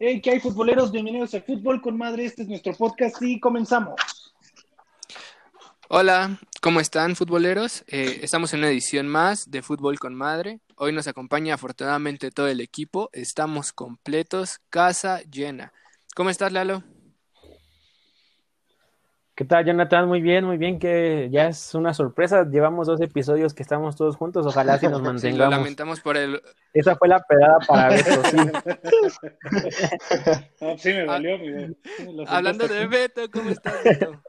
Hey, 0.00 0.20
¿qué 0.20 0.30
hay 0.30 0.38
futboleros? 0.38 0.92
Bienvenidos 0.92 1.34
a 1.34 1.40
Fútbol 1.40 1.80
con 1.80 1.98
Madre. 1.98 2.24
Este 2.24 2.42
es 2.42 2.48
nuestro 2.48 2.72
podcast 2.72 3.20
y 3.20 3.40
comenzamos. 3.40 3.96
Hola, 5.88 6.38
¿cómo 6.60 6.78
están 6.78 7.16
futboleros? 7.16 7.82
Eh, 7.88 8.20
estamos 8.22 8.52
en 8.52 8.60
una 8.60 8.68
edición 8.68 9.08
más 9.08 9.50
de 9.50 9.60
Fútbol 9.60 9.98
con 9.98 10.14
Madre. 10.14 10.60
Hoy 10.76 10.92
nos 10.92 11.08
acompaña 11.08 11.54
afortunadamente 11.54 12.30
todo 12.30 12.46
el 12.46 12.60
equipo. 12.60 13.10
Estamos 13.12 13.72
completos, 13.72 14.60
casa 14.70 15.20
llena. 15.22 15.72
¿Cómo 16.14 16.30
estás, 16.30 16.52
Lalo? 16.52 16.84
¿Qué 19.38 19.44
tal, 19.44 19.64
Jonathan? 19.64 20.08
Muy 20.08 20.20
bien, 20.20 20.44
muy 20.44 20.56
bien, 20.58 20.80
que 20.80 21.28
ya 21.30 21.46
es 21.46 21.72
una 21.76 21.94
sorpresa. 21.94 22.44
Llevamos 22.50 22.88
dos 22.88 23.00
episodios 23.00 23.54
que 23.54 23.62
estamos 23.62 23.94
todos 23.94 24.16
juntos. 24.16 24.44
Ojalá 24.44 24.80
si 24.80 24.88
nos 24.88 25.00
mantengamos. 25.00 25.20
Sí, 25.22 25.30
lo 25.38 25.48
lamentamos 25.48 26.00
por 26.00 26.16
el. 26.16 26.42
Esa 26.72 26.96
fue 26.96 27.06
la 27.06 27.20
pedada 27.22 27.58
para 27.68 27.88
Beto, 27.90 28.20
sí. 28.24 28.36
No, 30.60 30.76
sí, 30.76 30.88
me 30.92 31.04
valió, 31.04 31.36
amigo. 31.36 31.72
Hablando 32.26 32.66
de 32.66 32.88
Beto, 32.88 33.30
¿cómo 33.30 33.50
estás, 33.50 33.74
Beto? 33.84 34.20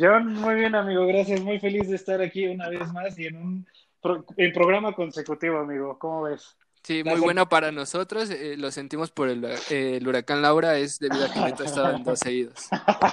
Yo 0.00 0.18
muy 0.18 0.56
bien, 0.56 0.74
amigo, 0.74 1.06
gracias. 1.06 1.40
Muy 1.40 1.60
feliz 1.60 1.88
de 1.88 1.94
estar 1.94 2.20
aquí 2.20 2.48
una 2.48 2.68
vez 2.68 2.92
más 2.92 3.16
y 3.16 3.26
en 3.26 3.36
un 3.36 3.66
pro- 4.02 4.24
en 4.36 4.52
programa 4.52 4.92
consecutivo, 4.92 5.58
amigo. 5.58 5.96
¿Cómo 6.00 6.22
ves? 6.22 6.56
Sí, 6.82 7.04
muy 7.04 7.20
bueno 7.20 7.48
para 7.48 7.70
nosotros. 7.70 8.28
eh, 8.30 8.56
lo 8.58 8.72
sentimos 8.72 9.12
por 9.12 9.28
el, 9.28 9.44
eh, 9.44 9.98
el 9.98 10.08
huracán 10.08 10.42
Laura, 10.42 10.76
es 10.78 10.98
debido 10.98 11.26
a 11.26 11.32
que 11.32 11.40
Beto 11.42 11.62
ha 11.62 11.66
estado 11.66 11.94
en 11.94 12.02
dos 12.02 12.18
seguidos. 12.18 12.68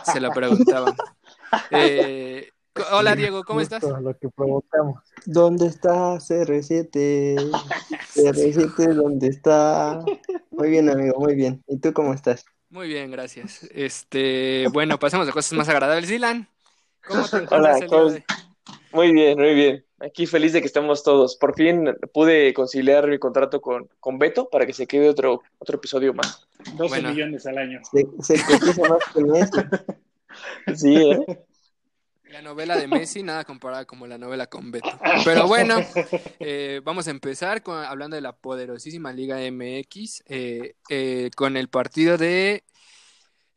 Se 0.05 0.19
lo 0.19 0.31
preguntaban. 0.31 0.95
Eh, 1.71 2.49
hola, 2.91 3.15
Diego, 3.15 3.43
¿cómo 3.43 3.61
estás? 3.61 3.83
Justo 3.83 3.99
Lo 3.99 4.17
que 4.17 4.29
provocamos. 4.29 5.01
¿Dónde 5.25 5.67
está 5.67 6.15
CR7? 6.15 7.35
CR7, 8.15 8.93
¿dónde 8.93 9.27
está? 9.27 10.03
Muy 10.51 10.69
bien, 10.69 10.89
amigo, 10.89 11.19
muy 11.19 11.35
bien. 11.35 11.63
¿Y 11.67 11.79
tú 11.79 11.93
cómo 11.93 12.13
estás? 12.13 12.45
Muy 12.69 12.87
bien, 12.87 13.11
gracias. 13.11 13.63
Este, 13.71 14.67
bueno, 14.73 14.99
pasemos 14.99 15.27
a 15.27 15.31
cosas 15.31 15.53
más 15.53 15.69
agradables. 15.69 16.09
Dylan, 16.09 16.49
¿cómo 17.07 17.27
te 17.27 17.37
encuentras 17.37 17.81
Hola, 17.89 18.13
el. 18.15 18.23
Muy 18.91 19.11
bien, 19.11 19.37
muy 19.37 19.53
bien. 19.53 19.85
Aquí 19.99 20.25
feliz 20.25 20.51
de 20.51 20.59
que 20.61 20.67
estemos 20.67 21.03
todos. 21.03 21.37
Por 21.37 21.55
fin 21.55 21.95
pude 22.13 22.53
conciliar 22.53 23.07
mi 23.07 23.17
contrato 23.17 23.61
con, 23.61 23.87
con 23.99 24.19
Beto 24.19 24.49
para 24.49 24.65
que 24.65 24.73
se 24.73 24.87
quede 24.87 25.09
otro, 25.09 25.41
otro 25.57 25.77
episodio 25.77 26.13
más. 26.13 26.47
12 26.75 26.89
Bueno. 26.89 27.09
millones 27.11 27.45
al 27.45 27.57
año. 27.57 27.79
Se, 27.89 28.05
se 28.21 28.43
cotiza 28.45 28.81
más 28.89 28.99
que 29.13 29.23
Messi. 29.23 29.51
Sí, 30.75 30.95
¿eh? 30.95 31.45
La 32.35 32.41
novela 32.41 32.75
de 32.75 32.87
Messi, 32.87 33.23
nada 33.23 33.45
comparada 33.45 33.85
como 33.85 34.07
la 34.07 34.17
novela 34.17 34.47
con 34.47 34.71
Beto. 34.71 34.89
Pero 35.23 35.47
bueno, 35.47 35.77
eh, 36.39 36.81
vamos 36.83 37.07
a 37.07 37.11
empezar 37.11 37.63
hablando 37.65 38.15
de 38.15 38.21
la 38.21 38.35
poderosísima 38.35 39.13
Liga 39.13 39.39
MX, 39.39 40.23
eh, 40.27 41.29
con 41.35 41.55
el 41.55 41.69
partido 41.69 42.17
de... 42.17 42.63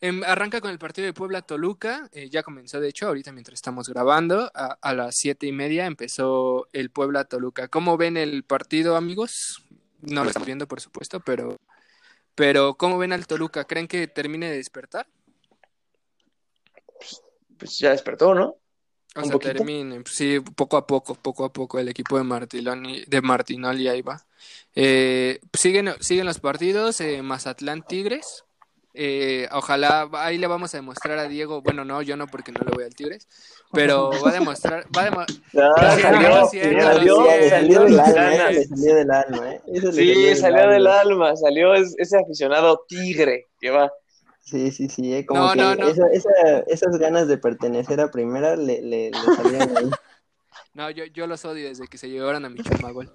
em, 0.01 0.23
arranca 0.23 0.61
con 0.61 0.71
el 0.71 0.79
partido 0.79 1.07
de 1.07 1.13
Puebla-Toluca, 1.13 2.09
eh, 2.13 2.29
ya 2.31 2.43
comenzó 2.45 2.79
de 2.79 2.89
hecho, 2.89 3.09
ahorita 3.09 3.33
mientras 3.33 3.55
estamos 3.55 3.89
grabando, 3.89 4.49
a, 4.55 4.95
las 4.95 5.17
siete 5.17 5.47
y 5.47 5.53
media 5.53 5.87
empezó 5.87 6.69
el 6.73 6.91
Puebla-Toluca. 6.91 7.69
¿Cómo 7.69 7.97
ven 7.97 8.17
el 8.17 8.45
partido, 8.45 8.97
amigos? 8.97 9.65
No 10.03 10.23
lo 10.23 10.29
estamos 10.29 10.47
viendo, 10.47 10.69
por 10.69 10.81
supuesto, 10.81 11.19
pero, 11.21 11.57
pero 12.37 12.75
¿cómo 12.75 12.99
ven 12.99 13.13
al 13.13 13.27
Toluca? 13.27 13.65
¿Creen 13.65 13.89
que 13.89 14.07
termine 14.07 14.51
de 14.51 14.59
despertar? 14.59 15.09
Pues 17.59 17.79
ya 17.79 17.91
despertó, 17.91 18.35
¿no? 18.35 18.57
O 19.17 19.21
¿Un 19.21 19.25
sea, 19.25 19.33
poquito? 19.33 19.55
termine, 19.55 20.03
sí, 20.07 20.39
poco 20.41 20.77
a 20.77 20.87
poco, 20.87 21.15
poco 21.15 21.45
a 21.45 21.53
poco 21.53 21.79
el 21.79 21.89
equipo 21.89 22.19
de 22.19 22.25
Martiloni, 22.25 23.05
de 23.07 23.21
Martinoli 23.23 23.89
ahí 23.89 24.03
va. 24.03 24.25
Eh, 24.75 25.41
siguen, 25.59 25.93
siguen 26.01 26.27
los 26.27 26.39
partidos, 26.39 27.01
eh, 27.01 27.23
Mazatlán 27.23 27.83
Tigres. 27.83 28.45
Eh, 28.95 29.49
ojalá, 29.53 30.09
ahí 30.13 30.39
le 30.39 30.47
vamos 30.47 30.75
a 30.75 30.79
demostrar 30.79 31.19
a 31.19 31.29
Diego, 31.29 31.63
bueno, 31.63 31.85
no, 31.85 32.03
yo 32.03 32.17
no 32.17 32.27
porque 32.27 32.53
no 32.53 32.61
le 32.65 32.73
voy 32.75 32.85
al 32.85 32.95
Tigres, 32.95 33.29
pero 33.73 34.11
va 34.27 34.31
a 34.31 34.33
demostrar, 34.33 34.85
va 34.97 35.03
a 35.03 35.05
demo- 35.05 35.27
Ya, 35.53 35.71
Sí, 35.97 36.03
salió, 36.03 37.23
del 37.23 38.01
alma. 38.01 38.51
¿eh? 38.51 38.65
Salió 38.69 38.95
del 38.95 39.11
alma, 39.11 39.53
¿eh? 39.53 39.61
Sí, 39.93 40.37
salió 40.37 40.69
del 40.71 40.87
alma, 40.87 41.37
salió 41.37 41.75
es- 41.75 41.95
ese 41.99 42.19
aficionado 42.19 42.85
tigre 42.89 43.47
que 43.61 43.71
va. 43.71 43.91
Sí, 44.51 44.71
sí, 44.73 44.89
sí, 44.89 45.13
¿eh? 45.15 45.27
Como 45.27 45.43
No, 45.43 45.53
que 45.53 45.59
no, 45.59 45.75
no. 45.75 45.89
esa- 45.89 46.09
esa- 46.11 46.61
esas 46.69 46.97
ganas 46.99 47.29
de 47.29 47.37
pertenecer 47.39 48.01
a 48.01 48.11
primera 48.11 48.57
le, 48.57 48.81
le, 48.81 49.11
le 49.11 49.19
salían 49.37 49.77
ahí. 49.77 49.91
no, 50.75 50.91
yo, 50.91 51.05
yo 51.05 51.27
los 51.27 51.45
odio 51.45 51.69
desde 51.69 51.87
que 51.87 51.99
se 51.99 52.09
llevaron 52.09 52.45
a 52.45 52.49
mi 52.49 52.63
chamagol. 52.63 53.13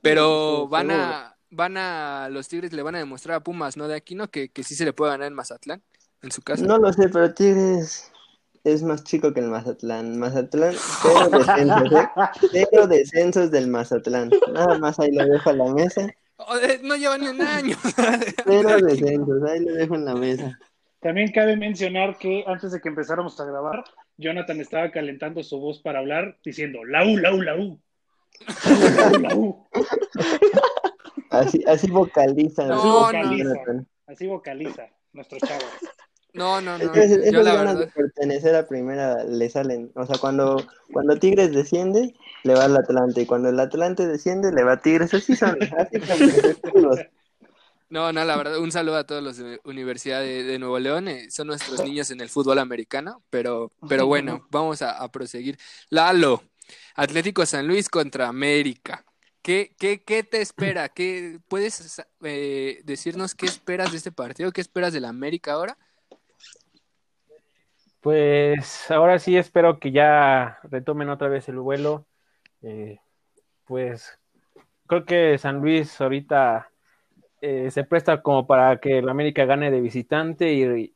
Pero 0.00 0.66
van 0.68 0.90
a, 0.90 1.36
van 1.50 1.76
a, 1.76 2.28
los 2.30 2.48
Tigres 2.48 2.72
le 2.72 2.82
van 2.82 2.96
a 2.96 2.98
demostrar 2.98 3.36
a 3.36 3.40
Pumas, 3.44 3.76
¿no? 3.76 3.86
De 3.86 3.94
Aquino 3.94 4.28
que, 4.28 4.48
que 4.48 4.64
sí 4.64 4.74
se 4.74 4.84
le 4.84 4.92
puede 4.92 5.12
ganar 5.12 5.28
en 5.28 5.34
Mazatlán, 5.34 5.82
en 6.22 6.32
su 6.32 6.42
casa. 6.42 6.64
No 6.64 6.78
lo 6.78 6.92
sé, 6.92 7.08
pero 7.08 7.32
Tigres 7.32 8.10
es 8.64 8.82
más 8.82 9.04
chico 9.04 9.32
que 9.32 9.38
el 9.40 9.48
Mazatlán. 9.48 10.18
Mazatlán, 10.18 10.74
cero 11.02 11.28
descensos, 11.30 11.92
¿eh? 11.92 12.08
Cero 12.50 12.86
descensos 12.88 13.50
del 13.52 13.68
Mazatlán. 13.68 14.30
Nada 14.52 14.78
más 14.78 14.98
ahí 14.98 15.12
lo 15.12 15.24
dejo 15.24 15.50
a 15.50 15.52
la 15.52 15.72
mesa. 15.72 16.08
No 16.82 16.96
lleva 16.96 17.18
ni 17.18 17.28
un 17.28 17.40
año. 17.40 17.76
Cero 18.44 18.76
descensos, 18.84 19.42
ahí 19.48 19.60
lo 19.60 19.74
dejo 19.74 19.94
en 19.94 20.04
la 20.04 20.14
mesa. 20.16 20.58
También 21.02 21.32
cabe 21.32 21.56
mencionar 21.56 22.16
que 22.16 22.44
antes 22.46 22.70
de 22.70 22.80
que 22.80 22.88
empezáramos 22.88 23.38
a 23.40 23.44
grabar, 23.44 23.82
Jonathan 24.18 24.60
estaba 24.60 24.92
calentando 24.92 25.42
su 25.42 25.58
voz 25.58 25.80
para 25.82 25.98
hablar 25.98 26.38
diciendo 26.44 26.84
la 26.84 27.04
U, 27.04 27.16
la 27.18 27.34
U, 27.34 27.42
la 27.42 27.56
U. 27.56 27.80
La 28.64 29.08
U, 29.10 29.18
la 29.18 29.34
U. 29.34 29.66
Así, 31.30 31.64
así 31.66 31.90
vocaliza. 31.90 32.66
No, 32.66 32.74
así 32.74 32.86
no. 32.86 33.00
vocaliza, 33.00 33.44
Jonathan. 33.44 33.88
Así 34.06 34.26
vocaliza 34.28 34.86
nuestro 35.12 35.38
chavo. 35.38 35.64
No, 36.34 36.60
no, 36.60 36.78
no. 36.78 36.84
Entonces, 36.84 37.18
Yo 37.18 37.40
esas 37.40 37.44
la 37.44 37.54
ganas 37.54 37.78
verdad. 37.78 37.92
de 37.94 38.02
pertenecer 38.02 38.54
a 38.54 38.68
primera 38.68 39.24
le 39.24 39.50
salen. 39.50 39.90
O 39.96 40.06
sea, 40.06 40.18
cuando, 40.18 40.64
cuando 40.92 41.18
Tigres 41.18 41.52
desciende, 41.52 42.14
le 42.44 42.54
va 42.54 42.64
al 42.66 42.76
Atlante. 42.76 43.22
Y 43.22 43.26
cuando 43.26 43.48
el 43.48 43.58
Atlante 43.58 44.06
desciende, 44.06 44.52
le 44.52 44.62
va 44.62 44.74
a 44.74 44.80
Tigres. 44.80 45.12
Así 45.12 45.34
son. 45.34 45.58
Así 45.76 46.00
son. 46.00 46.98
No, 47.92 48.10
no, 48.10 48.24
la 48.24 48.36
verdad, 48.38 48.58
un 48.58 48.72
saludo 48.72 48.96
a 48.96 49.04
todos 49.06 49.22
los 49.22 49.36
de 49.36 49.60
Universidad 49.64 50.20
de, 50.22 50.44
de 50.44 50.58
Nuevo 50.58 50.78
León. 50.78 51.08
eh, 51.08 51.30
son 51.30 51.48
nuestros 51.48 51.80
niños 51.84 52.10
en 52.10 52.22
el 52.22 52.30
fútbol 52.30 52.58
americano, 52.58 53.22
pero, 53.28 53.70
pero 53.86 54.06
bueno, 54.06 54.46
vamos 54.50 54.80
a, 54.80 54.92
a 55.02 55.12
proseguir. 55.12 55.58
Lalo, 55.90 56.42
Atlético 56.94 57.44
San 57.44 57.66
Luis 57.68 57.90
contra 57.90 58.28
América. 58.28 59.04
¿Qué, 59.42 59.74
qué, 59.78 60.02
qué 60.04 60.22
te 60.24 60.40
espera? 60.40 60.88
¿Qué, 60.88 61.38
¿Puedes 61.48 62.02
eh, 62.22 62.80
decirnos 62.84 63.34
qué 63.34 63.44
esperas 63.46 63.90
de 63.90 63.98
este 63.98 64.12
partido? 64.12 64.52
¿Qué 64.52 64.62
esperas 64.62 64.94
del 64.94 65.04
América 65.04 65.52
ahora? 65.52 65.76
Pues 68.00 68.90
ahora 68.90 69.18
sí 69.18 69.36
espero 69.36 69.78
que 69.78 69.92
ya 69.92 70.58
retomen 70.64 71.08
otra 71.08 71.28
vez 71.28 71.48
el 71.48 71.58
vuelo. 71.60 72.08
Eh, 72.62 73.00
pues 73.66 74.18
creo 74.88 75.06
que 75.06 75.38
San 75.38 75.60
Luis 75.60 76.00
ahorita 76.00 76.71
eh, 77.42 77.70
se 77.72 77.82
presta 77.84 78.22
como 78.22 78.46
para 78.46 78.78
que 78.78 78.98
el 78.98 79.08
América 79.08 79.44
gane 79.44 79.70
de 79.72 79.80
visitante 79.80 80.52
y, 80.54 80.94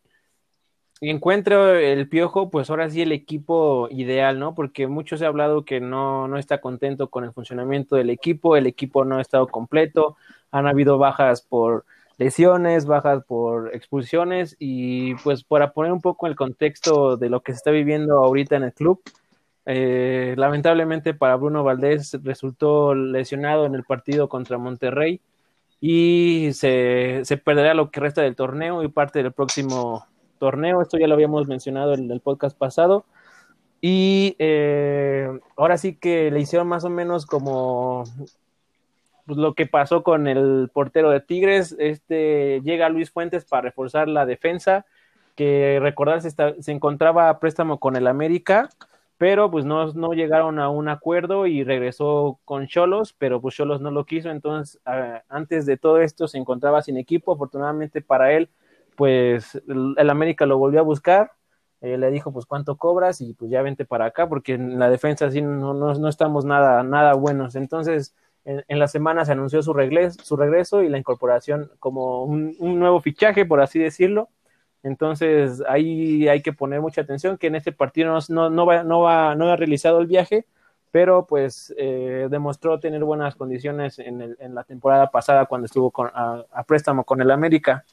y 1.00 1.10
encuentre 1.10 1.92
el 1.92 2.08
piojo, 2.08 2.50
pues 2.50 2.70
ahora 2.70 2.88
sí 2.88 3.02
el 3.02 3.12
equipo 3.12 3.88
ideal, 3.90 4.38
¿no? 4.38 4.54
Porque 4.54 4.86
mucho 4.86 5.16
se 5.16 5.24
ha 5.24 5.28
hablado 5.28 5.64
que 5.64 5.80
no, 5.80 6.28
no 6.28 6.38
está 6.38 6.60
contento 6.60 7.10
con 7.10 7.24
el 7.24 7.32
funcionamiento 7.32 7.96
del 7.96 8.10
equipo, 8.10 8.56
el 8.56 8.66
equipo 8.66 9.04
no 9.04 9.18
ha 9.18 9.20
estado 9.22 9.48
completo, 9.48 10.16
han 10.52 10.68
habido 10.68 10.98
bajas 10.98 11.42
por 11.42 11.84
lesiones, 12.16 12.86
bajas 12.86 13.24
por 13.24 13.74
expulsiones 13.74 14.56
y 14.58 15.16
pues 15.16 15.42
para 15.44 15.72
poner 15.72 15.92
un 15.92 16.00
poco 16.00 16.28
el 16.28 16.36
contexto 16.36 17.16
de 17.16 17.28
lo 17.28 17.42
que 17.42 17.52
se 17.52 17.56
está 17.56 17.72
viviendo 17.72 18.18
ahorita 18.18 18.56
en 18.56 18.62
el 18.62 18.72
club, 18.72 19.02
eh, 19.66 20.34
lamentablemente 20.38 21.12
para 21.12 21.36
Bruno 21.36 21.64
Valdés 21.64 22.16
resultó 22.22 22.94
lesionado 22.94 23.66
en 23.66 23.74
el 23.74 23.82
partido 23.82 24.28
contra 24.28 24.58
Monterrey 24.58 25.20
y 25.80 26.50
se, 26.52 27.20
se 27.24 27.36
perderá 27.36 27.74
lo 27.74 27.90
que 27.90 28.00
resta 28.00 28.22
del 28.22 28.36
torneo 28.36 28.82
y 28.82 28.88
parte 28.88 29.22
del 29.22 29.32
próximo 29.32 30.06
torneo. 30.38 30.82
Esto 30.82 30.98
ya 30.98 31.06
lo 31.06 31.14
habíamos 31.14 31.46
mencionado 31.46 31.94
en 31.94 32.10
el 32.10 32.20
podcast 32.20 32.56
pasado. 32.56 33.04
Y 33.80 34.36
eh, 34.38 35.28
ahora 35.56 35.76
sí 35.78 35.96
que 35.96 36.30
le 36.30 36.40
hicieron 36.40 36.66
más 36.66 36.84
o 36.84 36.90
menos 36.90 37.26
como 37.26 38.04
pues, 39.26 39.38
lo 39.38 39.54
que 39.54 39.66
pasó 39.66 40.02
con 40.02 40.26
el 40.26 40.70
portero 40.72 41.10
de 41.10 41.20
Tigres. 41.20 41.76
Este 41.78 42.60
llega 42.64 42.88
Luis 42.88 43.10
Fuentes 43.10 43.44
para 43.44 43.62
reforzar 43.62 44.08
la 44.08 44.24
defensa, 44.24 44.86
que 45.34 45.78
recordar 45.80 46.22
se, 46.22 46.28
está, 46.28 46.54
se 46.60 46.72
encontraba 46.72 47.28
a 47.28 47.38
préstamo 47.38 47.78
con 47.78 47.96
el 47.96 48.06
América, 48.06 48.70
pero 49.18 49.50
pues 49.50 49.64
no, 49.64 49.92
no 49.94 50.12
llegaron 50.12 50.58
a 50.58 50.68
un 50.68 50.88
acuerdo 50.88 51.46
y 51.46 51.64
regresó 51.64 52.38
con 52.44 52.66
Cholos, 52.66 53.14
pero 53.18 53.40
pues 53.40 53.54
Cholos 53.54 53.80
no 53.80 53.90
lo 53.90 54.04
quiso, 54.04 54.30
entonces 54.30 54.80
uh, 54.86 55.20
antes 55.28 55.64
de 55.66 55.76
todo 55.78 56.00
esto 56.00 56.28
se 56.28 56.38
encontraba 56.38 56.82
sin 56.82 56.98
equipo, 56.98 57.32
afortunadamente 57.32 58.02
para 58.02 58.32
él, 58.32 58.50
pues 58.96 59.60
el, 59.68 60.10
América 60.10 60.46
lo 60.46 60.58
volvió 60.58 60.80
a 60.80 60.82
buscar, 60.82 61.32
eh, 61.80 61.96
le 61.96 62.10
dijo 62.10 62.32
pues 62.32 62.46
cuánto 62.46 62.76
cobras 62.76 63.20
y 63.20 63.34
pues 63.34 63.50
ya 63.50 63.62
vente 63.62 63.84
para 63.86 64.06
acá, 64.06 64.28
porque 64.28 64.54
en 64.54 64.78
la 64.78 64.90
defensa 64.90 65.30
sí 65.30 65.40
no, 65.40 65.72
no, 65.72 65.94
no 65.94 66.08
estamos 66.08 66.44
nada, 66.44 66.82
nada 66.82 67.14
buenos, 67.14 67.56
entonces 67.56 68.14
en, 68.44 68.64
en 68.68 68.78
la 68.78 68.88
semana 68.88 69.24
se 69.24 69.32
anunció 69.32 69.62
su 69.62 69.72
regreso, 69.72 70.22
su 70.22 70.36
regreso 70.36 70.82
y 70.82 70.88
la 70.90 70.98
incorporación 70.98 71.70
como 71.78 72.24
un 72.24 72.78
nuevo 72.78 73.00
fichaje, 73.00 73.46
por 73.46 73.60
así 73.60 73.78
decirlo. 73.78 74.28
Entonces 74.86 75.64
ahí 75.68 76.28
hay 76.28 76.42
que 76.42 76.52
poner 76.52 76.80
mucha 76.80 77.00
atención 77.00 77.38
que 77.38 77.48
en 77.48 77.56
este 77.56 77.72
partido 77.72 78.12
no, 78.12 78.20
no, 78.28 78.50
no, 78.50 78.66
va, 78.66 78.84
no, 78.84 79.00
va, 79.00 79.34
no 79.34 79.48
ha 79.48 79.56
realizado 79.56 79.98
el 79.98 80.06
viaje, 80.06 80.46
pero 80.92 81.26
pues 81.26 81.74
eh, 81.76 82.28
demostró 82.30 82.78
tener 82.78 83.02
buenas 83.02 83.34
condiciones 83.34 83.98
en, 83.98 84.20
el, 84.20 84.36
en, 84.38 84.54
la 84.54 84.62
temporada 84.62 85.10
pasada 85.10 85.46
cuando 85.46 85.64
estuvo 85.66 85.90
con, 85.90 86.06
a, 86.14 86.44
a, 86.52 86.62
préstamo 86.62 87.02
con 87.02 87.20
el 87.20 87.32
América. 87.32 87.84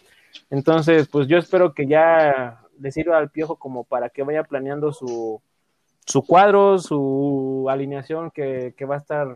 Entonces, 0.51 1.07
pues 1.07 1.27
yo 1.27 1.39
espero 1.39 1.73
que 1.73 1.87
ya 1.87 2.59
le 2.79 2.91
sirva 2.91 3.17
al 3.17 3.31
Piojo 3.31 3.55
como 3.55 3.85
para 3.85 4.09
que 4.09 4.21
vaya 4.21 4.43
planeando 4.43 4.93
su, 4.93 5.41
su 6.05 6.23
cuadro, 6.23 6.77
su 6.77 7.65
alineación 7.71 8.29
que, 8.29 8.75
que 8.77 8.85
va 8.85 8.95
a 8.95 8.99
estar, 8.99 9.35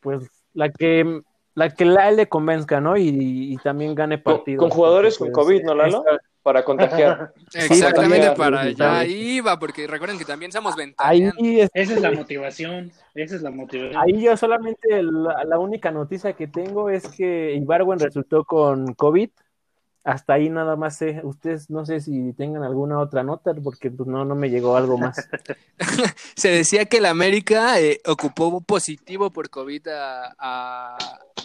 pues 0.00 0.30
la 0.52 0.68
que 0.68 1.22
la 1.54 1.70
que 1.70 1.86
la 1.86 2.10
le 2.10 2.28
convenzca, 2.28 2.82
¿no? 2.82 2.98
Y, 2.98 3.54
y 3.54 3.56
también 3.56 3.94
gane 3.94 4.18
partidos. 4.18 4.60
Con, 4.60 4.70
jugadores 4.70 5.16
con 5.16 5.32
COVID, 5.32 5.62
¿no, 5.62 5.74
Lalo? 5.74 6.04
Esta... 6.06 6.33
Para 6.44 6.62
contagiar. 6.62 7.32
Exactamente, 7.54 8.28
sí, 8.28 8.34
para 8.36 8.60
allá 8.60 8.98
ahí 8.98 9.40
va, 9.40 9.58
porque 9.58 9.86
recuerden 9.86 10.18
que 10.18 10.26
también 10.26 10.52
somos 10.52 10.76
ventaneando. 10.76 11.34
Ahí 11.40 11.60
es... 11.60 11.70
Esa 11.74 11.94
es 11.94 12.00
la 12.02 12.12
motivación, 12.12 12.92
esa 13.14 13.34
es 13.34 13.42
la 13.42 13.50
motivación. 13.50 14.00
Ahí 14.00 14.20
yo 14.20 14.36
solamente, 14.36 15.02
la, 15.02 15.42
la 15.44 15.58
única 15.58 15.90
noticia 15.90 16.34
que 16.34 16.46
tengo 16.46 16.90
es 16.90 17.08
que 17.08 17.54
Ibarwen 17.54 17.98
resultó 17.98 18.44
con 18.44 18.92
COVID, 18.94 19.30
hasta 20.04 20.34
ahí 20.34 20.50
nada 20.50 20.76
más 20.76 20.98
sé. 20.98 21.20
Ustedes 21.24 21.70
no 21.70 21.86
sé 21.86 22.00
si 22.00 22.34
tengan 22.34 22.62
alguna 22.62 22.98
otra 22.98 23.22
nota, 23.22 23.54
porque 23.54 23.90
pues, 23.90 24.06
no, 24.06 24.24
no 24.24 24.34
me 24.34 24.50
llegó 24.50 24.76
algo 24.76 24.98
más. 24.98 25.28
Se 26.36 26.48
decía 26.48 26.84
que 26.84 26.98
el 26.98 27.06
América 27.06 27.80
eh, 27.80 28.00
ocupó 28.06 28.60
positivo 28.60 29.30
por 29.30 29.48
COVID 29.48 29.88
a, 29.88 30.98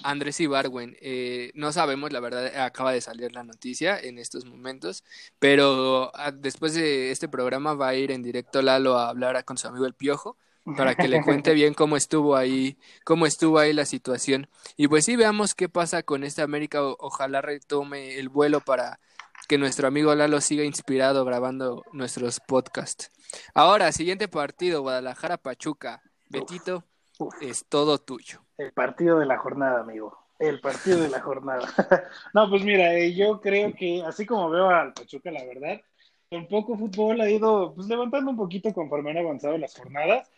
Andrés 0.03 0.39
Ibarwen. 0.39 0.97
Eh, 1.01 1.51
no 1.55 1.71
sabemos, 1.71 2.11
la 2.11 2.19
verdad, 2.19 2.45
acaba 2.59 2.91
de 2.91 3.01
salir 3.01 3.33
la 3.33 3.43
noticia 3.43 3.97
en 3.97 4.17
estos 4.17 4.45
momentos, 4.45 5.03
pero 5.39 6.11
a, 6.15 6.31
después 6.31 6.73
de 6.73 7.11
este 7.11 7.27
programa 7.27 7.73
va 7.73 7.89
a 7.89 7.95
ir 7.95 8.11
en 8.11 8.23
directo 8.23 8.61
Lalo 8.61 8.97
a 8.97 9.09
hablar 9.09 9.43
con 9.45 9.57
su 9.57 9.67
amigo 9.67 9.85
El 9.85 9.93
Piojo 9.93 10.37
para 10.75 10.95
que 10.95 11.07
le 11.07 11.23
cuente 11.23 11.53
bien 11.53 11.73
cómo 11.73 11.97
estuvo 11.97 12.35
ahí, 12.35 12.77
cómo 13.03 13.25
estuvo 13.25 13.59
ahí 13.59 13.73
la 13.73 13.85
situación. 13.85 14.47
Y 14.77 14.87
pues 14.87 15.05
sí, 15.05 15.15
veamos 15.15 15.55
qué 15.55 15.69
pasa 15.69 16.03
con 16.03 16.23
esta 16.23 16.43
América. 16.43 16.83
O 16.83 16.95
ojalá 16.99 17.41
retome 17.41 18.17
el 18.17 18.29
vuelo 18.29 18.61
para 18.61 18.99
que 19.47 19.57
nuestro 19.57 19.87
amigo 19.87 20.13
Lalo 20.13 20.41
siga 20.41 20.63
inspirado 20.63 21.25
grabando 21.25 21.83
nuestros 21.91 22.39
podcasts. 22.39 23.11
Ahora, 23.53 23.91
siguiente 23.91 24.27
partido, 24.27 24.81
Guadalajara 24.81 25.37
Pachuca. 25.37 26.01
Betito, 26.29 26.83
uf, 27.17 27.33
uf. 27.35 27.41
es 27.41 27.65
todo 27.67 27.97
tuyo. 27.97 28.41
El 28.57 28.71
partido 28.73 29.19
de 29.19 29.25
la 29.25 29.37
jornada, 29.37 29.81
amigo. 29.81 30.17
El 30.37 30.61
partido 30.61 31.01
de 31.01 31.09
la 31.09 31.19
jornada. 31.19 31.67
no, 32.33 32.49
pues 32.49 32.63
mira, 32.63 32.93
eh, 32.93 33.13
yo 33.13 33.41
creo 33.41 33.73
que 33.73 34.03
así 34.03 34.25
como 34.25 34.49
veo 34.49 34.69
al 34.69 34.93
Pachuca, 34.93 35.31
la 35.31 35.43
verdad, 35.43 35.81
con 36.29 36.47
poco 36.47 36.77
fútbol 36.77 37.19
ha 37.21 37.29
ido 37.29 37.73
pues, 37.73 37.87
levantando 37.87 38.31
un 38.31 38.37
poquito 38.37 38.71
conforme 38.73 39.11
han 39.11 39.17
avanzado 39.17 39.57
las 39.57 39.75
jornadas. 39.75 40.29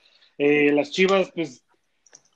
Eh, 0.43 0.71
las 0.73 0.89
Chivas, 0.89 1.31
pues, 1.35 1.63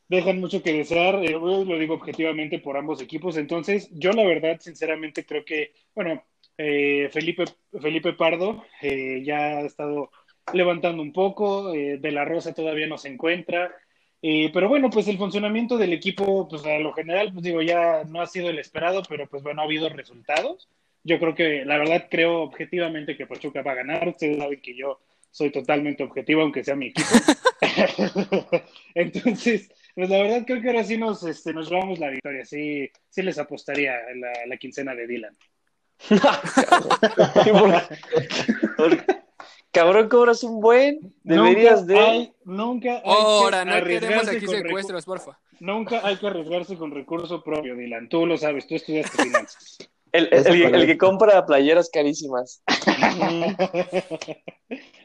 dejan 0.07 0.39
mucho 0.39 0.61
que 0.61 0.73
desear, 0.73 1.15
eh, 1.25 1.31
lo 1.31 1.79
digo 1.79 1.95
objetivamente 1.95 2.59
por 2.59 2.77
ambos 2.77 3.01
equipos, 3.01 3.35
entonces 3.35 3.89
yo 3.93 4.11
la 4.11 4.23
verdad, 4.23 4.59
sinceramente, 4.59 5.25
creo 5.25 5.43
que, 5.43 5.73
bueno, 5.95 6.23
eh, 6.55 7.09
Felipe, 7.11 7.45
Felipe 7.81 8.13
Pardo 8.13 8.63
eh, 8.83 9.23
ya 9.25 9.57
ha 9.57 9.61
estado 9.61 10.11
levantando 10.53 11.01
un 11.01 11.11
poco, 11.13 11.71
de 11.71 12.11
la 12.11 12.25
Rosa 12.25 12.53
todavía 12.53 12.85
no 12.85 12.99
se 12.99 13.09
encuentra, 13.09 13.73
pero 14.21 14.69
bueno, 14.69 14.91
pues 14.91 15.07
el 15.07 15.17
funcionamiento 15.17 15.75
del 15.75 15.93
equipo, 15.93 16.47
pues 16.47 16.63
a 16.63 16.77
lo 16.77 16.93
general, 16.93 17.31
pues 17.33 17.43
digo, 17.43 17.63
ya 17.63 18.03
no 18.03 18.21
ha 18.21 18.27
sido 18.27 18.51
el 18.51 18.59
esperado, 18.59 19.01
pero 19.09 19.27
pues 19.27 19.41
bueno, 19.41 19.61
ha 19.61 19.65
habido 19.65 19.89
resultados. 19.89 20.69
Yo 21.03 21.19
creo 21.19 21.33
que, 21.33 21.65
la 21.65 21.77
verdad, 21.79 22.07
creo 22.09 22.41
objetivamente 22.43 23.15
que 23.17 23.27
Pachuca 23.27 23.61
va 23.63 23.71
a 23.73 23.81
ganar. 23.81 24.07
Ustedes 24.07 24.37
saben 24.37 24.61
que 24.61 24.75
yo 24.75 24.99
soy 25.35 25.51
totalmente 25.51 26.01
objetivo, 26.01 26.41
aunque 26.43 26.63
sea 26.63 26.77
mi 26.77 26.87
equipo. 26.87 27.09
Entonces, 28.95 29.69
pues 29.93 30.09
la 30.09 30.19
verdad 30.19 30.43
creo 30.47 30.61
que 30.61 30.69
ahora 30.69 30.85
sí 30.85 30.97
nos, 30.97 31.23
este, 31.23 31.51
nos 31.51 31.69
llevamos 31.69 31.99
la 31.99 32.09
victoria. 32.09 32.45
Sí, 32.45 32.89
sí 33.09 33.21
les 33.21 33.37
apostaría 33.37 33.95
la, 34.15 34.31
la 34.47 34.55
quincena 34.55 34.95
de 34.95 35.07
Dylan. 35.07 35.35
Cabrón, 39.71 40.07
cobras 40.07 40.41
un 40.43 40.61
buen. 40.61 41.13
Deberías 41.23 41.81
nunca 41.81 41.93
de. 41.93 41.99
Hay, 41.99 42.33
nunca 42.45 42.93
hay 42.93 43.01
Ahora, 43.03 43.65
que 43.65 43.71
no 43.71 43.83
queremos 43.83 44.29
aquí 44.29 44.45
con 44.45 44.55
secuestros, 44.55 45.03
porfa. 45.03 45.37
Nunca 45.59 45.99
hay 46.07 46.15
que 46.15 46.27
arriesgarse 46.27 46.77
con 46.77 46.91
recurso 46.91 47.43
propio, 47.43 47.75
Dylan. 47.75 48.07
Tú 48.07 48.25
lo 48.25 48.37
sabes, 48.37 48.67
tú 48.67 48.75
estudiaste 48.75 49.21
finanzas. 49.21 49.79
El, 50.15 50.29
el, 50.31 50.47
el, 50.47 50.75
el, 50.75 50.85
que 50.85 50.97
compra 50.97 51.45
playeras 51.45 51.89
carísimas. 51.91 52.63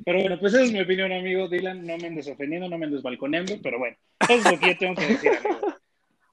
pero 0.04 0.20
bueno, 0.20 0.38
pues 0.38 0.54
esa 0.54 0.62
es 0.62 0.72
mi 0.72 0.80
opinión, 0.80 1.12
amigo 1.12 1.48
Dylan. 1.48 1.84
No 1.84 1.98
me 1.98 2.06
andes 2.06 2.28
ofendiendo, 2.28 2.68
no 2.68 2.78
me 2.78 2.86
andes 2.86 3.02
balconeando, 3.02 3.54
pero 3.62 3.78
bueno, 3.78 3.96
es 4.28 4.44
lo 4.44 4.58
que 4.58 4.68
yo 4.68 4.78
tengo 4.78 4.94
que 4.94 5.06
decir, 5.06 5.30
amigo. 5.30 5.60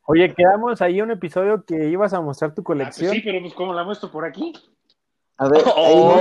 Oye, 0.10 0.34
quedamos 0.34 0.82
ahí 0.82 1.02
un 1.02 1.12
episodio 1.12 1.66
que 1.66 1.90
ibas 1.90 2.14
a 2.14 2.22
mostrar 2.22 2.54
tu 2.54 2.64
colección. 2.64 3.08
Ah, 3.08 3.12
pues 3.12 3.20
sí, 3.20 3.26
pero 3.26 3.42
pues 3.42 3.54
¿cómo 3.54 3.74
la 3.74 3.84
muestro 3.84 4.10
por 4.12 4.26
aquí? 4.26 4.54
A 5.40 5.50
ver, 5.50 5.62
oh, 5.66 6.16
oh, 6.16 6.20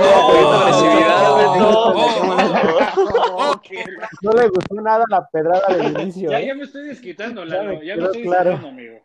no 4.21 4.31
le 4.31 4.47
gustó 4.49 4.75
nada 4.75 5.03
la 5.09 5.27
pedrada 5.27 5.75
del 5.75 6.01
inicio. 6.01 6.29
Ya, 6.29 6.39
¿eh? 6.39 6.47
ya 6.47 6.55
me 6.55 6.63
estoy 6.63 6.87
desquitando, 6.87 7.45
Lalo, 7.45 7.81
ya 7.81 7.95
me 7.95 8.03
estoy 8.03 8.23
claro. 8.23 8.51
desquitando, 8.51 8.67
amigo. 8.67 8.99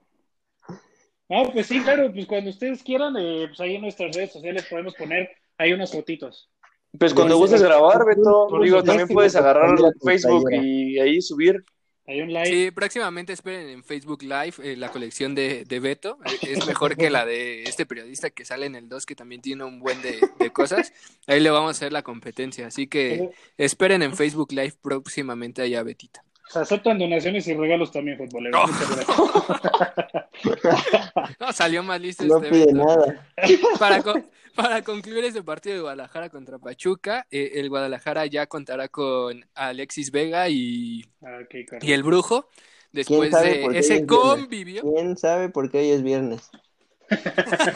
No, 1.32 1.50
pues 1.50 1.66
sí, 1.66 1.80
claro, 1.80 2.12
pues 2.12 2.26
cuando 2.26 2.50
ustedes 2.50 2.82
quieran, 2.82 3.16
eh, 3.18 3.46
pues 3.48 3.58
ahí 3.60 3.76
en 3.76 3.80
nuestras 3.80 4.14
redes 4.14 4.32
sociales 4.32 4.66
podemos 4.68 4.94
poner 4.94 5.30
ahí 5.56 5.72
unas 5.72 5.90
fotitos. 5.90 6.50
Pues 6.98 7.14
cuando 7.14 7.38
gustes 7.38 7.62
grabar, 7.62 8.04
Beto, 8.04 8.48
digo, 8.62 8.84
también 8.84 9.08
puedes 9.08 9.34
agarrar 9.34 9.74
Facebook 10.04 10.52
y 10.52 10.98
ahí 10.98 11.22
subir. 11.22 11.64
Hay 12.06 12.20
un 12.20 12.28
live. 12.28 12.44
Sí, 12.44 12.70
próximamente 12.70 13.32
esperen 13.32 13.70
en 13.70 13.82
Facebook 13.82 14.22
Live 14.22 14.54
eh, 14.62 14.76
la 14.76 14.90
colección 14.90 15.34
de, 15.34 15.64
de 15.64 15.80
Beto. 15.80 16.18
Es 16.42 16.66
mejor 16.66 16.98
que 16.98 17.08
la 17.08 17.24
de 17.24 17.62
este 17.62 17.86
periodista 17.86 18.28
que 18.28 18.44
sale 18.44 18.66
en 18.66 18.74
el 18.74 18.90
2, 18.90 19.06
que 19.06 19.14
también 19.14 19.40
tiene 19.40 19.64
un 19.64 19.78
buen 19.78 20.02
de, 20.02 20.20
de, 20.38 20.50
cosas. 20.50 20.92
Ahí 21.26 21.40
le 21.40 21.48
vamos 21.48 21.68
a 21.68 21.70
hacer 21.70 21.92
la 21.94 22.02
competencia. 22.02 22.66
Así 22.66 22.88
que 22.88 23.30
esperen 23.56 24.02
en 24.02 24.14
Facebook 24.14 24.52
Live 24.52 24.74
próximamente 24.82 25.62
allá, 25.62 25.82
Betita. 25.82 26.22
Se 26.52 26.58
aceptan 26.58 26.98
donaciones 26.98 27.48
y 27.48 27.54
regalos 27.54 27.90
también, 27.90 28.18
futboleros. 28.18 28.70
No, 28.70 28.76
no 31.40 31.52
salió 31.52 31.82
más 31.82 31.98
listo 31.98 32.24
no 32.24 32.36
este 32.36 32.50
pide 32.50 32.72
nada. 32.74 33.26
Para, 33.78 34.02
co 34.02 34.14
para 34.54 34.82
concluir 34.82 35.24
este 35.24 35.42
partido 35.42 35.76
de 35.76 35.80
Guadalajara 35.80 36.28
contra 36.28 36.58
Pachuca, 36.58 37.26
eh, 37.30 37.52
el 37.54 37.70
Guadalajara 37.70 38.26
ya 38.26 38.46
contará 38.46 38.88
con 38.88 39.46
Alexis 39.54 40.10
Vega 40.10 40.50
y, 40.50 41.06
Ah, 41.22 41.38
okay, 41.42 41.64
y 41.80 41.92
el 41.92 42.02
Brujo. 42.02 42.48
Después 42.92 43.30
de 43.30 43.64
ese 43.78 44.04
convivio. 44.04 44.82
¿Quién 44.82 45.16
sabe 45.16 45.48
por 45.48 45.70
qué 45.70 45.78
hoy 45.78 45.90
es 45.92 46.02
viernes? 46.02 46.50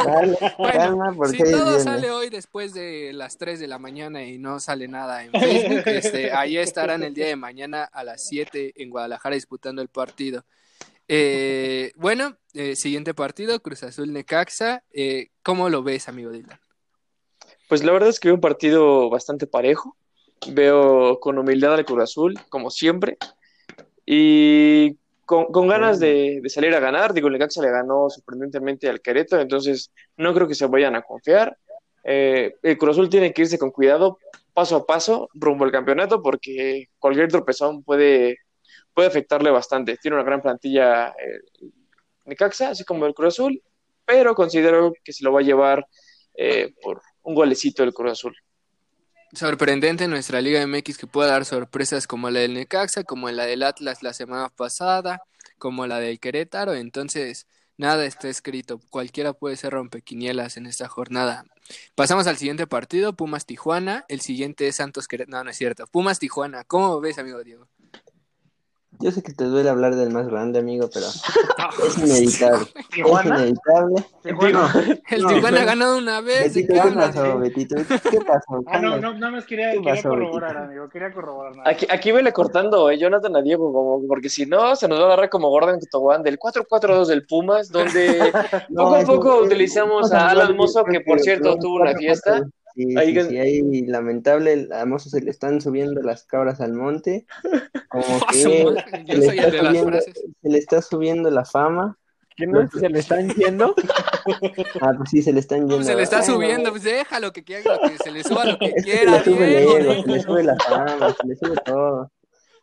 Dale, 0.05 0.37
Bueno, 0.59 1.33
si 1.33 1.39
todo 1.39 1.81
sale 1.81 2.11
hoy 2.11 2.31
después 2.31 2.75
de 2.75 3.13
las 3.13 3.39
3 3.39 3.61
de 3.61 3.69
la 3.69 3.79
mañana 3.79 4.23
y 4.25 4.39
no 4.39 4.61
sale 4.61 4.89
nada 4.89 5.25
en 5.25 5.33
Facebook, 5.33 5.83
este, 5.87 6.33
ahí 6.33 6.57
estarán 6.57 7.03
el 7.03 7.15
día 7.15 7.27
de 7.27 7.37
mañana 7.37 7.85
a 7.85 8.05
las 8.05 8.27
7 8.27 8.75
en 8.77 8.91
Guadalajara 8.91 9.35
disputando 9.35 9.83
el 9.83 9.89
partido. 9.89 10.45
Eh, 11.09 11.93
bueno, 11.97 12.37
eh, 12.55 12.77
siguiente 12.77 13.15
partido, 13.15 13.61
Cruz 13.61 13.83
Azul 13.83 14.13
Necaxa. 14.13 14.83
Eh, 14.93 15.29
¿Cómo 15.43 15.69
lo 15.69 15.83
ves, 15.83 16.09
amigo 16.09 16.31
Dylan? 16.31 16.59
Pues 17.69 17.85
la 17.85 17.93
verdad 17.93 18.09
es 18.09 18.21
que 18.21 18.29
veo 18.29 18.35
un 18.35 18.41
partido 18.41 19.11
bastante 19.11 19.47
parejo. 19.47 19.97
Veo 20.49 21.19
con 21.21 21.39
humildad 21.39 21.75
al 21.75 21.85
Cruz 21.85 22.03
Azul, 22.03 22.39
como 22.49 22.71
siempre. 22.71 23.19
Y 24.05 24.99
con, 25.27 25.47
con 25.47 25.69
ganas 25.69 26.01
de, 26.01 26.41
de, 26.43 26.49
salir 26.49 26.75
a 26.75 26.81
ganar. 26.81 27.13
Digo, 27.13 27.27
el 27.27 27.35
Necaxa 27.35 27.61
le 27.61 27.71
ganó 27.71 28.09
sorprendentemente 28.09 28.89
al 28.89 29.03
Querétaro, 29.03 29.43
entonces 29.43 29.93
no 30.17 30.33
creo 30.33 30.49
que 30.49 30.55
se 30.55 30.67
vayan 30.67 30.97
a 30.97 31.03
confiar. 31.03 31.59
Eh, 32.05 32.55
el 32.63 32.79
Cruz 32.79 32.93
Azul 32.93 33.11
tiene 33.11 33.33
que 33.33 33.43
irse 33.43 33.59
con 33.59 33.73
cuidado, 33.73 34.19
paso 34.55 34.77
a 34.77 34.87
paso, 34.87 35.29
rumbo 35.35 35.65
al 35.65 35.73
campeonato, 35.73 36.23
porque 36.23 36.87
cualquier 37.01 37.29
tropezón 37.29 37.83
puede, 37.83 38.39
puede 38.95 39.09
afectarle 39.09 39.51
bastante. 39.51 39.97
Tiene 39.97 40.17
una 40.17 40.25
gran 40.25 40.41
plantilla 40.41 41.09
eh, 41.09 41.69
Necaxa, 42.25 42.71
así 42.71 42.85
como 42.85 43.07
el 43.07 43.15
Cruz 43.15 43.35
Azul, 43.35 43.61
pero 44.05 44.37
considero 44.37 44.93
que 45.03 45.13
se 45.13 45.25
lo 45.25 45.33
va 45.33 45.41
a 45.41 45.43
llevar 45.43 45.87
eh, 46.35 46.73
por 46.81 47.03
un 47.23 47.35
golecito 47.35 47.83
del 47.83 47.93
Cruz 47.93 48.13
Azul. 48.13 48.37
Sorprendente 49.33 50.09
nuestra 50.09 50.41
Liga 50.41 50.65
MX 50.67 50.99
que 50.99 51.07
pueda 51.07 51.31
dar 51.31 51.45
sorpresas 51.45 52.07
como 52.07 52.31
la 52.31 52.41
del 52.41 52.55
Necaxa, 52.55 53.05
como 53.05 53.29
la 53.31 53.45
del 53.45 53.63
Atlas 53.63 54.03
la 54.03 54.13
semana 54.13 54.49
pasada, 54.51 55.23
como 55.59 55.87
la 55.87 55.99
del 55.99 56.21
Querétaro. 56.21 56.75
Entonces, 56.75 57.47
nada 57.77 58.07
está 58.07 58.29
escrito. 58.29 58.81
Cualquiera 58.91 59.33
puede 59.33 59.57
ser 59.57 59.73
rompequinielas 59.73 60.57
en 60.57 60.67
esta 60.67 60.89
jornada. 60.89 61.45
Pasamos 61.95 62.27
al 62.27 62.37
siguiente 62.37 62.67
partido, 62.67 63.15
Pumas 63.15 63.47
Tijuana. 63.47 64.05
El 64.09 64.21
siguiente 64.21 64.69
es 64.69 64.77
Santos 64.77 65.09
Querétaro. 65.09 65.39
No, 65.39 65.45
no 65.45 65.51
es 65.51 65.57
cierto. 65.57 65.87
Pumas 65.89 66.19
Tijuana. 66.19 66.65
¿Cómo 66.65 67.01
ves, 67.01 67.19
amigo 67.19 67.43
Diego? 67.43 67.69
Yo 69.01 69.11
sé 69.11 69.23
que 69.23 69.33
te 69.33 69.45
duele 69.45 69.69
hablar 69.69 69.95
del 69.95 70.11
más 70.11 70.27
grande, 70.29 70.59
amigo, 70.59 70.89
pero 70.93 71.07
es 71.87 71.99
inevitable. 71.99 72.67
Es 72.77 72.89
Tijuana. 72.89 73.39
inevitable. 73.41 74.05
Tijuana. 74.23 74.73
El 75.11 75.23
No, 75.23 75.29
Tijuana 75.29 75.51
no. 75.57 75.63
ha 75.63 75.65
ganado 75.65 75.99
una 75.99 76.21
vez. 76.23 76.55
¿de 76.55 76.63
Betito, 76.63 76.83
qué 76.83 76.95
pasó, 76.95 77.39
Betito? 77.39 77.77
¿Qué 78.11 78.21
pasó? 78.21 78.63
Ah, 78.67 78.79
no, 78.81 78.97
no, 78.99 79.13
nada 79.15 79.33
más 79.33 79.45
quería, 79.45 79.71
¿Qué 79.73 79.79
quería 79.79 79.95
pasó, 79.97 80.09
corroborar, 80.09 80.51
Betito? 80.55 80.65
amigo. 80.71 80.89
Quería 80.89 81.13
corroborar 81.13 81.57
nada. 81.57 81.71
Aquí, 81.71 81.87
aquí 81.91 82.13
vele 82.13 82.33
cortando, 82.33 82.91
eh, 82.91 82.99
Jonathan 82.99 83.37
a 83.37 83.43
Diego, 83.43 83.73
como, 83.73 84.07
porque 84.09 84.29
si 84.31 84.47
no, 84.47 84.75
se 84.77 84.89
nos 84.89 84.99
va 84.99 85.03
a 85.05 85.07
agarrar 85.09 85.29
como 85.31 85.51
Gordon 85.51 85.79
Tobogán 85.91 86.23
del 86.23 86.39
4-4-2 86.39 87.07
del 87.07 87.27
Pumas, 87.27 87.71
donde 87.71 88.33
No, 88.71 88.85
poco 88.85 88.95
a 88.97 89.01
poco 89.03 89.41
es- 89.43 89.47
utilizamos 89.47 90.13
a 90.13 90.31
Alan 90.31 90.57
Mozo, 90.57 90.85
que 90.85 91.01
por 91.01 91.21
cierto 91.21 91.57
tuvo 91.59 91.83
una 91.83 91.95
fiesta. 91.95 92.43
Sí, 92.77 92.95
Ahí 92.99 93.15
sí, 93.15 93.29
sí, 93.31 93.39
ahí 93.39 93.87
lamentable, 93.87 94.69
a 94.73 94.85
Mozo 94.85 95.09
se 95.09 95.23
le 95.23 95.31
están 95.31 95.61
subiendo 95.63 96.03
las 96.03 96.25
cabras 96.25 96.61
al 96.61 96.75
monte, 96.75 97.27
como 97.89 98.05
Ah, 98.05 98.27
que 98.31 98.39
se 98.39 98.49
le, 99.17 99.47
está 99.47 99.51
subiendo, 99.51 99.87
frases. 99.87 100.15
se 100.43 100.49
le 100.51 100.59
está 100.59 100.83
subiendo 100.83 101.31
la 101.31 101.45
fama. 101.47 101.99
¿Quién 102.37 102.51
no 102.53 102.69
se 102.69 102.91
le 102.91 102.99
están 102.99 103.29
yendo? 103.37 103.75
Ah, 104.83 104.93
pues 104.99 105.09
sí, 105.11 105.23
se 105.23 105.33
le 105.33 105.41
están 105.41 105.61
yendo. 105.69 105.83
Se 105.83 105.95
le 105.95 106.03
está 106.03 106.23
subiendo, 106.23 106.71
pues 106.71 106.83
déjalo 106.83 107.33
que 107.33 107.45
quiera, 107.45 107.79
que 107.89 107.97
se 107.97 108.11
le 108.11 108.23
suba 108.23 108.45
lo 108.45 108.59
que 108.59 108.67
Es 108.77 108.85
que 108.85 108.91
se 108.93 108.99
quiera. 108.99 109.13
le 109.19 109.25
sube 109.25 109.47
el 109.47 109.55
ego, 109.87 110.03
se 110.03 110.09
le 110.11 110.21
sube 110.23 110.43
la 110.45 110.57
fama, 110.57 111.15
se 111.19 111.27
le 111.27 111.37
sube 111.37 111.57
todo. 111.65 112.13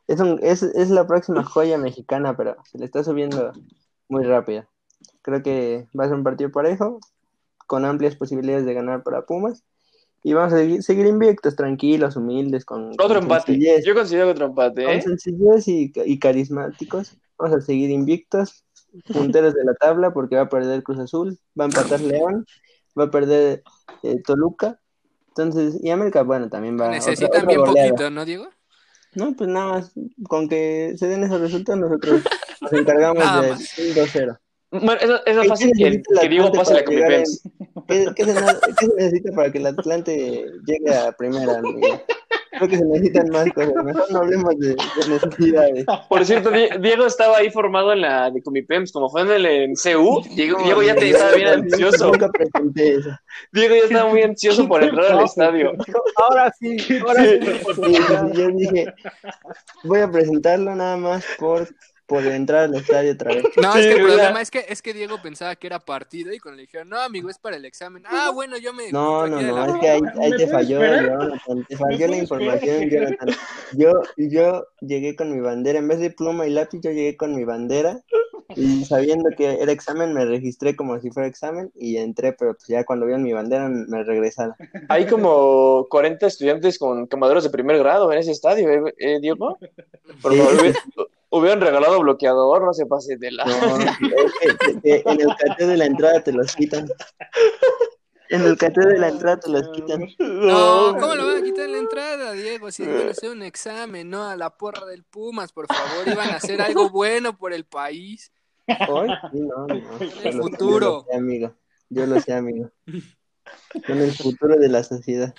Es, 0.08 0.20
un, 0.20 0.40
es, 0.44 0.62
es 0.62 0.90
la 0.92 1.08
próxima 1.08 1.44
joya 1.44 1.80
mexicana, 1.80 2.38
pero 2.38 2.56
se 2.66 2.78
le 2.78 2.86
está 2.86 3.04
subiendo 3.04 3.52
muy 4.10 4.24
rápido. 4.26 4.66
Creo 5.24 5.42
que 5.42 5.88
va 6.00 6.04
a 6.04 6.08
ser 6.08 6.18
un 6.18 6.24
partido 6.24 6.52
parejo, 6.52 7.00
con 7.66 7.86
amplias 7.86 8.16
posibilidades 8.16 8.66
de 8.66 8.76
ganar 8.76 9.02
para 9.02 9.26
Pumas. 9.26 9.64
Y 10.24 10.34
vamos 10.34 10.54
a 10.54 10.58
seguir, 10.58 10.84
seguir 10.84 11.06
invictos, 11.06 11.56
tranquilos, 11.56 12.16
humildes, 12.16 12.64
con... 12.64 12.92
Otro 12.92 13.20
empate. 13.20 13.60
Yo 13.84 13.94
considero 13.94 14.30
otro 14.30 14.46
empate. 14.48 14.84
¿eh? 14.84 15.04
Con 15.04 15.18
sencillez 15.20 15.68
y, 15.68 15.92
y 16.06 16.18
carismáticos. 16.18 17.18
Vamos 17.38 17.58
a 17.58 17.62
seguir 17.62 17.90
invictos, 17.92 18.64
punteros 19.12 19.54
de 19.54 19.66
la 19.66 19.74
tabla, 19.74 20.14
porque 20.14 20.38
va 20.38 20.44
a 20.44 20.50
perder 20.50 20.82
Cruz 20.82 21.00
Azul, 21.00 21.38
va 21.60 21.66
a 21.66 21.68
empatar 21.68 22.00
León, 22.00 22.46
va 22.98 23.06
a 23.06 23.12
perder 23.12 23.64
eh, 24.04 24.22
Toluca. 24.24 24.80
Entonces, 25.30 25.78
y 25.84 25.90
América, 25.90 26.24
bueno, 26.24 26.50
también 26.50 26.80
va 26.80 26.88
a... 26.88 26.92
Necesitan 26.92 27.46
bien 27.46 27.64
poquito, 27.64 28.10
¿no, 28.10 28.24
Diego? 28.24 28.48
No, 29.16 29.36
pues 29.36 29.50
nada 29.50 29.74
más, 29.74 29.94
con 30.28 30.48
que 30.48 30.96
se 30.98 31.08
den 31.08 31.24
esos 31.24 31.42
resultados 31.42 31.82
nosotros 31.82 32.22
nos 32.62 32.74
encargamos 32.74 33.24
de 33.42 33.54
5-0. 33.54 34.40
Bueno, 34.74 34.94
es, 34.94 35.10
es 35.26 35.36
más 35.36 35.44
¿Qué 35.44 35.50
fácil 35.50 35.72
que, 35.78 36.02
que 36.22 36.30
Diego 36.30 36.48
Atlante 36.48 36.58
pase 36.58 36.74
la 36.74 36.84
para 36.84 36.92
llegar 36.96 37.10
Comipems. 37.12 37.42
¿Qué, 37.88 38.06
qué 38.16 38.26
se, 38.26 38.34
na- 38.34 38.60
qué 38.80 38.86
se 38.88 38.96
necesita 38.96 39.32
para 39.36 39.52
que 39.52 39.58
el 39.60 39.66
Atlante 39.68 40.46
llegue 40.66 40.96
a 40.96 41.12
primera? 41.12 41.58
amigo? 41.60 42.02
Creo 42.56 42.70
que 42.70 42.78
se 42.78 42.86
necesitan 42.86 43.30
más 43.30 43.52
cosas. 43.54 43.74
Mejor 43.84 44.12
no 44.12 44.20
hablemos 44.20 44.58
de, 44.60 44.70
de 44.70 45.10
necesidades. 45.10 45.86
Por 46.08 46.24
cierto, 46.26 46.52
Die- 46.52 46.70
Diego 46.82 47.06
estaba 47.08 47.38
ahí 47.38 47.50
formado 47.50 47.94
en 47.94 48.02
la 48.02 48.30
de 48.30 48.42
Comipems, 48.44 48.92
como 48.92 49.10
fue 49.10 49.22
en 49.22 49.32
el 49.32 49.46
en 49.46 49.74
CU. 49.74 50.22
Diego, 50.36 50.62
Diego 50.64 50.84
ya 50.84 50.96
te 50.96 51.10
estaba 51.10 51.32
bien 51.34 51.48
ansioso. 51.48 52.08
Nunca 52.12 52.30
presenté 52.30 52.96
eso. 52.96 53.10
Diego 53.52 53.76
ya 53.76 53.84
estaba 53.86 54.10
muy 54.10 54.22
ansioso 54.22 54.68
por 54.68 54.84
entrar 54.84 55.12
al 55.14 55.24
estadio. 55.26 55.72
Ahora 56.16 56.54
sí, 56.60 56.78
ahora 57.06 57.24
sí. 57.26 57.40
Sí, 57.42 57.52
sí, 57.76 57.96
sí, 57.96 58.38
yo 58.38 58.48
dije, 58.52 58.94
voy 59.84 60.00
a 60.02 60.12
presentarlo 60.12 60.76
nada 60.76 60.96
más 60.98 61.26
por, 61.40 61.68
por 62.14 62.28
entrar 62.28 62.66
al 62.66 62.76
estadio 62.76 63.12
otra 63.14 63.34
vez. 63.34 63.44
No, 63.60 63.76
es 63.76 63.82
Sí, 63.86 63.90
que 63.90 63.96
el 63.96 64.04
problema 64.06 64.40
es 64.40 64.52
que, 64.52 64.66
es 64.70 64.82
que 64.84 64.94
Diego 64.94 65.20
pensaba 65.24 65.56
que 65.56 65.66
era 65.66 65.80
partido 65.80 66.32
y 66.32 66.38
cuando 66.38 66.58
le 66.58 66.62
dijeron, 66.64 66.90
no, 66.90 67.00
amigo, 67.00 67.28
es 67.30 67.40
para 67.40 67.56
el 67.56 67.66
examen. 67.66 68.04
Ah, 68.06 68.30
bueno, 68.32 68.56
yo 68.58 68.72
me. 68.72 68.92
No, 68.92 69.26
no, 69.28 69.42
la- 69.42 69.48
no, 69.48 69.66
es 69.66 69.74
que 69.82 69.90
ahí, 69.90 70.02
ahí 70.22 70.30
¿Me 70.32 70.38
te 70.38 70.48
falló? 70.48 70.80
Jonathan, 70.80 71.66
te 71.68 71.74
¿Me 71.76 71.78
falló 71.78 72.08
la 72.08 72.18
información? 72.18 72.90
Jonathan. 72.92 73.30
Yo, 73.72 73.92
yo 74.18 74.68
llegué 74.82 75.16
con 75.16 75.34
mi 75.34 75.40
bandera, 75.42 75.80
en 75.80 75.88
vez 75.88 76.00
de 76.00 76.12
pluma 76.12 76.46
y 76.46 76.52
lápiz, 76.52 76.82
yo 76.84 76.92
llegué 76.92 77.18
con 77.18 77.36
mi 77.36 77.46
bandera 77.46 78.00
y 78.56 78.86
sabiendo 78.86 79.30
que 79.36 79.60
era 79.60 79.72
examen, 79.72 80.14
me 80.14 80.26
registré 80.26 80.76
como 80.76 81.00
si 81.00 81.10
fuera 81.10 81.28
examen 81.28 81.72
y 81.74 81.98
entré, 81.98 82.34
pero 82.34 82.54
pues 82.54 82.68
ya 82.68 82.84
cuando 82.84 83.08
vieron 83.08 83.24
mi 83.24 83.34
bandera 83.34 83.68
me 83.70 84.04
regresaron. 84.04 84.54
Hay 84.90 85.08
como 85.08 85.88
40 85.90 86.28
estudiantes 86.28 86.78
con 86.78 87.08
camaderos 87.08 87.44
de 87.44 87.50
primer 87.50 87.80
grado 87.80 88.12
en 88.12 88.20
ese 88.20 88.32
estadio, 88.32 88.70
¿eh, 88.70 88.94
eh, 89.00 89.20
Diego? 89.20 89.58
Por 90.22 90.34
Sí. 90.34 90.38
favor, 90.38 90.54
hubi- 90.54 90.76
hubieran 91.34 91.62
regalado 91.62 92.00
bloqueador, 92.00 92.64
no 92.64 92.74
se 92.74 92.86
pase 92.86 93.18
de 93.18 93.32
la... 93.32 93.46
No, 93.46 93.54
en 94.84 95.22
el 95.22 95.36
cateo 95.36 95.68
de 95.68 95.78
la 95.78 95.86
entrada 95.86 96.24
te 96.24 96.32
los 96.32 96.56
quitan. 96.56 96.88
En 98.30 98.42
el 98.44 98.58
cateo 98.58 98.88
de 98.88 99.00
la 99.00 99.10
entrada 99.10 99.40
te 99.40 99.50
los 99.50 99.68
quitan. 99.70 100.08
No, 100.20 100.96
¿cómo 101.00 101.16
lo 101.16 101.28
van 101.28 101.38
a 101.38 101.44
quitar 101.44 101.68
la 101.70 101.78
entrada, 101.80 102.32
Diego? 102.34 102.72
Si 102.72 102.84
iban 102.84 103.08
a 103.08 103.12
hacer 103.12 103.32
un 103.32 103.42
examen, 103.42 104.10
no 104.10 104.28
a 104.28 104.36
la 104.36 104.52
porra 104.52 104.86
del 104.86 105.04
Pumas, 105.04 105.52
por 105.52 105.66
favor, 105.68 106.08
iban 106.08 106.30
a 106.30 106.36
hacer 106.36 106.62
algo 106.62 106.90
bueno 106.90 107.36
por 107.36 107.52
el 107.52 107.66
país. 107.66 108.32
¿Hoy? 108.88 109.10
Sí, 109.32 109.40
no, 109.40 109.68
no. 109.68 109.76
Lo- 110.32 110.44
futuro. 110.44 111.06
Yo 111.10 111.10
lo 111.10 111.10
sé, 111.10 111.16
amigo. 111.16 111.56
Yo 111.90 112.06
lo 112.06 112.22
sé, 112.22 112.34
amigo. 112.34 112.72
Son 113.88 113.98
el 114.00 114.12
futuro 114.14 114.56
de 114.56 114.70
la 114.70 114.84
sociedad. 114.84 115.34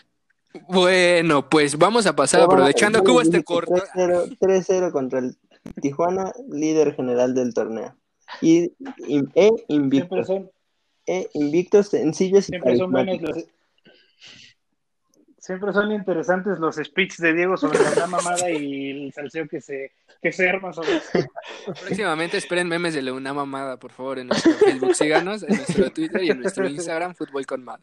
Bueno, 0.68 1.48
pues 1.48 1.76
vamos 1.78 2.06
a 2.06 2.14
pasar 2.14 2.42
aprovechando 2.42 3.02
que 3.02 3.10
hubo 3.10 3.22
este 3.22 3.42
corto. 3.42 3.74
3-0 3.74 4.38
3-0 4.38 4.92
contra 4.92 5.18
el 5.18 5.36
Tijuana, 5.80 6.32
líder 6.48 6.94
general 6.94 7.34
del 7.34 7.54
torneo. 7.54 7.96
Y, 8.40 8.72
y- 9.06 9.24
e 9.34 9.50
invicto. 9.68 10.22
Siempre 10.22 10.24
son, 10.24 10.50
E 11.06 11.28
invictos, 11.34 11.88
sencillos 11.88 12.44
y 12.48 12.52
siempre 12.52 12.76
son 12.78 12.90
buenos 12.90 13.20
los. 13.20 13.44
Siempre 15.38 15.74
son 15.74 15.92
interesantes 15.92 16.58
los 16.58 16.76
speeches 16.76 17.18
de 17.18 17.34
Diego 17.34 17.58
sobre 17.58 17.78
la 17.96 18.06
mamada 18.06 18.50
y 18.50 18.90
el 18.90 19.12
salseo 19.12 19.46
que 19.46 19.60
se, 19.60 19.92
que 20.22 20.32
se 20.32 20.48
arma 20.48 20.72
sobre 20.72 20.96
eso. 20.96 21.18
Próximamente 21.84 22.38
esperen 22.38 22.66
memes 22.66 22.94
de 22.94 23.02
la 23.02 23.12
una 23.12 23.34
mamada, 23.34 23.78
por 23.78 23.92
favor, 23.92 24.18
en 24.18 24.28
nuestro 24.28 24.52
Facebook. 24.54 24.94
Síganos 24.94 25.42
en 25.42 25.50
nuestro 25.50 25.90
Twitter 25.92 26.24
y 26.24 26.30
en 26.30 26.40
nuestro 26.40 26.66
Instagram, 26.66 27.14
Fútbol 27.14 27.44
con 27.44 27.62
Mada. 27.62 27.82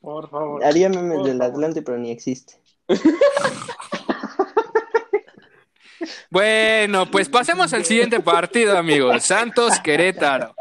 Por 0.00 0.28
favor. 0.28 0.62
Haría 0.62 0.90
memes 0.90 1.16
Por 1.16 1.26
del 1.26 1.38
favor. 1.38 1.54
Atlante, 1.54 1.80
pero 1.80 1.96
ni 1.96 2.10
existe. 2.10 2.60
Bueno, 6.30 7.10
pues 7.10 7.28
pasemos 7.28 7.72
al 7.72 7.84
siguiente 7.84 8.20
partido, 8.20 8.76
amigos. 8.76 9.24
Santos 9.24 9.80
Querétaro. 9.80 10.54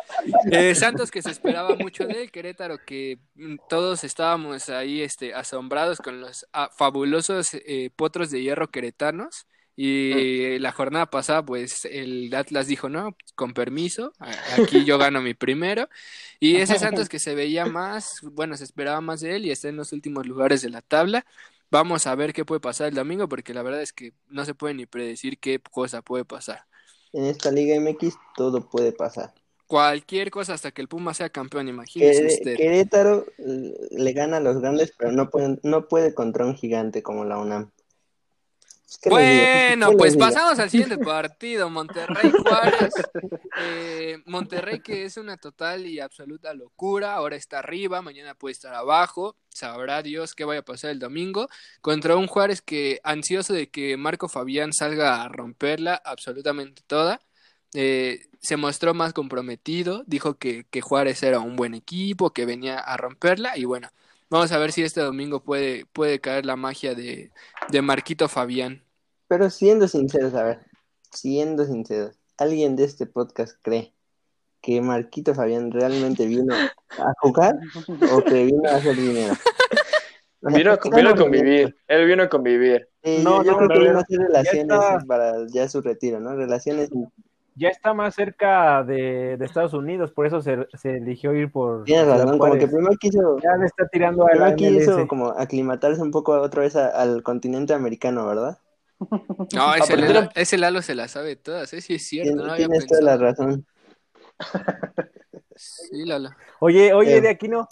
Eh, 0.51 0.75
Santos 0.75 1.11
que 1.11 1.21
se 1.21 1.31
esperaba 1.31 1.75
mucho 1.75 2.05
de 2.05 2.23
él, 2.23 2.31
Querétaro 2.31 2.77
que 2.85 3.19
mm, 3.35 3.55
todos 3.69 4.03
estábamos 4.03 4.69
ahí 4.69 5.01
este, 5.01 5.33
asombrados 5.33 5.99
con 5.99 6.21
los 6.21 6.45
ah, 6.53 6.69
fabulosos 6.75 7.53
eh, 7.53 7.89
potros 7.95 8.31
de 8.31 8.41
hierro 8.41 8.69
queretanos. 8.69 9.47
Y 9.77 10.57
la 10.59 10.71
jornada 10.71 11.07
pasada, 11.07 11.45
pues 11.45 11.83
el 11.83 12.33
Atlas 12.33 12.67
dijo, 12.67 12.87
no, 12.87 13.17
con 13.35 13.53
permiso, 13.53 14.13
aquí 14.57 14.85
yo 14.85 14.97
gano 14.97 15.21
mi 15.21 15.33
primero. 15.33 15.89
Y 16.39 16.55
ese 16.55 16.79
Santos 16.79 17.09
que 17.09 17.19
se 17.19 17.35
veía 17.35 17.65
más, 17.65 18.21
bueno, 18.21 18.55
se 18.55 18.63
esperaba 18.63 19.01
más 19.01 19.19
de 19.19 19.35
él 19.35 19.45
y 19.45 19.51
está 19.51 19.67
en 19.67 19.75
los 19.75 19.91
últimos 19.91 20.25
lugares 20.25 20.61
de 20.61 20.69
la 20.69 20.81
tabla. 20.81 21.25
Vamos 21.75 22.07
a 22.07 22.15
ver 22.15 22.31
qué 22.31 22.45
puede 22.45 22.61
pasar 22.61 22.87
el 22.87 22.95
domingo, 22.95 23.27
porque 23.27 23.53
la 23.53 23.61
verdad 23.61 23.81
es 23.81 23.91
que 23.91 24.13
no 24.29 24.45
se 24.45 24.55
puede 24.55 24.73
ni 24.75 24.85
predecir 24.85 25.37
qué 25.39 25.59
cosa 25.59 26.01
puede 26.01 26.23
pasar. 26.23 26.61
En 27.11 27.25
esta 27.25 27.51
Liga 27.51 27.75
MX 27.75 28.15
todo 28.37 28.69
puede 28.69 28.93
pasar. 28.93 29.33
Cualquier 29.67 30.31
cosa 30.31 30.53
hasta 30.53 30.71
que 30.71 30.81
el 30.81 30.87
Puma 30.87 31.13
sea 31.13 31.29
campeón, 31.29 31.67
imagínese 31.67 32.21
Quere- 32.21 32.33
usted. 32.33 32.55
Querétaro 32.55 33.25
eh, 33.39 33.73
le 33.91 34.13
gana 34.13 34.37
a 34.37 34.39
los 34.39 34.61
grandes, 34.61 34.93
pero 34.97 35.11
no, 35.11 35.29
pueden, 35.29 35.59
no 35.63 35.89
puede 35.89 36.13
contra 36.13 36.45
un 36.45 36.55
gigante 36.55 37.03
como 37.03 37.25
la 37.25 37.39
UNAM. 37.39 37.71
Pues, 37.73 37.73
¿qué 37.73 37.73
les 37.73 37.73
digo? 37.73 38.74
Bueno, 39.05 39.87
¿Qué 39.87 39.91
les 39.93 39.97
pues 39.97 40.17
pasamos 40.17 40.59
al 40.59 40.69
siguiente 40.69 40.97
partido, 41.05 41.69
Monterrey 41.69 42.31
Juárez. 42.31 42.93
Eh, 43.57 44.21
Monterrey 44.25 44.81
que 44.81 45.05
es 45.05 45.17
una 45.17 45.37
total 45.37 45.85
y 45.85 45.99
absoluta 45.99 46.53
locura, 46.53 47.13
ahora 47.13 47.35
está 47.35 47.59
arriba, 47.59 48.01
mañana 48.01 48.35
puede 48.35 48.53
estar 48.53 48.73
abajo, 48.73 49.37
sabrá 49.49 50.01
Dios 50.01 50.35
qué 50.35 50.43
vaya 50.45 50.59
a 50.59 50.65
pasar 50.65 50.91
el 50.91 50.99
domingo, 50.99 51.47
contra 51.81 52.15
un 52.15 52.27
Juárez 52.27 52.61
que 52.61 52.99
ansioso 53.03 53.53
de 53.53 53.69
que 53.69 53.97
Marco 53.97 54.27
Fabián 54.27 54.73
salga 54.73 55.23
a 55.23 55.29
romperla 55.29 55.95
absolutamente 56.03 56.81
toda. 56.85 57.21
Eh, 57.73 58.27
se 58.39 58.57
mostró 58.57 58.93
más 58.93 59.13
comprometido, 59.13 60.03
dijo 60.05 60.37
que, 60.37 60.65
que 60.69 60.81
Juárez 60.81 61.23
era 61.23 61.39
un 61.39 61.55
buen 61.55 61.73
equipo, 61.73 62.31
que 62.31 62.45
venía 62.45 62.79
a 62.79 62.95
romperla. 62.95 63.57
Y 63.57 63.65
bueno, 63.65 63.89
vamos 64.35 64.51
a 64.51 64.57
ver 64.57 64.71
si 64.73 64.83
este 64.83 64.99
domingo 65.01 65.41
puede, 65.41 65.85
puede 65.93 66.19
caer 66.19 66.45
la 66.45 66.57
magia 66.57 66.93
de, 66.93 67.31
de 67.69 67.81
Marquito 67.81 68.27
Fabián. 68.27 68.83
Pero 69.27 69.49
siendo 69.49 69.87
sinceros, 69.87 70.33
a 70.33 70.43
ver, 70.43 70.59
siendo 71.11 71.65
sinceros, 71.65 72.19
¿alguien 72.37 72.75
de 72.75 72.83
este 72.83 73.05
podcast 73.05 73.57
cree 73.61 73.93
que 74.61 74.81
Marquito 74.81 75.33
Fabián 75.33 75.71
realmente 75.71 76.25
vino 76.25 76.53
a 76.53 77.13
jugar 77.21 77.57
o 78.11 78.21
que 78.23 78.45
vino 78.45 78.69
a 78.69 78.75
hacer 78.75 78.95
dinero? 78.95 79.33
Vino, 80.47 80.73
a- 80.73 80.95
vino 80.95 81.09
a 81.09 81.15
convivir, 81.15 81.75
él 81.87 82.05
vino 82.05 82.21
a 82.21 82.29
convivir. 82.29 82.87
No, 83.03 83.43
yo, 83.43 83.45
yo 83.45 83.61
no, 83.61 83.67
creo 83.67 83.69
no, 83.69 83.73
que 83.73 83.79
vino 83.79 83.93
no. 83.93 83.97
a 83.97 84.01
hacer 84.03 84.19
relaciones 84.19 84.67
Ya 84.67 84.99
para 85.07 85.47
ya 85.47 85.67
su 85.67 85.81
retiro, 85.81 86.19
¿no? 86.19 86.35
Relaciones. 86.35 86.91
Ya 87.57 87.69
está 87.69 87.93
más 87.93 88.13
cerca 88.15 88.83
de, 88.83 89.37
de 89.37 89.45
Estados 89.45 89.73
Unidos, 89.73 90.11
por 90.11 90.25
eso 90.27 90.41
se, 90.41 90.67
se 90.73 90.97
eligió 90.97 91.33
ir 91.33 91.49
por 91.51 91.85
Tienes 91.85 92.05
razón, 92.07 92.37
como 92.37 92.53
que 92.55 92.67
primero 92.67 92.91
quiso, 92.99 93.37
Ya 93.39 93.55
le 93.55 93.65
está 93.65 93.87
tirando 93.87 94.27
a 94.27 94.35
la 94.35 94.53
primero 94.55 94.79
quiso 94.79 95.07
como 95.07 95.29
aclimatarse 95.29 96.01
un 96.01 96.11
poco 96.11 96.33
otra 96.33 96.63
vez 96.63 96.75
a- 96.75 96.89
al 96.89 97.23
continente 97.23 97.73
americano, 97.73 98.25
¿verdad? 98.27 98.57
No, 99.53 99.73
ese, 99.75 99.95
Lalo, 99.95 100.29
ese 100.35 100.57
Lalo 100.57 100.81
se 100.81 100.95
la 100.95 101.07
sabe 101.07 101.35
todas, 101.37 101.71
¿eh? 101.73 101.79
Sí 101.81 101.95
es 101.95 102.05
cierto, 102.05 102.29
Tienes, 102.33 102.45
no 102.45 102.51
había 102.53 102.67
tienes 102.67 102.87
toda 102.87 103.01
la 103.01 103.17
razón. 103.17 103.65
Sí, 105.55 106.05
Lalo. 106.05 106.31
Oye, 106.59 106.93
oye, 106.93 107.17
Eh. 107.17 107.21
de 107.21 107.29
Aquino, 107.29 107.67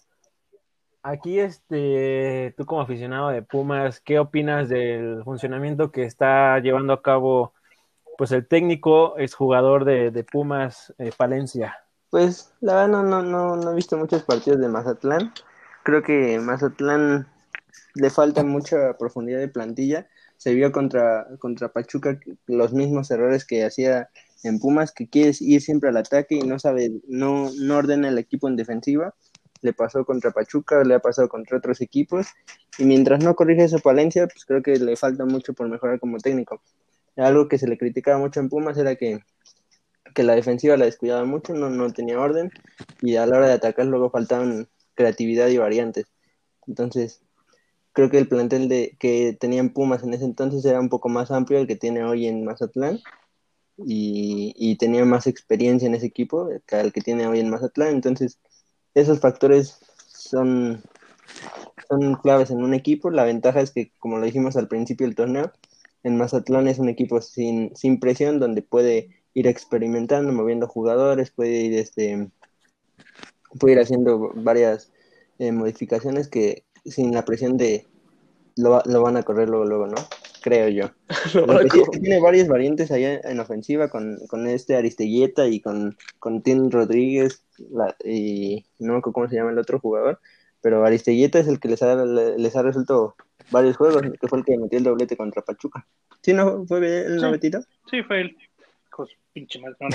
aquí 1.02 1.40
este, 1.40 2.54
tú 2.58 2.66
como 2.66 2.82
aficionado 2.82 3.30
de 3.30 3.42
Pumas, 3.42 4.00
¿qué 4.00 4.20
opinas 4.20 4.70
del 4.70 5.24
funcionamiento 5.26 5.92
que 5.92 6.04
está 6.04 6.60
llevando 6.60 6.94
a 6.94 7.02
cabo 7.02 7.54
pues 8.18 8.32
el 8.32 8.48
técnico 8.48 9.18
es 9.18 9.34
jugador 9.34 9.86
de, 9.86 10.12
de 10.12 10.24
Pumas, 10.24 10.94
eh, 10.98 11.12
Palencia? 11.16 11.78
Pues 12.10 12.54
la 12.62 12.76
verdad 12.76 12.90
no, 12.90 13.04
no, 13.04 13.24
no, 13.24 13.56
no 13.56 13.72
he 13.72 13.76
visto 13.76 13.98
muchos 13.98 14.24
partidos 14.24 14.60
de 14.60 14.70
Mazatlán. 14.70 15.34
Creo 15.84 16.04
que 16.04 16.40
Mazatlán 16.40 17.28
le 17.96 18.10
falta 18.10 18.44
mucha 18.44 18.98
profundidad 18.98 19.40
de 19.40 19.48
plantilla. 19.48 20.08
Se 20.38 20.54
vio 20.54 20.72
contra, 20.72 21.28
contra 21.40 21.70
Pachuca 21.70 22.20
los 22.48 22.74
mismos 22.74 23.10
errores 23.12 23.46
que 23.46 23.66
hacía 23.66 24.10
en 24.44 24.60
Pumas, 24.60 24.92
que 24.92 25.08
quiere 25.08 25.32
ir 25.40 25.62
siempre 25.62 25.90
al 25.90 25.98
ataque 25.98 26.36
y 26.36 26.42
no 26.42 26.60
sabe, 26.60 26.92
no, 27.08 27.50
no 27.60 27.78
ordena 27.78 28.10
el 28.10 28.18
equipo 28.18 28.48
en 28.48 28.58
defensiva. 28.58 29.16
Le 29.62 29.72
pasó 29.72 30.04
contra 30.04 30.32
Pachuca, 30.32 30.84
le 30.84 30.96
ha 30.96 31.00
pasado 31.00 31.30
contra 31.30 31.58
otros 31.58 31.80
equipos. 31.80 32.28
Y 32.78 32.86
mientras 32.86 33.24
no 33.24 33.36
corrige 33.36 33.64
eso 33.64 33.80
Palencia, 33.80 34.28
pues 34.28 34.46
creo 34.46 34.62
que 34.62 34.78
le 34.78 34.98
falta 34.98 35.26
mucho 35.26 35.54
por 35.54 35.70
mejorar 35.70 36.00
como 36.00 36.18
técnico. 36.18 36.62
Algo 37.16 37.48
que 37.48 37.58
se 37.58 37.68
le 37.68 37.78
criticaba 37.78 38.18
mucho 38.18 38.40
en 38.40 38.50
Pumas 38.50 38.78
era 38.78 38.96
que 38.96 39.22
que 40.14 40.24
la 40.24 40.36
defensiva 40.36 40.78
la 40.78 40.86
descuidaba 40.86 41.26
mucho, 41.26 41.54
no, 41.54 41.70
no 41.70 41.92
tenía 41.92 42.20
orden 42.20 42.52
y 43.02 43.16
a 43.16 43.26
la 43.26 43.38
hora 43.38 43.48
de 43.48 43.54
atacar 43.54 43.86
luego 43.86 44.10
faltaban 44.10 44.70
creatividad 44.96 45.48
y 45.50 45.58
variantes. 45.58 46.06
Entonces, 46.68 47.22
creo 47.94 48.10
que 48.10 48.20
el 48.20 48.28
plantel 48.28 48.70
de, 48.70 48.96
que 49.00 49.36
tenían 49.40 49.72
Pumas 49.72 50.04
en 50.04 50.14
ese 50.14 50.26
entonces 50.26 50.64
era 50.66 50.80
un 50.80 50.90
poco 50.90 51.10
más 51.10 51.32
amplio 51.32 51.60
el 51.60 51.68
que 51.68 51.76
tiene 51.76 52.04
hoy 52.04 52.28
en 52.28 52.46
Mazatlán 52.46 53.00
y, 53.78 54.54
y 54.56 54.78
tenía 54.78 55.04
más 55.06 55.28
experiencia 55.28 55.88
en 55.88 55.96
ese 55.96 56.06
equipo 56.06 56.50
que 56.68 56.80
el 56.80 56.94
que 56.94 57.02
tiene 57.02 57.28
hoy 57.28 57.40
en 57.40 57.50
Mazatlán. 57.50 57.90
Entonces, 57.90 58.40
esos 58.94 59.20
factores 59.20 59.80
son, 60.08 60.84
son 61.90 62.16
claves 62.16 62.52
en 62.52 62.64
un 62.64 62.74
equipo. 62.74 63.10
La 63.10 63.26
ventaja 63.26 63.62
es 63.62 63.72
que, 63.72 63.92
como 64.00 64.20
lo 64.20 64.26
dijimos 64.26 64.56
al 64.56 64.68
principio 64.68 65.08
del 65.08 65.16
torneo, 65.16 65.52
en 66.04 66.18
Mazatlán 66.18 66.68
es 66.68 66.80
un 66.80 66.90
equipo 66.90 67.22
sin, 67.22 67.76
sin 67.76 68.00
presión 68.00 68.40
donde 68.40 68.62
puede 68.62 69.10
ir 69.34 69.48
experimentando, 69.48 70.32
moviendo 70.32 70.68
jugadores, 70.68 71.32
puede 71.32 71.62
ir 71.62 71.74
este 71.74 72.30
puede 73.60 73.74
ir 73.76 73.80
haciendo 73.80 74.32
varias 74.36 74.92
eh, 75.40 75.52
modificaciones 75.52 76.28
que 76.28 76.64
sin 76.86 77.14
la 77.14 77.24
presión 77.26 77.58
de 77.58 77.88
lo, 78.58 78.82
lo 78.86 79.02
van 79.02 79.18
a 79.18 79.24
correr 79.24 79.50
luego 79.50 79.66
luego, 79.66 79.88
¿no? 79.88 79.96
Creo 80.42 80.68
yo. 80.68 80.92
Lo 81.48 81.58
que 81.60 81.70
sí 81.70 81.80
es 81.80 81.90
que 81.90 82.00
tiene 82.00 82.20
varias 82.20 82.50
variantes 82.50 82.92
allá 82.92 83.22
en 83.24 83.40
ofensiva 83.40 83.88
con, 83.88 84.18
con 84.28 84.46
este 84.46 84.76
Aristeguieta 84.76 85.48
y 85.48 85.62
con, 85.62 85.96
con 86.20 86.42
Tim 86.42 86.70
Rodríguez 86.70 87.44
la- 87.72 87.96
y 88.04 88.66
no 88.80 88.92
me 88.94 89.00
acuerdo 89.00 89.14
cómo 89.14 89.30
se 89.30 89.38
llama 89.38 89.52
el 89.52 89.58
otro 89.60 89.80
jugador, 89.80 90.20
pero 90.64 90.84
Aristeguieta 90.84 91.38
es 91.38 91.48
el 91.48 91.60
que 91.60 91.68
les 91.68 91.84
ha, 91.84 91.94
les 92.04 92.56
ha 92.56 92.62
resuelto 92.64 93.16
varios 93.52 93.78
juegos, 93.78 94.02
que 94.20 94.28
fue 94.28 94.40
el 94.40 94.46
que 94.46 94.58
metió 94.58 94.80
el 94.80 94.84
doblete 94.86 95.16
contra 95.16 95.44
Pachuca. 95.44 95.86
¿Sí 96.22 96.34
no 96.34 96.66
fue 96.66 96.80
el 97.06 97.20
Sí. 97.20 97.26
Betito? 97.30 97.60
Sí, 97.92 98.02
fue 98.02 98.22
él. 98.22 98.38
Pinche 99.34 99.60
mal. 99.60 99.76
no, 99.80 99.90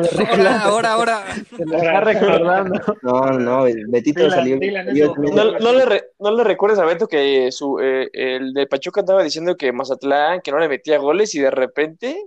no 0.00 0.06
Ahora, 0.30 0.60
ahora, 0.62 0.92
ahora. 0.94 1.24
Se 1.54 1.66
lo 1.66 1.76
está 1.76 2.00
recordando. 2.00 2.80
No, 3.02 3.20
no, 3.38 3.66
el 3.66 3.86
Betito 3.88 4.30
salió. 4.30 4.58
No, 4.58 5.58
no 5.58 5.72
le 5.74 5.84
re- 5.84 6.04
no 6.18 6.34
le 6.34 6.42
recuerdes 6.42 6.78
a 6.78 6.86
Beto 6.86 7.06
que 7.06 7.52
su, 7.52 7.78
eh, 7.80 8.08
el 8.14 8.54
de 8.54 8.66
Pachuca 8.66 9.00
estaba 9.00 9.22
diciendo 9.22 9.56
que 9.58 9.70
Mazatlán, 9.72 10.40
que 10.40 10.50
no 10.50 10.58
le 10.58 10.68
metía 10.68 10.96
goles 10.96 11.34
y 11.34 11.40
de 11.40 11.50
repente 11.50 12.24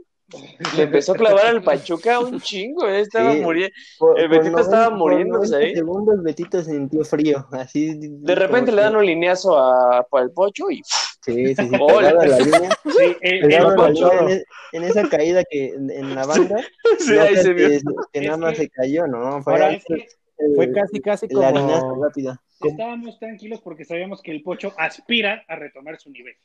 le 0.76 0.84
empezó 0.84 1.12
a 1.14 1.16
clavar 1.16 1.46
al 1.48 1.64
Pachuca 1.64 2.20
un 2.20 2.40
chingo. 2.42 2.88
eh, 2.88 3.02
Estaba 3.02 3.34
Sí. 3.34 3.42
muriendo. 3.42 3.76
el 4.18 4.28
por 4.28 4.30
Betito 4.30 4.60
estaba 4.60 4.90
90 4.90 4.98
muriéndose 4.98 5.40
por 5.52 5.60
90 5.60 5.68
ahí. 5.68 5.76
segundos 5.76 6.24
Betito 6.24 6.64
sintió 6.64 7.04
frío, 7.04 7.48
así. 7.52 7.96
De 8.00 8.36
repente 8.36 8.72
le 8.72 8.82
dan 8.82 8.96
un 8.96 9.06
lineazo 9.06 9.58
a, 9.58 10.04
para 10.10 10.24
el 10.26 10.32
Pocho 10.32 10.70
y 10.72 10.82
Sí, 11.22 11.56
sí, 11.56 11.62
a 11.90 12.02
la 12.14 12.38
línea, 12.40 12.70
Sí, 12.86 13.18
el 13.22 13.54
a 13.56 13.60
la 13.76 14.30
en, 14.32 14.44
en 14.74 14.84
esa 14.84 15.10
caída 15.10 15.44
que 15.44 15.70
en, 15.70 15.90
en 15.90 16.14
la 16.16 16.26
banda, 16.26 16.58
sí, 17.00 17.14
no 17.14 17.22
ahí 17.22 17.38
se 17.38 17.54
vio. 17.54 17.68
que, 17.70 17.82
que 18.14 18.22
nada 18.22 18.38
más 18.38 18.52
que- 18.52 18.58
se 18.58 18.70
cayó, 18.70 19.08
no, 19.08 19.42
fue, 19.42 19.54
Ahora, 19.54 19.70
el- 19.70 20.74
casi, 20.74 21.00
casi 21.02 21.26
el 21.30 21.36
como... 21.36 22.04
rápido. 22.04 22.36
estábamos 22.62 23.18
tranquilos 23.20 23.62
porque 23.62 23.86
sabíamos 23.86 24.22
que 24.22 24.32
el 24.32 24.44
Pocho 24.44 24.74
aspira 24.78 25.44
a 25.48 25.56
retomar 25.56 25.98
su 26.00 26.12
nivel. 26.12 26.36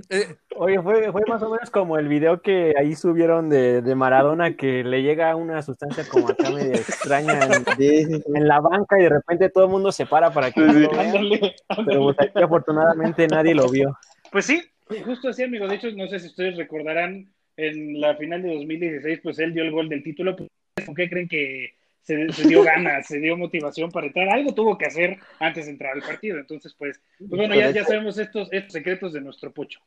Eh, 0.10 0.36
Oye, 0.56 0.82
fue, 0.82 1.12
fue 1.12 1.22
más 1.28 1.42
o 1.44 1.50
menos 1.50 1.70
como 1.70 1.98
el 1.98 2.08
video 2.08 2.42
que 2.42 2.74
ahí 2.78 2.96
subieron 2.96 3.50
de, 3.50 3.82
de 3.82 3.96
Maradona 3.96 4.56
que 4.56 4.84
le 4.84 5.04
llega 5.04 5.36
una 5.36 5.62
sustancia 5.62 6.08
como 6.08 6.30
acá 6.30 6.50
medio 6.50 6.74
extraña 6.74 7.40
en, 7.78 8.48
la 8.48 8.62
banca 8.62 8.98
y 8.98 9.04
de 9.04 9.10
repente 9.10 9.50
todo 9.50 9.66
el 9.66 9.72
mundo 9.72 9.92
se 9.92 10.06
para 10.06 10.32
para 10.32 10.52
que 10.52 10.62
no 10.62 10.74
lo 10.74 10.90
vean. 10.92 11.08
Ándale, 11.08 11.40
Pero 11.40 11.54
ándale. 11.70 12.00
pues, 12.00 12.18
aquí 12.20 12.44
afortunadamente 12.44 13.28
nadie 13.28 13.54
lo 13.54 13.70
vio. 13.70 13.98
Pues 14.32 14.46
sí, 14.46 14.62
justo 15.04 15.30
así, 15.30 15.44
amigo. 15.44 15.68
De 15.68 15.76
hecho, 15.76 15.92
no 15.92 16.08
sé 16.08 16.20
si 16.20 16.28
ustedes 16.28 16.58
recordarán 16.58 17.28
en 17.58 18.00
la 18.00 18.16
final 18.16 18.42
de 18.42 18.54
2016, 18.54 19.20
pues 19.24 19.40
él 19.40 19.54
dio 19.54 19.64
el 19.64 19.72
gol 19.72 19.90
del 19.90 20.04
título. 20.04 20.36
Pues, 20.36 20.50
¿Con 20.86 20.96
qué 20.96 21.10
creen 21.10 21.28
que 21.28 21.76
se, 22.06 22.32
se 22.32 22.48
dio 22.48 22.64
ganas, 22.64 23.08
se 23.08 23.20
dio 23.20 23.36
motivación 23.36 23.92
para 23.92 24.08
entrar? 24.08 24.30
Algo 24.30 24.54
tuvo 24.54 24.78
que 24.78 24.86
hacer 24.86 25.18
antes 25.40 25.66
de 25.66 25.72
entrar 25.72 25.94
al 25.94 26.02
partido. 26.04 26.38
Entonces, 26.38 26.74
pues, 26.78 27.02
pues 27.18 27.30
bueno, 27.30 27.56
ya, 27.56 27.72
ya 27.72 27.84
sabemos 27.84 28.18
estos, 28.18 28.48
estos 28.54 28.74
secretos 28.74 29.12
de 29.14 29.22
nuestro 29.22 29.52
Pocho. 29.52 29.80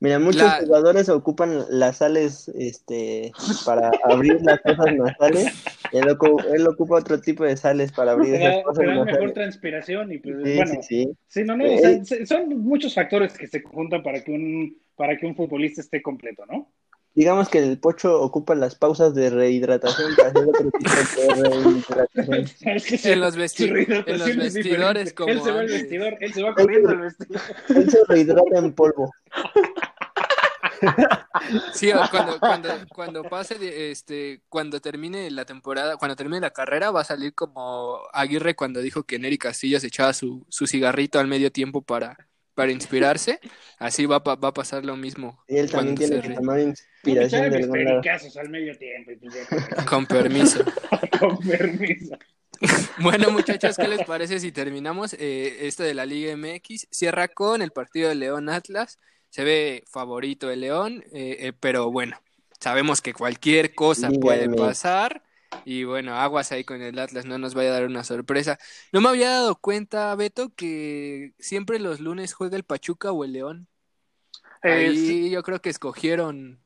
Mira, 0.00 0.18
muchos 0.18 0.42
La- 0.42 0.60
jugadores 0.64 1.08
ocupan 1.08 1.64
las 1.70 1.98
sales 1.98 2.48
este, 2.56 3.32
para 3.66 3.90
abrir 4.04 4.40
las 4.42 4.60
cosas 4.60 4.94
nasales. 4.94 5.52
Él, 5.92 6.06
él 6.54 6.66
ocupa 6.68 6.96
otro 6.98 7.20
tipo 7.20 7.44
de 7.44 7.56
sales 7.56 7.92
para 7.92 8.12
abrir 8.12 8.32
Te 8.32 8.38
esas 8.48 8.64
cosas 8.64 8.86
da 8.86 9.04
mejor 9.04 9.32
transpiración 9.32 10.12
y 10.12 10.18
pues, 10.18 10.36
Sí, 10.36 10.54
bueno, 10.54 10.74
sí, 10.82 11.04
sí. 11.04 11.12
Sí, 11.26 11.44
no, 11.44 11.56
no, 11.56 11.64
o 11.66 11.78
sea, 11.78 12.04
se- 12.04 12.26
son 12.26 12.48
muchos 12.60 12.94
factores 12.94 13.36
que 13.36 13.46
se 13.46 13.60
juntan 13.62 14.02
para 14.02 14.22
que 14.22 14.30
un 14.32 14.78
para 14.96 15.16
que 15.16 15.26
un 15.26 15.36
futbolista 15.36 15.80
esté 15.80 16.02
completo, 16.02 16.44
¿no? 16.46 16.72
Digamos 17.18 17.48
que 17.48 17.58
el 17.58 17.80
pocho 17.80 18.20
ocupa 18.22 18.54
las 18.54 18.76
pausas 18.76 19.12
de 19.12 19.28
rehidratación 19.28 20.14
para 20.14 20.28
hacer 20.28 20.44
otro 20.48 20.70
tipo 20.70 20.90
de 21.34 21.50
rehidratación. 21.50 22.46
Es 22.76 22.84
que 22.86 22.96
su- 22.96 23.08
En 23.08 23.20
los 23.20 23.34
en 23.60 24.18
los 24.18 24.28
es 24.28 24.36
vestidores, 24.36 25.12
como 25.14 25.32
él 25.32 25.40
se 25.42 25.50
va 25.50 25.60
al 25.60 25.66
vestidor, 25.66 26.16
él 26.20 26.32
se 26.32 26.42
va 26.44 26.54
corriendo 26.54 26.90
al 26.90 27.00
vestidor. 27.00 27.42
Él 27.70 27.90
se 27.90 27.98
rehidrata 28.06 28.58
en 28.58 28.72
polvo. 28.72 29.12
Sí, 31.74 31.90
o 31.90 32.00
cuando, 32.08 32.38
cuando, 32.38 32.68
cuando 32.94 33.24
pase, 33.24 33.56
de, 33.56 33.90
este, 33.90 34.42
cuando 34.48 34.80
termine 34.80 35.28
la 35.32 35.44
temporada, 35.44 35.96
cuando 35.96 36.14
termine 36.14 36.40
la 36.40 36.52
carrera, 36.52 36.92
va 36.92 37.00
a 37.00 37.04
salir 37.04 37.34
como 37.34 37.98
Aguirre 38.12 38.54
cuando 38.54 38.80
dijo 38.80 39.02
que 39.02 39.18
Nery 39.18 39.38
Castillo 39.38 39.80
se 39.80 39.88
echaba 39.88 40.12
su, 40.12 40.46
su 40.48 40.68
cigarrito 40.68 41.18
al 41.18 41.26
medio 41.26 41.50
tiempo 41.50 41.82
para, 41.82 42.28
para 42.58 42.72
inspirarse. 42.72 43.38
Así 43.78 44.04
va, 44.06 44.16
a 44.16 44.24
pa- 44.24 44.34
va 44.34 44.48
a 44.48 44.52
pasar 44.52 44.84
lo 44.84 44.96
mismo. 44.96 45.42
Y 45.46 45.58
él 45.58 45.70
también 45.70 45.94
tiene 45.96 46.20
que 46.20 46.26
ríe. 46.28 46.36
tomar 46.36 46.58
inspiración 46.58 47.44
echaban 47.44 47.50
de 47.52 47.56
mis 47.58 47.64
algún 47.66 47.84
lado. 47.84 48.00
pericazos 48.02 48.36
al 48.36 48.48
medio 48.50 48.76
tiempo. 48.76 49.12
y 49.12 49.16
pues 49.16 49.86
Con 49.88 50.06
permiso. 50.06 50.64
con 51.20 51.38
permiso. 51.38 52.18
Bueno, 53.00 53.30
muchachos, 53.30 53.76
¿qué 53.76 53.86
les 53.86 54.02
parece 54.04 54.40
si 54.40 54.50
terminamos 54.50 55.12
eh, 55.14 55.68
esto 55.68 55.84
de 55.84 55.94
la 55.94 56.04
Liga 56.04 56.36
MX? 56.36 56.88
Cierra 56.90 57.28
con 57.28 57.62
el 57.62 57.70
partido 57.70 58.08
de 58.08 58.16
León 58.16 58.48
Atlas. 58.48 58.98
Se 59.30 59.44
ve 59.44 59.84
favorito 59.86 60.50
el 60.50 60.62
León, 60.62 61.04
eh, 61.12 61.36
eh, 61.38 61.52
pero 61.60 61.92
bueno, 61.92 62.20
sabemos 62.58 63.00
que 63.00 63.12
cualquier 63.12 63.76
cosa 63.76 64.08
Liga 64.08 64.20
puede 64.20 64.48
MX. 64.48 64.60
pasar. 64.60 65.22
Y 65.64 65.84
bueno, 65.84 66.14
aguas 66.14 66.52
ahí 66.52 66.64
con 66.64 66.82
el 66.82 66.98
Atlas, 66.98 67.24
no 67.26 67.38
nos 67.38 67.54
vaya 67.54 67.70
a 67.70 67.74
dar 67.74 67.86
una 67.86 68.04
sorpresa. 68.04 68.58
No 68.92 69.00
me 69.00 69.08
había 69.08 69.30
dado 69.30 69.56
cuenta, 69.56 70.14
Beto, 70.14 70.52
que 70.54 71.32
siempre 71.38 71.78
los 71.78 72.00
lunes 72.00 72.34
juega 72.34 72.56
el 72.56 72.64
Pachuca 72.64 73.12
o 73.12 73.24
el 73.24 73.32
León. 73.32 73.68
Eh, 74.62 74.72
Ahí 74.72 74.96
sí, 74.96 75.30
yo 75.30 75.42
creo 75.42 75.60
que 75.60 75.70
escogieron 75.70 76.58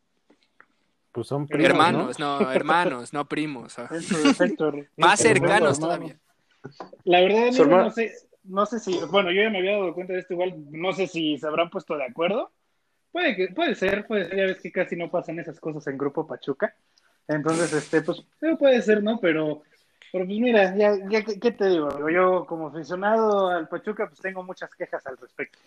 Pues 1.13 1.27
son 1.27 1.47
primos, 1.47 1.69
hermanos, 1.69 2.19
¿no? 2.19 2.41
hermanos, 2.53 3.13
no 3.13 3.27
primos. 3.29 3.79
ah. 3.79 3.89
defecto, 3.91 4.73
Más 4.97 5.21
cercanos 5.21 5.79
todavía. 5.79 6.19
La 7.05 7.21
verdad, 7.21 7.49
amigo, 7.49 7.67
no 7.67 7.91
sé, 7.91 8.13
no 8.45 8.67
sé 8.67 8.79
si, 8.79 8.99
bueno, 9.11 9.31
yo 9.31 9.43
ya 9.43 9.51
me 9.51 9.59
había 9.59 9.73
dado 9.73 9.95
cuenta 9.95 10.13
de 10.13 10.21
esto 10.21 10.35
igual, 10.35 10.55
no 10.71 10.93
sé 10.93 11.07
si 11.07 11.39
se 11.39 11.47
habrán 11.47 11.71
puesto 11.71 11.97
de 11.97 12.05
acuerdo. 12.05 12.53
Puede 13.11 13.37
que, 13.37 13.49
puede 13.49 13.75
ser, 13.75 14.07
puede 14.07 14.29
ser, 14.29 14.39
ya 14.39 14.45
ves 14.45 14.61
que 14.61 14.73
casi 14.73 14.97
no 14.97 15.11
pasan 15.11 15.39
esas 15.39 15.61
cosas 15.61 15.87
en 15.87 15.99
Grupo 15.99 16.27
Pachuca. 16.27 16.75
Entonces, 17.29 17.73
este, 17.73 18.03
pues, 18.03 18.23
puede 18.59 18.83
ser, 18.83 19.03
¿no? 19.03 19.19
Pero, 19.21 19.63
pero 20.13 20.27
pues 20.27 20.39
mira, 20.39 20.77
ya, 20.77 20.97
ya, 21.09 21.25
¿qué, 21.25 21.53
te 21.53 21.69
digo? 21.69 22.09
Yo 22.11 22.45
como 22.47 22.69
aficionado 22.69 23.49
al 23.49 23.69
Pachuca, 23.69 24.07
pues 24.09 24.21
tengo 24.21 24.43
muchas 24.43 24.75
quejas 24.75 25.07
al 25.07 25.17
respecto. 25.17 25.59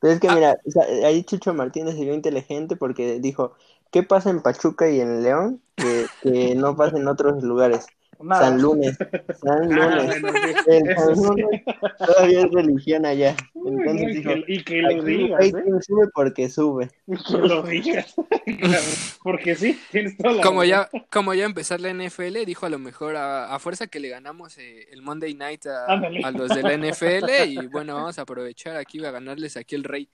Pero 0.00 0.14
es 0.14 0.20
que 0.20 0.28
Ah. 0.28 0.34
mira, 0.34 0.56
o 0.64 0.70
sea, 0.70 0.84
ahí 1.06 1.22
Chucho 1.24 1.52
Martínez 1.52 1.96
se 1.96 2.04
vio 2.04 2.14
inteligente 2.14 2.76
porque 2.76 3.20
dijo, 3.20 3.54
¿qué 3.90 4.02
pasa 4.02 4.30
en 4.30 4.40
Pachuca 4.40 4.88
y 4.88 5.00
en 5.00 5.22
León 5.22 5.60
que, 5.76 6.06
que 6.22 6.54
no 6.54 6.74
pasa 6.76 6.96
en 6.96 7.08
otros 7.08 7.42
lugares? 7.42 7.86
Nada. 8.22 8.48
San 8.48 8.60
Lunes. 8.62 8.96
San 9.42 9.72
Ah, 9.72 9.96
Lunes. 9.96 10.20
bueno, 10.20 10.38
El 10.66 10.96
San 10.96 11.16
sí. 11.16 11.22
Lunes 11.22 11.62
todavía 11.98 12.40
es 12.40 12.50
religión 12.52 13.06
allá. 13.06 13.36
Entonces 13.54 14.02
y, 14.02 14.14
dijo, 14.16 14.30
que, 14.32 14.44
y 14.48 14.64
que 14.64 14.82
lo 14.82 15.02
digas, 15.02 15.40
el 15.40 15.56
¿eh? 15.56 15.62
sube 15.80 16.08
porque 16.14 16.48
sube. 16.48 16.90
Y 17.06 17.16
que 17.16 17.38
lo 17.38 17.62
digas. 17.62 18.14
Porque 19.22 19.54
sí, 19.54 19.78
tienes 19.90 20.16
toda 20.16 20.34
la 20.34 20.42
Como 20.42 20.60
razón. 20.62 20.88
ya, 20.92 21.04
como 21.10 21.34
ya 21.34 21.44
empezar 21.44 21.80
la 21.80 21.92
NFL, 21.92 22.44
dijo 22.46 22.66
a 22.66 22.70
lo 22.70 22.78
mejor 22.78 23.16
a, 23.16 23.54
a 23.54 23.58
fuerza 23.58 23.86
que 23.86 24.00
le 24.00 24.08
ganamos 24.08 24.56
eh, 24.58 24.86
el 24.92 25.02
Monday 25.02 25.34
Night 25.34 25.66
a, 25.66 25.84
a 25.86 26.30
los 26.30 26.48
de 26.48 26.62
la 26.62 26.76
NFL 26.76 27.30
y 27.48 27.66
bueno, 27.66 27.94
vamos 27.94 28.18
a 28.18 28.22
aprovechar 28.22 28.76
aquí 28.76 29.04
a 29.04 29.10
ganarles 29.10 29.56
aquí 29.56 29.74
el 29.74 29.84
rating. 29.84 30.06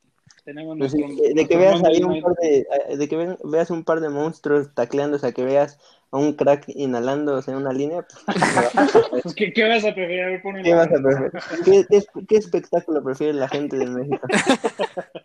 Tenemos 0.44 0.76
Pues 0.78 0.94
nuestro- 0.94 1.22
de, 1.24 1.34
de 1.34 1.48
que 1.48 1.56
veas 1.56 1.82
ahí 1.84 2.02
un 2.02 2.20
par 2.20 2.34
de, 2.40 2.66
de 2.96 3.08
que 3.08 3.16
ve- 3.16 3.38
veas 3.44 3.70
un 3.70 3.84
par 3.84 4.00
de 4.00 4.08
monstruos 4.10 4.72
tacleándose, 4.74 5.26
a 5.26 5.32
que 5.32 5.44
veas 5.44 5.78
a 6.12 6.18
un 6.18 6.34
crack 6.34 6.64
inhalándose 6.68 7.50
en 7.50 7.56
una 7.58 7.72
línea, 7.72 8.02
pues, 8.02 8.24
Pues, 9.22 9.34
¿qué, 9.34 9.52
¿Qué 9.52 9.68
vas 9.68 9.84
a 9.84 9.92
preferir? 9.94 10.22
A 10.22 10.26
ver, 10.26 10.42
ponle 10.42 10.62
¿qué 10.62 10.70
la- 10.70 10.76
vas 10.76 10.88
a 10.88 11.02
preferir? 11.02 12.06
¿Qué, 12.28 12.36
espectáculo 12.36 13.02
prefiere 13.02 13.32
la 13.34 13.48
gente 13.48 13.76
de 13.76 13.86
México? 13.86 14.26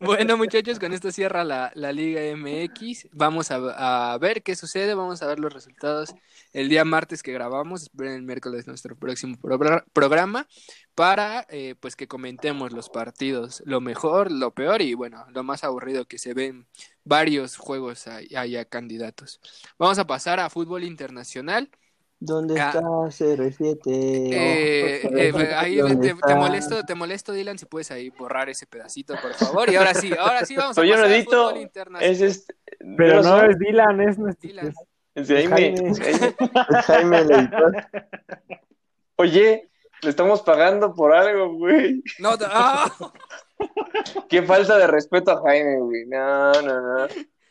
Bueno, 0.00 0.36
muchachos, 0.38 0.78
con 0.78 0.92
esto 0.92 1.12
cierra 1.12 1.44
la, 1.44 1.70
la 1.74 1.92
Liga 1.92 2.22
MX. 2.22 3.08
Vamos 3.12 3.50
a, 3.50 4.12
a 4.14 4.18
ver 4.18 4.42
qué 4.42 4.56
sucede, 4.56 4.94
vamos 4.94 5.22
a 5.22 5.26
ver 5.26 5.38
los 5.38 5.52
resultados 5.52 6.14
el 6.52 6.68
día 6.68 6.84
martes 6.84 7.22
que 7.22 7.32
grabamos. 7.32 7.82
Esperen 7.82 8.14
el 8.14 8.22
miércoles 8.22 8.66
nuestro 8.66 8.96
próximo 8.96 9.36
pro- 9.40 9.84
programa 9.92 10.48
para 10.94 11.46
eh, 11.48 11.74
pues 11.80 11.96
que 11.96 12.06
comentemos 12.08 12.72
los 12.72 12.88
partidos, 12.90 13.62
lo 13.64 13.80
mejor, 13.80 14.30
lo 14.30 14.52
peor 14.52 14.82
y 14.82 14.94
bueno, 14.94 15.24
lo 15.30 15.42
más 15.42 15.64
aburrido 15.64 16.04
que 16.04 16.18
se 16.18 16.34
ven 16.34 16.66
varios 17.04 17.56
juegos 17.56 18.06
allá 18.06 18.64
candidatos. 18.64 19.40
Vamos 19.78 19.98
a 19.98 20.06
pasar 20.06 20.38
a 20.40 20.50
fútbol 20.50 20.84
internacional. 20.84 21.70
¿Dónde 22.24 22.60
Ah. 22.60 22.68
está 22.68 22.80
CR7? 23.10 23.80
Eh, 23.84 25.02
Oh, 25.12 25.16
eh, 25.16 25.54
ahí 25.56 25.80
te, 26.00 26.34
molesto, 26.36 26.84
te 26.84 26.94
molesto, 26.94 27.32
Dylan, 27.32 27.58
si 27.58 27.66
puedes 27.66 27.90
ahí 27.90 28.10
borrar 28.10 28.48
ese 28.48 28.64
pedacito, 28.66 29.14
por 29.20 29.34
favor. 29.34 29.68
Y 29.70 29.74
ahora 29.74 29.92
sí, 29.94 30.12
ahora 30.16 30.44
sí 30.46 30.54
vamos 30.54 30.78
a 30.78 30.82
Pero 30.82 30.94
yo 30.94 30.96
no 31.02 31.08
pasar 31.08 31.24
fútbol 31.24 31.56
internacional. 31.62 32.14
Es 32.14 32.20
este. 32.20 32.54
Pero 32.96 33.22
no 33.24 33.42
es 33.44 33.58
Dylan, 33.58 34.00
es 34.02 34.18
nuestro. 34.18 34.48
Dylan. 34.48 34.72
es 35.16 35.28
Jaime. 35.28 35.74
Jaime. 35.74 35.94
Jaime. 35.94 36.34
Es 36.78 36.84
Jaime 36.86 37.18
el 37.18 37.30
editor. 37.32 37.86
Oye, 39.16 39.68
le 40.02 40.10
estamos 40.10 40.42
pagando 40.42 40.94
por 40.94 41.14
algo, 41.14 41.54
güey. 41.54 42.02
No, 42.18 42.36
¡ah! 42.46 42.92
Qué 44.28 44.42
falta 44.42 44.76
de 44.76 44.88
respeto 44.88 45.30
a 45.30 45.40
Jaime, 45.42 45.78
güey. 45.78 46.06
No, 46.06 46.52
no, 46.62 46.80
no. 46.80 47.08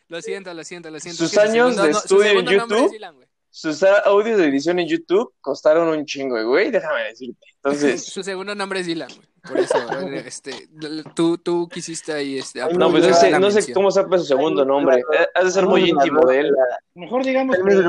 Lo 0.08 0.20
siento, 0.20 0.52
lo 0.52 0.62
siento, 0.62 0.90
lo 0.90 1.00
siento. 1.00 1.26
Sus 1.26 1.38
años 1.38 1.74
segundo 1.74 1.82
de 1.82 1.90
no- 1.92 1.98
estudio 1.98 2.38
en 2.40 2.46
YouTube. 2.46 2.92
Dylan. 2.92 3.16
Sus 3.48 3.82
audios 3.82 4.38
de 4.38 4.46
edición 4.46 4.78
en 4.78 4.88
YouTube 4.88 5.34
costaron 5.40 5.88
un 5.88 6.04
chingo, 6.04 6.42
güey. 6.46 6.70
Déjame 6.70 7.04
decirte. 7.04 7.46
Entonces, 7.56 8.04
Su 8.12 8.22
segundo 8.22 8.54
nombre 8.54 8.80
es 8.80 8.86
Dylan, 8.86 9.08
güey. 9.08 9.28
Por 9.42 9.58
eso, 9.58 9.78
este, 10.26 10.68
tú, 11.16 11.36
tú 11.38 11.68
quisiste 11.68 12.12
ahí, 12.12 12.38
este, 12.38 12.60
no, 12.74 12.90
pues 12.90 13.08
no 13.08 13.14
sé, 13.14 13.38
no 13.38 13.50
sé 13.50 13.72
cómo 13.72 13.90
sepa 13.90 14.18
su 14.18 14.24
segundo 14.24 14.64
nombre. 14.64 15.02
Has 15.34 15.46
de 15.46 15.50
ser 15.50 15.66
muy 15.66 15.88
íntimo 15.88 16.24
de 16.26 16.40
él. 16.40 16.54
Mejor 16.94 17.24
digamos 17.24 17.58
Mejor 17.58 17.86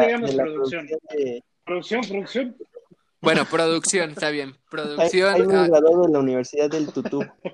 digamos 0.00 0.34
producción. 0.34 0.88
Producción, 1.64 2.00
producción. 2.02 2.56
Bueno, 3.26 3.44
producción, 3.44 4.10
está 4.10 4.30
bien. 4.30 4.56
Producción. 4.70 5.32
Jaime 5.32 5.56
ah, 5.56 5.64
es 5.64 5.68
graduado 5.68 6.06
de 6.06 6.12
la 6.12 6.18
Universidad 6.20 6.70
del 6.70 6.92
Tutú. 6.92 7.24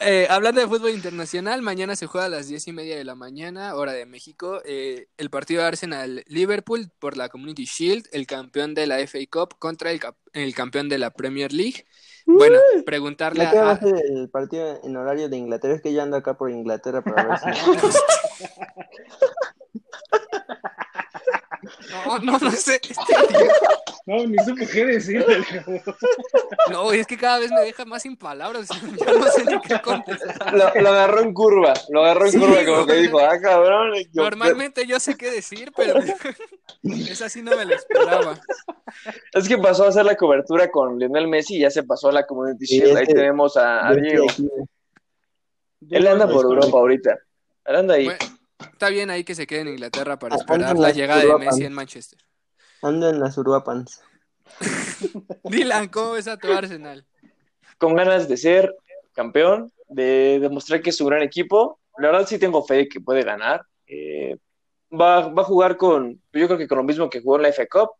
Eh, 0.00 0.26
hablando 0.30 0.60
de 0.60 0.68
fútbol 0.68 0.90
internacional, 0.90 1.62
mañana 1.62 1.96
se 1.96 2.06
juega 2.06 2.26
a 2.26 2.28
las 2.28 2.48
diez 2.48 2.68
y 2.68 2.72
media 2.72 2.96
de 2.96 3.04
la 3.04 3.14
mañana, 3.14 3.74
hora 3.74 3.92
de 3.92 4.06
México, 4.06 4.60
eh, 4.64 5.06
el 5.16 5.30
partido 5.30 5.62
de 5.62 5.68
Arsenal-Liverpool 5.68 6.90
por 6.98 7.16
la 7.16 7.28
Community 7.28 7.64
Shield, 7.64 8.06
el 8.12 8.26
campeón 8.26 8.74
de 8.74 8.86
la 8.86 8.98
FA 8.98 9.18
Cup 9.30 9.58
contra 9.58 9.90
el, 9.90 10.00
cap- 10.00 10.16
el 10.32 10.54
campeón 10.54 10.88
de 10.88 10.98
la 10.98 11.10
Premier 11.10 11.52
League. 11.52 11.86
Bueno, 12.26 12.58
preguntarle 12.84 13.46
¿De 13.46 13.50
qué 13.50 13.58
va 13.58 13.72
a... 13.72 13.80
el 13.82 14.28
partido 14.30 14.80
en 14.84 14.96
horario 14.96 15.28
de 15.28 15.36
Inglaterra? 15.36 15.74
Es 15.74 15.82
que 15.82 15.92
yo 15.92 16.02
ando 16.02 16.16
acá 16.16 16.34
por 16.34 16.50
Inglaterra 16.50 17.02
para 17.02 17.26
ver 17.26 17.38
si... 17.38 17.46
No, 22.06 22.18
no, 22.18 22.38
no 22.38 22.50
sé. 22.50 22.76
este. 22.82 23.14
No, 24.06 24.26
ni 24.26 24.38
supo 24.38 24.64
qué 24.72 24.86
decirle. 24.86 25.44
No, 26.70 26.92
es 26.92 27.06
que 27.06 27.16
cada 27.18 27.38
vez 27.38 27.50
me 27.50 27.60
deja 27.60 27.84
más 27.84 28.02
sin 28.02 28.16
palabras. 28.16 28.68
Ya 28.98 29.12
no 29.12 29.26
sé 29.26 29.44
ni 29.44 29.60
qué 29.60 29.80
contestar. 29.82 30.54
Lo, 30.54 30.80
lo 30.80 30.88
agarró 30.88 31.20
en 31.20 31.34
curva. 31.34 31.74
Lo 31.90 32.04
agarró 32.04 32.26
en 32.26 32.32
Sí, 32.32 32.38
curva 32.38 32.64
como 32.64 32.86
que 32.86 32.92
güey. 32.92 33.02
dijo, 33.02 33.18
ah, 33.20 33.38
cabrón. 33.40 33.92
yo- 34.12 34.22
Normalmente 34.22 34.86
yo 34.86 34.98
sé 34.98 35.16
qué 35.16 35.30
decir, 35.30 35.72
pero 35.76 35.94
esa 36.82 37.28
sí 37.28 37.42
no 37.42 37.56
me 37.56 37.64
la 37.66 37.74
esperaba. 37.76 38.40
Es 39.32 39.46
que 39.48 39.58
pasó 39.58 39.84
a 39.84 39.88
hacer 39.88 40.04
la 40.06 40.16
cobertura 40.16 40.70
con 40.70 40.98
Lionel 40.98 41.28
Messi 41.28 41.56
y 41.56 41.60
ya 41.60 41.70
se 41.70 41.82
pasó 41.82 42.08
a 42.08 42.12
la 42.12 42.26
Community 42.26 42.66
Sí, 42.66 42.78
Shield. 42.80 42.96
Ahí 42.96 43.02
este- 43.02 43.14
tenemos 43.14 43.56
a, 43.56 43.92
Diego. 43.94 44.26
Él 45.90 46.06
anda 46.06 46.26
por 46.28 46.44
Europa 46.44 46.76
ahorita. 46.78 47.18
Él 47.66 47.76
anda 47.76 47.94
ahí. 47.94 48.06
Bueno, 48.06 48.37
está 48.58 48.88
bien 48.88 49.10
ahí 49.10 49.24
que 49.24 49.34
se 49.34 49.46
quede 49.46 49.60
en 49.60 49.68
Inglaterra 49.68 50.18
para 50.18 50.36
esperar 50.36 50.76
la 50.76 50.90
llegada 50.90 51.24
de. 51.24 51.38
Messi 51.38 51.64
en 51.64 51.72
Manchester. 51.72 52.18
Ando 52.82 53.08
en 53.08 53.20
las 53.20 53.36
Uruapans. 53.38 54.02
Dylan, 55.44 55.88
¿cómo 55.88 56.12
ves 56.12 56.28
a 56.28 56.36
tu 56.36 56.52
Arsenal? 56.52 57.04
Con 57.76 57.94
ganas 57.94 58.28
de 58.28 58.36
ser 58.36 58.74
campeón, 59.12 59.72
de 59.88 60.38
demostrar 60.40 60.80
que 60.80 60.90
es 60.90 61.00
un 61.00 61.08
gran 61.08 61.22
equipo. 61.22 61.80
La 61.98 62.10
verdad 62.10 62.26
sí 62.26 62.38
tengo 62.38 62.64
fe 62.64 62.74
de 62.74 62.88
que 62.88 63.00
puede 63.00 63.22
ganar. 63.22 63.62
Eh, 63.86 64.36
va, 64.92 65.28
va 65.28 65.42
a 65.42 65.44
jugar 65.44 65.76
con, 65.76 66.22
yo 66.32 66.46
creo 66.46 66.58
que 66.58 66.68
con 66.68 66.78
lo 66.78 66.84
mismo 66.84 67.10
que 67.10 67.20
jugó 67.20 67.36
en 67.36 67.42
la 67.42 67.52
FA 67.52 67.66
Cup, 67.66 67.90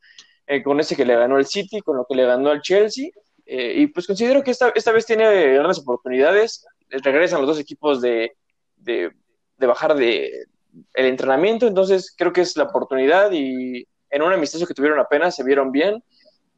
eh, 0.47 0.62
con 0.62 0.81
ese 0.81 0.97
que 0.97 1.05
le 1.05 1.16
ganó 1.16 1.38
el 1.38 1.47
City, 1.47 1.81
con 1.81 1.97
lo 1.97 2.07
que 2.07 2.14
le 2.14 2.25
ganó 2.25 2.51
al 2.51 2.62
Chelsea. 2.62 3.11
Eh, 3.44 3.75
y 3.79 3.87
pues 3.88 4.07
considero 4.07 4.42
que 4.42 4.51
esta, 4.51 4.71
esta 4.75 4.92
vez 4.92 5.07
tiene 5.07 5.55
grandes 5.55 5.79
oportunidades. 5.79 6.64
Regresan 6.88 7.40
los 7.40 7.49
dos 7.49 7.61
equipos 7.61 8.01
de, 8.01 8.37
de, 8.77 9.12
de 9.59 9.66
bajar 9.66 9.94
de 9.94 10.47
el 10.94 11.07
entrenamiento, 11.07 11.66
entonces 11.66 12.14
creo 12.16 12.33
que 12.33 12.40
es 12.42 12.57
la 12.57 12.64
oportunidad 12.64 13.31
y 13.33 13.87
en 14.11 14.23
un 14.23 14.33
amistoso 14.33 14.66
que 14.66 14.75
tuvieron 14.75 14.99
apenas 15.01 15.35
se 15.37 15.44
vieron 15.44 15.73
bien. 15.73 16.03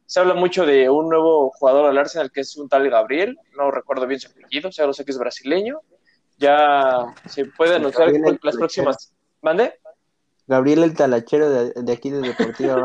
Se 0.05 0.19
habla 0.19 0.33
mucho 0.33 0.65
de 0.65 0.89
un 0.89 1.09
nuevo 1.09 1.51
jugador 1.51 1.89
al 1.89 1.97
Arsenal 1.97 2.31
que 2.31 2.41
es 2.41 2.55
un 2.57 2.67
tal 2.69 2.89
Gabriel, 2.89 3.37
no 3.57 3.71
recuerdo 3.71 4.05
bien 4.07 4.19
su 4.19 4.29
apellido, 4.29 4.71
solo 4.71 4.93
sé 4.93 5.05
que 5.05 5.11
es 5.11 5.17
brasileño. 5.17 5.79
Ya 6.37 7.05
se 7.27 7.45
puede 7.45 7.75
anunciar 7.75 8.11
Gabriel 8.11 8.39
las 8.43 8.55
próximas. 8.57 9.13
¿Mande? 9.41 9.79
Gabriel 10.47 10.83
el 10.83 10.95
talachero 10.95 11.49
de, 11.49 11.71
de 11.75 11.93
aquí 11.93 12.09
de 12.09 12.19
Deportiva. 12.21 12.83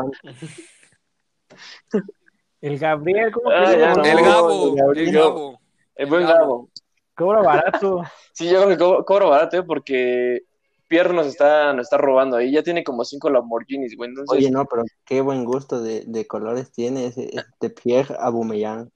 El 2.61 2.79
Gabriel, 2.79 3.31
¿cómo 3.31 3.51
Ah, 3.51 3.65
que 3.71 3.77
no? 3.77 4.03
el 4.05 4.23
Gabo, 4.23 4.75
el 4.95 5.11
Gabo. 5.11 5.59
El 5.95 6.05
buen 6.07 6.25
Gabo. 6.25 6.69
Cobra 7.17 7.41
barato. 7.41 8.03
Sí, 8.33 8.47
yo 8.47 8.63
creo 8.63 8.69
que 8.69 8.77
co- 8.77 9.03
cobro 9.03 9.29
barato, 9.31 9.57
¿eh? 9.57 9.63
porque 9.63 10.43
Pierre 10.87 11.11
nos 11.11 11.25
está, 11.25 11.73
nos 11.73 11.87
está 11.87 11.97
robando 11.97 12.37
ahí. 12.37 12.51
Ya 12.51 12.61
tiene 12.61 12.83
como 12.83 13.03
cinco 13.03 13.31
Lamborghinis, 13.31 13.97
güey. 13.97 14.11
Entonces, 14.11 14.37
Oye, 14.37 14.51
no, 14.51 14.65
pero 14.65 14.83
qué 15.03 15.21
buen 15.21 15.43
gusto 15.43 15.81
de, 15.81 16.03
de 16.05 16.27
colores 16.27 16.71
tiene 16.71 17.07
ese, 17.07 17.29
este 17.33 17.71
Pierre 17.71 18.15
Abumellán. 18.19 18.91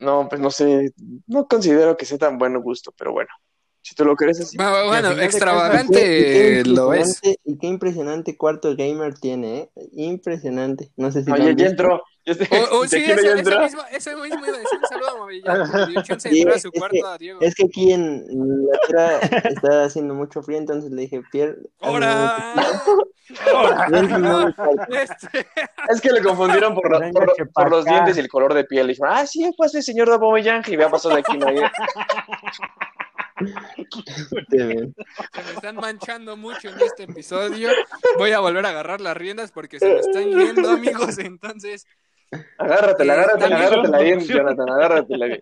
no, 0.00 0.28
pues 0.28 0.40
no 0.40 0.50
sé. 0.50 0.92
No 1.28 1.46
considero 1.46 1.96
que 1.96 2.04
sea 2.04 2.18
tan 2.18 2.36
buen 2.36 2.60
gusto, 2.60 2.92
pero 2.98 3.12
bueno. 3.12 3.30
Si 3.80 3.94
tú 3.94 4.04
lo 4.04 4.16
crees 4.16 4.40
así. 4.40 4.56
Bueno, 4.56 5.12
extravagante 5.12 6.64
lo 6.64 6.92
es. 6.92 7.20
Y 7.44 7.56
qué 7.56 7.68
impresionante 7.68 8.36
cuarto 8.36 8.74
gamer 8.74 9.14
tiene, 9.14 9.58
¿eh? 9.58 9.70
Impresionante. 9.92 10.90
No 10.96 11.12
sé 11.12 11.22
si 11.22 11.30
Oye, 11.30 11.54
ya 11.54 11.66
entró. 11.66 12.02
Oh, 12.28 12.78
oh, 12.78 12.88
sí, 12.88 13.04
eso, 13.06 13.34
eso 13.34 13.60
mismo, 13.60 13.82
eso 13.92 14.16
mismo 14.16 14.46
iba 14.46 14.56
a 14.56 14.58
decir. 14.58 14.78
Un 14.82 14.88
saludo 14.88 15.10
a 15.10 15.18
Mavillán. 15.20 15.58
porque 15.72 15.92
dio 15.92 16.02
chance 16.02 16.28
de 16.28 16.34
Sí, 16.34 16.40
entrar 16.40 16.56
a 16.56 16.60
su 16.60 16.68
es 16.68 16.72
que- 16.72 16.78
cuarto 16.80 17.06
a 17.06 17.18
Diego. 17.18 17.40
Es 17.40 17.54
que 17.54 17.64
aquí 17.66 17.92
en 17.92 18.26
Inglaterra 18.30 19.18
está 19.44 19.84
haciendo 19.84 20.14
mucho 20.14 20.42
frío, 20.42 20.58
entonces 20.58 20.90
le 20.90 21.02
dije, 21.02 21.22
Pierre. 21.30 21.56
¡Hora! 21.78 22.52
hazme 22.56 24.14
un 24.16 24.22
nuevo 24.22 24.54
cuarto". 24.56 24.94
Este, 24.96 25.46
Es 25.88 26.00
que 26.00 26.10
le 26.10 26.22
confundieron 26.22 26.74
por, 26.74 26.90
por, 27.54 27.70
los 27.70 27.84
dientes 27.84 28.16
y 28.16 28.20
el 28.20 28.28
color 28.28 28.54
de 28.54 28.64
piel. 28.64 28.88
Le 28.88 28.94
dijeron, 28.94 29.12
ah, 29.14 29.26
sí, 29.26 29.48
pues 29.56 29.74
el 29.76 29.84
señor 29.84 30.08
de 30.08 30.14
Aubameyang. 30.14 30.64
Y 30.66 30.76
me 30.76 30.84
ha 30.84 30.90
pasado 30.90 31.14
de 31.14 31.20
aquí, 31.20 31.38
¿no? 31.38 31.46
Se 34.50 34.64
me 34.64 34.92
están 35.54 35.76
manchando 35.76 36.36
mucho 36.36 36.70
en 36.70 36.80
este 36.80 37.02
episodio. 37.04 37.68
Voy 38.18 38.32
a 38.32 38.40
volver 38.40 38.64
a 38.64 38.70
agarrar 38.70 39.00
las 39.00 39.16
riendas 39.16 39.52
porque 39.52 39.78
se 39.78 39.86
me 39.86 39.98
están 40.00 40.24
yendo, 40.30 40.70
amigos. 40.70 41.18
Entonces, 41.18 41.86
Agárratela, 42.58 43.14
agárratela, 43.14 43.56
agárratela 43.56 43.98
bien, 43.98 44.20
Jonathan, 44.20 44.70
agárratela 44.70 45.26
bien. 45.26 45.40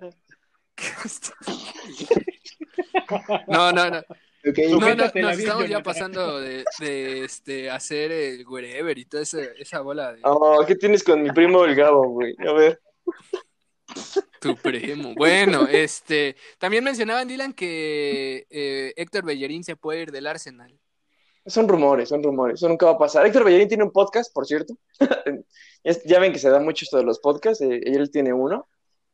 no, 3.49 3.73
no, 3.73 3.91
no. 3.91 3.99
Ok, 4.47 4.59
No, 4.69 4.95
no, 4.95 4.95
nos 4.95 5.39
estamos 5.39 5.69
ya 5.69 5.83
pasando 5.83 6.39
de, 6.39 6.65
de 6.79 7.25
este, 7.25 7.71
hacer 7.71 8.13
el 8.13 8.47
wherever 8.47 8.97
y 8.99 9.07
toda 9.07 9.23
esa, 9.23 9.41
esa 9.59 9.81
bola 9.81 10.13
de 10.13 10.21
Oh, 10.25 10.63
¿qué 10.67 10.75
tienes 10.75 11.03
con 11.03 11.23
mi 11.23 11.31
primo 11.31 11.65
el 11.65 11.75
Gabo, 11.75 12.11
güey? 12.11 12.35
A 12.47 12.53
ver. 12.53 12.79
tu 14.41 14.55
primo. 14.57 15.15
Bueno, 15.15 15.67
este, 15.67 16.37
también 16.59 16.85
mencionaban, 16.85 17.27
Dylan, 17.27 17.55
que 17.55 18.47
eh, 18.51 18.93
Héctor 18.97 19.25
Bellerín 19.25 19.65
se 19.65 19.77
puede 19.77 20.03
ir 20.03 20.13
del 20.13 20.27
Arsenal. 20.27 20.79
Son 21.47 21.67
rumores, 21.67 22.11
son 22.11 22.23
rumores, 22.23 22.55
eso 22.55 22.69
nunca 22.69 22.87
va 22.87 22.93
a 22.93 22.99
pasar. 22.99 23.27
Héctor 23.27 23.45
Bellerín 23.45 23.69
tiene 23.69 23.85
un 23.85 23.93
podcast, 23.93 24.33
por 24.33 24.47
cierto. 24.47 24.75
ya 26.05 26.19
ven 26.19 26.33
que 26.33 26.39
se 26.39 26.51
da 26.51 26.61
mucho 26.61 26.85
esto 26.85 26.97
de 26.97 27.05
los 27.05 27.19
podcasts, 27.19 27.61
eh, 27.63 27.81
él 27.85 28.11
tiene 28.11 28.33
uno. 28.33 28.67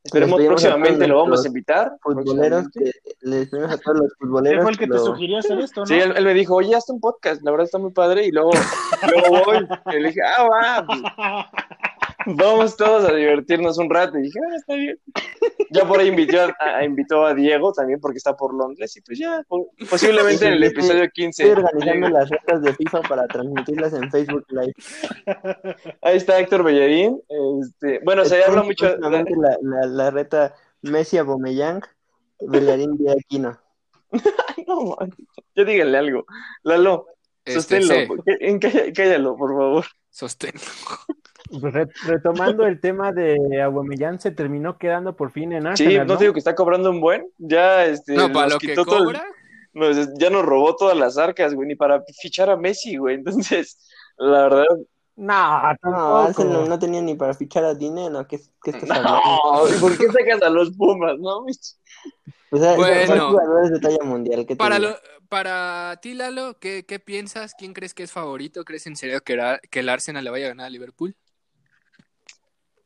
Esperemos 0.02 0.40
próximamente 0.40 1.06
lo 1.06 1.18
vamos 1.18 1.44
a 1.44 1.48
invitar. 1.48 1.92
Futboleros, 2.00 2.68
que 2.70 2.88
a 2.88 3.76
todos 3.76 3.98
los 3.98 4.12
futboleros. 4.18 4.62
fue 4.62 4.72
el 4.72 4.78
que 4.78 4.86
te 4.86 4.94
lo- 4.94 5.04
sugirió 5.04 5.38
hacer 5.38 5.58
esto, 5.60 5.80
¿no? 5.80 5.86
Sí, 5.86 5.94
él, 5.94 6.14
él 6.16 6.24
me 6.24 6.32
dijo, 6.32 6.54
oye, 6.54 6.74
hazte 6.74 6.92
un 6.92 7.00
podcast, 7.00 7.42
la 7.42 7.50
verdad 7.50 7.66
está 7.66 7.76
muy 7.76 7.90
padre, 7.92 8.24
y 8.24 8.30
luego, 8.30 8.50
luego 9.14 9.44
voy, 9.44 9.68
y 9.94 10.00
le 10.00 10.08
dije, 10.08 10.20
ah, 10.24 10.48
va, 10.48 10.86
pues, 10.86 11.00
vamos 12.26 12.76
todos 12.76 13.08
a 13.08 13.14
divertirnos 13.14 13.78
un 13.78 13.88
rato, 13.90 14.18
y 14.18 14.22
dije, 14.22 14.38
ah, 14.50 14.56
está 14.56 14.74
bien. 14.74 14.98
Ya 15.70 15.86
por 15.86 16.00
ahí 16.00 16.08
invitó 16.08 16.40
a, 16.40 16.54
a- 16.58 16.84
invitó 16.84 17.24
a 17.24 17.34
Diego 17.34 17.72
también, 17.72 18.00
porque 18.00 18.18
está 18.18 18.36
por 18.36 18.54
Londres, 18.54 18.96
y 18.96 19.00
pues 19.02 19.18
ya, 19.18 19.42
po- 19.48 19.70
posiblemente 19.88 20.46
en 20.46 20.54
el 20.54 20.64
episodio 20.64 21.08
15. 21.08 21.42
Estoy 21.42 21.62
organizando 21.64 22.08
las 22.08 22.28
retas 22.28 22.62
de 22.62 22.74
FIFA 22.74 23.02
para 23.02 23.26
transmitirlas 23.28 23.92
en 23.92 24.10
Facebook 24.10 24.44
Live. 24.48 24.74
Ahí 26.02 26.16
está 26.16 26.38
Héctor 26.38 26.62
Bellerín, 26.64 27.20
este, 27.62 28.00
bueno, 28.04 28.24
se 28.24 28.42
habla 28.44 28.62
mucho, 28.62 28.96
la, 28.98 29.10
la, 29.62 29.86
la 29.86 30.10
reta 30.10 30.54
Messi 30.82 31.18
a 31.18 31.22
Bomeyang, 31.22 31.82
Bellerín 32.40 32.96
de 32.96 33.12
Aquino. 33.12 33.58
no, 34.66 34.96
man, 34.98 35.14
ya 35.54 35.64
díganle 35.64 35.98
algo, 35.98 36.24
Lalo, 36.64 37.06
Este, 37.44 37.60
sosténlo, 37.80 37.94
sí, 38.24 38.92
cállalo, 38.92 39.36
por 39.36 39.50
favor. 39.56 39.84
sostén. 40.10 40.52
Pues 41.50 41.72
re- 41.72 41.88
retomando 42.06 42.64
el 42.66 42.80
tema 42.80 43.12
de 43.12 43.60
Aubameyang, 43.62 44.20
se 44.20 44.30
terminó 44.30 44.78
quedando 44.78 45.16
por 45.16 45.32
fin 45.32 45.52
en 45.52 45.62
Sí, 45.62 45.68
Arsenal, 45.68 46.06
no 46.06 46.12
¿no? 46.14 46.18
te 46.18 46.24
digo 46.24 46.32
que 46.32 46.38
está 46.38 46.54
cobrando 46.54 46.90
un 46.90 47.00
buen, 47.00 47.26
ya, 47.38 47.84
este, 47.86 48.14
No, 48.14 48.30
para 48.32 48.48
lo 48.48 48.58
que 48.58 48.72
el- 48.74 48.84
cobra, 48.84 49.24
nos- 49.72 50.14
ya 50.18 50.30
nos 50.30 50.44
robó 50.44 50.76
todas 50.76 50.96
las 50.96 51.18
arcas, 51.18 51.54
güey, 51.54 51.68
ni 51.68 51.74
para 51.74 52.02
fichar 52.20 52.50
a 52.50 52.56
Messi, 52.56 52.96
güey. 52.96 53.16
Entonces, 53.16 53.78
la 54.16 54.42
verdad, 54.42 54.64
No, 55.16 55.60
No. 55.82 56.16
Arsenal 56.18 56.68
no 56.68 56.78
tenía 56.78 57.02
ni 57.02 57.14
para 57.14 57.34
fichar 57.34 57.64
a 57.64 57.74
dinero. 57.74 58.26
¿Qué, 58.26 58.38
qué 58.62 58.70
estás 58.70 58.90
hablando? 58.90 59.20
no, 59.20 59.68
¿y 59.68 59.78
por 59.78 59.98
qué 59.98 60.06
sacas 60.06 60.40
a 60.42 60.48
los 60.48 60.70
Pumas, 60.76 61.18
no? 61.18 61.44
O 62.52 62.56
sea, 62.56 62.74
Bueno. 62.74 63.06
son 63.16 63.30
jugadores 63.30 63.70
de 63.70 63.80
talla 63.80 64.02
mundial. 64.02 64.40
¿qué 64.40 64.54
te 64.54 64.56
para, 64.56 64.78
lo, 64.78 64.96
para 65.28 65.98
ti, 66.00 66.14
Lalo, 66.14 66.58
¿qué, 66.58 66.86
¿qué 66.86 66.98
piensas? 67.00 67.54
¿Quién 67.58 67.74
crees 67.74 67.92
que 67.92 68.02
es 68.02 68.12
favorito? 68.12 68.64
¿Crees 68.64 68.86
en 68.86 68.96
serio 68.96 69.20
que, 69.20 69.34
era- 69.34 69.60
que 69.70 69.80
el 69.80 69.88
Arsenal 69.90 70.24
le 70.24 70.30
vaya 70.30 70.46
a 70.46 70.48
ganar 70.50 70.66
a 70.66 70.70
Liverpool? 70.70 71.14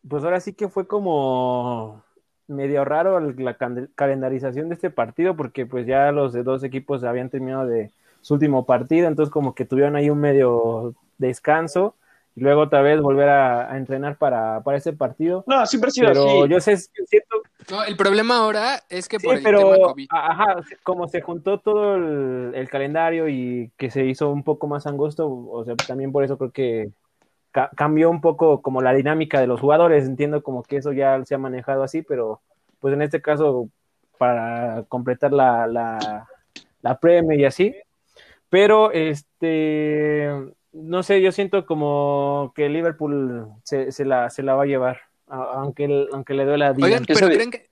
Pues 0.09 0.23
ahora 0.25 0.41
sí 0.41 0.53
que 0.53 0.69
fue 0.69 0.87
como 0.87 2.03
medio 2.47 2.85
raro 2.85 3.19
el- 3.19 3.35
la 3.43 3.57
calendarización 3.95 4.69
de 4.69 4.75
este 4.75 4.91
partido, 4.91 5.35
porque 5.37 5.67
pues 5.67 5.87
ya 5.87 6.13
los 6.13 6.33
de 6.33 6.43
dos 6.43 6.63
equipos 6.63 7.03
habían 7.05 7.31
terminado 7.31 7.67
de 7.67 7.91
su 8.21 8.35
último 8.35 8.67
partido, 8.67 9.09
entonces 9.09 9.33
como 9.33 9.55
que 9.55 9.65
tuvieron 9.65 9.97
ahí 9.97 10.11
un 10.11 10.21
medio 10.21 10.95
descanso 11.19 11.95
y 12.37 12.41
luego 12.41 12.63
otra 12.63 12.83
vez 12.83 13.01
volver 13.01 13.29
a, 13.29 13.73
a 13.73 13.77
entrenar 13.79 14.17
para, 14.19 14.63
para 14.63 14.77
ese 14.79 14.93
partido. 14.93 15.45
No, 15.47 15.65
siempre 15.67 15.89
ha 15.89 15.91
sido 15.91 16.09
Pero 16.09 16.47
así. 16.47 16.51
yo 16.51 16.61
sé, 16.61 16.77
siento 16.77 17.43
No, 17.71 17.85
el 17.85 17.97
problema 17.97 18.39
ahora 18.39 18.83
es 18.91 19.09
que 19.09 19.19
Sí, 19.19 19.27
por 19.27 19.37
el 19.37 19.43
pero 19.45 19.59
tema 19.59 19.77
COVID. 19.79 20.07
ajá, 20.11 20.57
como 20.83 21.09
se 21.09 21.23
juntó 21.23 21.61
todo 21.61 21.97
el, 21.97 22.55
el 22.55 22.69
calendario 22.69 23.29
y 23.29 23.73
que 23.79 23.91
se 23.91 24.05
hizo 24.05 24.31
un 24.31 24.43
poco 24.45 24.67
más 24.67 24.87
angosto, 24.87 25.29
o 25.29 25.65
sea, 25.65 25.77
también 25.77 26.13
por 26.13 26.25
eso 26.25 26.37
creo 26.37 26.51
que 26.53 26.91
ca- 27.55 27.71
cambió 27.77 28.11
un 28.11 28.21
poco 28.21 28.61
como 28.61 28.83
la 28.83 28.93
dinámica 28.93 29.41
de 29.41 29.47
los 29.47 29.61
jugadores. 29.61 30.05
Entiendo 30.07 30.43
como 30.43 30.65
que 30.65 30.77
eso 30.79 30.93
ya 30.93 31.25
se 31.25 31.35
ha 31.37 31.39
manejado 31.39 31.85
así, 31.85 32.03
pero 32.03 32.43
pues 32.81 32.93
en 32.93 33.01
este 33.03 33.23
caso 33.23 33.69
para 34.19 34.83
completar 34.89 35.33
la, 35.33 35.67
la, 35.69 36.27
la 36.83 36.99
Premier 36.99 37.39
y 37.41 37.45
así. 37.45 37.75
Pero 38.51 38.91
este, 38.93 40.29
no 40.73 41.03
sé, 41.03 41.21
yo 41.23 41.33
siento 41.33 41.65
como 41.67 42.53
que 42.55 42.69
Liverpool 42.69 43.47
se, 43.63 43.91
se 43.93 44.05
la, 44.05 44.31
se 44.31 44.43
la 44.43 44.55
va 44.55 44.65
a 44.65 44.67
llevar, 44.67 45.01
aunque, 45.27 45.85
el- 45.85 46.09
aunque 46.13 46.35
le 46.35 46.45
duele 46.45 46.65
a 46.65 46.73
Dylan. 46.73 46.91
Oigan, 46.91 47.05
pero 47.07 47.27
creen 47.29 47.51
que... 47.51 47.69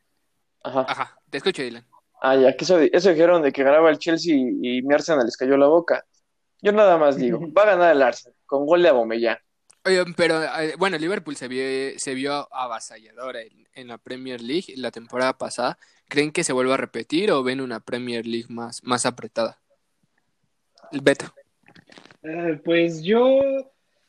Ajá. 0.64 0.86
Ajá, 0.88 1.18
te 1.28 1.38
escucho, 1.38 1.62
Dylan. 1.62 1.84
Ah, 2.20 2.36
ya, 2.36 2.56
que 2.56 2.64
eso, 2.64 2.78
eso 2.78 3.10
dijeron 3.10 3.42
de 3.42 3.50
que 3.52 3.64
ganaba 3.64 3.90
el 3.90 3.98
Chelsea 3.98 4.34
y 4.36 4.80
mi 4.82 4.94
Arsenal 4.94 5.24
les 5.26 5.36
cayó 5.36 5.56
la 5.56 5.66
boca. 5.66 6.04
Yo 6.60 6.70
nada 6.72 6.96
más 6.96 7.16
digo, 7.16 7.40
va 7.56 7.62
a 7.62 7.66
ganar 7.66 7.92
el 7.96 8.02
Arsenal 8.02 8.36
con 8.46 8.64
gol 8.66 8.82
de 8.82 8.88
Abomellán. 8.88 9.38
Pero 9.82 10.42
eh, 10.44 10.74
bueno, 10.78 10.96
Liverpool 10.98 11.36
se 11.36 11.48
vio, 11.48 11.62
se 11.98 12.14
vio 12.14 12.48
avasalladora 12.54 13.42
en, 13.42 13.66
en 13.74 13.88
la 13.88 13.98
Premier 13.98 14.40
League 14.40 14.74
la 14.76 14.90
temporada 14.90 15.36
pasada. 15.36 15.78
¿Creen 16.08 16.30
que 16.30 16.44
se 16.44 16.52
vuelva 16.52 16.74
a 16.74 16.78
repetir 16.78 17.32
o 17.32 17.42
ven 17.42 17.60
una 17.60 17.80
Premier 17.80 18.26
League 18.26 18.46
más, 18.48 18.82
más 18.84 19.06
apretada? 19.06 19.58
El 20.92 21.00
Beto, 21.00 21.32
Eh, 22.22 22.60
pues 22.64 23.02
yo. 23.02 23.40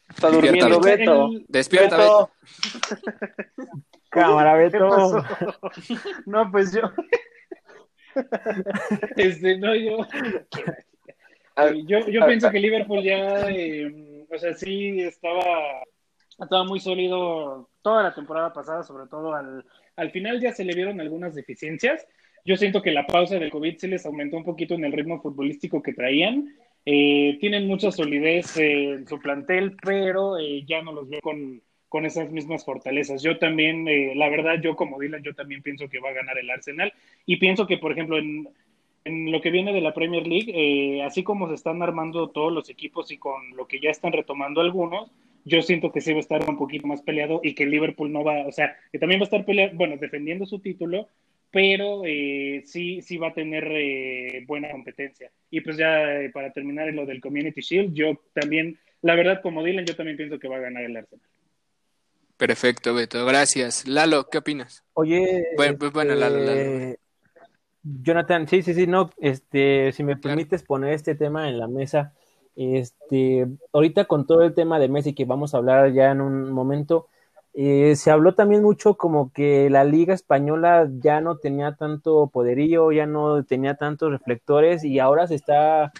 Está 0.09 0.29
durmiendo 0.29 0.79
Beto. 0.79 0.81
Beto. 0.81 1.27
El- 1.31 1.45
despierta, 1.47 1.97
Beto. 1.97 2.31
Beto. 2.91 3.71
Cámara, 4.09 4.57
¿Qué 4.57 4.63
Beto. 4.77 4.89
pasó? 4.89 5.25
No, 6.27 6.51
pues 6.51 6.71
yo. 6.73 6.81
Este, 9.15 9.57
no, 9.57 9.73
yo. 9.75 10.05
Yo, 11.87 11.99
yo 12.07 12.25
pienso 12.25 12.51
que 12.51 12.59
Liverpool 12.59 13.01
ya, 13.03 13.49
eh, 13.49 13.91
o 14.33 14.39
sea, 14.39 14.53
sí 14.53 15.01
estaba, 15.01 15.83
estaba 16.39 16.63
muy 16.63 16.79
sólido 16.79 17.69
toda 17.81 18.03
la 18.03 18.13
temporada 18.13 18.51
pasada, 18.53 18.83
sobre 18.83 19.07
todo 19.07 19.33
al, 19.35 19.65
al 19.95 20.11
final 20.11 20.39
ya 20.41 20.51
se 20.51 20.65
le 20.65 20.75
vieron 20.75 20.99
algunas 20.99 21.35
deficiencias. 21.35 22.07
Yo 22.45 22.57
siento 22.57 22.81
que 22.81 22.91
la 22.91 23.07
pausa 23.07 23.39
del 23.39 23.51
COVID 23.51 23.77
sí 23.77 23.87
les 23.87 24.05
aumentó 24.05 24.37
un 24.37 24.43
poquito 24.43 24.73
en 24.73 24.83
el 24.83 24.91
ritmo 24.91 25.21
futbolístico 25.21 25.81
que 25.81 25.93
traían. 25.93 26.53
Eh, 26.85 27.37
tienen 27.39 27.67
mucha 27.67 27.91
solidez 27.91 28.57
en 28.57 29.07
su 29.07 29.19
plantel, 29.19 29.77
pero 29.81 30.37
eh, 30.37 30.65
ya 30.67 30.81
no 30.81 30.91
los 30.91 31.07
veo 31.07 31.21
con, 31.21 31.61
con 31.87 32.05
esas 32.05 32.31
mismas 32.31 32.65
fortalezas. 32.65 33.23
Yo 33.23 33.37
también, 33.37 33.87
eh, 33.87 34.13
la 34.15 34.27
verdad, 34.27 34.55
yo 34.61 34.75
como 34.75 34.99
Dylan, 34.99 35.23
yo 35.23 35.33
también 35.33 35.61
pienso 35.61 35.87
que 35.87 35.99
va 35.99 36.09
a 36.09 36.13
ganar 36.13 36.37
el 36.37 36.49
Arsenal 36.49 36.91
y 37.25 37.37
pienso 37.37 37.65
que, 37.65 37.77
por 37.77 37.93
ejemplo, 37.93 38.17
en, 38.17 38.49
en 39.05 39.31
lo 39.31 39.41
que 39.41 39.51
viene 39.51 39.73
de 39.73 39.81
la 39.81 39.93
Premier 39.93 40.25
League, 40.25 40.51
eh, 40.53 41.03
así 41.03 41.23
como 41.23 41.47
se 41.47 41.55
están 41.55 41.81
armando 41.81 42.29
todos 42.29 42.51
los 42.51 42.69
equipos 42.69 43.11
y 43.11 43.17
con 43.17 43.55
lo 43.55 43.67
que 43.67 43.79
ya 43.79 43.89
están 43.89 44.13
retomando 44.13 44.61
algunos, 44.61 45.11
yo 45.45 45.61
siento 45.61 45.91
que 45.91 46.01
sí 46.01 46.11
va 46.11 46.17
a 46.17 46.21
estar 46.21 46.49
un 46.49 46.57
poquito 46.57 46.87
más 46.87 47.01
peleado 47.01 47.41
y 47.43 47.53
que 47.53 47.65
Liverpool 47.65 48.11
no 48.11 48.23
va, 48.23 48.45
o 48.47 48.51
sea, 48.51 48.75
que 48.91 48.99
también 48.99 49.19
va 49.19 49.23
a 49.23 49.25
estar 49.25 49.45
peleando, 49.45 49.75
bueno, 49.75 49.97
defendiendo 49.97 50.45
su 50.45 50.59
título, 50.59 51.07
pero 51.53 52.01
eh, 52.03 52.63
sí, 52.65 53.01
sí 53.03 53.17
va 53.17 53.27
a 53.27 53.33
tener 53.33 53.67
eh, 53.71 54.43
buena 54.47 54.71
competencia. 54.71 55.31
Y 55.51 55.61
pues 55.61 55.77
ya 55.77 56.21
eh, 56.21 56.31
para 56.31 56.51
terminar 56.51 56.89
en 56.89 56.95
lo 56.95 57.05
del 57.05 57.21
Community 57.21 57.61
Shield, 57.61 57.93
yo 57.93 58.19
también, 58.33 58.79
la 59.03 59.15
verdad, 59.15 59.39
como 59.41 59.63
Dylan, 59.63 59.85
yo 59.85 59.95
también 59.95 60.17
pienso 60.17 60.39
que 60.39 60.47
va 60.47 60.57
a 60.57 60.61
ganar 60.61 60.83
el 60.83 60.97
Arsenal. 60.97 61.25
Perfecto, 62.37 62.95
Beto, 62.95 63.23
gracias. 63.25 63.87
Lalo, 63.87 64.27
¿qué 64.31 64.39
opinas? 64.39 64.83
Oye, 64.93 65.45
Bueno, 65.55 65.77
pues, 65.77 65.91
bueno, 65.91 66.15
Lalo, 66.15 66.39
Lalo. 66.39 66.95
Jonathan, 67.83 68.47
sí, 68.47 68.61
sí, 68.61 68.73
sí, 68.73 68.87
no, 68.87 69.09
este, 69.17 69.91
si 69.91 70.03
me 70.03 70.15
permites 70.15 70.63
poner 70.63 70.93
este 70.93 71.15
tema 71.15 71.49
en 71.49 71.59
la 71.59 71.67
mesa, 71.67 72.13
este, 72.55 73.45
ahorita 73.73 74.05
con 74.05 74.25
todo 74.25 74.43
el 74.43 74.53
tema 74.53 74.79
de 74.79 74.87
Messi 74.87 75.13
que 75.13 75.25
vamos 75.25 75.53
a 75.53 75.57
hablar 75.57 75.91
ya 75.91 76.11
en 76.11 76.21
un 76.21 76.49
momento, 76.51 77.07
eh, 77.53 77.95
se 77.97 78.09
habló 78.09 78.35
también 78.35 78.63
mucho 78.63 78.95
como 78.95 79.33
que 79.33 79.69
la 79.69 79.83
liga 79.83 80.13
española 80.13 80.89
ya 80.99 81.19
no 81.21 81.37
tenía 81.37 81.75
tanto 81.75 82.27
poderío, 82.27 82.91
ya 82.93 83.05
no 83.05 83.43
tenía 83.43 83.75
tantos 83.75 84.11
reflectores 84.11 84.83
y 84.85 84.99
ahora 84.99 85.27
se 85.27 85.35
está, 85.35 85.91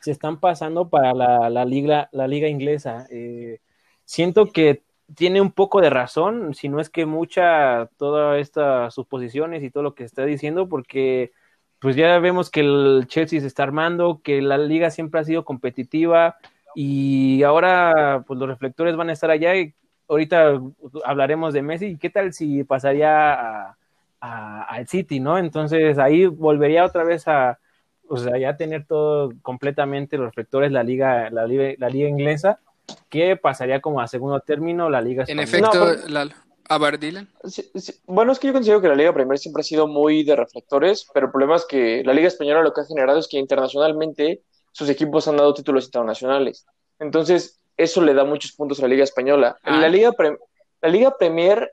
se 0.00 0.10
están 0.10 0.40
pasando 0.40 0.88
para 0.90 1.14
la, 1.14 1.50
la 1.50 1.64
liga, 1.64 2.08
la 2.12 2.26
liga 2.28 2.48
inglesa. 2.48 3.06
Eh, 3.10 3.60
siento 4.04 4.46
que 4.52 4.82
tiene 5.16 5.40
un 5.40 5.52
poco 5.52 5.80
de 5.80 5.90
razón, 5.90 6.54
si 6.54 6.68
no 6.68 6.80
es 6.80 6.90
que 6.90 7.06
mucha, 7.06 7.86
todas 7.96 8.38
estas 8.40 8.94
suposiciones 8.94 9.62
y 9.62 9.70
todo 9.70 9.82
lo 9.82 9.94
que 9.94 10.04
está 10.04 10.24
diciendo, 10.24 10.68
porque 10.68 11.32
pues 11.80 11.96
ya 11.96 12.18
vemos 12.18 12.50
que 12.50 12.60
el 12.60 13.04
Chelsea 13.08 13.40
se 13.40 13.46
está 13.46 13.62
armando, 13.62 14.20
que 14.22 14.42
la 14.42 14.58
liga 14.58 14.90
siempre 14.90 15.20
ha 15.20 15.24
sido 15.24 15.44
competitiva 15.44 16.36
y 16.74 17.42
ahora 17.42 18.24
pues 18.26 18.38
los 18.38 18.48
reflectores 18.48 18.96
van 18.96 19.10
a 19.10 19.12
estar 19.12 19.30
allá 19.30 19.56
y 19.56 19.74
ahorita 20.08 20.60
hablaremos 21.04 21.54
de 21.54 21.62
Messi, 21.62 21.96
¿qué 21.98 22.10
tal 22.10 22.32
si 22.32 22.64
pasaría 22.64 23.32
a, 23.70 23.76
a- 24.20 24.62
al 24.64 24.86
City, 24.88 25.20
no? 25.20 25.38
Entonces 25.38 25.98
ahí 25.98 26.26
volvería 26.26 26.84
otra 26.84 27.04
vez 27.04 27.26
a, 27.28 27.58
o 28.08 28.16
sea, 28.16 28.38
ya 28.38 28.56
tener 28.56 28.86
todo 28.86 29.32
completamente 29.42 30.16
los 30.16 30.26
reflectores 30.26 30.72
la 30.72 30.82
liga, 30.82 31.30
la 31.30 31.46
liga, 31.46 31.74
la 31.78 31.88
liga 31.88 32.08
inglesa, 32.08 32.60
que 33.08 33.36
pasaría 33.36 33.80
como 33.80 34.00
a 34.00 34.06
segundo 34.08 34.40
término 34.40 34.88
la 34.90 35.00
liga 35.00 35.24
En 35.28 35.40
española. 35.40 35.70
efecto, 35.72 35.86
No, 35.86 35.96
pero- 36.02 36.08
Lalo. 36.12 36.32
A 36.70 36.76
ver, 36.76 36.98
Dylan. 36.98 37.26
Sí, 37.44 37.70
sí. 37.76 37.94
Bueno, 38.06 38.30
es 38.30 38.38
que 38.38 38.46
yo 38.48 38.52
considero 38.52 38.82
que 38.82 38.88
la 38.88 38.94
Liga 38.94 39.14
Premier 39.14 39.38
siempre 39.38 39.62
ha 39.62 39.64
sido 39.64 39.86
muy 39.86 40.22
de 40.22 40.36
reflectores, 40.36 41.06
pero 41.14 41.24
el 41.26 41.32
problema 41.32 41.56
es 41.56 41.64
que 41.64 42.02
la 42.04 42.12
Liga 42.12 42.28
Española 42.28 42.62
lo 42.62 42.74
que 42.74 42.82
ha 42.82 42.84
generado 42.84 43.18
es 43.18 43.26
que 43.26 43.38
internacionalmente 43.38 44.42
sus 44.72 44.90
equipos 44.90 45.26
han 45.28 45.38
dado 45.38 45.54
títulos 45.54 45.86
internacionales. 45.86 46.66
Entonces, 46.98 47.58
eso 47.78 48.02
le 48.02 48.12
da 48.12 48.24
muchos 48.24 48.52
puntos 48.52 48.80
a 48.80 48.82
la 48.82 48.88
Liga 48.88 49.02
Española. 49.04 49.56
Ah. 49.62 49.78
La 49.78 49.88
Liga, 49.88 50.12
Pre- 50.12 50.36
la 50.82 50.88
Liga 50.90 51.16
Premier, 51.16 51.72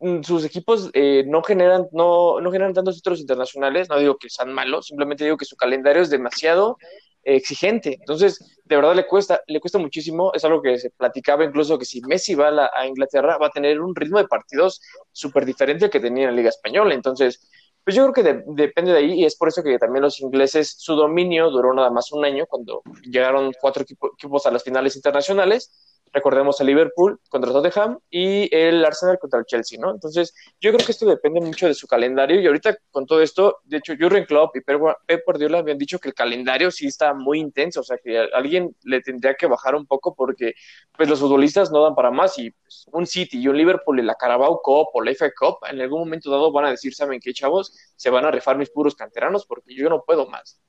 mm, 0.00 0.20
sus 0.22 0.44
equipos 0.44 0.90
eh, 0.92 1.24
no 1.26 1.42
generan, 1.42 1.86
no, 1.92 2.38
no 2.38 2.52
generan 2.52 2.74
tantos 2.74 2.96
títulos 2.96 3.20
internacionales, 3.20 3.88
no 3.88 3.98
digo 3.98 4.18
que 4.18 4.28
sean 4.28 4.52
malos, 4.52 4.88
simplemente 4.88 5.24
digo 5.24 5.38
que 5.38 5.46
su 5.46 5.56
calendario 5.56 6.02
es 6.02 6.10
demasiado 6.10 6.76
exigente. 7.24 7.96
Entonces, 8.00 8.60
de 8.64 8.76
verdad 8.76 8.94
le 8.94 9.06
cuesta, 9.06 9.40
le 9.46 9.60
cuesta 9.60 9.78
muchísimo. 9.78 10.32
Es 10.34 10.44
algo 10.44 10.62
que 10.62 10.78
se 10.78 10.90
platicaba 10.90 11.44
incluso 11.44 11.78
que 11.78 11.84
si 11.84 12.00
Messi 12.02 12.34
va 12.34 12.70
a, 12.72 12.86
Inglaterra 12.86 13.38
va 13.38 13.48
a 13.48 13.50
tener 13.50 13.80
un 13.80 13.94
ritmo 13.94 14.18
de 14.18 14.28
partidos 14.28 14.80
súper 15.12 15.44
diferente 15.44 15.86
al 15.86 15.90
que 15.90 16.00
tenía 16.00 16.24
en 16.24 16.30
la 16.30 16.36
Liga 16.36 16.48
Española. 16.48 16.94
Entonces, 16.94 17.48
pues 17.84 17.94
yo 17.96 18.10
creo 18.10 18.24
que 18.24 18.42
depende 18.46 18.92
de 18.92 18.98
ahí 18.98 19.20
y 19.20 19.24
es 19.24 19.36
por 19.36 19.48
eso 19.48 19.62
que 19.62 19.78
también 19.78 20.02
los 20.02 20.20
ingleses, 20.20 20.74
su 20.78 20.94
dominio 20.94 21.50
duró 21.50 21.74
nada 21.74 21.90
más 21.90 22.12
un 22.12 22.24
año 22.24 22.46
cuando 22.46 22.82
llegaron 23.02 23.52
cuatro 23.60 23.82
equipos 23.82 24.46
a 24.46 24.50
las 24.50 24.64
finales 24.64 24.96
internacionales 24.96 25.93
recordemos 26.14 26.60
el 26.60 26.68
Liverpool 26.68 27.20
contra 27.28 27.52
Tottenham 27.52 27.98
y 28.08 28.48
el 28.54 28.84
Arsenal 28.84 29.18
contra 29.18 29.40
el 29.40 29.46
Chelsea, 29.46 29.78
¿no? 29.80 29.90
Entonces, 29.90 30.32
yo 30.60 30.72
creo 30.72 30.86
que 30.86 30.92
esto 30.92 31.06
depende 31.06 31.40
mucho 31.40 31.66
de 31.66 31.74
su 31.74 31.88
calendario 31.88 32.40
y 32.40 32.46
ahorita 32.46 32.78
con 32.92 33.04
todo 33.04 33.20
esto, 33.20 33.58
de 33.64 33.78
hecho, 33.78 33.94
Jurgen 33.98 34.24
Klopp 34.24 34.56
y 34.56 34.60
Pep 34.60 34.80
Guardiola 35.26 35.58
habían 35.58 35.76
dicho 35.76 35.98
que 35.98 36.08
el 36.08 36.14
calendario 36.14 36.70
sí 36.70 36.86
está 36.86 37.12
muy 37.12 37.40
intenso, 37.40 37.80
o 37.80 37.82
sea, 37.82 37.98
que 37.98 38.28
alguien 38.32 38.74
le 38.84 39.02
tendría 39.02 39.34
que 39.34 39.46
bajar 39.46 39.74
un 39.74 39.86
poco 39.86 40.14
porque 40.14 40.54
pues 40.96 41.08
los 41.08 41.18
futbolistas 41.18 41.72
no 41.72 41.82
dan 41.82 41.96
para 41.96 42.12
más 42.12 42.38
y 42.38 42.52
pues, 42.52 42.86
un 42.92 43.06
City 43.06 43.40
y 43.40 43.48
un 43.48 43.58
Liverpool 43.58 43.98
y 43.98 44.02
la 44.02 44.14
Carabao 44.14 44.60
Cup 44.62 44.88
o 44.94 45.02
la 45.02 45.10
FA 45.10 45.32
Cup 45.36 45.58
en 45.68 45.80
algún 45.80 45.98
momento 46.00 46.30
dado 46.30 46.52
van 46.52 46.66
a 46.66 46.70
decir, 46.70 46.94
¿saben 46.94 47.18
qué, 47.20 47.34
chavos? 47.34 47.76
Se 47.96 48.08
van 48.10 48.24
a 48.24 48.30
rifar 48.30 48.56
mis 48.56 48.70
puros 48.70 48.94
canteranos 48.94 49.46
porque 49.46 49.74
yo 49.74 49.88
no 49.88 50.04
puedo 50.04 50.28
más. 50.28 50.60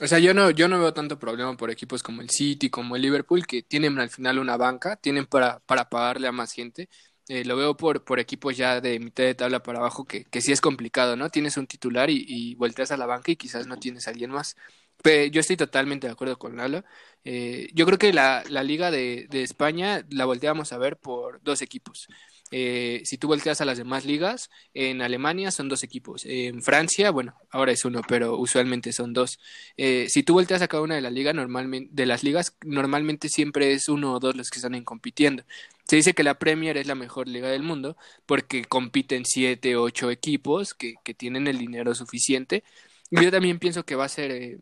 O 0.00 0.06
sea, 0.06 0.18
yo 0.18 0.34
no, 0.34 0.50
yo 0.50 0.68
no 0.68 0.78
veo 0.78 0.92
tanto 0.92 1.18
problema 1.18 1.56
por 1.56 1.70
equipos 1.70 2.02
como 2.02 2.20
el 2.20 2.28
City, 2.28 2.68
como 2.68 2.96
el 2.96 3.02
Liverpool, 3.02 3.46
que 3.46 3.62
tienen 3.62 3.98
al 3.98 4.10
final 4.10 4.38
una 4.38 4.56
banca, 4.58 4.96
tienen 4.96 5.24
para, 5.26 5.60
para 5.60 5.88
pagarle 5.88 6.28
a 6.28 6.32
más 6.32 6.52
gente. 6.52 6.90
Eh, 7.28 7.44
lo 7.46 7.56
veo 7.56 7.76
por, 7.78 8.04
por 8.04 8.20
equipos 8.20 8.56
ya 8.58 8.80
de 8.82 8.98
mitad 9.00 9.24
de 9.24 9.34
tabla 9.34 9.62
para 9.62 9.78
abajo, 9.78 10.04
que, 10.06 10.24
que 10.26 10.42
sí 10.42 10.52
es 10.52 10.60
complicado, 10.60 11.16
¿no? 11.16 11.30
Tienes 11.30 11.56
un 11.56 11.66
titular 11.66 12.10
y, 12.10 12.24
y 12.28 12.54
volteas 12.56 12.90
a 12.92 12.96
la 12.98 13.06
banca 13.06 13.32
y 13.32 13.36
quizás 13.36 13.66
no 13.66 13.78
tienes 13.78 14.06
a 14.06 14.10
alguien 14.10 14.30
más. 14.30 14.54
Pero 15.02 15.26
yo 15.32 15.40
estoy 15.40 15.56
totalmente 15.56 16.06
de 16.06 16.12
acuerdo 16.12 16.38
con 16.38 16.56
Lalo. 16.56 16.84
Eh, 17.24 17.68
yo 17.74 17.86
creo 17.86 17.98
que 17.98 18.12
la, 18.12 18.44
la 18.50 18.62
Liga 18.62 18.90
de, 18.90 19.26
de 19.30 19.42
España 19.42 20.04
la 20.10 20.26
volteamos 20.26 20.72
a 20.72 20.78
ver 20.78 20.98
por 20.98 21.42
dos 21.42 21.62
equipos. 21.62 22.06
Eh, 22.50 23.02
si 23.04 23.18
tú 23.18 23.28
volteas 23.28 23.60
a 23.60 23.64
las 23.64 23.78
demás 23.78 24.04
ligas, 24.04 24.50
en 24.72 25.02
Alemania 25.02 25.50
son 25.50 25.68
dos 25.68 25.82
equipos. 25.82 26.24
En 26.24 26.62
Francia, 26.62 27.10
bueno, 27.10 27.34
ahora 27.50 27.72
es 27.72 27.84
uno, 27.84 28.02
pero 28.06 28.36
usualmente 28.38 28.92
son 28.92 29.12
dos. 29.12 29.38
Eh, 29.76 30.06
si 30.08 30.22
tú 30.22 30.34
volteas 30.34 30.62
a 30.62 30.68
cada 30.68 30.82
una 30.82 30.94
de 30.94 31.00
las 31.00 31.12
ligas, 31.12 31.34
normalmente, 31.34 31.90
de 31.92 32.06
las 32.06 32.22
ligas, 32.22 32.56
normalmente 32.64 33.28
siempre 33.28 33.72
es 33.72 33.88
uno 33.88 34.14
o 34.14 34.20
dos 34.20 34.36
los 34.36 34.50
que 34.50 34.58
están 34.58 34.82
compitiendo. 34.84 35.44
Se 35.84 35.96
dice 35.96 36.14
que 36.14 36.22
la 36.22 36.38
Premier 36.38 36.76
es 36.76 36.86
la 36.86 36.94
mejor 36.94 37.28
liga 37.28 37.48
del 37.48 37.62
mundo 37.62 37.96
porque 38.26 38.64
compiten 38.64 39.24
siete, 39.24 39.76
ocho 39.76 40.10
equipos 40.10 40.74
que, 40.74 40.96
tienen 41.16 41.46
el 41.46 41.58
dinero 41.58 41.94
suficiente. 41.94 42.64
Yo 43.10 43.30
también 43.30 43.58
pienso 43.58 43.84
que 43.84 43.94
va 43.96 44.04
a 44.04 44.08
ser, 44.08 44.30
eh, 44.32 44.58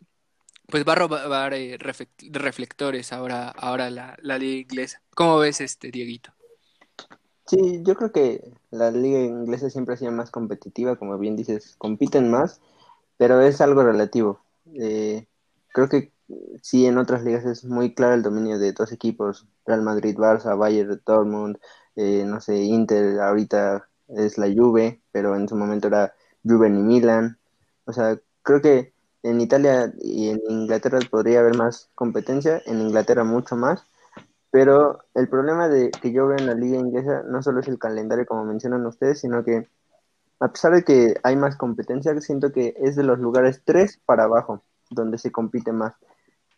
pues 0.67 0.85
va 0.87 0.93
a 0.93 0.95
robar 0.95 1.53
reflectores 2.31 3.11
ahora, 3.13 3.49
ahora 3.49 3.89
la, 3.89 4.17
la 4.21 4.37
liga 4.37 4.61
inglesa. 4.61 5.01
¿Cómo 5.15 5.39
ves 5.39 5.61
este, 5.61 5.91
Dieguito? 5.91 6.34
Sí, 7.47 7.83
yo 7.83 7.95
creo 7.95 8.11
que 8.11 8.53
la 8.71 8.89
liga 8.91 9.19
inglesa 9.19 9.69
siempre 9.69 9.93
ha 9.93 9.97
sido 9.97 10.11
más 10.11 10.31
competitiva, 10.31 10.95
como 10.95 11.17
bien 11.19 11.35
dices, 11.35 11.75
compiten 11.77 12.31
más, 12.31 12.59
pero 13.17 13.41
es 13.41 13.61
algo 13.61 13.83
relativo. 13.83 14.41
Eh, 14.73 15.27
creo 15.73 15.87
que 15.89 16.11
sí, 16.63 16.85
en 16.87 16.97
otras 16.97 17.23
ligas 17.23 17.45
es 17.45 17.65
muy 17.65 17.93
claro 17.93 18.15
el 18.15 18.23
dominio 18.23 18.57
de 18.59 18.73
dos 18.73 18.91
equipos, 18.91 19.47
Real 19.65 19.83
Madrid, 19.83 20.17
Barça, 20.17 20.57
Bayern, 20.57 21.01
Dortmund, 21.05 21.57
eh, 21.95 22.23
no 22.25 22.41
sé, 22.41 22.57
Inter, 22.63 23.19
ahorita 23.19 23.87
es 24.09 24.37
la 24.39 24.47
Juve, 24.47 25.01
pero 25.11 25.35
en 25.35 25.47
su 25.47 25.55
momento 25.55 25.87
era 25.87 26.13
Juve 26.43 26.67
y 26.69 26.71
Milan. 26.71 27.37
O 27.85 27.93
sea, 27.93 28.19
creo 28.43 28.61
que 28.61 28.93
en 29.23 29.39
Italia 29.41 29.93
y 30.01 30.29
en 30.29 30.41
Inglaterra 30.49 30.99
podría 31.11 31.39
haber 31.41 31.55
más 31.57 31.89
competencia, 31.95 32.61
en 32.65 32.81
Inglaterra 32.81 33.23
mucho 33.23 33.55
más, 33.55 33.83
pero 34.55 35.03
el 35.15 35.27
problema 35.27 35.67
de 35.67 35.91
que 35.91 36.13
yo 36.13 36.27
veo 36.27 36.37
en 36.37 36.47
la 36.47 36.53
liga 36.53 36.77
inglesa 36.77 37.23
no 37.27 37.43
solo 37.43 37.59
es 37.59 37.67
el 37.67 37.77
calendario, 37.77 38.25
como 38.25 38.45
mencionan 38.45 38.85
ustedes, 38.85 39.19
sino 39.19 39.43
que 39.43 39.67
a 40.39 40.47
pesar 40.47 40.73
de 40.73 40.85
que 40.85 41.15
hay 41.23 41.35
más 41.35 41.57
competencia, 41.57 42.17
siento 42.21 42.53
que 42.53 42.73
es 42.77 42.95
de 42.95 43.03
los 43.03 43.19
lugares 43.19 43.63
3 43.65 43.99
para 44.05 44.23
abajo 44.23 44.63
donde 44.89 45.17
se 45.17 45.29
compite 45.29 45.73
más. 45.73 45.95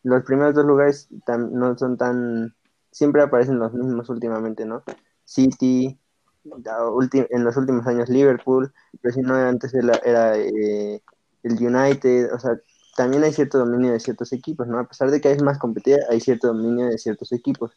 Los 0.03 0.23
primeros 0.25 0.53
dos 0.53 0.63
lugares 0.63 1.09
no 1.27 1.75
son 1.75 1.97
tan... 1.97 2.53
Siempre 2.91 3.23
aparecen 3.23 3.57
los 3.57 3.73
mismos 3.73 4.11
últimamente, 4.11 4.63
¿no? 4.63 4.83
City, 5.25 5.99
en 6.43 7.43
los 7.43 7.57
últimos 7.57 7.87
años 7.87 8.09
Liverpool, 8.09 8.71
pero 9.01 9.11
si 9.11 9.21
no 9.21 9.33
antes 9.33 9.73
era, 9.73 10.37
eh, 10.37 11.01
el 11.41 11.53
United, 11.53 12.31
o 12.31 12.37
sea, 12.37 12.61
también 12.95 13.23
hay 13.23 13.33
cierto 13.33 13.57
dominio 13.57 13.91
de 13.91 13.99
ciertos 13.99 14.33
equipos, 14.33 14.67
¿no? 14.67 14.77
A 14.77 14.87
pesar 14.87 15.09
de 15.09 15.19
que 15.19 15.29
hay 15.29 15.39
más 15.39 15.57
competitividad, 15.57 16.11
hay 16.11 16.19
cierto 16.19 16.49
dominio 16.49 16.85
de 16.85 16.99
ciertos 16.99 17.31
equipos 17.31 17.71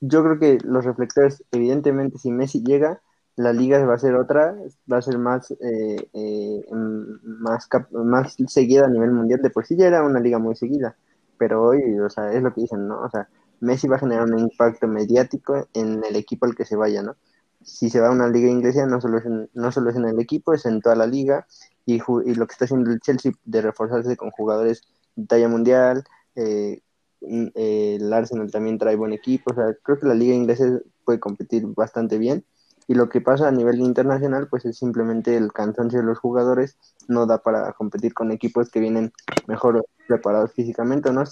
yo 0.00 0.22
creo 0.22 0.38
que 0.38 0.58
los 0.64 0.84
reflectores, 0.84 1.44
evidentemente, 1.52 2.18
si 2.18 2.30
Messi 2.32 2.62
llega, 2.62 3.02
la 3.36 3.52
liga 3.52 3.84
va 3.86 3.94
a 3.94 3.98
ser 3.98 4.14
otra, 4.16 4.54
va 4.90 4.98
a 4.98 5.02
ser 5.02 5.18
más, 5.18 5.50
eh, 5.50 6.08
eh, 6.12 6.64
más, 6.72 7.68
más 7.92 8.36
seguida 8.48 8.86
a 8.86 8.88
nivel 8.88 9.12
mundial. 9.12 9.40
De 9.42 9.50
por 9.50 9.66
sí 9.66 9.76
ya 9.76 9.86
era 9.86 10.02
una 10.02 10.20
liga 10.20 10.38
muy 10.38 10.56
seguida, 10.56 10.96
pero 11.38 11.62
hoy, 11.62 11.98
o 12.00 12.10
sea, 12.10 12.32
es 12.32 12.42
lo 12.42 12.52
que 12.52 12.62
dicen, 12.62 12.88
¿no? 12.88 13.00
O 13.02 13.10
sea, 13.10 13.28
Messi 13.60 13.88
va 13.88 13.96
a 13.96 14.00
generar 14.00 14.24
un 14.24 14.38
impacto 14.38 14.86
mediático 14.88 15.68
en 15.74 16.02
el 16.04 16.16
equipo 16.16 16.46
al 16.46 16.54
que 16.54 16.64
se 16.64 16.76
vaya, 16.76 17.02
¿no? 17.02 17.16
Si 17.62 17.90
se 17.90 18.00
va 18.00 18.08
a 18.08 18.12
una 18.12 18.28
liga 18.28 18.48
inglesa, 18.48 18.86
no 18.86 19.00
solo 19.00 19.18
es 19.18 19.26
en, 19.26 19.50
no 19.54 19.70
solo 19.72 19.90
es 19.90 19.96
en 19.96 20.06
el 20.06 20.18
equipo, 20.18 20.54
es 20.54 20.64
en 20.66 20.80
toda 20.80 20.96
la 20.96 21.06
liga. 21.06 21.46
Y, 21.86 21.96
y 21.96 22.34
lo 22.34 22.46
que 22.46 22.52
está 22.52 22.64
haciendo 22.66 22.90
el 22.90 23.00
Chelsea 23.00 23.32
de 23.44 23.62
reforzarse 23.62 24.16
con 24.16 24.30
jugadores 24.30 24.82
de 25.16 25.26
talla 25.26 25.48
mundial, 25.48 26.04
eh, 26.36 26.82
eh, 27.22 27.98
el 28.00 28.12
Arsenal 28.12 28.50
también 28.50 28.78
trae 28.78 28.96
buen 28.96 29.12
equipo, 29.12 29.52
o 29.52 29.54
sea, 29.54 29.74
creo 29.82 29.98
que 29.98 30.06
la 30.06 30.14
liga 30.14 30.34
inglesa 30.34 30.64
puede 31.04 31.20
competir 31.20 31.66
bastante 31.66 32.18
bien 32.18 32.44
y 32.90 32.94
lo 32.94 33.08
que 33.08 33.20
pasa 33.20 33.46
a 33.46 33.52
nivel 33.52 33.80
internacional 33.80 34.48
pues 34.48 34.64
es 34.64 34.78
simplemente 34.78 35.36
el 35.36 35.52
cansancio 35.52 36.00
de 36.00 36.06
los 36.06 36.18
jugadores 36.18 36.76
no 37.06 37.24
da 37.26 37.38
para 37.38 37.72
competir 37.74 38.14
con 38.14 38.32
equipos 38.32 38.68
que 38.68 38.80
vienen 38.80 39.12
mejor 39.46 39.86
preparados 40.08 40.52
físicamente, 40.52 41.12
no, 41.12 41.22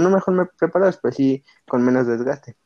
no 0.00 0.10
mejor 0.10 0.50
preparados, 0.58 0.98
pues 1.00 1.14
sí 1.14 1.44
con 1.68 1.84
menos 1.84 2.08
desgaste. 2.08 2.56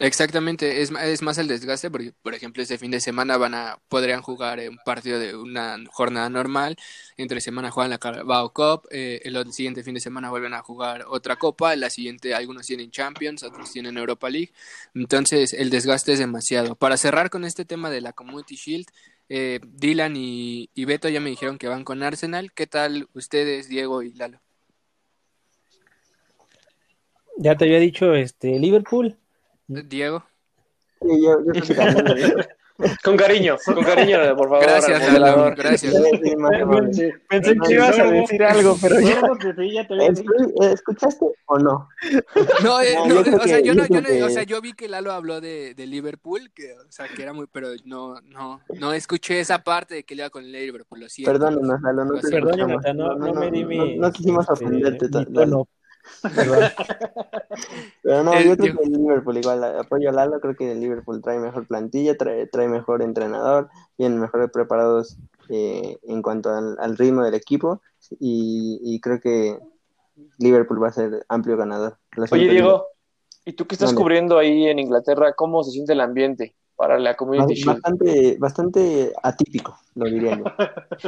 Exactamente, 0.00 0.82
es, 0.82 0.90
es 0.90 1.22
más 1.22 1.38
el 1.38 1.46
desgaste 1.46 1.88
porque, 1.88 2.12
por 2.20 2.34
ejemplo, 2.34 2.60
este 2.60 2.78
fin 2.78 2.90
de 2.90 2.98
semana 2.98 3.36
van 3.36 3.54
a 3.54 3.78
podrían 3.88 4.22
jugar 4.22 4.58
un 4.68 4.76
partido 4.84 5.20
de 5.20 5.36
una 5.36 5.78
jornada 5.92 6.28
normal, 6.28 6.76
entre 7.16 7.40
semana 7.40 7.70
juegan 7.70 7.90
la 7.90 7.98
Carabao 7.98 8.52
Cup, 8.52 8.88
eh, 8.90 9.20
el 9.22 9.52
siguiente 9.52 9.84
fin 9.84 9.94
de 9.94 10.00
semana 10.00 10.30
vuelven 10.30 10.52
a 10.52 10.62
jugar 10.62 11.04
otra 11.08 11.36
copa, 11.36 11.76
la 11.76 11.90
siguiente 11.90 12.34
algunos 12.34 12.66
tienen 12.66 12.90
Champions, 12.90 13.44
otros 13.44 13.70
tienen 13.70 13.96
Europa 13.96 14.28
League, 14.28 14.52
entonces 14.96 15.52
el 15.52 15.70
desgaste 15.70 16.14
es 16.14 16.18
demasiado. 16.18 16.74
Para 16.74 16.96
cerrar 16.96 17.30
con 17.30 17.44
este 17.44 17.64
tema 17.64 17.88
de 17.88 18.00
la 18.00 18.12
Community 18.12 18.56
Shield, 18.56 18.86
eh, 19.28 19.60
Dylan 19.64 20.16
y, 20.16 20.70
y 20.74 20.84
Beto 20.86 21.08
ya 21.08 21.20
me 21.20 21.30
dijeron 21.30 21.56
que 21.56 21.68
van 21.68 21.84
con 21.84 22.02
Arsenal, 22.02 22.52
¿qué 22.52 22.66
tal 22.66 23.08
ustedes, 23.14 23.68
Diego 23.68 24.02
y 24.02 24.12
Lalo? 24.14 24.40
Ya 27.36 27.56
te 27.56 27.64
había 27.64 27.78
dicho 27.78 28.12
este 28.16 28.58
Liverpool 28.58 29.16
Diego. 29.66 30.24
Con 33.04 33.16
cariño, 33.16 33.56
con 33.64 33.84
cariño, 33.84 34.18
por 34.36 34.48
favor. 34.48 34.62
Gracias, 34.62 35.00
gracias. 35.56 35.94
Pensé 37.28 37.56
que 37.56 37.72
ibas 37.72 37.98
a 38.00 38.04
decir 38.10 38.42
algo, 38.42 38.76
pero 38.82 39.00
ya. 39.00 39.22
¿Escuchaste 40.72 41.24
o 41.46 41.58
no? 41.58 41.88
No, 42.64 42.80
eh, 42.80 42.96
no, 43.06 43.20
o 43.20 43.44
sea, 43.44 43.60
yo 43.60 43.74
no, 43.74 43.86
yo 43.86 44.00
no, 44.00 44.26
o 44.26 44.28
sea, 44.28 44.42
yo 44.42 44.60
vi 44.60 44.72
que 44.72 44.88
Lalo 44.88 45.12
habló 45.12 45.40
de, 45.40 45.74
de 45.74 45.86
Liverpool, 45.86 46.50
que, 46.52 46.72
o 46.72 46.90
sea, 46.90 47.06
que 47.06 47.22
era 47.22 47.32
muy, 47.32 47.46
pero 47.46 47.68
no, 47.84 48.20
no, 48.22 48.60
no 48.80 48.92
escuché 48.92 49.38
esa 49.38 49.62
parte 49.62 49.94
de 49.94 50.02
que 50.04 50.16
le 50.16 50.22
iba 50.22 50.30
con 50.30 50.50
Liverpool, 50.50 50.98
lo 50.98 51.08
siento. 51.08 51.30
Perdónanos, 51.30 51.80
Lalo, 51.80 52.04
no, 52.06 52.20
Perdón, 52.20 52.96
no, 52.96 53.14
no, 53.14 53.34
me 53.34 53.52
di 53.52 53.64
mi. 53.64 53.98
No, 53.98 54.10
quisimos 54.10 54.48
este, 54.50 54.64
ofenderte. 54.64 55.06
No, 55.46 55.68
Pero 58.02 58.24
no, 58.24 58.40
yo 58.40 58.56
creo 58.56 58.76
que 58.76 58.84
el 58.84 58.92
Liverpool, 58.92 59.38
igual 59.38 59.64
apoyo 59.64 60.08
a 60.08 60.12
Lalo, 60.12 60.40
creo 60.40 60.56
que 60.56 60.72
el 60.72 60.80
Liverpool 60.80 61.22
trae 61.22 61.38
mejor 61.38 61.66
plantilla, 61.66 62.16
trae, 62.16 62.46
trae 62.46 62.68
mejor 62.68 63.02
entrenador, 63.02 63.68
vienen 63.96 64.20
mejor 64.20 64.50
preparados 64.50 65.16
eh, 65.48 65.98
en 66.02 66.22
cuanto 66.22 66.50
al, 66.50 66.96
ritmo 66.96 67.22
del 67.22 67.34
equipo 67.34 67.82
y, 68.18 69.00
creo 69.00 69.20
que 69.20 69.58
Liverpool 70.38 70.82
va 70.82 70.88
a 70.88 70.92
ser 70.92 71.24
amplio 71.28 71.56
ganador. 71.56 71.98
Oye, 72.30 72.48
Diego, 72.48 72.86
¿y 73.44 73.52
tú 73.52 73.66
qué 73.66 73.74
estás 73.74 73.92
cubriendo 73.92 74.38
ahí 74.38 74.66
en 74.66 74.78
Inglaterra? 74.78 75.32
¿Cómo 75.34 75.62
se 75.64 75.72
siente 75.72 75.92
el 75.92 76.00
ambiente? 76.00 76.54
Para 76.76 76.98
la 76.98 77.14
community 77.14 77.64
bastante, 77.64 78.36
Bastante 78.38 79.12
atípico, 79.22 79.78
lo 79.94 80.06
diría 80.06 80.36
yo. 80.36 80.44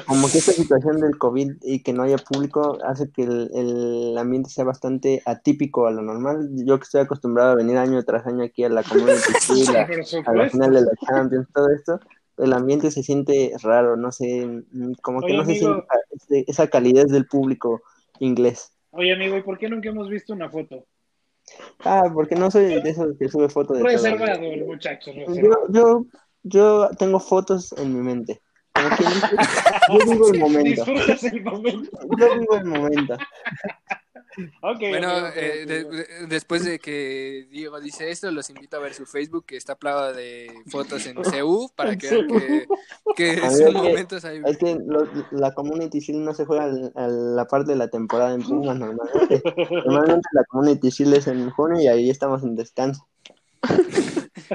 Como 0.07 0.29
que 0.29 0.39
esta 0.39 0.53
situación 0.53 1.01
del 1.01 1.19
COVID 1.19 1.57
y 1.63 1.83
que 1.83 1.93
no 1.93 2.05
haya 2.05 2.19
público 2.19 2.79
hace 2.85 3.11
que 3.11 3.23
el, 3.25 4.17
ambiente 4.17 4.49
sea 4.49 4.65
bastante 4.65 5.23
atípico 5.27 5.87
a 5.87 5.91
lo 5.91 6.03
normal. 6.03 6.51
Yo 6.65 6.79
que 6.79 6.85
estoy 6.85 7.01
acostumbrado 7.01 7.53
a 7.53 7.57
venir 7.57 7.79
año 7.79 8.03
tras 8.05 8.27
año 8.27 8.45
aquí 8.45 8.65
a 8.65 8.69
la 8.69 8.83
community 8.83 9.17
a, 10.27 10.33
la 10.33 10.49
final 10.49 10.73
de 10.73 10.81
la 10.83 10.93
Champions, 11.07 11.49
todo 11.53 11.69
esto, 11.71 12.01
el 12.39 12.53
ambiente 12.53 12.91
se 12.91 13.03
siente 13.03 13.53
raro, 13.63 13.97
no 13.97 14.13
sé, 14.13 14.65
como 15.03 15.21
que 15.21 15.35
no 15.35 15.45
se 15.45 15.57
siente 15.57 15.85
esa 16.47 16.69
calidez 16.69 17.09
del 17.09 17.27
público 17.27 17.83
inglés. 18.21 18.73
Oye, 18.91 19.13
amigo, 19.13 19.37
¿y 19.37 19.43
por 19.43 19.59
qué 19.59 19.69
nunca 19.69 19.89
hemos 19.89 20.09
visto 20.09 20.33
una 20.33 20.49
foto? 20.49 20.87
Ah, 21.85 22.11
porque 22.13 22.35
no 22.35 22.51
soy 22.51 22.81
de 22.83 22.91
esos 22.91 23.17
que 23.19 23.29
sube 23.29 23.49
fotos 23.49 23.79
de. 23.79 23.85
Reservado, 23.85 24.43
el 24.43 24.65
muchacho, 24.67 25.13
Yo, 25.13 25.27
reservado. 25.27 25.67
yo, 25.71 26.07
yo 26.43 26.91
tengo 26.99 27.21
fotos 27.21 27.73
en 27.79 27.95
mi 27.95 28.01
mente. 28.03 28.41
Como 28.75 28.89
dice, 28.91 29.37
yo 29.89 30.13
vivo 30.13 30.33
el 30.33 30.41
momento. 30.41 30.85
Disfrutas 30.85 31.25
el 31.25 31.43
momento. 31.43 31.99
Yo 32.19 32.39
vivo 32.41 32.57
el 32.57 32.65
momento. 32.65 33.17
Ok, 34.61 34.79
Bueno, 34.81 35.29
eh, 35.35 35.65
de- 35.67 35.85
de- 35.85 36.27
después 36.29 36.65
de 36.65 36.79
que 36.79 37.47
Diego 37.51 37.81
dice 37.81 38.11
esto, 38.11 38.31
los 38.31 38.51
invito 38.51 38.77
a 38.77 38.81
ver 38.81 38.93
su 38.95 39.07
Facebook, 39.07 39.47
que 39.47 39.57
está 39.57 39.77
plagado 39.77 40.13
de 40.13 40.53
fotos 40.67 41.07
en 41.07 41.15
CU, 41.43 41.71
para 41.75 41.97
que 41.97 42.11
vean 42.11 42.27
que, 42.29 42.67
que 43.17 43.41
son 43.51 43.73
que- 43.73 43.73
momentos 43.73 44.25
ahí. 44.25 44.41
Es 44.45 44.59
que 44.59 44.77
lo- 44.87 45.09
la 45.31 45.55
Community 45.55 46.01
Shield 46.01 46.21
no 46.21 46.35
se 46.35 46.45
juega 46.45 46.65
al- 46.65 46.93
a 46.95 47.09
la 47.09 47.47
parte 47.47 47.73
de 47.73 47.79
la 47.79 47.89
temporada 47.89 48.35
en 48.35 48.43
Pumas 48.43 48.77
normalmente. 48.79 49.43
Normalmente 49.87 50.29
la 50.33 50.45
Community 50.45 50.91
Shield 50.91 51.15
es 51.15 51.27
en 51.29 51.51
junio 51.51 51.81
y 51.81 51.87
ahí 51.89 52.11
estamos 52.11 52.43
en 52.43 52.57
descanso. 52.57 53.07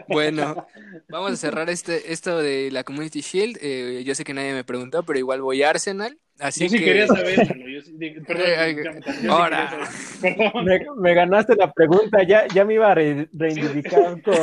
Bueno, 0.08 0.66
vamos 1.10 1.32
a 1.32 1.36
cerrar 1.36 1.70
este 1.70 2.14
esto 2.14 2.38
de 2.39 2.70
la 2.72 2.84
Community 2.84 3.22
Shield. 3.22 3.58
Eh, 3.62 4.04
yo 4.06 4.16
sé 4.16 4.24
que 4.24 4.34
nadie 4.34 4.54
me 4.54 4.64
preguntó, 4.64 5.04
pero 5.04 5.20
igual 5.20 5.42
voy 5.42 5.64
a 5.64 5.70
Arsenal. 5.72 6.18
Así 6.39 6.64
Yo 6.64 6.70
sí 6.70 6.80
que... 6.80 6.86
quería. 6.86 7.06
Yo 7.06 7.16
yo 9.24 9.32
ahora. 9.32 9.70
saber- 9.70 9.88
Perdón. 10.22 11.02
Me, 11.02 11.14
ganaste 11.14 11.56
la 11.56 11.72
pregunta, 11.72 12.24
ya, 12.28 12.48
ya 12.48 12.66
me 12.66 12.76
iba 12.76 12.92
a 12.92 12.96
re- 12.96 13.28
reivindicar 13.34 14.22
con, 14.22 14.36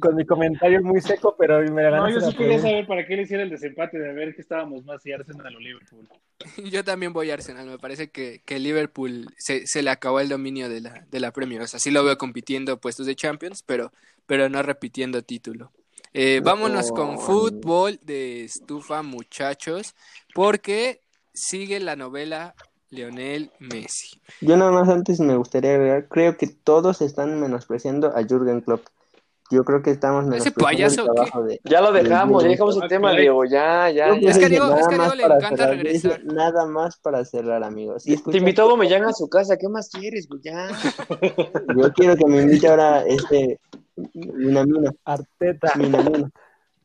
con 0.00 0.16
mi 0.16 0.26
comentario 0.26 0.82
muy 0.82 1.00
seco, 1.00 1.34
pero 1.38 1.60
me 1.72 1.82
la 1.82 1.90
No, 1.90 1.96
ganaste 2.04 2.14
yo 2.14 2.20
la 2.20 2.26
sí 2.30 2.36
quería 2.36 2.48
pregunta. 2.56 2.68
saber 2.68 2.86
para 2.86 3.06
qué 3.06 3.16
le 3.16 3.22
hiciera 3.22 3.42
el 3.42 3.50
desempate 3.50 3.98
de 3.98 4.12
ver 4.12 4.34
que 4.34 4.42
estábamos 4.42 4.84
más 4.84 5.02
si 5.02 5.12
Arsenal 5.12 5.56
o 5.56 5.60
Liverpool. 5.60 6.08
Yo 6.70 6.84
también 6.84 7.12
voy 7.12 7.30
a 7.30 7.34
Arsenal. 7.34 7.66
Me 7.66 7.78
parece 7.78 8.10
que, 8.10 8.42
que 8.44 8.58
Liverpool 8.58 9.28
se, 9.38 9.66
se 9.66 9.82
le 9.82 9.90
acabó 9.90 10.20
el 10.20 10.28
dominio 10.28 10.68
de 10.68 10.80
la, 10.82 11.06
de 11.10 11.20
la 11.20 11.32
Premier. 11.32 11.62
O 11.62 11.66
sea, 11.66 11.80
sí 11.80 11.90
lo 11.90 12.04
veo 12.04 12.18
compitiendo 12.18 12.80
puestos 12.80 13.06
de 13.06 13.14
Champions, 13.14 13.62
pero, 13.62 13.92
pero 14.26 14.48
no 14.48 14.62
repitiendo 14.62 15.22
título. 15.22 15.72
Eh, 16.12 16.40
vámonos 16.44 16.90
con 16.92 17.16
Oh. 17.16 17.18
fútbol 17.18 17.98
de 18.02 18.44
estufa, 18.44 19.02
muchachos, 19.02 19.94
porque 20.34 21.00
sigue 21.32 21.80
la 21.80 21.96
novela 21.96 22.54
Lionel 22.90 23.50
Messi. 23.58 24.20
Yo 24.40 24.56
nada 24.56 24.70
más 24.70 24.88
antes 24.88 25.18
me 25.18 25.36
gustaría 25.36 25.74
agregar, 25.74 26.06
creo 26.08 26.36
que 26.36 26.46
todos 26.46 27.00
están 27.02 27.40
menospreciando 27.40 28.16
a 28.16 28.22
Jürgen 28.22 28.60
Klopp. 28.60 28.86
Yo 29.50 29.62
creo 29.64 29.82
que 29.82 29.90
estamos 29.90 30.22
¿Ese 30.24 30.30
menospreciando 30.30 30.64
payaso 30.64 31.00
el 31.02 31.14
trabajo 31.14 31.42
de... 31.42 31.60
Ya 31.64 31.80
lo 31.80 31.92
dejamos, 31.92 32.42
ya 32.44 32.48
dejamos 32.48 32.76
el 32.80 32.88
tema. 32.88 33.12
Diego. 33.12 33.44
Ya, 33.44 33.90
ya, 33.90 34.08
Es 34.08 34.38
que 34.38 34.46
a 34.46 34.48
Diego- 34.48 34.66
es 34.66 34.70
nada 34.70 34.88
que 34.88 34.94
a 34.94 34.98
Diego 34.98 35.04
más 35.04 35.16
le 35.16 35.22
para 35.24 35.34
encanta 35.36 35.56
cerrar. 35.64 35.76
Regresar. 35.76 36.24
nada 36.24 36.66
más 36.66 36.96
para 36.98 37.24
cerrar, 37.24 37.62
amigos. 37.64 38.06
Y 38.06 38.16
Te 38.16 38.38
invitó 38.38 38.62
a 38.62 38.64
Aubameyang 38.66 39.04
a 39.04 39.12
su 39.12 39.28
casa. 39.28 39.56
¿Qué 39.58 39.68
más 39.68 39.90
quieres, 39.90 40.26
güey? 40.28 40.40
Ya. 40.42 40.68
Yo 41.76 41.92
quiero 41.92 42.16
que 42.16 42.26
me 42.26 42.40
invite 42.42 42.68
ahora 42.68 43.04
este 43.06 43.60
Minamino. 44.14 44.94
Arteta. 45.04 45.72
Minamino. 45.76 46.30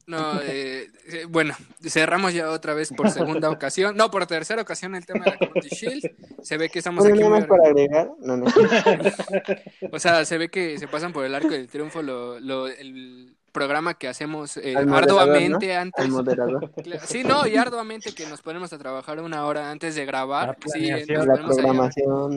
No, 0.08 0.42
eh, 0.42 0.88
eh, 1.12 1.26
bueno, 1.30 1.54
cerramos 1.84 2.34
ya 2.34 2.50
otra 2.50 2.74
vez 2.74 2.90
por 2.92 3.12
segunda 3.12 3.50
ocasión. 3.52 3.96
No, 3.96 4.10
por 4.10 4.26
tercera 4.26 4.62
ocasión 4.62 4.96
el 4.96 5.06
tema 5.06 5.24
de 5.26 5.32
la 5.32 5.38
Community 5.38 5.70
Shield. 5.70 6.12
Se 6.42 6.58
ve 6.58 6.70
que 6.70 6.80
estamos 6.80 7.04
Bueno, 7.04 7.14
aquí 7.16 7.24
nada 7.24 7.30
muy 7.30 7.40
más 7.42 7.48
para 7.48 7.70
agregar. 7.70 8.12
No, 8.20 8.38
no. 8.38 8.46
O 9.92 10.00
sea, 10.00 10.26
se 10.26 10.38
ve 10.40 10.50
que 10.50 10.80
se 10.80 10.88
pasan 10.88 11.14
por 11.14 11.26
el 11.26 11.36
arco 11.36 11.50
del 11.50 11.68
triunfo 11.68 12.02
lo, 12.02 12.40
lo- 12.40 12.68
el 12.68 13.36
programa 13.50 13.94
que 13.96 14.08
hacemos 14.08 14.58
eh, 14.58 14.76
arduamente 14.78 15.74
¿no? 15.76 15.82
antes. 15.82 16.06
Al 16.06 16.12
moderador. 16.12 16.72
Cla- 16.76 17.00
Sí, 17.00 17.24
no, 17.24 17.46
y 17.48 17.56
arduamente 17.58 18.14
que 18.14 18.26
nos 18.28 18.42
ponemos 18.42 18.72
a 18.74 18.78
trabajar 18.78 19.20
una 19.20 19.46
hora 19.46 19.72
antes 19.72 19.96
de 19.96 20.06
grabar. 20.06 20.58
La 20.66 20.72
Sí, 20.74 20.90
nos 21.14 21.26
La 21.28 21.34
a. 21.34 21.90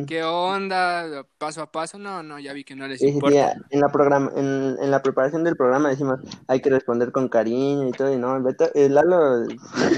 ¿Qué 0.06 0.22
onda? 0.24 1.24
Paso 1.38 1.62
a 1.62 1.70
paso. 1.70 1.98
No, 1.98 2.22
no, 2.22 2.38
ya 2.38 2.52
vi 2.52 2.64
que 2.64 2.74
no 2.74 2.86
les 2.88 3.00
Sí, 3.00 3.08
importa. 3.08 3.54
en 3.70 3.80
la 3.80 3.88
programa, 3.88 4.30
en, 4.36 4.76
en 4.80 4.90
la 4.90 5.02
preparación 5.02 5.44
del 5.44 5.56
programa 5.56 5.88
decimos 5.90 6.20
hay 6.48 6.60
que 6.60 6.70
responder 6.70 7.12
con 7.12 7.28
cariño 7.28 7.88
y 7.88 7.92
todo, 7.92 8.12
y 8.12 8.16
no, 8.16 8.36
el 8.36 8.42
Beto, 8.42 8.70
el 8.74 8.94
Lalo, 8.94 9.44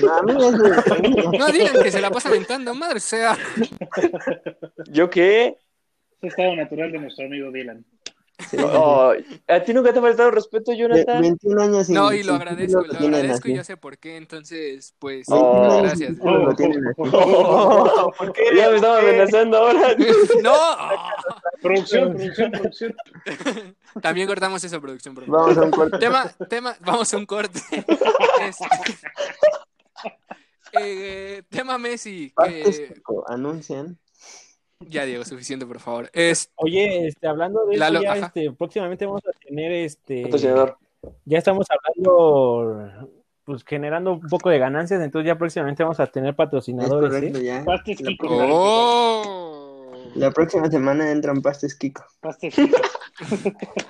no, 0.02 0.14
a 0.14 0.22
mí 0.22 0.32
es 0.44 0.58
de- 0.58 1.38
No 1.38 1.46
digan 1.48 1.82
que 1.82 1.90
se 1.90 2.00
la 2.00 2.10
pasa 2.10 2.28
aventando, 2.28 2.74
madre, 2.74 3.00
sea. 3.00 3.36
¿Yo 4.90 5.10
qué? 5.10 5.56
Es 6.20 6.30
estado 6.30 6.56
natural 6.56 6.90
de 6.92 6.98
nuestro 6.98 7.26
amigo 7.26 7.50
Dylan. 7.50 7.84
Sí. 8.50 8.56
Oh, 8.60 9.12
¿A 9.46 9.60
ti 9.60 9.72
nunca 9.72 9.92
te 9.92 10.00
ha 10.00 10.02
faltado 10.02 10.28
el 10.30 10.34
respeto, 10.34 10.72
Jonathan? 10.72 11.20
21 11.22 11.62
años 11.62 11.86
sin 11.86 11.94
No, 11.94 12.12
y 12.12 12.24
lo 12.24 12.34
agradezco, 12.34 12.80
lo 12.82 12.94
tienen 12.94 13.14
agradezco 13.14 13.48
y 13.48 13.54
yo 13.56 13.62
sé 13.64 13.76
por 13.76 13.96
qué. 13.98 14.16
Entonces, 14.16 14.94
pues, 14.98 15.26
Oh. 15.30 15.52
21 15.52 15.72
años 15.72 15.82
gracias. 15.82 16.10
título 16.14 16.38
lo 16.46 16.54
tienen. 16.54 16.82
Oh, 16.98 18.12
ya 18.56 18.70
me 18.70 18.76
estaba 18.76 18.98
amenazando 18.98 19.56
ahora. 19.56 19.96
No, 20.42 20.54
Producción, 21.62 22.14
producción, 22.14 22.50
producción. 22.50 22.96
también 24.02 24.26
cortamos 24.26 24.62
esa 24.64 24.80
producción, 24.80 25.14
por 25.14 25.24
favor. 25.26 25.40
Vamos 25.40 25.56
a 25.58 25.62
un 25.62 25.70
corte. 25.70 25.98
Tema, 25.98 26.30
tema, 26.48 26.76
vamos 26.80 27.14
a 27.14 27.16
un 27.16 27.26
corte. 27.26 27.60
Eh, 30.72 31.42
tema 31.48 31.78
Messi, 31.78 32.32
que 32.36 33.00
anuncian. 33.28 33.96
Ya 34.88 35.04
Diego, 35.04 35.24
suficiente, 35.24 35.66
por 35.66 35.80
favor. 35.80 36.10
Es, 36.12 36.50
Oye, 36.56 37.06
este, 37.08 37.26
hablando 37.26 37.64
de 37.66 37.76
Lalo, 37.76 38.00
eso, 38.00 38.04
ya 38.04 38.26
este, 38.26 38.52
próximamente 38.52 39.06
vamos 39.06 39.22
a 39.26 39.32
tener 39.46 39.72
este 39.72 40.22
Patrocinador. 40.22 40.78
ya 41.24 41.38
estamos 41.38 41.66
hablando 41.70 43.08
pues 43.44 43.62
generando 43.64 44.12
un 44.14 44.20
poco 44.22 44.48
de 44.48 44.58
ganancias, 44.58 45.02
entonces 45.02 45.26
ya 45.26 45.36
próximamente 45.36 45.82
vamos 45.82 46.00
a 46.00 46.06
tener 46.06 46.30
Es 46.30 46.36
patrocinadores, 46.36 47.10
correcto, 47.10 47.38
¿sí? 47.38 47.44
ya. 47.44 47.62
Pastes 47.64 47.98
Kiko. 47.98 48.26
oh. 48.30 49.43
La 50.14 50.30
próxima 50.30 50.70
semana 50.70 51.10
entran 51.10 51.42
pastes 51.42 51.74
Kiko. 51.74 52.04
Pastes 52.20 52.54
Kiko. 52.54 52.76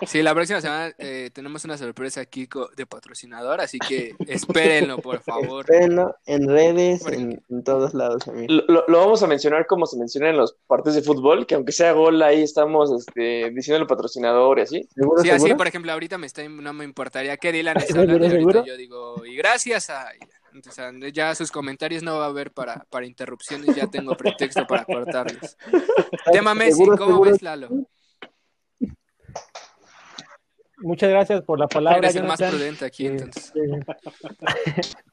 Sí, 0.06 0.22
la 0.22 0.34
próxima 0.34 0.60
semana 0.60 0.92
eh, 0.98 1.30
tenemos 1.32 1.64
una 1.64 1.78
sorpresa 1.78 2.20
aquí 2.20 2.46
co- 2.46 2.68
de 2.76 2.84
patrocinador, 2.84 3.58
así 3.62 3.78
que 3.78 4.14
espérenlo, 4.28 4.98
por 4.98 5.20
favor. 5.22 5.64
Espérenlo 5.64 6.14
en 6.26 6.46
redes, 6.46 7.06
en, 7.06 7.42
en 7.48 7.64
todos 7.64 7.94
lados. 7.94 8.26
Lo, 8.26 8.64
lo- 8.68 8.84
lo 8.86 8.98
vamos 8.98 9.22
a 9.22 9.26
mencionar 9.26 9.66
como 9.66 9.86
se 9.86 9.96
menciona 9.98 10.28
en 10.28 10.36
los 10.36 10.54
partidos 10.66 10.96
de 10.96 11.02
fútbol, 11.02 11.46
que 11.46 11.54
aunque 11.54 11.72
sea 11.72 11.92
gol, 11.92 12.20
ahí 12.22 12.42
estamos 12.42 12.90
este, 12.92 13.50
diciendo 13.50 13.80
el 13.80 13.86
patrocinador 13.86 14.58
y 14.58 14.62
así. 14.62 14.88
¿Seguro, 14.94 15.22
Sí, 15.22 15.30
así, 15.30 15.54
por 15.54 15.66
ejemplo, 15.68 15.90
ahorita 15.92 16.18
me 16.18 16.26
está, 16.26 16.46
no 16.46 16.72
me 16.74 16.84
importaría 16.84 17.38
que 17.38 17.50
Dylan 17.50 17.76
esté 17.78 17.94
¿Seguro, 17.94 18.12
hablando 18.26 18.62
y 18.62 18.68
yo 18.68 18.76
digo, 18.76 19.24
y 19.24 19.36
gracias 19.36 19.88
a... 19.88 20.08
Entonces, 20.54 21.12
ya 21.12 21.34
sus 21.34 21.50
comentarios 21.50 22.04
no 22.04 22.16
va 22.18 22.26
a 22.26 22.28
haber 22.28 22.52
para, 22.52 22.86
para 22.88 23.06
interrupciones, 23.06 23.74
ya 23.74 23.88
tengo 23.88 24.16
pretexto 24.16 24.64
para 24.66 24.84
cortarlos. 24.84 25.56
Tema 26.32 26.54
Messi, 26.54 26.78
¿Seguro, 26.78 26.96
¿cómo 26.96 27.10
seguro? 27.10 27.30
ves, 27.32 27.42
Lalo? 27.42 27.68
Muchas 30.78 31.10
gracias 31.10 31.42
por 31.42 31.58
la 31.58 31.66
palabra, 31.66 31.98
Eres 31.98 32.16
el 32.16 32.24
más 32.24 32.40
prudente 32.40 32.84
aquí, 32.84 33.06
entonces. 33.06 33.52
Este, 33.54 34.94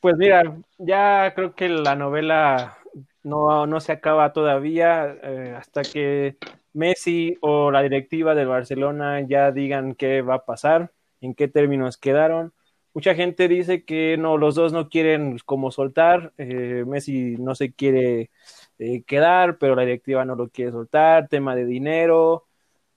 Pues 0.00 0.16
mira, 0.18 0.58
ya 0.76 1.32
creo 1.34 1.54
que 1.54 1.68
la 1.68 1.94
novela 1.94 2.76
no, 3.22 3.66
no 3.66 3.80
se 3.80 3.92
acaba 3.92 4.34
todavía 4.34 5.16
eh, 5.22 5.54
hasta 5.56 5.82
que 5.82 6.36
Messi 6.74 7.38
o 7.40 7.70
la 7.70 7.80
directiva 7.82 8.34
del 8.34 8.48
Barcelona 8.48 9.22
ya 9.26 9.50
digan 9.50 9.94
qué 9.94 10.20
va 10.20 10.34
a 10.34 10.44
pasar, 10.44 10.92
en 11.22 11.34
qué 11.34 11.48
términos 11.48 11.96
quedaron. 11.96 12.52
Mucha 12.94 13.16
gente 13.16 13.48
dice 13.48 13.82
que 13.84 14.16
no, 14.16 14.38
los 14.38 14.54
dos 14.54 14.72
no 14.72 14.88
quieren 14.88 15.36
como 15.44 15.72
soltar, 15.72 16.32
eh, 16.38 16.84
Messi 16.86 17.36
no 17.40 17.56
se 17.56 17.72
quiere 17.72 18.30
eh, 18.78 19.02
quedar, 19.02 19.58
pero 19.58 19.74
la 19.74 19.82
directiva 19.82 20.24
no 20.24 20.36
lo 20.36 20.48
quiere 20.48 20.70
soltar, 20.70 21.26
tema 21.28 21.56
de 21.56 21.64
dinero, 21.66 22.44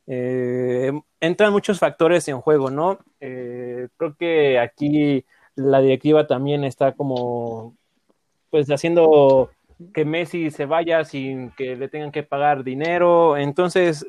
eh, 0.05 0.91
entran 1.19 1.51
muchos 1.51 1.79
factores 1.79 2.27
en 2.27 2.39
juego, 2.41 2.69
¿no? 2.69 2.99
Creo 3.19 4.15
que 4.19 4.59
aquí 4.59 5.25
la 5.55 5.81
directiva 5.81 6.27
también 6.27 6.63
está 6.63 6.91
como, 6.91 7.75
pues 8.51 8.69
haciendo 8.69 9.49
que 9.95 10.05
Messi 10.05 10.51
se 10.51 10.65
vaya 10.67 11.05
sin 11.05 11.49
que 11.51 11.75
le 11.75 11.89
tengan 11.89 12.11
que 12.11 12.21
pagar 12.21 12.63
dinero, 12.63 13.35
entonces 13.35 14.05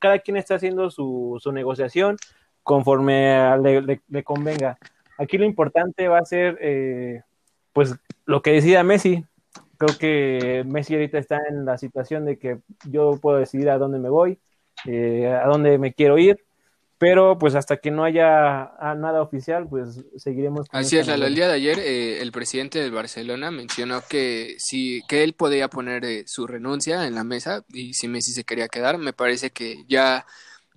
cada 0.00 0.18
quien 0.18 0.36
está 0.38 0.56
haciendo 0.56 0.90
su, 0.90 1.38
su 1.40 1.52
negociación 1.52 2.16
conforme 2.64 3.56
le 4.08 4.24
convenga. 4.24 4.76
Aquí 5.20 5.36
lo 5.36 5.44
importante 5.44 6.08
va 6.08 6.18
a 6.18 6.24
ser, 6.24 6.56
eh, 6.62 7.20
pues, 7.74 7.94
lo 8.24 8.40
que 8.40 8.52
decida 8.52 8.82
Messi. 8.82 9.22
Creo 9.76 9.98
que 9.98 10.64
Messi 10.66 10.94
ahorita 10.94 11.18
está 11.18 11.38
en 11.48 11.66
la 11.66 11.76
situación 11.76 12.24
de 12.24 12.38
que 12.38 12.60
yo 12.88 13.18
puedo 13.20 13.38
decidir 13.38 13.68
a 13.68 13.76
dónde 13.76 13.98
me 13.98 14.08
voy, 14.08 14.38
eh, 14.86 15.26
a 15.26 15.46
dónde 15.46 15.76
me 15.78 15.92
quiero 15.92 16.16
ir, 16.16 16.42
pero 16.96 17.38
pues 17.38 17.54
hasta 17.54 17.78
que 17.78 17.90
no 17.90 18.04
haya 18.04 18.62
ah, 18.78 18.94
nada 18.94 19.22
oficial, 19.22 19.66
pues 19.68 20.00
seguiremos. 20.16 20.68
con 20.68 20.80
Así 20.80 20.96
es, 20.96 21.06
Lalo. 21.06 21.26
El 21.26 21.34
día 21.34 21.48
de 21.48 21.54
ayer 21.54 21.78
eh, 21.78 22.20
el 22.20 22.32
presidente 22.32 22.78
del 22.78 22.92
Barcelona 22.92 23.50
mencionó 23.50 24.02
que 24.08 24.56
sí, 24.58 25.02
que 25.08 25.22
él 25.22 25.34
podía 25.34 25.68
poner 25.68 26.04
eh, 26.04 26.24
su 26.26 26.46
renuncia 26.46 27.06
en 27.06 27.14
la 27.14 27.24
mesa 27.24 27.64
y 27.68 27.94
si 27.94 28.08
Messi 28.08 28.32
se 28.32 28.44
quería 28.44 28.68
quedar, 28.68 28.96
me 28.96 29.12
parece 29.12 29.50
que 29.50 29.84
ya 29.86 30.26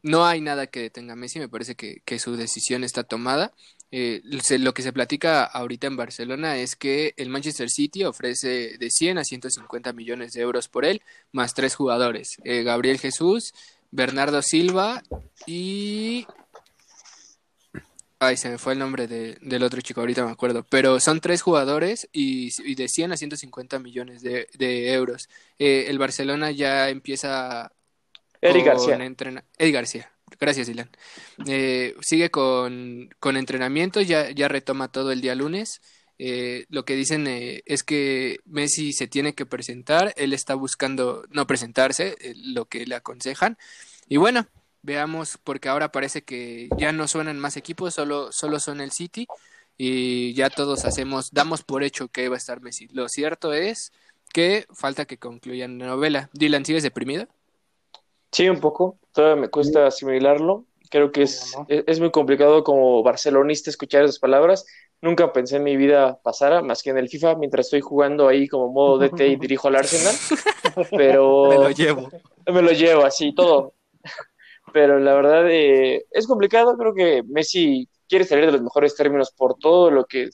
no 0.01 0.25
hay 0.25 0.39
nada 0.41 0.67
que 0.67 0.81
detenga 0.81 1.13
a 1.13 1.17
Messi, 1.17 1.39
me 1.39 1.49
parece 1.49 1.75
que, 1.75 2.01
que 2.05 2.19
su 2.19 2.35
decisión 2.35 2.83
está 2.83 3.03
tomada. 3.03 3.51
Eh, 3.95 4.21
lo 4.57 4.73
que 4.73 4.81
se 4.81 4.91
platica 4.91 5.43
ahorita 5.43 5.85
en 5.85 5.95
Barcelona 5.97 6.57
es 6.57 6.75
que 6.75 7.13
el 7.15 7.29
Manchester 7.29 7.69
City 7.69 8.03
ofrece 8.05 8.75
de 8.79 8.89
100 8.89 9.19
a 9.19 9.23
150 9.23 9.93
millones 9.93 10.33
de 10.33 10.41
euros 10.41 10.67
por 10.67 10.83
él, 10.83 11.03
más 11.31 11.53
tres 11.53 11.75
jugadores, 11.75 12.37
eh, 12.43 12.63
Gabriel 12.63 12.97
Jesús, 12.97 13.53
Bernardo 13.91 14.41
Silva 14.41 15.03
y... 15.45 16.25
Ay, 18.19 18.37
se 18.37 18.49
me 18.49 18.57
fue 18.57 18.73
el 18.73 18.79
nombre 18.79 19.05
de- 19.07 19.37
del 19.41 19.63
otro 19.63 19.81
chico, 19.81 19.99
ahorita 19.99 20.25
me 20.25 20.31
acuerdo, 20.31 20.63
pero 20.69 20.99
son 21.01 21.19
tres 21.19 21.41
jugadores 21.41 22.07
y, 22.13 22.49
y 22.67 22.75
de 22.75 22.87
100 22.87 23.11
a 23.11 23.17
150 23.17 23.79
millones 23.79 24.21
de, 24.21 24.47
de 24.57 24.93
euros. 24.93 25.27
Eh, 25.59 25.85
el 25.89 25.99
Barcelona 25.99 26.49
ya 26.51 26.87
empieza 26.89 27.71
Eric 28.41 28.65
García. 28.65 28.95
entrena- 29.05 29.43
Eric 29.57 29.73
García. 29.75 30.12
Gracias, 30.39 30.67
Dylan. 30.67 30.89
Eh, 31.47 31.95
sigue 32.01 32.29
con, 32.29 33.09
con 33.19 33.38
entrenamiento, 33.38 34.01
ya, 34.01 34.31
ya 34.31 34.47
retoma 34.47 34.91
todo 34.91 35.11
el 35.11 35.21
día 35.21 35.36
lunes. 35.36 35.81
Eh, 36.19 36.65
lo 36.69 36.86
que 36.86 36.95
dicen 36.95 37.27
eh, 37.27 37.63
es 37.65 37.84
que 37.84 38.39
Messi 38.45 38.93
se 38.93 39.07
tiene 39.07 39.34
que 39.34 39.45
presentar, 39.45 40.13
él 40.15 40.34
está 40.34 40.55
buscando 40.55 41.25
no 41.31 41.47
presentarse, 41.47 42.15
eh, 42.21 42.34
lo 42.36 42.65
que 42.65 42.86
le 42.86 42.95
aconsejan. 42.95 43.57
Y 44.07 44.17
bueno, 44.17 44.47
veamos, 44.84 45.39
porque 45.43 45.69
ahora 45.69 45.91
parece 45.91 46.23
que 46.23 46.69
ya 46.77 46.91
no 46.91 47.07
suenan 47.07 47.39
más 47.39 47.57
equipos, 47.57 47.95
solo, 47.95 48.31
solo 48.31 48.59
son 48.59 48.79
el 48.81 48.91
City 48.91 49.27
y 49.77 50.34
ya 50.34 50.49
todos 50.49 50.86
hacemos, 50.86 51.31
damos 51.31 51.63
por 51.63 51.84
hecho 51.84 52.07
que 52.09 52.29
va 52.29 52.36
a 52.36 52.38
estar 52.38 52.61
Messi. 52.61 52.88
Lo 52.93 53.09
cierto 53.09 53.53
es 53.53 53.91
que 54.31 54.65
falta 54.73 55.05
que 55.05 55.17
concluyan 55.17 55.79
la 55.79 55.88
novela. 55.88 56.29
Dylan, 56.34 56.65
¿sigues 56.65 56.84
deprimido? 56.84 57.27
Sí, 58.34 58.49
un 58.49 58.59
poco. 58.59 58.97
Todavía 59.13 59.41
me 59.43 59.49
cuesta 59.49 59.86
asimilarlo. 59.86 60.65
Creo 60.89 61.11
que 61.11 61.21
es, 61.21 61.51
¿Cómo 61.53 61.67
es, 61.69 61.84
es 61.88 61.99
muy 61.99 62.09
complicado 62.09 62.63
como 62.63 63.03
barcelonista 63.03 63.69
escuchar 63.69 64.03
esas 64.03 64.19
palabras. 64.19 64.65
Nunca 65.01 65.31
pensé 65.31 65.57
en 65.57 65.63
mi 65.63 65.77
vida 65.77 66.19
pasara, 66.23 66.63
más 66.63 66.81
que 66.81 66.89
en 66.89 66.97
el 66.97 67.09
FIFA, 67.09 67.36
mientras 67.36 67.67
estoy 67.67 67.81
jugando 67.81 68.27
ahí 68.27 68.47
como 68.47 68.69
modo 68.71 68.97
DT 68.97 69.27
y 69.27 69.36
dirijo 69.38 69.67
al 69.67 69.75
Arsenal. 69.75 70.15
Pero 70.91 71.49
Me 71.49 71.55
lo 71.55 71.69
llevo. 71.69 72.09
me 72.47 72.61
lo 72.61 72.71
llevo 72.71 73.05
así, 73.05 73.36
todo. 73.36 73.75
Pero 74.73 74.97
la 74.99 75.13
verdad 75.13 75.47
eh, 75.51 76.05
es 76.09 76.25
complicado. 76.25 76.75
Creo 76.75 76.95
que 76.95 77.21
Messi 77.27 77.88
quiere 78.09 78.25
salir 78.25 78.47
de 78.47 78.53
los 78.53 78.61
mejores 78.63 78.95
términos 78.95 79.31
por 79.31 79.59
todo 79.59 79.91
lo 79.91 80.05
que 80.05 80.29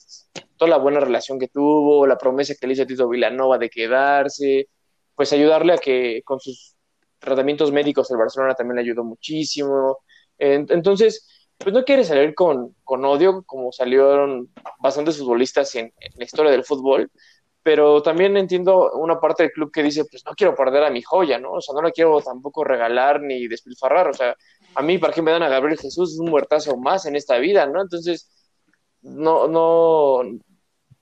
toda 0.56 0.70
la 0.70 0.78
buena 0.78 1.00
relación 1.00 1.38
que 1.38 1.48
tuvo, 1.48 2.06
la 2.06 2.16
promesa 2.16 2.54
que 2.58 2.66
le 2.66 2.72
hizo 2.72 2.84
a 2.84 2.86
Tito 2.86 3.08
Vilanova 3.08 3.58
de 3.58 3.68
quedarse, 3.68 4.68
pues 5.14 5.32
ayudarle 5.34 5.74
a 5.74 5.78
que 5.78 6.22
con 6.24 6.40
sus 6.40 6.76
tratamientos 7.20 7.72
médicos 7.72 8.10
el 8.10 8.16
Barcelona 8.18 8.54
también 8.54 8.76
le 8.76 8.82
ayudó 8.82 9.04
muchísimo. 9.04 9.98
En- 10.38 10.66
Entonces, 10.70 11.28
pues 11.58 11.74
no 11.74 11.84
quiere 11.84 12.04
salir 12.04 12.34
con, 12.34 12.74
con 12.84 13.04
odio, 13.04 13.42
como 13.44 13.70
salieron 13.72 14.50
bastantes 14.80 15.18
futbolistas 15.18 15.74
en, 15.76 15.86
en 16.00 16.12
la 16.16 16.24
historia 16.24 16.50
del 16.52 16.64
fútbol, 16.64 17.10
pero 17.62 18.02
también 18.02 18.36
entiendo 18.38 18.92
una 18.94 19.20
parte 19.20 19.42
del 19.42 19.52
club 19.52 19.70
que 19.70 19.82
dice, 19.82 20.04
pues 20.10 20.24
no 20.24 20.32
quiero 20.34 20.54
perder 20.56 20.82
a 20.84 20.90
mi 20.90 21.02
joya, 21.02 21.38
¿no? 21.38 21.52
O 21.52 21.60
sea, 21.60 21.74
no 21.74 21.82
la 21.82 21.90
quiero 21.92 22.20
tampoco 22.22 22.64
regalar 22.64 23.20
ni 23.20 23.46
despilfarrar, 23.48 24.08
o 24.08 24.14
sea, 24.14 24.34
a 24.74 24.82
mí, 24.82 24.98
¿para 24.98 25.12
qué 25.12 25.20
me 25.22 25.32
dan 25.32 25.42
a 25.42 25.48
Gabriel 25.50 25.78
Jesús? 25.78 26.14
Es 26.14 26.18
un 26.20 26.30
muertazo 26.30 26.76
más 26.78 27.04
en 27.06 27.16
esta 27.16 27.36
vida, 27.38 27.66
¿no? 27.66 27.82
Entonces, 27.82 28.30
no, 29.02 29.48
no, 29.48 30.22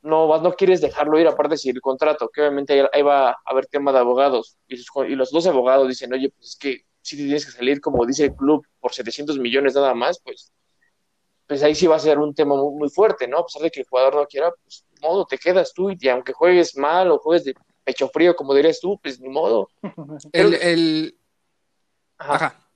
no, 0.03 0.29
vas- 0.29 0.43
no 0.43 0.53
quieres 0.55 0.81
dejarlo 0.81 1.19
ir, 1.19 1.27
aparte 1.27 1.57
si 1.57 1.71
el 1.71 1.81
contrato, 1.81 2.29
que 2.33 2.41
obviamente 2.43 2.85
ahí, 2.93 3.03
va 3.03 3.31
a 3.31 3.37
haber 3.47 3.67
tema 3.67 3.93
de 3.93 3.99
abogados, 3.99 4.57
y, 4.69 4.77
sus- 4.77 4.87
y 5.09 5.15
los 5.17 5.31
dos 5.31 5.47
abogados 5.47 5.89
dicen, 5.89 6.13
oye, 6.13 6.31
pues 6.31 6.51
es 6.51 6.57
que 6.57 6.85
si 7.03 7.17
te 7.17 7.23
tienes 7.25 7.47
que 7.47 7.53
salir, 7.53 7.81
como 7.81 8.05
dice 8.07 8.25
el 8.27 8.35
club, 8.35 8.67
por 8.81 8.93
700 8.93 9.39
millones 9.39 9.75
nada 9.75 9.95
más, 9.95 10.21
pues, 10.23 10.53
pues 11.47 11.63
ahí 11.63 11.75
sí 11.75 11.87
va 11.87 11.97
a 11.97 12.01
ser 12.01 12.19
un 12.19 12.35
tema 12.35 12.55
muy, 12.57 12.75
muy 12.75 12.89
fuerte, 12.91 13.27
¿no? 13.27 13.39
A 13.39 13.45
pesar 13.45 13.63
de 13.63 13.71
que 13.71 13.81
el 13.81 13.87
jugador 13.89 14.15
no 14.17 14.27
quiera, 14.27 14.53
pues, 14.63 14.85
modo, 15.01 15.25
te 15.25 15.39
quedas 15.39 15.73
tú, 15.73 15.91
y 15.91 16.09
aunque 16.09 16.33
juegues 16.33 16.77
mal 16.77 17.11
o 17.11 17.19
juegues 17.19 17.45
de 17.45 17.55
pecho 17.85 18.09
frío, 18.09 18.37
como 18.37 18.53
dirías 18.55 18.81
tú, 18.81 18.99
pues 19.03 19.19
ni 19.21 19.29
modo. 19.31 19.69
El, 20.33 20.55
el... 20.55 21.19
Ajá. 22.19 22.35
Ajá. 22.35 22.68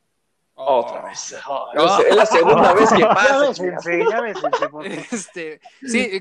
Otra 0.55 1.03
vez. 1.03 1.35
Oh, 1.49 1.69
no 1.75 1.97
sé, 1.97 2.09
es 2.11 2.17
la 2.17 2.27
segunda 2.27 2.75
vez 2.75 2.91
que 2.93 3.01
pasa. 3.07 3.53
ya. 3.53 5.05
Este, 5.11 5.61
sí, 5.87 6.21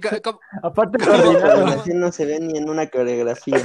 Aparte, 0.64 1.06
La 1.06 1.84
no 1.94 2.12
se 2.12 2.26
ve 2.26 2.40
ni 2.40 2.58
en 2.58 2.70
una 2.70 2.88
coreografía. 2.90 3.58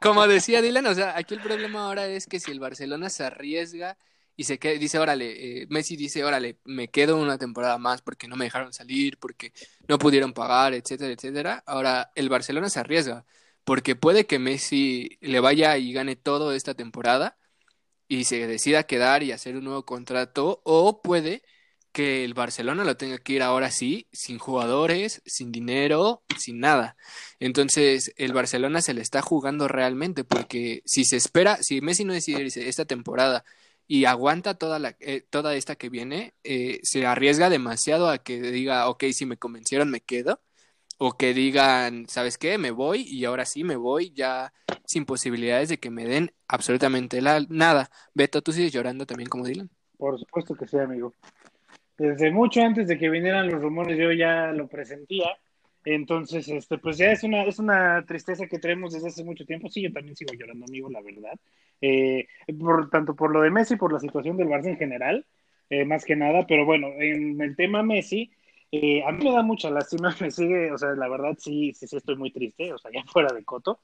como 0.00 0.26
decía 0.26 0.60
Dylan, 0.60 0.86
o 0.86 0.94
sea, 0.94 1.16
aquí 1.16 1.34
el 1.34 1.40
problema 1.40 1.86
ahora 1.86 2.06
es 2.06 2.26
que 2.26 2.40
si 2.40 2.50
el 2.50 2.60
Barcelona 2.60 3.08
se 3.08 3.24
arriesga 3.24 3.96
y 4.36 4.44
se 4.44 4.58
queda, 4.58 4.78
dice, 4.78 4.98
órale, 4.98 5.62
eh, 5.62 5.66
Messi 5.70 5.96
dice, 5.96 6.24
órale, 6.24 6.58
me 6.64 6.88
quedo 6.88 7.16
una 7.16 7.38
temporada 7.38 7.78
más 7.78 8.02
porque 8.02 8.28
no 8.28 8.36
me 8.36 8.44
dejaron 8.44 8.72
salir, 8.72 9.18
porque 9.18 9.52
no 9.88 9.98
pudieron 9.98 10.32
pagar, 10.34 10.74
etcétera, 10.74 11.12
etcétera. 11.12 11.62
Ahora 11.66 12.10
el 12.14 12.28
Barcelona 12.28 12.68
se 12.68 12.80
arriesga 12.80 13.24
porque 13.64 13.96
puede 13.96 14.26
que 14.26 14.38
Messi 14.38 15.16
le 15.20 15.40
vaya 15.40 15.76
y 15.78 15.92
gane 15.92 16.16
todo 16.16 16.52
esta 16.52 16.74
temporada 16.74 17.36
y 18.14 18.24
se 18.24 18.46
decida 18.46 18.84
quedar 18.84 19.22
y 19.22 19.32
hacer 19.32 19.56
un 19.56 19.64
nuevo 19.64 19.84
contrato, 19.84 20.60
o 20.64 21.02
puede 21.02 21.42
que 21.92 22.24
el 22.24 22.34
Barcelona 22.34 22.84
lo 22.84 22.96
tenga 22.96 23.18
que 23.18 23.34
ir 23.34 23.42
ahora 23.42 23.70
sí, 23.70 24.08
sin 24.12 24.38
jugadores, 24.38 25.22
sin 25.26 25.52
dinero, 25.52 26.24
sin 26.36 26.58
nada. 26.58 26.96
Entonces, 27.38 28.12
el 28.16 28.32
Barcelona 28.32 28.82
se 28.82 28.94
le 28.94 29.00
está 29.00 29.22
jugando 29.22 29.68
realmente, 29.68 30.24
porque 30.24 30.82
si 30.86 31.04
se 31.04 31.16
espera, 31.16 31.58
si 31.62 31.80
Messi 31.80 32.04
no 32.04 32.12
decide 32.12 32.46
esta 32.68 32.84
temporada 32.84 33.44
y 33.86 34.06
aguanta 34.06 34.54
toda, 34.54 34.78
la, 34.80 34.96
eh, 35.00 35.24
toda 35.30 35.54
esta 35.54 35.76
que 35.76 35.88
viene, 35.88 36.34
eh, 36.42 36.80
se 36.82 37.06
arriesga 37.06 37.48
demasiado 37.48 38.08
a 38.08 38.18
que 38.18 38.40
diga, 38.40 38.88
ok, 38.88 39.04
si 39.12 39.24
me 39.26 39.36
convencieron, 39.36 39.90
me 39.90 40.00
quedo. 40.00 40.40
O 40.98 41.16
que 41.16 41.34
digan, 41.34 42.06
¿sabes 42.08 42.38
qué? 42.38 42.58
Me 42.58 42.70
voy 42.70 43.02
y 43.02 43.24
ahora 43.24 43.44
sí 43.44 43.64
me 43.64 43.76
voy 43.76 44.12
ya 44.12 44.52
sin 44.84 45.04
posibilidades 45.06 45.68
de 45.68 45.78
que 45.78 45.90
me 45.90 46.04
den 46.06 46.32
absolutamente 46.48 47.20
la- 47.22 47.44
nada. 47.48 47.90
Beto, 48.14 48.42
¿tú 48.42 48.52
sigues 48.52 48.72
llorando 48.72 49.06
también 49.06 49.28
como 49.28 49.46
Dylan? 49.46 49.70
Por 49.96 50.18
supuesto 50.18 50.54
que 50.56 50.66
sí, 50.66 50.78
amigo. 50.78 51.12
Desde 51.98 52.30
mucho 52.32 52.62
antes 52.62 52.88
de 52.88 52.98
que 52.98 53.10
vinieran 53.10 53.50
los 53.50 53.62
rumores, 53.62 53.98
yo 53.98 54.12
ya 54.12 54.52
lo 54.52 54.68
presentía. 54.68 55.26
Entonces, 55.84 56.48
este, 56.48 56.78
pues 56.78 56.98
ya 56.98 57.12
es 57.12 57.24
una, 57.24 57.44
es 57.44 57.58
una 57.58 58.04
tristeza 58.06 58.46
que 58.46 58.58
tenemos 58.58 58.92
desde 58.94 59.08
hace 59.08 59.24
mucho 59.24 59.46
tiempo. 59.46 59.68
Sí, 59.70 59.82
yo 59.82 59.92
también 59.92 60.16
sigo 60.16 60.32
llorando, 60.34 60.66
amigo, 60.66 60.90
la 60.90 61.02
verdad. 61.02 61.38
Eh, 61.80 62.26
por, 62.58 62.90
tanto 62.90 63.14
por 63.16 63.32
lo 63.32 63.42
de 63.42 63.50
Messi, 63.50 63.76
por 63.76 63.92
la 63.92 64.00
situación 64.00 64.36
del 64.36 64.48
Barça 64.48 64.68
en 64.68 64.78
general, 64.78 65.26
eh, 65.70 65.84
más 65.84 66.04
que 66.04 66.16
nada. 66.16 66.46
Pero 66.46 66.64
bueno, 66.66 66.88
en 66.98 67.40
el 67.40 67.56
tema 67.56 67.82
Messi, 67.82 68.30
eh, 68.76 69.04
a 69.06 69.12
mí 69.12 69.24
me 69.24 69.32
da 69.32 69.42
mucha 69.42 69.70
lástima, 69.70 70.14
me 70.20 70.30
sigue, 70.30 70.72
o 70.72 70.78
sea, 70.78 70.90
la 70.90 71.08
verdad 71.08 71.34
sí, 71.38 71.72
sí, 71.74 71.86
sí 71.86 71.96
estoy 71.96 72.16
muy 72.16 72.30
triste, 72.32 72.72
o 72.72 72.78
sea, 72.78 72.90
ya 72.92 73.02
fuera 73.12 73.32
de 73.34 73.44
coto. 73.44 73.80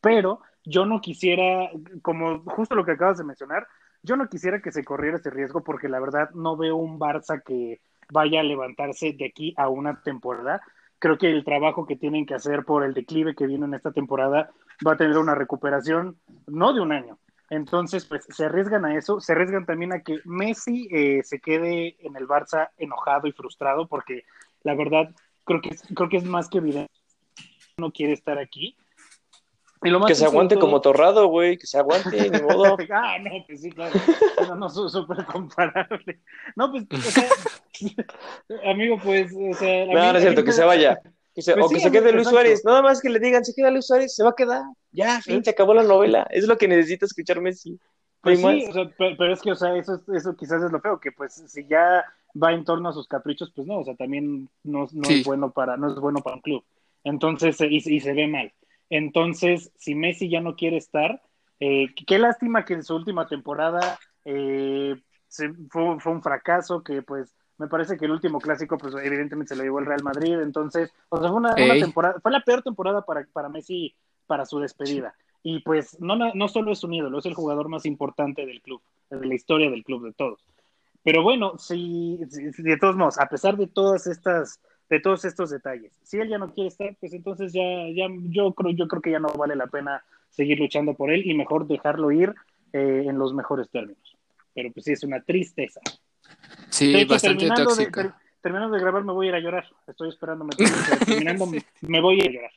Pero 0.00 0.40
yo 0.64 0.84
no 0.84 1.00
quisiera, 1.00 1.70
como 2.02 2.40
justo 2.44 2.74
lo 2.74 2.84
que 2.84 2.92
acabas 2.92 3.18
de 3.18 3.24
mencionar, 3.24 3.66
yo 4.02 4.16
no 4.16 4.28
quisiera 4.28 4.60
que 4.60 4.70
se 4.70 4.84
corriera 4.84 5.16
ese 5.16 5.30
riesgo 5.30 5.64
porque 5.64 5.88
la 5.88 5.98
verdad 5.98 6.30
no 6.34 6.56
veo 6.56 6.76
un 6.76 6.98
Barça 6.98 7.42
que 7.42 7.80
vaya 8.12 8.40
a 8.40 8.44
levantarse 8.44 9.14
de 9.14 9.24
aquí 9.24 9.54
a 9.56 9.68
una 9.68 10.02
temporada. 10.02 10.60
Creo 10.98 11.16
que 11.16 11.30
el 11.30 11.42
trabajo 11.42 11.86
que 11.86 11.96
tienen 11.96 12.26
que 12.26 12.34
hacer 12.34 12.64
por 12.64 12.84
el 12.84 12.92
declive 12.92 13.34
que 13.34 13.46
viene 13.46 13.64
en 13.64 13.74
esta 13.74 13.92
temporada 13.92 14.50
va 14.86 14.92
a 14.92 14.96
tener 14.96 15.16
una 15.16 15.34
recuperación 15.34 16.18
no 16.46 16.74
de 16.74 16.80
un 16.80 16.92
año. 16.92 17.18
Entonces, 17.50 18.04
pues 18.06 18.26
se 18.28 18.46
arriesgan 18.46 18.84
a 18.84 18.96
eso, 18.96 19.20
se 19.20 19.32
arriesgan 19.32 19.66
también 19.66 19.92
a 19.92 20.02
que 20.02 20.20
Messi 20.24 20.88
eh, 20.90 21.22
se 21.24 21.40
quede 21.40 21.96
en 22.00 22.16
el 22.16 22.26
Barça 22.26 22.70
enojado 22.78 23.26
y 23.28 23.32
frustrado 23.32 23.86
porque 23.86 24.24
la 24.62 24.74
verdad 24.74 25.14
creo 25.44 25.60
que 25.60 25.70
es, 25.70 25.82
creo 25.94 26.08
que 26.08 26.16
es 26.16 26.24
más 26.24 26.48
que 26.48 26.58
evidente 26.58 26.92
que 27.36 27.82
no 27.82 27.92
quiere 27.92 28.12
estar 28.14 28.38
aquí. 28.38 28.76
Y 29.82 29.90
lo 29.90 30.00
más 30.00 30.08
Que 30.08 30.14
se 30.14 30.24
aguante 30.24 30.54
todo- 30.54 30.62
como 30.62 30.80
torrado, 30.80 31.26
güey, 31.26 31.58
que 31.58 31.66
se 31.66 31.78
aguante, 31.78 32.30
ni 32.30 32.40
modo. 32.40 32.76
ah, 32.90 33.18
no, 33.20 33.44
pues 33.46 33.60
sí, 33.60 33.70
claro. 33.70 34.00
No, 34.48 34.54
no, 34.54 34.68
súper 34.70 35.26
comparable. 35.26 36.20
No, 36.56 36.70
pues, 36.70 36.86
o 36.90 37.10
sea, 37.10 37.28
amigo, 38.70 38.98
pues, 39.04 39.30
o 39.34 39.52
sea. 39.52 39.84
No, 39.86 40.12
no 40.12 40.18
es 40.18 40.22
cierto, 40.22 40.42
que 40.42 40.52
se 40.52 40.64
vaya. 40.64 40.98
Que 41.34 41.42
se- 41.42 41.52
Pues 41.54 41.66
o 41.66 41.68
que 41.68 41.80
se 41.80 41.90
quede 41.90 42.12
Luis. 42.12 42.28
Suárez. 42.28 42.64
Nada 42.64 42.80
más 42.82 43.00
que 43.00 43.08
le 43.10 43.18
digan, 43.18 43.44
se 43.44 43.54
queda 43.54 43.70
Luis 43.70 43.86
Suárez, 43.86 44.14
se 44.14 44.22
va 44.22 44.30
a 44.30 44.34
quedar. 44.36 44.62
Ya, 44.92 45.20
fin, 45.20 45.42
se 45.42 45.50
acabó 45.50 45.74
la 45.74 45.82
novela. 45.82 46.26
Es 46.30 46.46
lo 46.46 46.56
que 46.56 46.68
necesita 46.68 47.06
escuchar 47.06 47.40
Messi. 47.40 47.78
Pues 48.20 48.40
sí, 48.40 48.66
o 48.68 48.72
sea, 48.72 48.84
pe- 48.88 49.16
pero, 49.18 49.32
es 49.34 49.42
que, 49.42 49.52
o 49.52 49.56
sea, 49.56 49.76
eso, 49.76 49.94
es- 49.96 50.08
eso 50.16 50.34
quizás 50.36 50.62
es 50.62 50.70
lo 50.72 50.80
feo, 50.80 50.98
que 51.00 51.12
pues 51.12 51.34
si 51.46 51.66
ya 51.66 52.04
va 52.42 52.52
en 52.52 52.64
torno 52.64 52.88
a 52.88 52.92
sus 52.92 53.06
caprichos, 53.06 53.52
pues 53.54 53.66
no, 53.66 53.80
o 53.80 53.84
sea, 53.84 53.94
también 53.96 54.48
no, 54.62 54.88
no 54.92 55.04
Sí. 55.08 55.20
es 55.20 55.26
bueno 55.26 55.50
para, 55.50 55.76
no 55.76 55.88
es 55.88 55.96
bueno 55.96 56.20
para 56.20 56.36
un 56.36 56.42
club. 56.42 56.64
Entonces, 57.02 57.60
eh, 57.60 57.66
y, 57.70 57.76
y 57.96 58.00
se 58.00 58.12
ve 58.14 58.26
mal. 58.28 58.52
Entonces, 58.88 59.70
si 59.76 59.94
Messi 59.94 60.30
ya 60.30 60.40
no 60.40 60.56
quiere 60.56 60.76
estar, 60.78 61.20
eh, 61.60 61.88
qué 62.06 62.18
lástima 62.18 62.64
que 62.64 62.74
en 62.74 62.82
su 62.84 62.94
última 62.96 63.26
temporada 63.26 63.98
eh, 64.24 64.94
se- 65.28 65.52
fue, 65.68 65.98
fue 66.00 66.12
un 66.12 66.22
fracaso, 66.22 66.82
que 66.82 67.02
pues 67.02 67.34
me 67.58 67.68
parece 67.68 67.96
que 67.96 68.04
el 68.04 68.10
último 68.10 68.40
clásico, 68.40 68.78
pues 68.78 68.94
evidentemente 69.02 69.54
se 69.54 69.56
lo 69.56 69.62
llevó 69.62 69.78
el 69.78 69.86
Real 69.86 70.02
Madrid, 70.02 70.40
entonces, 70.40 70.92
o 71.08 71.18
sea, 71.18 71.28
fue 71.28 71.38
una, 71.38 71.54
temporada, 71.78 72.20
fue 72.20 72.32
la 72.32 72.40
peor 72.40 72.62
temporada 72.62 73.02
para, 73.02 73.26
para 73.32 73.48
Messi 73.48 73.94
para 74.26 74.46
su 74.46 74.58
despedida. 74.58 75.14
Y 75.42 75.60
pues 75.60 76.00
no, 76.00 76.16
no 76.16 76.48
solo 76.48 76.72
es 76.72 76.82
un 76.84 76.94
ídolo, 76.94 77.18
es 77.18 77.26
el 77.26 77.34
jugador 77.34 77.68
más 77.68 77.84
importante 77.84 78.46
del 78.46 78.62
club, 78.62 78.80
de 79.10 79.26
la 79.26 79.34
historia 79.34 79.70
del 79.70 79.84
club, 79.84 80.06
de 80.06 80.12
todos. 80.14 80.44
Pero 81.02 81.22
bueno, 81.22 81.58
si, 81.58 82.18
si- 82.30 82.62
de 82.62 82.78
todos 82.78 82.96
modos, 82.96 83.20
a 83.20 83.28
pesar 83.28 83.56
de 83.56 83.66
todas 83.66 84.06
estas, 84.06 84.60
de 84.88 85.00
todos 85.00 85.24
estos 85.26 85.50
detalles, 85.50 85.92
si 86.02 86.18
él 86.18 86.30
ya 86.30 86.38
no 86.38 86.52
quiere 86.52 86.68
estar, 86.68 86.96
pues 86.98 87.12
entonces 87.12 87.52
ya, 87.52 87.62
ya 87.94 88.08
yo 88.30 88.52
creo, 88.54 88.72
yo 88.72 88.88
creo 88.88 89.02
que 89.02 89.10
ya 89.10 89.18
no 89.20 89.28
vale 89.28 89.54
la 89.54 89.66
pena 89.66 90.02
seguir 90.30 90.58
luchando 90.58 90.94
por 90.94 91.10
él 91.12 91.26
y 91.26 91.34
mejor 91.34 91.66
dejarlo 91.66 92.10
ir 92.10 92.34
eh, 92.72 93.04
en 93.06 93.18
los 93.18 93.34
mejores 93.34 93.68
términos. 93.70 94.16
Pero 94.54 94.72
pues 94.72 94.84
sí, 94.86 94.92
es 94.92 95.04
una 95.04 95.20
tristeza. 95.20 95.80
Sí, 96.70 96.92
De 96.92 97.00
hecho, 97.02 97.14
bastante 97.14 97.38
terminando 97.46 97.70
de, 97.74 97.84
tóxica. 97.84 98.02
ter- 98.02 98.12
terminando 98.42 98.74
de 98.76 98.82
grabar 98.82 99.04
me 99.04 99.12
voy 99.12 99.26
a 99.26 99.28
ir 99.30 99.34
a 99.36 99.40
llorar. 99.40 99.64
Estoy 99.86 100.08
esperando. 100.08 100.46
terminando 101.06 101.46
me- 101.46 101.64
me 101.82 102.00
voy 102.00 102.20
a 102.20 102.24
ir 102.24 102.30
a 102.30 102.32
llorar. 102.32 102.50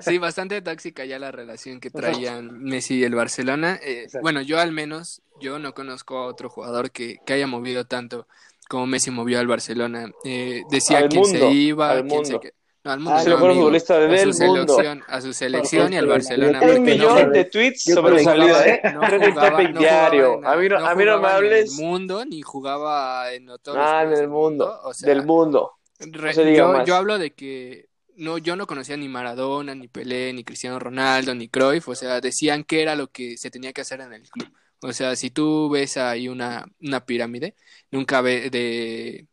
Sí, 0.00 0.18
bastante 0.18 0.62
tóxica 0.62 1.04
ya 1.04 1.18
la 1.18 1.32
relación 1.32 1.80
que 1.80 1.90
traían 1.90 2.62
Messi 2.62 2.94
y 3.00 3.04
el 3.04 3.14
Barcelona. 3.14 3.78
Eh, 3.82 4.06
bueno, 4.22 4.40
yo 4.40 4.60
al 4.60 4.72
menos, 4.72 5.20
yo 5.40 5.58
no 5.58 5.74
conozco 5.74 6.16
a 6.18 6.26
otro 6.26 6.48
jugador 6.48 6.90
que, 6.92 7.18
que 7.26 7.32
haya 7.32 7.46
movido 7.46 7.84
tanto 7.84 8.26
como 8.68 8.86
Messi 8.86 9.10
movió 9.10 9.40
al 9.40 9.46
Barcelona. 9.48 10.10
Eh, 10.24 10.62
decía 10.70 10.98
Al 10.98 11.08
quién 11.08 11.22
mundo, 11.22 11.38
se 11.38 11.50
iba, 11.52 11.90
al 11.90 12.06
quién 12.06 12.24
se 12.24 12.32
mundo. 12.34 12.48
No, 12.84 12.92
al 12.92 12.98
mundo 13.00 13.14
Ah, 13.16 13.20
Es 13.20 13.26
el 13.26 13.32
mejor 13.34 13.54
futbolista 13.54 13.94
a 13.94 13.98
del 14.00 14.34
su 14.34 14.44
mundo. 14.44 14.74
selección, 14.74 15.04
a 15.08 15.20
su 15.22 15.32
selección 15.32 15.92
y 15.92 15.96
al 15.96 16.06
Barcelona. 16.06 16.60
Un 16.60 16.74
no- 16.74 16.80
millón 16.82 17.32
de 17.32 17.44
tweets 17.46 17.82
sobre 17.84 18.18
su 18.18 18.24
salida, 18.24 18.66
¿eh? 18.68 18.80
no 18.92 19.00
jugaba- 19.00 19.62
no 19.62 19.78
diario. 19.80 20.40
A 20.46 20.56
mí 20.56 20.68
no, 20.68 20.86
a 20.86 20.94
mí 20.94 21.04
no 21.06 21.18
me 21.18 21.28
hables. 21.28 21.72
En 21.72 21.78
el 21.80 21.84
mundo, 21.90 22.24
ni 22.26 22.42
jugaba 22.42 23.32
en 23.32 23.46
los 23.46 23.58
Ah, 23.74 24.02
en 24.04 24.12
el 24.12 24.28
mundo. 24.28 24.80
o 24.84 24.92
sea, 24.92 25.08
Del 25.08 25.24
mundo. 25.24 25.72
Re- 25.98 26.34
se 26.34 26.54
yo, 26.54 26.72
más. 26.72 26.86
yo 26.86 26.96
hablo 26.96 27.16
de 27.18 27.30
que 27.32 27.88
no, 28.16 28.36
yo 28.36 28.54
no 28.54 28.66
conocía 28.66 28.98
ni 28.98 29.08
Maradona, 29.08 29.74
ni 29.74 29.88
Pelé, 29.88 30.32
ni 30.34 30.44
Cristiano 30.44 30.78
Ronaldo, 30.78 31.34
ni 31.34 31.48
Cruyff, 31.48 31.88
o 31.88 31.94
sea, 31.94 32.20
decían 32.20 32.64
que 32.64 32.82
era 32.82 32.96
lo 32.96 33.06
que 33.10 33.38
se 33.38 33.50
tenía 33.50 33.72
que 33.72 33.80
hacer 33.80 34.02
en 34.02 34.12
el 34.12 34.28
club. 34.28 34.52
O 34.82 34.92
sea, 34.92 35.16
si 35.16 35.30
tú 35.30 35.70
ves 35.70 35.96
ahí 35.96 36.28
una, 36.28 36.66
una 36.82 37.06
pirámide, 37.06 37.54
nunca 37.90 38.20
ve 38.20 38.50
de, 38.50 39.26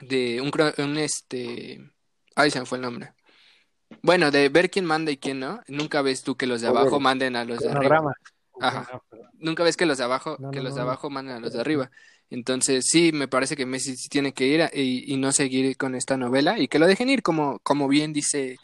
de 0.00 0.42
un 0.42 0.98
este, 0.98 1.80
ay, 2.36 2.50
se 2.52 2.60
me 2.60 2.66
fue 2.66 2.78
el 2.78 2.82
nombre. 2.82 3.12
Bueno, 4.02 4.30
de 4.30 4.48
ver 4.48 4.70
quién 4.70 4.84
manda 4.84 5.10
y 5.10 5.16
quién 5.16 5.40
no, 5.40 5.60
nunca 5.66 6.02
ves 6.02 6.22
tú 6.22 6.36
que 6.36 6.46
los 6.46 6.60
de 6.60 6.68
abajo 6.68 6.90
Joder. 6.90 7.02
manden 7.02 7.36
a 7.36 7.44
los 7.44 7.60
de 7.60 7.70
arriba. 7.70 8.14
Ajá. 8.60 9.02
Nunca 9.38 9.62
ves 9.64 9.76
que 9.76 9.86
los 9.86 9.98
de 9.98 10.04
abajo, 10.04 10.38
que 10.52 10.60
los 10.60 10.74
de 10.74 10.80
abajo 10.80 11.10
mandan 11.10 11.36
a 11.36 11.40
los 11.40 11.52
de 11.52 11.60
arriba. 11.60 11.90
Entonces, 12.30 12.86
sí, 12.88 13.12
me 13.12 13.28
parece 13.28 13.54
que 13.56 13.66
Messi 13.66 13.96
sí 13.96 14.08
tiene 14.08 14.32
que 14.32 14.46
ir 14.46 14.62
a- 14.62 14.70
y, 14.72 15.04
y 15.12 15.16
no 15.16 15.30
seguir 15.32 15.76
con 15.76 15.94
esta 15.94 16.16
novela 16.16 16.58
y 16.58 16.68
que 16.68 16.78
lo 16.78 16.86
dejen 16.86 17.08
ir 17.08 17.22
como, 17.22 17.58
como 17.60 17.86
bien 17.86 18.12
dice, 18.12 18.56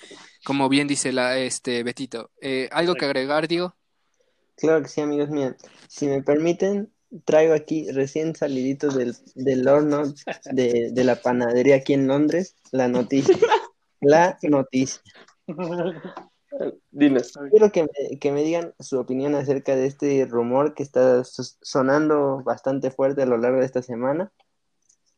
como 0.45 0.69
bien 0.69 0.89
dice 0.89 1.13
la, 1.13 1.39
este 1.39 1.83
Betito. 1.83 2.31
Eh, 2.41 2.69
¿algo 2.73 2.95
que 2.95 3.05
agregar, 3.05 3.47
Diego? 3.47 3.77
Claro 4.57 4.83
que 4.83 4.89
sí, 4.89 5.01
amigos 5.01 5.29
míos. 5.29 5.55
Si 5.89 6.07
me 6.07 6.23
permiten, 6.23 6.91
traigo 7.25 7.55
aquí 7.55 7.91
recién 7.93 8.35
salidito 8.35 8.89
del, 8.89 9.15
del 9.35 9.69
horno 9.69 10.13
de, 10.51 10.91
de 10.93 11.05
la 11.05 11.17
panadería 11.17 11.77
aquí 11.77 11.93
en 11.95 12.07
Londres, 12.09 12.57
la 12.73 12.89
noticia. 12.89 13.37
La 14.03 14.39
noticia. 14.43 15.01
Dinos. 16.91 17.33
Quiero 17.51 17.73
que 17.73 17.85
me, 17.85 18.19
que 18.19 18.31
me 18.31 18.43
digan 18.45 18.75
su 18.79 18.99
opinión 18.99 19.35
acerca 19.35 19.75
de 19.75 19.87
este 19.87 20.27
rumor 20.27 20.75
que 20.75 20.83
está 20.83 21.23
sonando 21.25 22.43
bastante 22.45 22.91
fuerte 22.91 23.23
a 23.23 23.27
lo 23.27 23.39
largo 23.39 23.61
de 23.61 23.65
esta 23.65 23.81
semana. 23.81 24.31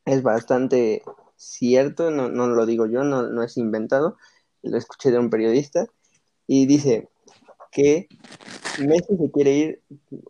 Es 0.05 0.23
bastante 0.23 1.03
cierto, 1.35 2.09
no, 2.09 2.29
no 2.29 2.47
lo 2.47 2.65
digo 2.65 2.85
yo, 2.85 3.03
no, 3.03 3.23
no 3.23 3.43
es 3.43 3.57
inventado, 3.57 4.17
lo 4.61 4.77
escuché 4.77 5.11
de 5.11 5.19
un 5.19 5.29
periodista 5.29 5.87
y 6.47 6.65
dice 6.65 7.09
que 7.71 8.07
Messi 8.79 9.17
se 9.17 9.31
quiere 9.31 9.51
ir, 9.51 9.81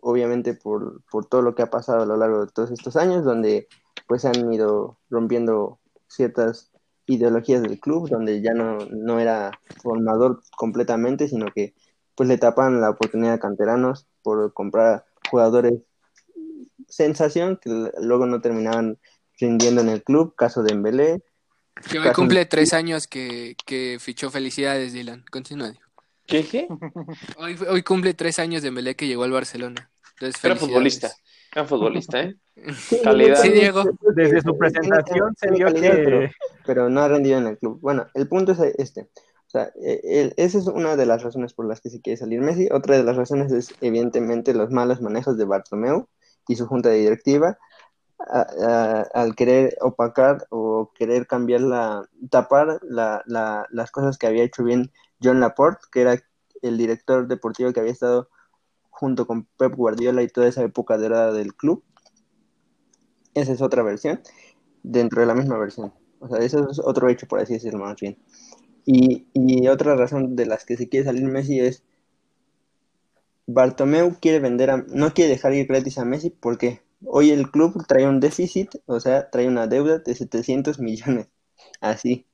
obviamente 0.02 0.54
por, 0.54 1.02
por 1.10 1.26
todo 1.26 1.42
lo 1.42 1.54
que 1.54 1.62
ha 1.62 1.70
pasado 1.70 2.02
a 2.02 2.06
lo 2.06 2.16
largo 2.16 2.46
de 2.46 2.52
todos 2.52 2.72
estos 2.72 2.96
años, 2.96 3.24
donde 3.24 3.68
pues 4.08 4.24
han 4.24 4.52
ido 4.52 4.98
rompiendo 5.08 5.78
ciertas 6.08 6.72
ideologías 7.06 7.62
del 7.62 7.78
club, 7.78 8.08
donde 8.08 8.40
ya 8.42 8.52
no, 8.54 8.78
no 8.90 9.20
era 9.20 9.52
formador 9.82 10.42
completamente, 10.56 11.28
sino 11.28 11.46
que 11.54 11.74
pues 12.14 12.28
le 12.28 12.38
tapan 12.38 12.80
la 12.80 12.90
oportunidad 12.90 13.34
a 13.34 13.40
canteranos 13.40 14.06
por 14.22 14.52
comprar 14.52 15.04
jugadores 15.30 15.74
sensación 16.88 17.58
que 17.60 17.90
luego 18.00 18.26
no 18.26 18.40
terminaban 18.40 18.98
rindiendo 19.38 19.80
en 19.80 19.88
el 19.88 20.02
club, 20.02 20.34
caso 20.34 20.62
de 20.62 20.72
Embelé, 20.72 21.22
Que 21.90 21.98
hoy 21.98 22.12
cumple 22.12 22.46
tres 22.46 22.72
años 22.72 23.06
que, 23.06 23.54
que 23.66 23.98
fichó 24.00 24.30
Felicidades, 24.30 24.92
Dylan. 24.92 25.24
Continúa. 25.30 25.74
¿Qué 26.26 26.38
dije? 26.38 26.68
Hoy, 27.36 27.56
hoy 27.68 27.82
cumple 27.82 28.14
tres 28.14 28.38
años 28.38 28.62
de 28.62 28.70
Melé 28.70 28.96
que 28.96 29.06
llegó 29.06 29.24
al 29.24 29.30
Barcelona. 29.30 29.90
Entonces, 30.14 30.40
felicidades. 30.40 30.60
futbolista. 30.60 31.12
Gran 31.56 31.68
futbolista, 31.68 32.20
¿eh? 32.20 32.36
Sí, 32.76 33.00
Calidad. 33.02 33.36
Sí, 33.40 33.48
Diego. 33.50 33.82
Desde 34.14 34.42
su 34.42 34.58
presentación 34.58 35.34
se 35.38 35.50
vio 35.50 35.66
calidad, 35.68 35.92
pero- 35.94 36.20
que 36.20 36.30
pero 36.66 36.90
no 36.90 37.00
ha 37.00 37.08
rendido 37.08 37.38
en 37.38 37.46
el 37.46 37.56
club. 37.58 37.78
Bueno, 37.80 38.06
el 38.12 38.28
punto 38.28 38.52
es 38.52 38.60
este. 38.78 39.08
O 39.46 39.48
sea, 39.48 39.70
eh, 39.82 40.00
el- 40.04 40.34
esa 40.36 40.58
es 40.58 40.66
una 40.66 40.96
de 40.96 41.06
las 41.06 41.22
razones 41.22 41.54
por 41.54 41.66
las 41.66 41.80
que 41.80 41.88
se 41.88 42.02
quiere 42.02 42.18
salir 42.18 42.42
Messi. 42.42 42.68
Otra 42.70 42.98
de 42.98 43.04
las 43.04 43.16
razones 43.16 43.52
es, 43.52 43.74
evidentemente, 43.80 44.52
los 44.52 44.70
malos 44.70 45.00
manejos 45.00 45.38
de 45.38 45.46
Bartomeu 45.46 46.06
y 46.46 46.56
su 46.56 46.66
junta 46.66 46.90
de 46.90 46.96
directiva 46.98 47.56
a- 48.18 48.46
a- 48.62 49.02
al 49.14 49.34
querer 49.34 49.78
opacar 49.80 50.46
o 50.50 50.92
querer 50.94 51.26
cambiar 51.26 51.62
la, 51.62 52.06
tapar 52.28 52.80
la- 52.82 53.22
la- 53.24 53.66
las 53.70 53.90
cosas 53.90 54.18
que 54.18 54.26
había 54.26 54.44
hecho 54.44 54.62
bien 54.62 54.90
John 55.22 55.40
Laporte, 55.40 55.86
que 55.90 56.02
era 56.02 56.22
el 56.60 56.76
director 56.76 57.26
deportivo 57.28 57.72
que 57.72 57.80
había 57.80 57.92
estado 57.92 58.28
junto 58.96 59.26
con 59.26 59.44
Pep 59.58 59.74
Guardiola 59.74 60.22
y 60.22 60.28
toda 60.28 60.48
esa 60.48 60.62
época 60.62 60.96
dorada 60.96 61.32
del 61.32 61.54
club. 61.54 61.84
Esa 63.34 63.52
es 63.52 63.60
otra 63.60 63.82
versión, 63.82 64.20
dentro 64.82 65.20
de 65.20 65.26
la 65.26 65.34
misma 65.34 65.58
versión. 65.58 65.92
O 66.20 66.28
sea, 66.28 66.38
eso 66.38 66.68
es 66.70 66.78
otro 66.78 67.08
hecho, 67.08 67.26
por 67.28 67.40
así 67.40 67.52
decirlo, 67.52 67.80
más 67.80 67.96
bien. 68.00 68.16
Y, 68.86 69.26
y 69.34 69.68
otra 69.68 69.96
razón 69.96 70.34
de 70.36 70.46
las 70.46 70.64
que 70.64 70.76
se 70.76 70.88
quiere 70.88 71.04
salir 71.04 71.24
Messi 71.24 71.60
es 71.60 71.82
Bartomeu 73.46 74.16
quiere 74.20 74.40
vender 74.40 74.70
a, 74.70 74.78
no 74.88 75.12
quiere 75.12 75.30
dejar 75.30 75.54
ir 75.54 75.66
gratis 75.66 75.98
a 75.98 76.04
Messi 76.04 76.30
porque 76.30 76.80
hoy 77.04 77.30
el 77.30 77.50
club 77.50 77.84
trae 77.86 78.08
un 78.08 78.20
déficit, 78.20 78.76
o 78.86 78.98
sea, 78.98 79.30
trae 79.30 79.46
una 79.46 79.66
deuda 79.66 79.98
de 79.98 80.14
700 80.14 80.80
millones. 80.80 81.28
Así. 81.80 82.26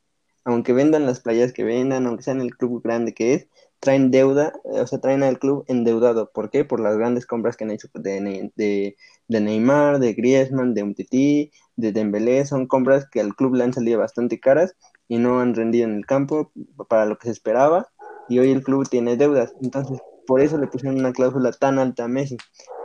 Aunque 0.45 0.73
vendan 0.73 1.07
las 1.07 1.21
playas 1.21 1.53
que 1.53 1.65
vendan, 1.65 2.07
aunque 2.07 2.25
sean 2.25 2.41
el 2.41 2.57
club 2.57 2.83
grande 2.83 3.15
que 3.15 3.35
es, 3.35 3.49
traen 3.83 4.13
deuda, 4.13 4.53
eh, 4.73 4.81
o 4.81 4.87
sea, 4.87 5.01
traen 5.01 5.25
al 5.25 5.41
club 5.41 5.65
endeudado. 5.67 6.31
¿Por 6.33 6.51
qué? 6.51 6.65
Por 6.65 6.79
las 6.79 6.97
grandes 6.97 7.27
compras 7.27 7.57
que 7.57 7.65
han 7.65 7.73
hecho 7.73 7.89
de, 7.95 8.53
de, 8.55 9.41
Neymar, 9.41 9.99
de 9.99 10.13
Griezmann, 10.15 10.73
de 10.73 10.85
Umtiti, 10.85 11.51
de 11.75 11.91
Dembélé. 11.91 12.47
Son 12.47 12.69
compras 12.69 13.09
que 13.11 13.21
al 13.21 13.35
club 13.35 13.57
le 13.57 13.65
han 13.65 13.73
salido 13.73 13.99
bastante 13.99 14.39
caras 14.39 14.77
y 15.09 15.19
no 15.19 15.41
han 15.41 15.55
rendido 15.57 15.89
en 15.89 15.97
el 15.97 16.07
campo 16.07 16.53
para 16.89 17.07
lo 17.07 17.19
que 17.19 17.27
se 17.27 17.33
esperaba. 17.33 17.89
Y 18.29 18.39
hoy 18.39 18.53
el 18.53 18.63
club 18.63 18.89
tiene 18.89 19.17
deudas. 19.17 19.53
Entonces, 19.61 19.99
por 20.29 20.41
eso 20.41 20.59
le 20.59 20.69
pusieron 20.69 21.01
una 21.01 21.13
cláusula 21.13 21.51
tan 21.51 21.81
alta 21.81 22.05
a 22.05 22.09
Messi. 22.09 22.37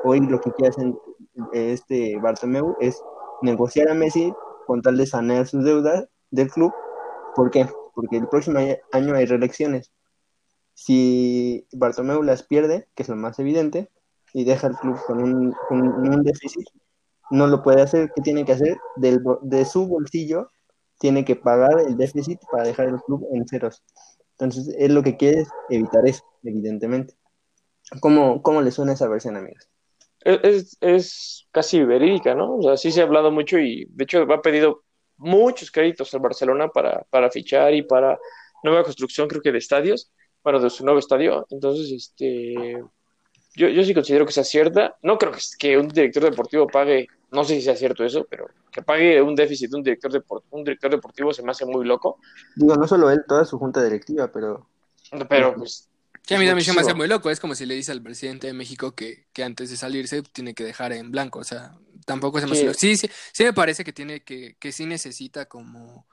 Hoy 0.03 0.19
lo 0.21 0.41
que 0.41 0.51
quiere 0.53 0.73
eh, 1.53 1.73
este 1.73 2.17
Bartomeu 2.17 2.75
es 2.79 2.99
negociar 3.43 3.89
a 3.89 3.93
Messi 3.93 4.33
con 4.65 4.81
tal 4.81 4.97
de 4.97 5.05
sanear 5.05 5.45
sus 5.45 5.63
deudas 5.63 6.07
del 6.31 6.49
club. 6.49 6.73
¿Por 7.35 7.51
qué? 7.51 7.67
Porque 7.93 8.17
el 8.17 8.27
próximo 8.27 8.57
año 8.91 9.13
hay 9.13 9.25
reelecciones. 9.27 9.91
Si 10.79 11.65
Bartomeu 11.71 12.21
las 12.21 12.43
pierde, 12.43 12.87
que 12.93 13.01
es 13.01 13.09
lo 13.09 13.15
más 13.15 13.39
evidente, 13.39 13.89
y 14.31 14.43
deja 14.43 14.67
el 14.67 14.75
club 14.75 14.95
con 15.07 15.23
un, 15.23 15.51
con 15.67 15.81
un 15.81 16.21
déficit, 16.21 16.67
no 17.31 17.47
lo 17.47 17.63
puede 17.63 17.81
hacer. 17.81 18.11
¿Qué 18.15 18.21
tiene 18.21 18.45
que 18.45 18.51
hacer? 18.51 18.77
Del, 18.95 19.23
de 19.41 19.65
su 19.65 19.87
bolsillo 19.87 20.51
tiene 20.99 21.25
que 21.25 21.35
pagar 21.35 21.79
el 21.79 21.97
déficit 21.97 22.39
para 22.51 22.63
dejar 22.63 22.89
el 22.89 23.01
club 23.01 23.27
en 23.33 23.47
ceros. 23.47 23.83
Entonces, 24.33 24.75
él 24.77 24.93
lo 24.93 25.01
que 25.01 25.17
quiere 25.17 25.41
es 25.41 25.49
evitar 25.71 26.07
eso, 26.07 26.23
evidentemente. 26.43 27.15
¿Cómo, 27.99 28.43
cómo 28.43 28.61
le 28.61 28.69
suena 28.69 28.93
esa 28.93 29.07
versión, 29.07 29.35
amigos? 29.35 29.67
Es, 30.21 30.77
es 30.79 31.47
casi 31.51 31.83
verídica, 31.83 32.35
¿no? 32.35 32.57
O 32.57 32.61
sea, 32.61 32.77
sí 32.77 32.91
se 32.91 33.01
ha 33.01 33.05
hablado 33.05 33.31
mucho 33.31 33.57
y 33.57 33.87
de 33.89 34.03
hecho 34.03 34.21
ha 34.31 34.41
pedido 34.43 34.83
muchos 35.15 35.71
créditos 35.71 36.13
al 36.13 36.19
Barcelona 36.19 36.67
para, 36.67 37.03
para 37.09 37.31
fichar 37.31 37.73
y 37.73 37.81
para 37.81 38.19
nueva 38.63 38.83
construcción, 38.83 39.27
creo 39.27 39.41
que 39.41 39.51
de 39.51 39.57
estadios, 39.57 40.11
bueno, 40.47 40.61
de 40.61 40.69
su 40.69 40.85
nuevo 40.85 40.97
estadio. 40.97 41.45
Entonces, 41.49 41.91
este, 41.91 42.55
yo, 43.53 43.67
yo 43.67 43.83
sí 43.83 43.93
considero 43.93 44.25
que 44.25 44.31
sea 44.31 44.45
cierta. 44.45 44.95
No 45.01 45.17
creo 45.17 45.33
que, 45.33 45.39
que 45.59 45.77
un 45.77 45.89
director 45.89 46.23
deportivo 46.23 46.67
pague, 46.67 47.05
no 47.31 47.43
sé 47.43 47.55
si 47.55 47.63
sea 47.63 47.75
cierto 47.75 48.05
eso, 48.05 48.25
pero 48.29 48.47
que 48.71 48.81
pague 48.81 49.21
un 49.21 49.35
déficit 49.35 49.69
de 49.71 49.75
un 49.75 49.83
director, 49.83 50.09
depor- 50.09 50.43
un 50.51 50.63
director 50.63 50.89
deportivo 50.89 51.33
se 51.33 51.43
me 51.43 51.51
hace 51.51 51.65
muy 51.65 51.85
loco. 51.85 52.19
Digo, 52.55 52.75
no 52.77 52.87
solo 52.87 53.11
él, 53.11 53.25
toda 53.27 53.43
su 53.43 53.59
junta 53.59 53.83
directiva, 53.83 54.31
pero 54.31 54.69
Pero 55.27 55.53
pues 55.53 55.89
Sí, 56.25 56.35
a 56.35 56.39
mí 56.39 56.45
también 56.45 56.65
se 56.65 56.73
me 56.73 56.79
hace 56.79 56.93
muy 56.93 57.07
loco. 57.09 57.29
Es 57.29 57.41
como 57.41 57.53
si 57.53 57.65
le 57.65 57.75
dice 57.75 57.91
al 57.91 58.01
presidente 58.01 58.47
de 58.47 58.53
México 58.53 58.95
que, 58.95 59.27
que 59.33 59.43
antes 59.43 59.69
de 59.69 59.75
salirse 59.75 60.21
tiene 60.23 60.53
que 60.53 60.63
dejar 60.63 60.93
en 60.93 61.11
blanco. 61.11 61.39
O 61.39 61.43
sea, 61.43 61.77
tampoco 62.05 62.39
se 62.39 62.45
me 62.45 62.53
hace 62.53 62.61
Sí. 62.61 62.65
loco. 62.67 62.79
Sí, 62.79 62.95
sí, 62.95 63.09
sí 63.33 63.43
me 63.43 63.51
parece 63.53 63.83
que 63.83 63.91
tiene 63.91 64.23
que, 64.23 64.55
que 64.59 64.71
sí 64.71 64.85
necesita 64.85 65.45
como 65.45 66.07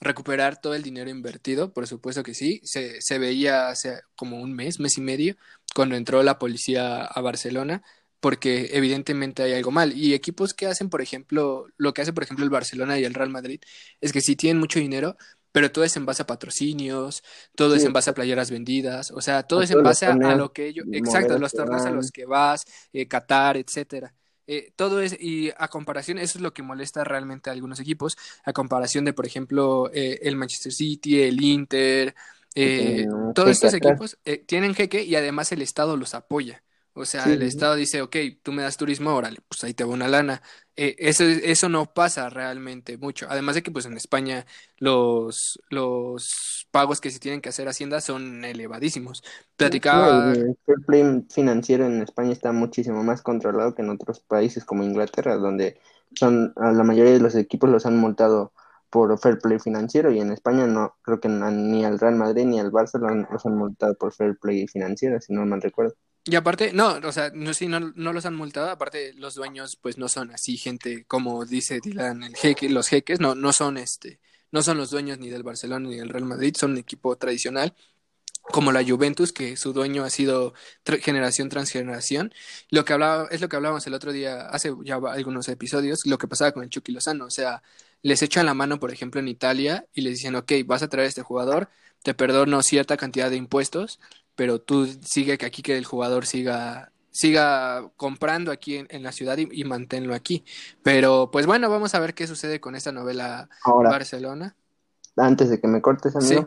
recuperar 0.00 0.60
todo 0.60 0.74
el 0.74 0.82
dinero 0.82 1.10
invertido. 1.10 1.72
Por 1.72 1.86
supuesto 1.86 2.22
que 2.22 2.34
sí. 2.34 2.60
Se, 2.64 3.00
se 3.00 3.18
veía 3.18 3.68
hace 3.68 4.00
como 4.16 4.40
un 4.40 4.52
mes, 4.54 4.80
mes 4.80 4.98
y 4.98 5.00
medio, 5.00 5.36
cuando 5.74 5.96
entró 5.96 6.22
la 6.22 6.38
policía 6.38 7.04
a 7.04 7.20
Barcelona. 7.20 7.82
porque 8.20 8.70
evidentemente 8.74 9.42
hay 9.42 9.54
algo 9.54 9.70
mal. 9.70 9.96
Y 9.96 10.14
equipos 10.14 10.54
que 10.54 10.66
hacen, 10.66 10.90
por 10.90 11.00
ejemplo, 11.02 11.66
lo 11.78 11.94
que 11.94 12.02
hace, 12.02 12.12
por 12.12 12.24
ejemplo, 12.24 12.44
el 12.44 12.50
Barcelona 12.50 12.98
y 12.98 13.04
el 13.04 13.14
Real 13.14 13.30
Madrid, 13.30 13.60
es 14.00 14.12
que 14.12 14.20
sí 14.20 14.36
tienen 14.36 14.60
mucho 14.60 14.78
dinero, 14.78 15.16
pero 15.52 15.72
todo 15.72 15.84
es 15.84 15.96
en 15.96 16.06
base 16.06 16.22
a 16.22 16.26
patrocinios, 16.26 17.22
todo 17.54 17.74
es 17.74 17.84
en 17.84 17.92
base 17.92 18.10
a 18.10 18.14
playeras 18.14 18.50
vendidas, 18.50 19.10
o 19.10 19.20
sea, 19.20 19.42
todo 19.44 19.62
es 19.62 19.70
en 19.70 19.82
base 19.82 20.06
a, 20.06 20.14
lo 20.14 20.52
que 20.52 20.66
ellos, 20.68 20.86
exacto, 20.92 21.38
los 21.38 21.52
torneos 21.52 21.86
a 21.86 21.90
los 21.90 22.10
que 22.10 22.26
vas, 22.26 22.64
eh, 22.92 23.08
Qatar, 23.08 23.56
etcétera. 23.56 24.14
Eh, 24.52 24.72
todo 24.74 25.00
es, 25.00 25.16
y 25.20 25.52
a 25.56 25.68
comparación, 25.68 26.18
eso 26.18 26.36
es 26.36 26.42
lo 26.42 26.52
que 26.52 26.64
molesta 26.64 27.04
realmente 27.04 27.50
a 27.50 27.52
algunos 27.52 27.78
equipos, 27.78 28.18
a 28.42 28.52
comparación 28.52 29.04
de, 29.04 29.12
por 29.12 29.24
ejemplo, 29.24 29.88
eh, 29.94 30.18
el 30.22 30.34
Manchester 30.34 30.72
City, 30.72 31.22
el 31.22 31.40
Inter, 31.40 32.16
eh, 32.56 33.06
todos 33.32 33.50
estos 33.50 33.74
equipos 33.74 34.18
eh, 34.24 34.38
tienen 34.38 34.74
jeque 34.74 35.04
y 35.04 35.14
además 35.14 35.52
el 35.52 35.62
Estado 35.62 35.96
los 35.96 36.14
apoya. 36.14 36.64
O 36.92 37.04
sea, 37.04 37.32
Sí, 37.32 37.32
el. 37.32 37.42
Estado 37.42 37.74
dice, 37.76 38.02
ok, 38.02 38.16
tú 38.42 38.52
me 38.52 38.62
das 38.62 38.76
turismo, 38.76 39.14
órale, 39.14 39.38
pues 39.48 39.62
ahí 39.64 39.74
te 39.74 39.84
va 39.84 39.92
una 39.94 40.08
lana. 40.08 40.42
Eh, 40.76 40.96
eso, 40.98 41.24
eso 41.24 41.68
no 41.68 41.92
pasa 41.94 42.28
realmente 42.30 42.96
mucho. 42.98 43.26
Además 43.30 43.54
de 43.54 43.62
que 43.62 43.70
pues 43.70 43.86
en 43.86 43.96
España 43.96 44.46
los, 44.78 45.58
los 45.70 46.66
pagos 46.70 47.00
que 47.00 47.10
se 47.10 47.20
tienen 47.20 47.40
que 47.40 47.48
hacer 47.50 47.68
a 47.68 47.70
Hacienda 47.70 48.00
son 48.00 48.44
elevadísimos. 48.44 49.22
Platicaba, 49.56 50.08
No, 50.08 50.08
el 50.10 50.56
fair 50.66 50.78
play 50.86 51.26
financiero 51.30 51.84
en 51.86 52.02
España 52.02 52.32
está 52.32 52.52
muchísimo 52.52 53.02
más 53.04 53.22
controlado 53.22 53.74
que 53.74 53.82
en 53.82 53.90
otros 53.90 54.20
países 54.20 54.64
como 54.64 54.82
Inglaterra, 54.84 55.36
donde 55.36 55.78
son 56.14 56.52
a 56.56 56.72
la 56.72 56.82
mayoría 56.84 57.12
de 57.12 57.20
los 57.20 57.34
equipos 57.34 57.70
los 57.70 57.86
han 57.86 57.96
multado 57.96 58.52
por 58.90 59.16
fair 59.18 59.38
play 59.38 59.58
financiero 59.58 60.10
y 60.12 60.20
en 60.20 60.32
España 60.32 60.66
no 60.66 60.96
creo 61.02 61.20
que 61.20 61.28
ni 61.28 61.84
al 61.84 61.98
Real 62.00 62.16
Madrid 62.16 62.44
ni 62.46 62.58
al 62.60 62.72
Barça 62.72 62.98
lo 62.98 63.08
han- 63.08 63.28
los 63.30 63.44
han 63.46 63.56
multado 63.56 63.94
por 63.96 64.12
fair 64.12 64.36
play 64.38 64.66
financiero, 64.66 65.20
si 65.20 65.32
no 65.32 65.46
mal 65.46 65.62
recuerdo. 65.62 65.94
Y 66.24 66.36
aparte, 66.36 66.72
no, 66.72 67.00
o 67.04 67.12
sea, 67.12 67.30
no, 67.34 67.54
sí, 67.54 67.66
no, 67.66 67.80
no 67.80 68.12
los 68.12 68.26
han 68.26 68.36
multado, 68.36 68.70
aparte 68.70 69.14
los 69.14 69.34
dueños 69.34 69.76
pues 69.76 69.98
no 69.98 70.08
son 70.08 70.30
así 70.32 70.56
gente 70.56 71.04
como 71.06 71.44
dice 71.46 71.80
Dylan, 71.82 72.22
el 72.22 72.36
jeque, 72.36 72.68
los 72.68 72.88
jeques, 72.88 73.20
no, 73.20 73.34
no 73.34 73.52
son 73.52 73.78
este, 73.78 74.20
no 74.52 74.62
son 74.62 74.78
los 74.78 74.90
dueños 74.90 75.18
ni 75.18 75.30
del 75.30 75.42
Barcelona 75.42 75.88
ni 75.88 75.96
del 75.96 76.08
Real 76.10 76.24
Madrid, 76.24 76.54
son 76.56 76.72
un 76.72 76.78
equipo 76.78 77.16
tradicional 77.16 77.74
como 78.42 78.72
la 78.72 78.84
Juventus, 78.84 79.32
que 79.32 79.56
su 79.56 79.72
dueño 79.72 80.04
ha 80.04 80.10
sido 80.10 80.54
generación 81.02 81.48
tras 81.48 81.70
generación. 81.70 82.32
Lo 82.70 82.84
que 82.84 82.92
hablaba, 82.92 83.28
es 83.30 83.40
lo 83.40 83.48
que 83.48 83.56
hablábamos 83.56 83.86
el 83.86 83.94
otro 83.94 84.12
día, 84.12 84.42
hace 84.48 84.72
ya 84.84 84.96
algunos 84.96 85.48
episodios, 85.48 86.06
lo 86.06 86.18
que 86.18 86.28
pasaba 86.28 86.52
con 86.52 86.62
el 86.62 86.70
Chucky 86.70 86.92
Lozano. 86.92 87.26
O 87.26 87.30
sea, 87.30 87.62
les 88.02 88.22
echan 88.22 88.46
la 88.46 88.54
mano, 88.54 88.80
por 88.80 88.92
ejemplo, 88.92 89.20
en 89.20 89.28
Italia 89.28 89.86
y 89.92 90.02
les 90.02 90.14
dicen, 90.14 90.34
ok, 90.36 90.52
vas 90.66 90.82
a 90.82 90.88
traer 90.88 91.06
a 91.06 91.08
este 91.08 91.22
jugador, 91.22 91.68
te 92.02 92.14
perdono 92.14 92.62
cierta 92.62 92.96
cantidad 92.96 93.30
de 93.30 93.36
impuestos, 93.36 94.00
pero 94.36 94.60
tú 94.60 94.86
sigue 94.86 95.38
que 95.38 95.46
aquí 95.46 95.62
que 95.62 95.76
el 95.76 95.84
jugador 95.84 96.26
siga 96.26 96.92
siga 97.12 97.90
comprando 97.96 98.52
aquí 98.52 98.76
en, 98.76 98.86
en 98.90 99.02
la 99.02 99.10
ciudad 99.12 99.36
y, 99.38 99.48
y 99.50 99.64
manténlo 99.64 100.14
aquí. 100.14 100.44
Pero 100.82 101.30
pues 101.32 101.46
bueno, 101.46 101.68
vamos 101.68 101.94
a 101.94 102.00
ver 102.00 102.14
qué 102.14 102.26
sucede 102.26 102.60
con 102.60 102.74
esta 102.76 102.92
novela 102.92 103.48
Ahora, 103.64 103.90
Barcelona. 103.90 104.54
antes 105.16 105.50
de 105.50 105.60
que 105.60 105.66
me 105.68 105.82
cortes, 105.82 106.14
amigo, 106.16 106.46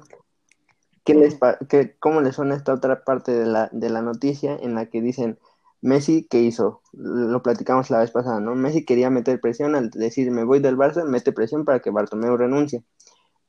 ¿qué 1.06 1.14
les 1.14 1.38
qué- 1.70 1.96
¿cómo 2.00 2.22
les 2.22 2.36
suena 2.36 2.56
esta 2.56 2.74
otra 2.74 3.04
parte 3.04 3.32
de 3.32 3.46
la, 3.46 3.70
de 3.72 3.90
la 3.90 4.02
noticia 4.02 4.56
en 4.56 4.76
la 4.76 4.86
que 4.88 5.02
dicen 5.02 5.38
Messi, 5.82 6.26
¿qué 6.30 6.40
hizo? 6.40 6.82
Lo 6.94 7.44
platicamos 7.44 7.90
la 7.90 8.00
vez 8.00 8.12
pasada, 8.12 8.40
¿no? 8.40 8.56
Messi 8.56 8.86
quería 8.86 9.10
meter 9.10 9.42
presión 9.42 9.76
al 9.76 9.90
decir 9.90 10.32
me 10.32 10.46
voy 10.46 10.60
del 10.60 10.78
Barça, 10.78 11.04
mete 11.04 11.34
presión 11.34 11.66
para 11.66 11.82
que 11.82 11.90
Bartomeu 11.90 12.38
renuncie. 12.38 12.86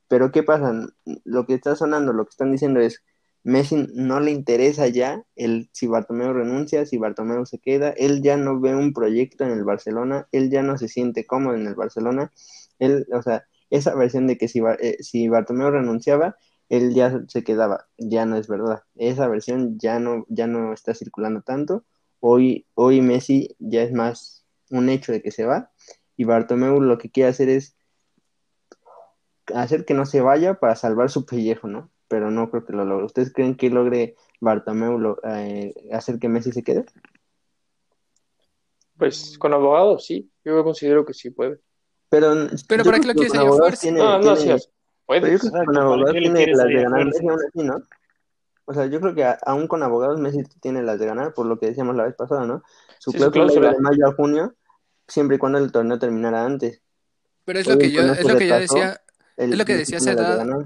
Pero 0.09 0.31
¿qué 0.31 0.43
pasa? 0.43 0.73
Lo 1.23 1.45
que 1.45 1.53
está 1.53 1.75
sonando, 1.77 2.11
lo 2.13 2.25
que 2.25 2.31
están 2.31 2.51
diciendo 2.51 2.81
es 2.81 3.03
Messi 3.45 3.87
no 3.93 4.19
le 4.19 4.31
interesa 4.31 4.87
ya 4.87 5.23
el 5.35 5.69
si 5.71 5.85
Bartomeu 5.85 6.33
renuncia, 6.33 6.83
si 6.87 6.97
Bartomeu 6.97 7.45
se 7.45 7.59
queda, 7.59 7.91
él 7.91 8.23
ya 8.23 8.37
no 8.37 8.59
ve 8.59 8.75
un 8.75 8.91
proyecto 8.91 9.43
en 9.43 9.51
el 9.51 9.63
Barcelona, 9.63 10.27
él 10.31 10.49
ya 10.49 10.63
no 10.63 10.79
se 10.79 10.87
siente 10.87 11.27
cómodo 11.27 11.55
en 11.55 11.67
el 11.67 11.75
Barcelona, 11.75 12.33
él, 12.79 13.05
o 13.13 13.21
sea, 13.21 13.45
esa 13.69 13.93
versión 13.93 14.25
de 14.25 14.39
que 14.39 14.47
si, 14.47 14.63
eh, 14.79 14.97
si 14.99 15.27
Bartomeu 15.27 15.69
renunciaba, 15.69 16.37
él 16.69 16.95
ya 16.95 17.21
se 17.27 17.43
quedaba, 17.43 17.87
ya 17.99 18.25
no 18.25 18.35
es 18.35 18.47
verdad, 18.47 18.81
esa 18.95 19.27
versión 19.27 19.77
ya 19.77 19.99
no, 19.99 20.25
ya 20.27 20.47
no 20.47 20.73
está 20.73 20.95
circulando 20.95 21.43
tanto, 21.43 21.85
hoy, 22.19 22.65
hoy 22.73 23.01
Messi 23.01 23.55
ya 23.59 23.83
es 23.83 23.93
más 23.93 24.43
un 24.71 24.89
hecho 24.89 25.11
de 25.11 25.21
que 25.21 25.29
se 25.29 25.45
va, 25.45 25.71
y 26.17 26.23
Bartomeu 26.23 26.81
lo 26.81 26.97
que 26.97 27.11
quiere 27.11 27.29
hacer 27.29 27.49
es 27.49 27.77
hacer 29.53 29.85
que 29.85 29.93
no 29.93 30.07
se 30.07 30.21
vaya 30.21 30.55
para 30.55 30.75
salvar 30.75 31.11
su 31.11 31.27
pellejo, 31.27 31.67
¿no? 31.67 31.91
Pero 32.07 32.29
no 32.31 32.49
creo 32.51 32.65
que 32.65 32.73
lo 32.73 32.85
logre. 32.85 33.05
¿Ustedes 33.05 33.33
creen 33.33 33.55
que 33.55 33.69
logre 33.69 34.15
Bartomeu 34.39 34.97
lo- 34.99 35.17
eh, 35.23 35.73
hacer 35.91 36.19
que 36.19 36.29
Messi 36.29 36.51
se 36.51 36.63
quede? 36.63 36.85
Pues 38.97 39.37
con 39.37 39.53
abogados, 39.53 40.05
sí. 40.05 40.31
Yo 40.43 40.63
considero 40.63 41.05
que 41.05 41.13
sí 41.13 41.29
puede. 41.31 41.59
Pero, 42.09 42.33
Pero 42.67 42.83
¿para 42.83 42.99
qué 42.99 43.07
lo 43.07 43.13
quieres 43.13 43.35
a 43.35 43.45
fuerza? 43.51 43.81
tiene- 43.81 43.99
No, 43.99 44.19
no, 44.19 44.35
sí, 44.35 44.43
tiene- 44.43 44.61
puede. 45.05 45.21
pero 45.21 45.33
yo 45.33 45.39
creo 45.39 45.51
que 45.51 45.57
Exacto, 45.57 45.65
con 45.65 45.75
¿para 45.75 45.85
abogados 45.87 46.11
tiene 46.19 46.47
las 46.55 46.67
de 46.67 46.73
ganar? 46.81 47.05
Messi 47.05 47.27
aún 47.27 47.39
así, 47.47 47.63
¿no? 47.63 47.83
O 48.67 48.73
sea, 48.73 48.85
yo 48.87 48.99
creo 49.01 49.13
que 49.15 49.23
a- 49.23 49.37
aún 49.45 49.67
con 49.67 49.83
abogados 49.83 50.19
Messi 50.19 50.43
tiene 50.61 50.81
las 50.83 50.99
de 50.99 51.05
ganar, 51.07 51.33
por 51.33 51.45
lo 51.45 51.59
que 51.59 51.67
decíamos 51.67 51.95
la 51.95 52.03
vez 52.05 52.15
pasada, 52.15 52.45
¿no? 52.45 52.63
Su 52.99 53.11
Sí, 53.11 53.19
su 53.19 53.31
cláusula 53.31 53.71
de 53.73 53.79
mayo 53.79 54.07
a 54.07 54.13
junio, 54.13 54.55
siempre 55.07 55.35
y 55.35 55.39
cuando 55.39 55.57
el 55.57 55.71
torneo 55.71 55.99
terminara 55.99 56.45
antes. 56.45 56.81
Pero 57.43 57.59
es 57.59 57.67
Hoy 57.67 57.73
lo 57.73 57.79
que 57.79 57.91
yo, 57.91 58.01
es 58.01 58.23
lo 58.27 58.37
que 58.37 58.47
yo 58.47 58.59
decía, 58.59 59.01
el- 59.37 59.51
Es 59.53 59.57
lo 59.57 59.65
que 59.65 59.75
decía 59.75 59.97
hace 59.97 60.15
de. 60.15 60.65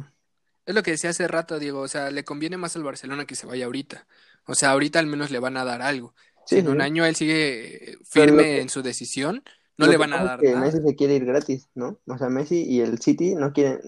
Es 0.70 0.76
lo 0.76 0.84
que 0.84 0.92
decía 0.92 1.10
hace 1.10 1.28
rato, 1.28 1.58
Diego, 1.58 1.80
o 1.80 1.88
sea, 1.88 2.12
le 2.12 2.24
conviene 2.24 2.56
más 2.56 2.76
al 2.76 2.84
Barcelona 2.84 3.26
que 3.26 3.34
se 3.34 3.48
vaya 3.48 3.66
ahorita. 3.66 4.06
O 4.46 4.54
sea, 4.54 4.70
ahorita 4.70 5.00
al 5.00 5.08
menos 5.08 5.32
le 5.32 5.40
van 5.40 5.58
a 5.58 5.66
dar 5.66 5.82
algo. 5.82 6.14
Si 6.46 6.60
en 6.60 6.68
un 6.68 6.80
año 6.80 7.06
él 7.06 7.16
sigue 7.16 7.96
lo 7.98 8.06
firme 8.06 8.44
que- 8.44 8.62
en 8.62 8.70
su 8.70 8.84
decisión, 8.84 9.44
no 9.80 9.88
le 9.88 9.98
van 9.98 10.14
a 10.14 10.24
dar 10.24 10.40
que 10.40 10.52
nada. 10.52 10.60
Messi 10.60 10.80
se 10.86 10.96
quiere 10.96 11.16
ir 11.16 11.26
gratis, 11.26 11.70
¿no? 11.74 12.00
O 12.06 12.18
sea, 12.20 12.30
Messi 12.30 12.64
y 12.64 12.82
el 12.82 13.00
City 13.00 13.34
no 13.34 13.52
quieren. 13.52 13.80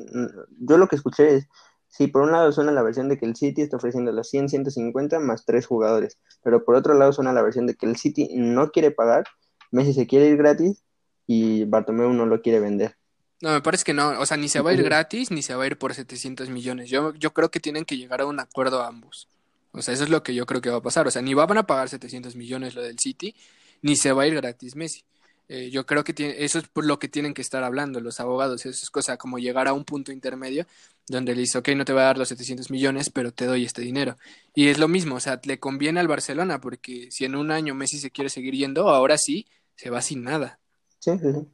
Yo 0.57 0.79
lo 0.79 0.87
que 0.87 0.95
escuché 0.95 1.35
es: 1.35 1.47
sí, 1.87 2.07
por 2.07 2.23
un 2.23 2.31
lado 2.31 2.51
suena 2.51 2.71
la 2.71 2.81
versión 2.81 3.09
de 3.09 3.19
que 3.19 3.27
el 3.27 3.35
City 3.35 3.61
está 3.61 3.77
ofreciendo 3.77 4.11
los 4.11 4.27
100, 4.27 4.49
150 4.49 5.19
más 5.19 5.45
tres 5.45 5.67
jugadores, 5.67 6.17
pero 6.43 6.65
por 6.65 6.73
otro 6.73 6.95
lado 6.95 7.13
suena 7.13 7.31
la 7.31 7.43
versión 7.43 7.67
de 7.67 7.75
que 7.75 7.85
el 7.85 7.95
City 7.95 8.27
no 8.33 8.71
quiere 8.71 8.89
pagar, 8.89 9.25
Messi 9.69 9.93
se 9.93 10.07
quiere 10.07 10.29
ir 10.29 10.37
gratis 10.37 10.83
y 11.27 11.65
Bartomeu 11.65 12.11
no 12.11 12.25
lo 12.25 12.41
quiere 12.41 12.59
vender. 12.59 12.95
No, 13.41 13.51
me 13.51 13.61
parece 13.61 13.83
que 13.83 13.93
no. 13.93 14.19
O 14.19 14.25
sea, 14.25 14.37
ni 14.37 14.47
se 14.49 14.61
va 14.61 14.69
a 14.69 14.73
ir 14.73 14.83
gratis 14.83 15.31
ni 15.31 15.41
se 15.41 15.55
va 15.55 15.63
a 15.63 15.67
ir 15.67 15.77
por 15.77 15.93
700 15.93 16.49
millones. 16.49 16.89
Yo, 16.89 17.13
yo 17.15 17.33
creo 17.33 17.49
que 17.49 17.59
tienen 17.59 17.85
que 17.85 17.97
llegar 17.97 18.21
a 18.21 18.25
un 18.25 18.39
acuerdo 18.39 18.83
ambos. 18.83 19.27
O 19.71 19.81
sea, 19.81 19.93
eso 19.93 20.03
es 20.03 20.09
lo 20.09 20.21
que 20.21 20.35
yo 20.35 20.45
creo 20.45 20.61
que 20.61 20.69
va 20.69 20.77
a 20.77 20.81
pasar. 20.81 21.07
O 21.07 21.11
sea, 21.11 21.21
ni 21.21 21.33
van 21.33 21.57
a 21.57 21.63
pagar 21.65 21.89
700 21.89 22.35
millones 22.35 22.75
lo 22.75 22.83
del 22.83 22.99
City, 22.99 23.35
ni 23.81 23.95
se 23.95 24.11
va 24.11 24.23
a 24.23 24.27
ir 24.27 24.35
gratis 24.35 24.75
Messi. 24.75 25.03
Eh, 25.49 25.69
yo 25.69 25.85
creo 25.85 26.03
que 26.03 26.13
tiene, 26.13 26.35
eso 26.45 26.59
es 26.59 26.67
por 26.67 26.85
lo 26.85 26.97
que 26.99 27.09
tienen 27.09 27.33
que 27.33 27.41
estar 27.41 27.63
hablando 27.63 27.99
los 27.99 28.19
abogados. 28.19 28.65
Eso 28.65 28.69
es 28.69 28.89
cosa 28.91 29.17
como 29.17 29.39
llegar 29.39 29.67
a 29.67 29.73
un 29.73 29.85
punto 29.85 30.11
intermedio 30.11 30.67
donde 31.07 31.33
le 31.35 31.41
dice, 31.41 31.57
ok, 31.57 31.69
no 31.69 31.83
te 31.83 31.93
voy 31.93 32.03
a 32.03 32.05
dar 32.05 32.17
los 32.17 32.29
700 32.29 32.69
millones, 32.69 33.09
pero 33.09 33.33
te 33.33 33.45
doy 33.45 33.65
este 33.65 33.81
dinero. 33.81 34.17
Y 34.53 34.67
es 34.67 34.77
lo 34.77 34.87
mismo, 34.87 35.15
o 35.15 35.19
sea, 35.19 35.41
le 35.43 35.59
conviene 35.59 35.99
al 35.99 36.07
Barcelona 36.07 36.61
porque 36.61 37.09
si 37.11 37.25
en 37.25 37.35
un 37.35 37.51
año 37.51 37.75
Messi 37.75 37.99
se 37.99 38.11
quiere 38.11 38.29
seguir 38.29 38.53
yendo, 38.53 38.87
ahora 38.89 39.17
sí, 39.17 39.47
se 39.75 39.89
va 39.89 40.01
sin 40.01 40.23
nada. 40.23 40.59
Sí, 40.99 41.11
sí, 41.17 41.33
sí. 41.33 41.47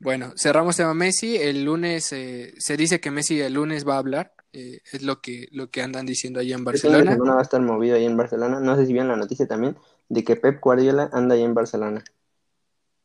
Bueno, 0.00 0.32
cerramos 0.34 0.76
tema 0.76 0.94
Messi. 0.94 1.36
El 1.36 1.64
lunes 1.64 2.10
eh, 2.12 2.54
se 2.56 2.76
dice 2.78 3.00
que 3.00 3.10
Messi 3.10 3.40
el 3.40 3.52
lunes 3.52 3.86
va 3.86 3.94
a 3.94 3.98
hablar. 3.98 4.32
eh, 4.52 4.80
es 4.92 5.02
lo 5.02 5.20
que, 5.20 5.46
lo 5.52 5.70
que 5.70 5.82
andan 5.82 6.06
diciendo 6.06 6.40
allá 6.40 6.56
en 6.56 6.64
Barcelona. 6.64 7.12
semana 7.12 7.34
va 7.34 7.40
a 7.40 7.42
estar 7.42 7.60
movido 7.60 7.96
ahí 7.96 8.06
en 8.06 8.16
Barcelona. 8.16 8.60
No 8.60 8.76
sé 8.76 8.86
si 8.86 8.92
vieron 8.92 9.08
la 9.08 9.16
noticia 9.16 9.46
también 9.46 9.76
de 10.08 10.24
que 10.24 10.36
Pep 10.36 10.58
Guardiola 10.60 11.10
anda 11.12 11.34
ahí 11.34 11.42
en 11.42 11.54
Barcelona. 11.54 12.02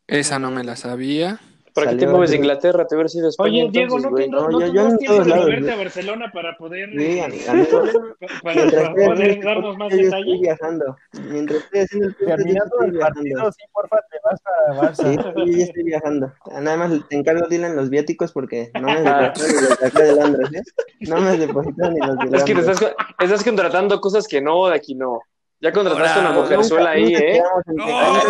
Esa 0.08 0.40
no 0.40 0.52
me 0.52 0.64
la 0.64 0.76
sabía. 0.76 1.40
¿Para 1.76 1.92
qué 1.92 1.98
te 1.98 2.08
mueves 2.08 2.30
de 2.32 2.38
Inglaterra? 2.38 2.88
Te 2.88 2.96
hubieras 2.96 3.14
ido 3.16 3.26
a 3.26 3.30
España 3.30 3.50
Oye, 3.64 3.70
Diego, 3.70 3.98
entonces, 3.98 4.30
¿no, 4.30 4.40
No, 4.50 4.60
no 4.60 4.60
yo- 4.74 4.98
todos 5.06 5.24
de 5.26 5.30
lados, 5.30 5.46
moverte 5.46 5.72
a 5.72 5.76
Barcelona 5.76 6.32
para 6.34 6.58
poder, 6.58 6.90
Sí, 6.90 6.98
eh, 7.20 7.22
amigo. 7.22 7.46
para, 8.20 8.22
para 8.44 8.62
haciendo 8.64 8.94
poder 8.96 9.44
darnos 9.44 9.78
más 9.78 9.90
yo 9.92 9.96
estoy 9.98 10.04
detalles? 10.06 10.40
viajando. 10.42 10.98
Mientras 11.30 11.64
estoy 11.64 11.80
haciendo 11.82 12.08
el 12.08 12.16
Terminando 12.16 12.76
el 12.82 12.92
viajando. 12.92 13.16
partido, 13.20 13.52
sí, 13.52 13.64
porfa, 13.74 13.98
te 14.10 14.18
vas 14.24 14.42
a 14.46 14.74
Barça. 14.74 15.12
Sí, 15.12 15.18
yo 15.52 15.58
ya 15.58 15.64
estoy 15.66 15.84
viajando. 15.84 16.34
Nada 16.62 16.78
más 16.78 17.08
te 17.10 17.16
encargo, 17.18 17.48
Dylan, 17.50 17.76
los 17.76 17.90
viáticos 17.90 18.32
porque 18.32 18.72
no 18.82 18.88
me 18.88 19.02
depositaron 19.02 19.52
ni 19.56 19.62
los 19.68 19.78
de 19.80 19.86
acá 19.88 20.04
de 20.04 20.16
Londres, 20.16 20.50
¿eh? 20.54 20.62
No 21.10 21.20
me 21.22 21.38
depositaron 21.38 21.94
ni 21.94 22.00
los 22.00 22.18
de 22.18 22.38
Es 22.38 22.44
que 22.46 22.54
te 22.54 22.62
Londres. 22.62 22.82
estás, 22.82 22.96
estás 23.20 23.44
contratando 23.44 24.00
cosas 24.00 24.28
que 24.30 24.40
no, 24.42 24.68
de 24.68 24.76
aquí 24.76 24.96
no. 24.96 25.20
Ya 25.62 25.72
contrataste 25.72 26.20
Ahora, 26.20 26.32
una 26.32 26.40
mujerzuela 26.42 26.90
ahí, 26.92 27.16
¿eh? 27.16 27.42
¡Oh! 27.42 28.22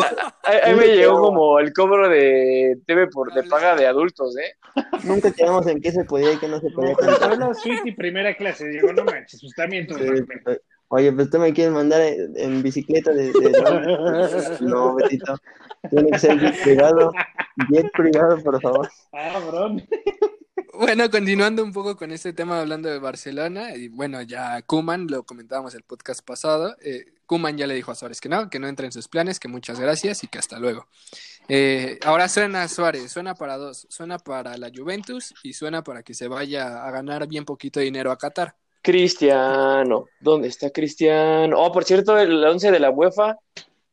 Ahí, 0.43 0.57
ahí 0.63 0.75
me 0.75 0.87
llegó 0.87 1.19
como 1.21 1.59
el 1.59 1.73
cobro 1.73 2.07
de 2.07 2.77
TV 2.85 3.07
por 3.07 3.33
de 3.33 3.43
paga 3.43 3.75
de 3.75 3.87
adultos, 3.87 4.37
¿eh? 4.37 4.53
Nunca 5.03 5.31
quedamos 5.31 5.65
en 5.67 5.81
qué 5.81 5.91
se 5.91 6.03
podía 6.05 6.33
y 6.33 6.37
qué 6.37 6.47
no 6.47 6.59
se 6.59 6.69
podía 6.69 6.91
No, 6.91 6.97
pero 6.99 7.11
fue 7.13 7.29
contar. 7.29 7.47
la 7.49 7.53
suite 7.55 7.89
y 7.89 7.91
primera 7.93 8.35
clase. 8.37 8.67
Digo, 8.67 8.93
no 8.93 9.03
manches, 9.05 9.41
pues 9.41 9.53
también 9.55 9.87
tú. 9.87 9.95
Sí, 9.95 10.05
pues, 10.43 10.61
Oye, 10.89 11.11
pues 11.11 11.29
tú 11.31 11.39
me 11.39 11.51
quieres 11.51 11.73
mandar 11.73 11.99
en, 12.01 12.33
en 12.37 12.61
bicicleta 12.61 13.11
de, 13.11 13.31
de. 13.33 14.57
No, 14.61 14.95
Betito. 14.95 15.35
Tiene 15.89 16.11
que 16.11 16.19
ser 16.19 16.39
jet 16.39 16.61
privado. 16.63 17.11
Jet 17.71 17.91
privado, 17.91 18.37
por 18.43 18.61
favor. 18.61 18.87
Ah, 19.13 19.39
bron. 19.47 19.83
Bueno, 20.77 21.09
continuando 21.09 21.63
un 21.63 21.71
poco 21.71 21.95
con 21.95 22.11
este 22.11 22.33
tema 22.33 22.59
hablando 22.59 22.89
de 22.89 22.99
Barcelona, 22.99 23.75
y 23.75 23.87
bueno, 23.87 24.21
ya 24.21 24.61
Kuman, 24.61 25.07
lo 25.07 25.23
comentábamos 25.23 25.73
el 25.75 25.83
podcast 25.83 26.25
pasado, 26.25 26.75
eh, 26.81 27.05
Kuman 27.25 27.57
ya 27.57 27.67
le 27.67 27.75
dijo 27.75 27.91
a 27.91 27.95
Suárez 27.95 28.21
que 28.21 28.29
no, 28.29 28.49
que 28.49 28.59
no 28.59 28.67
entra 28.67 28.85
en 28.85 28.91
sus 28.91 29.07
planes, 29.07 29.39
que 29.39 29.47
muchas 29.47 29.79
gracias 29.79 30.23
y 30.23 30.27
que 30.27 30.37
hasta 30.37 30.59
luego. 30.59 30.87
Eh, 31.47 31.99
ahora 32.03 32.27
suena 32.27 32.67
Suárez, 32.67 33.11
suena 33.11 33.35
para 33.35 33.57
dos, 33.57 33.87
suena 33.89 34.17
para 34.17 34.57
la 34.57 34.71
Juventus 34.75 35.33
y 35.43 35.53
suena 35.53 35.83
para 35.83 36.03
que 36.03 36.13
se 36.13 36.27
vaya 36.27 36.85
a 36.85 36.91
ganar 36.91 37.27
bien 37.27 37.45
poquito 37.45 37.79
dinero 37.79 38.11
a 38.11 38.17
Qatar. 38.17 38.55
Cristiano, 38.81 40.05
¿dónde 40.19 40.47
está 40.47 40.69
Cristiano? 40.69 41.59
Oh, 41.59 41.71
por 41.71 41.85
cierto, 41.85 42.17
el 42.17 42.43
11 42.43 42.71
de 42.71 42.79
la 42.79 42.91
UEFA, 42.91 43.37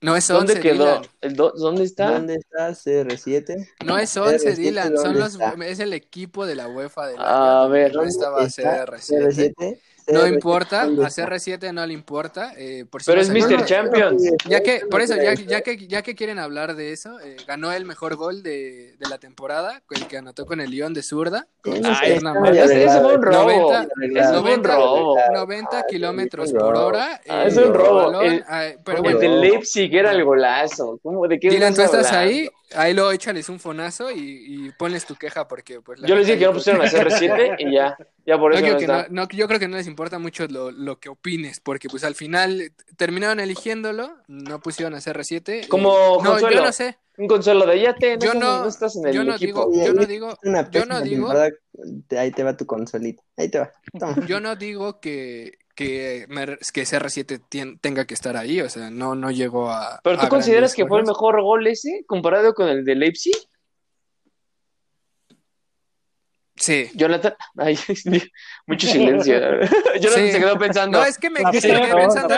No 0.02 0.16
es 0.16 0.26
¿dónde 0.28 0.54
11, 0.54 0.60
quedó? 0.62 0.84
Dylan. 0.84 1.02
El 1.20 1.36
do- 1.36 1.52
¿Dónde 1.52 1.84
está? 1.84 2.10
¿Dónde 2.10 2.34
está 2.34 2.70
CR7? 2.70 3.68
No 3.86 3.96
es 3.98 4.16
11, 4.16 4.50
CR7, 4.50 4.56
Dylan, 4.56 4.96
son 4.96 5.14
¿dónde 5.14 5.20
los, 5.20 5.38
es 5.64 5.78
el 5.78 5.92
equipo 5.92 6.44
de 6.44 6.56
la 6.56 6.68
UEFA 6.68 7.06
de 7.06 7.14
A 7.18 7.66
ver, 7.68 7.92
¿Dónde 7.92 8.10
estaba 8.10 8.44
está 8.44 8.84
CR7. 8.84 9.54
CR7? 9.54 9.78
No 10.08 10.20
CR7, 10.20 10.34
importa, 10.34 10.84
¿dónde 10.86 11.04
a 11.04 11.08
está? 11.08 11.26
CR7 11.28 11.72
no 11.72 11.86
le 11.86 11.92
importa. 11.94 12.52
eh, 12.56 12.84
por 12.90 13.02
si 13.02 13.10
Pero 13.10 13.22
no 13.24 13.32
es. 13.36 13.46
Mr. 13.48 13.64
Champions. 13.64 14.22
Ya 14.48 14.60
que, 14.62 14.80
por 14.90 15.00
eso, 15.00 15.14
ya, 15.16 15.34
ya 15.34 15.60
que, 15.62 15.86
ya 15.86 16.02
que 16.02 16.14
quieren 16.14 16.38
hablar 16.38 16.74
de 16.74 16.92
eso, 16.92 17.20
eh, 17.20 17.36
ganó 17.46 17.72
el 17.72 17.84
mejor 17.84 18.16
gol 18.16 18.42
de, 18.42 18.96
de 18.98 19.08
la 19.08 19.18
temporada, 19.18 19.82
el 19.90 20.06
que 20.08 20.16
anotó 20.18 20.44
con 20.46 20.60
el 20.60 20.70
León 20.70 20.94
de 20.94 21.02
zurda. 21.02 21.46
Con 21.62 21.80
no 21.80 21.88
arreglado, 21.90 23.00
fue 23.02 23.14
un 23.14 23.22
robo. 23.22 23.42
90, 23.44 23.82
Ese 23.82 24.28
fue 24.28 24.38
un 24.38 24.44
90, 24.44 24.74
robo. 24.76 25.16
90 25.32 25.78
Ah, 25.78 25.84
kilómetros 25.88 26.52
un 26.52 26.58
por 26.58 26.76
hora. 26.76 27.20
Ah, 27.28 27.44
eh, 27.44 27.48
es 27.48 27.56
un 27.56 27.72
robo. 27.74 27.94
balón, 28.12 28.24
El- 28.26 28.44
eh, 28.50 28.78
pero 28.84 28.96
el 28.98 29.02
bueno, 29.04 29.18
de 29.18 29.28
Leipzig 29.28 29.94
era 29.94 30.10
el 30.10 30.24
golazo. 30.24 30.98
¿Cómo, 31.02 31.26
¿De 31.28 31.38
qué 31.38 31.48
Dylan, 31.50 31.74
tú 31.74 31.82
estás 31.82 32.06
hablando? 32.08 32.30
ahí, 32.30 32.48
ahí 32.74 32.94
lo 32.94 33.12
échales 33.12 33.48
un 33.48 33.60
fonazo 33.60 34.10
y, 34.10 34.16
y 34.66 34.70
ponles 34.72 35.04
tu 35.06 35.14
queja 35.14 35.46
porque 35.46 35.80
pues 35.80 36.00
la 36.00 36.08
Yo 36.08 36.16
les 36.16 36.26
dije 36.26 36.38
que 36.40 36.46
no 36.46 36.52
pusieron 36.52 36.82
a 36.84 36.88
creo- 36.90 37.02
CR7 37.04 37.56
y 37.60 37.72
ya, 37.74 37.96
ya 38.26 38.38
por 38.38 38.52
No, 38.52 38.58
eso 38.58 38.62
creo 38.64 38.72
no 38.72 38.78
que 38.78 38.84
está. 38.84 39.08
no- 39.10 39.22
no, 39.22 39.28
yo 39.30 39.48
creo 39.48 39.60
que 39.60 39.68
no 39.68 39.76
les 39.76 39.86
importa 39.86 40.18
mucho 40.18 40.46
lo, 40.48 40.70
lo 40.70 40.98
que 41.00 41.08
opines, 41.08 41.60
porque 41.60 41.88
pues 41.88 42.04
al 42.04 42.14
final 42.14 42.60
eh, 42.60 42.72
terminaron 42.96 43.40
eligiéndolo, 43.40 44.16
no 44.28 44.60
pusieron 44.60 44.94
a 44.94 44.98
CR7. 45.00 45.68
Como 45.68 46.18
no, 46.22 46.30
Consuelo. 46.30 46.56
yo 46.58 46.64
no 46.64 46.72
sé, 46.72 46.98
Un 47.18 47.28
consuelo 47.28 47.66
de 47.66 47.80
ya 47.80 47.94
te, 47.94 48.16
no, 48.16 48.24
yo 48.24 48.34
no, 48.34 48.62
no 48.62 48.68
estás 48.68 48.96
en 48.96 49.06
el 49.06 49.14
yo 49.14 49.24
no 49.24 49.34
equipo. 49.34 49.68
digo, 49.70 49.84
yo 49.86 49.92
no 49.92 50.06
digo, 50.06 50.38
Una 50.44 50.70
yo 50.70 50.86
no 50.86 51.00
digo, 51.00 51.32
Ahí 52.16 52.30
te 52.30 52.42
va 52.42 52.56
tu 52.56 52.66
consolita. 52.66 53.22
Ahí 53.36 53.48
te 53.48 53.58
va. 53.58 53.72
Toma. 53.98 54.26
yo 54.26 54.40
no 54.40 54.56
digo 54.56 55.00
que 55.00 55.58
que, 55.74 56.26
que 56.72 56.82
CR7 56.84 57.40
tien- 57.48 57.78
tenga 57.80 58.04
que 58.04 58.12
estar 58.12 58.36
ahí, 58.36 58.60
o 58.60 58.68
sea, 58.68 58.90
no, 58.90 59.14
no 59.14 59.30
llegó 59.30 59.70
a. 59.70 60.00
Pero 60.04 60.18
tú 60.18 60.26
a 60.26 60.28
consideras 60.28 60.72
grandes 60.72 60.74
que 60.76 60.86
fue 60.86 61.00
el 61.00 61.06
mejor 61.06 61.40
gol 61.42 61.66
ese 61.66 62.04
comparado 62.06 62.52
con 62.54 62.68
el 62.68 62.84
de 62.84 62.94
Leipzig? 62.94 63.34
Sí. 66.62 66.88
Jonathan, 66.94 67.34
ay, 67.56 67.76
mucho 68.66 68.86
silencio. 68.86 69.34
Jonathan 70.00 70.26
Sí. 70.26 70.32
se 70.32 70.38
quedó 70.38 70.56
pensando. 70.58 71.00
No, 71.00 71.04
es 71.04 71.18
que 71.18 71.28
me 71.28 71.40
quedé 71.50 71.92
pensando 71.92 72.36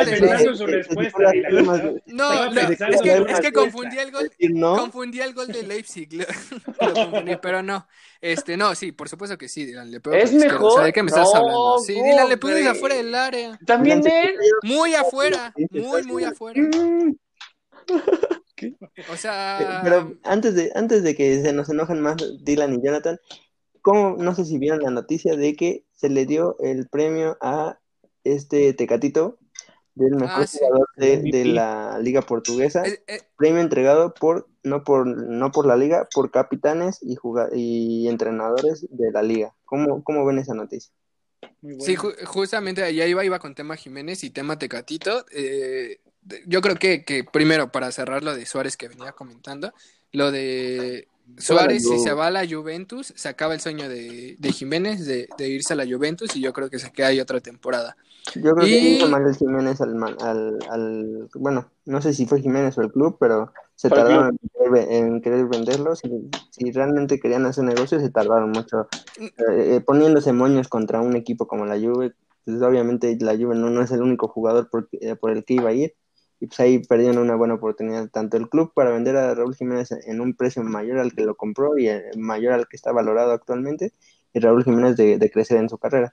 no, 2.06 2.42
es 2.42 3.40
que, 3.40 3.52
confundí 3.52 3.98
el 3.98 4.10
gol, 4.10 4.30
no. 4.50 4.76
confundí 4.76 5.20
el 5.20 5.34
gol 5.34 5.48
de 5.48 5.62
Leipzig, 5.64 6.08
lo, 6.14 6.24
lo 6.88 6.94
confundí, 6.94 7.36
pero 7.36 7.62
no. 7.62 7.86
Este, 8.20 8.56
no, 8.56 8.74
sí, 8.74 8.92
por 8.92 9.10
supuesto 9.10 9.36
que 9.36 9.48
sí, 9.48 9.66
Dylan, 9.66 9.90
le 9.90 10.00
pego 10.00 10.16
¿Es 10.16 10.32
mejor? 10.32 10.70
O 10.72 10.74
sea, 10.76 10.84
¿de 10.84 10.92
qué 10.94 11.02
me 11.02 11.08
estás 11.10 11.28
No, 11.34 11.36
hablando? 11.38 11.78
Sí, 11.80 11.92
¿cómo 11.94 12.06
Dylan, 12.06 12.28
le 12.30 12.38
crees? 12.38 12.66
afuera 12.66 12.94
del 12.94 13.14
área. 13.14 13.58
También 13.66 14.00
Dylan, 14.00 14.24
él. 14.24 14.34
Muy 14.62 14.94
afuera, 14.94 15.52
muy, 15.70 16.02
muy 16.04 16.24
afuera. 16.24 16.62
O 19.10 19.14
Eh, 19.14 19.16
sea, 19.18 19.80
Pero 19.84 20.14
antes 20.24 20.54
de, 20.54 20.72
antes 20.74 21.02
de 21.02 21.14
que 21.14 21.42
se 21.42 21.52
nos 21.52 21.68
enojen 21.68 22.00
más 22.00 22.16
Dylan 22.42 22.74
y 22.74 22.82
Jonathan, 22.82 23.18
¿cómo, 23.84 24.16
no 24.16 24.34
sé 24.34 24.46
si 24.46 24.58
vieron 24.58 24.80
la 24.80 24.90
noticia 24.90 25.36
de 25.36 25.54
que 25.54 25.84
se 25.92 26.08
le 26.08 26.24
dio 26.24 26.56
el 26.60 26.88
premio 26.88 27.36
a 27.42 27.78
este 28.24 28.72
Tecatito 28.72 29.38
del 29.94 30.16
mejor 30.16 30.42
Ah, 30.42 30.46
sí. 30.46 30.58
jugador 30.58 30.88
de, 30.96 31.44
la 31.44 31.98
liga 32.00 32.22
portuguesa, 32.22 32.84
eh, 32.86 33.04
eh, 33.06 33.20
premio 33.36 33.60
entregado 33.60 34.14
por 34.14 34.48
no 34.62 34.82
por 34.82 35.06
no 35.06 35.52
por 35.52 35.66
la 35.66 35.76
liga, 35.76 36.08
por 36.14 36.30
capitanes 36.30 36.98
y 37.02 37.18
y 37.52 38.08
entrenadores 38.08 38.86
de 38.90 39.12
la 39.12 39.22
liga. 39.22 39.54
¿Cómo, 39.66 40.02
cómo 40.02 40.24
ven 40.24 40.38
esa 40.38 40.54
noticia? 40.54 40.92
Muy 41.60 41.74
bueno. 41.74 41.84
Sí, 41.84 41.96
ju- 41.96 42.24
justamente 42.24 42.82
allá 42.82 43.06
iba, 43.06 43.22
iba 43.24 43.38
con 43.38 43.54
tema 43.54 43.76
Jiménez 43.76 44.24
y 44.24 44.30
tema 44.30 44.58
Tecatito. 44.58 45.26
Eh, 45.30 46.00
yo 46.46 46.62
creo 46.62 46.76
que, 46.76 47.04
que 47.04 47.22
primero, 47.22 47.70
para 47.70 47.92
cerrar 47.92 48.24
lo 48.24 48.34
de 48.34 48.46
Suárez 48.46 48.76
que 48.78 48.88
venía 48.88 49.12
comentando, 49.12 49.74
lo 50.12 50.32
de 50.32 51.06
Suárez, 51.38 51.82
si 51.82 51.98
se 51.98 52.12
va 52.12 52.28
a 52.28 52.30
la 52.30 52.46
Juventus, 52.48 53.12
se 53.16 53.28
acaba 53.28 53.54
el 53.54 53.60
sueño 53.60 53.88
de, 53.88 54.36
de 54.38 54.52
Jiménez 54.52 55.04
de, 55.06 55.28
de 55.36 55.48
irse 55.48 55.72
a 55.72 55.76
la 55.76 55.84
Juventus 55.86 56.36
y 56.36 56.40
yo 56.40 56.52
creo 56.52 56.70
que 56.70 56.78
se 56.78 56.92
queda 56.92 57.08
ahí 57.08 57.20
otra 57.20 57.40
temporada. 57.40 57.96
Yo 58.36 58.54
creo 58.54 58.66
Y- 58.66 58.70
que 58.70 58.88
hizo 58.90 59.08
mal 59.08 59.26
el 59.26 59.36
Jiménez 59.36 59.80
al, 59.80 59.94
man- 59.94 60.16
al, 60.20 60.58
al- 60.70 61.28
bueno, 61.34 61.70
no 61.86 62.00
sé 62.00 62.14
si 62.14 62.26
fue 62.26 62.40
Jiménez 62.40 62.76
o 62.78 62.82
el 62.82 62.90
club, 62.92 63.16
pero 63.20 63.52
se 63.74 63.90
tardaron 63.90 64.28
en 64.40 64.48
querer, 64.48 64.70
ve- 64.70 64.98
en 64.98 65.20
querer 65.20 65.46
venderlos. 65.46 65.98
Si, 66.00 66.08
si 66.50 66.70
realmente 66.72 67.18
querían 67.18 67.44
hacer 67.46 67.64
negocio, 67.64 68.00
se 68.00 68.10
tardaron 68.10 68.50
mucho 68.50 68.88
eh, 69.18 69.76
eh, 69.76 69.80
poniéndose 69.84 70.32
moños 70.32 70.68
contra 70.68 71.00
un 71.00 71.16
equipo 71.16 71.46
como 71.46 71.66
la 71.66 71.78
Juve. 71.78 72.14
Pues 72.44 72.60
obviamente 72.62 73.16
la 73.20 73.36
Juve 73.36 73.54
no, 73.56 73.70
no 73.70 73.82
es 73.82 73.90
el 73.90 74.02
único 74.02 74.28
jugador 74.28 74.68
por, 74.70 74.88
eh, 74.92 75.16
por 75.16 75.30
el 75.32 75.44
que 75.44 75.54
iba 75.54 75.70
a 75.70 75.72
ir. 75.74 75.94
Y 76.44 76.46
pues 76.46 76.60
ahí 76.60 76.78
perdieron 76.78 77.16
una 77.16 77.36
buena 77.36 77.54
oportunidad, 77.54 78.10
tanto 78.10 78.36
el 78.36 78.50
club 78.50 78.70
para 78.74 78.90
vender 78.90 79.16
a 79.16 79.34
Raúl 79.34 79.54
Jiménez 79.54 79.92
en 79.92 80.20
un 80.20 80.34
precio 80.34 80.62
mayor 80.62 80.98
al 80.98 81.14
que 81.14 81.24
lo 81.24 81.36
compró 81.36 81.78
y 81.78 81.88
eh, 81.88 82.10
mayor 82.18 82.52
al 82.52 82.68
que 82.68 82.76
está 82.76 82.92
valorado 82.92 83.32
actualmente, 83.32 83.94
y 84.34 84.40
Raúl 84.40 84.62
Jiménez 84.62 84.94
de, 84.94 85.30
crecer 85.32 85.56
en 85.56 85.70
su 85.70 85.78
carrera. 85.78 86.12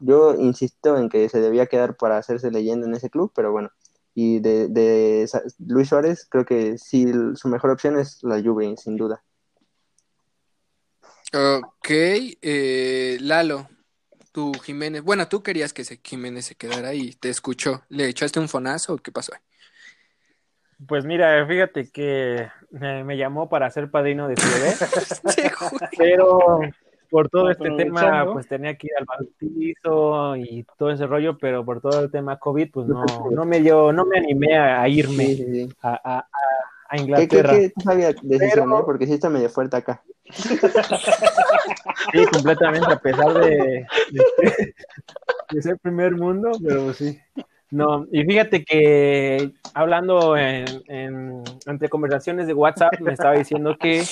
Yo 0.00 0.34
insisto 0.34 0.98
en 0.98 1.08
que 1.08 1.28
se 1.28 1.40
debía 1.40 1.66
quedar 1.66 1.96
para 1.96 2.18
hacerse 2.18 2.50
leyenda 2.50 2.88
en 2.88 2.94
ese 2.96 3.08
club, 3.08 3.30
pero 3.32 3.52
bueno. 3.52 3.70
Y 4.16 4.40
de, 4.40 4.66
de 4.66 5.30
Luis 5.60 5.90
Suárez, 5.90 6.26
creo 6.28 6.44
que 6.44 6.76
sí, 6.76 7.06
su 7.36 7.46
mejor 7.46 7.70
opción 7.70 8.00
es 8.00 8.18
la 8.24 8.42
Juve, 8.42 8.76
sin 8.78 8.96
duda. 8.96 9.22
Ok, 11.32 11.88
eh, 11.88 13.16
Lalo, 13.20 13.68
tú 14.32 14.52
Jiménez, 14.54 15.04
bueno, 15.04 15.28
tú 15.28 15.44
querías 15.44 15.72
que 15.72 15.82
ese 15.82 16.00
Jiménez 16.02 16.46
se 16.46 16.56
quedara 16.56 16.88
ahí, 16.88 17.12
te 17.12 17.28
escuchó, 17.28 17.84
¿le 17.90 18.08
echaste 18.08 18.40
un 18.40 18.48
fonazo 18.48 18.94
o 18.94 18.98
qué 18.98 19.12
pasó? 19.12 19.34
Pues 20.86 21.04
mira, 21.04 21.44
fíjate 21.46 21.90
que 21.90 22.46
eh, 22.80 23.02
me 23.04 23.16
llamó 23.16 23.48
para 23.48 23.68
ser 23.70 23.90
padrino 23.90 24.28
de 24.28 24.36
su 24.36 24.46
bebé, 25.34 25.50
pero 25.96 26.60
por 27.10 27.28
todo 27.30 27.50
este 27.50 27.70
tema, 27.72 28.30
pues 28.32 28.46
tenía 28.46 28.76
que 28.76 28.86
ir 28.86 28.92
al 28.98 29.06
bautizo 29.06 30.36
y 30.36 30.64
todo 30.78 30.90
ese 30.90 31.06
rollo, 31.06 31.36
pero 31.38 31.64
por 31.64 31.80
todo 31.80 32.00
el 32.00 32.10
tema 32.10 32.38
COVID, 32.38 32.70
pues 32.70 32.86
no, 32.86 33.02
no 33.32 33.44
me 33.44 33.60
dio, 33.60 33.92
no 33.92 34.04
me 34.04 34.18
animé 34.18 34.56
a, 34.56 34.86
irme 34.88 35.24
Sí, 35.26 35.36
sí, 35.36 35.44
sí. 35.66 35.68
a, 35.82 35.88
a- 35.94 36.18
a- 36.18 36.26
a 36.90 36.96
¿Qué, 36.96 36.96
qué, 36.96 37.02
Inglaterra. 37.02 37.50
qué 37.52 37.58
decisión, 38.22 38.64
Pero- 38.70 38.78
eh? 38.78 38.82
Porque 38.86 39.06
sí 39.06 39.12
está 39.14 39.28
medio 39.28 39.50
fuerte 39.50 39.76
acá. 39.76 40.02
Sí, 42.12 42.24
completamente, 42.32 42.90
a 42.90 42.96
pesar 42.98 43.34
de, 43.34 43.86
de, 44.10 44.74
de 45.50 45.62
ser 45.62 45.76
primer 45.78 46.12
mundo, 46.16 46.52
pero 46.66 46.92
sí. 46.94 47.18
No, 47.70 48.06
y 48.10 48.24
fíjate 48.24 48.64
que 48.64 49.52
hablando 49.74 50.36
en, 50.36 50.64
en- 50.86 51.42
entre 51.66 51.88
conversaciones 51.88 52.46
de 52.46 52.54
WhatsApp, 52.54 52.98
me 53.00 53.12
estaba 53.12 53.34
diciendo 53.34 53.76
que 53.78 54.02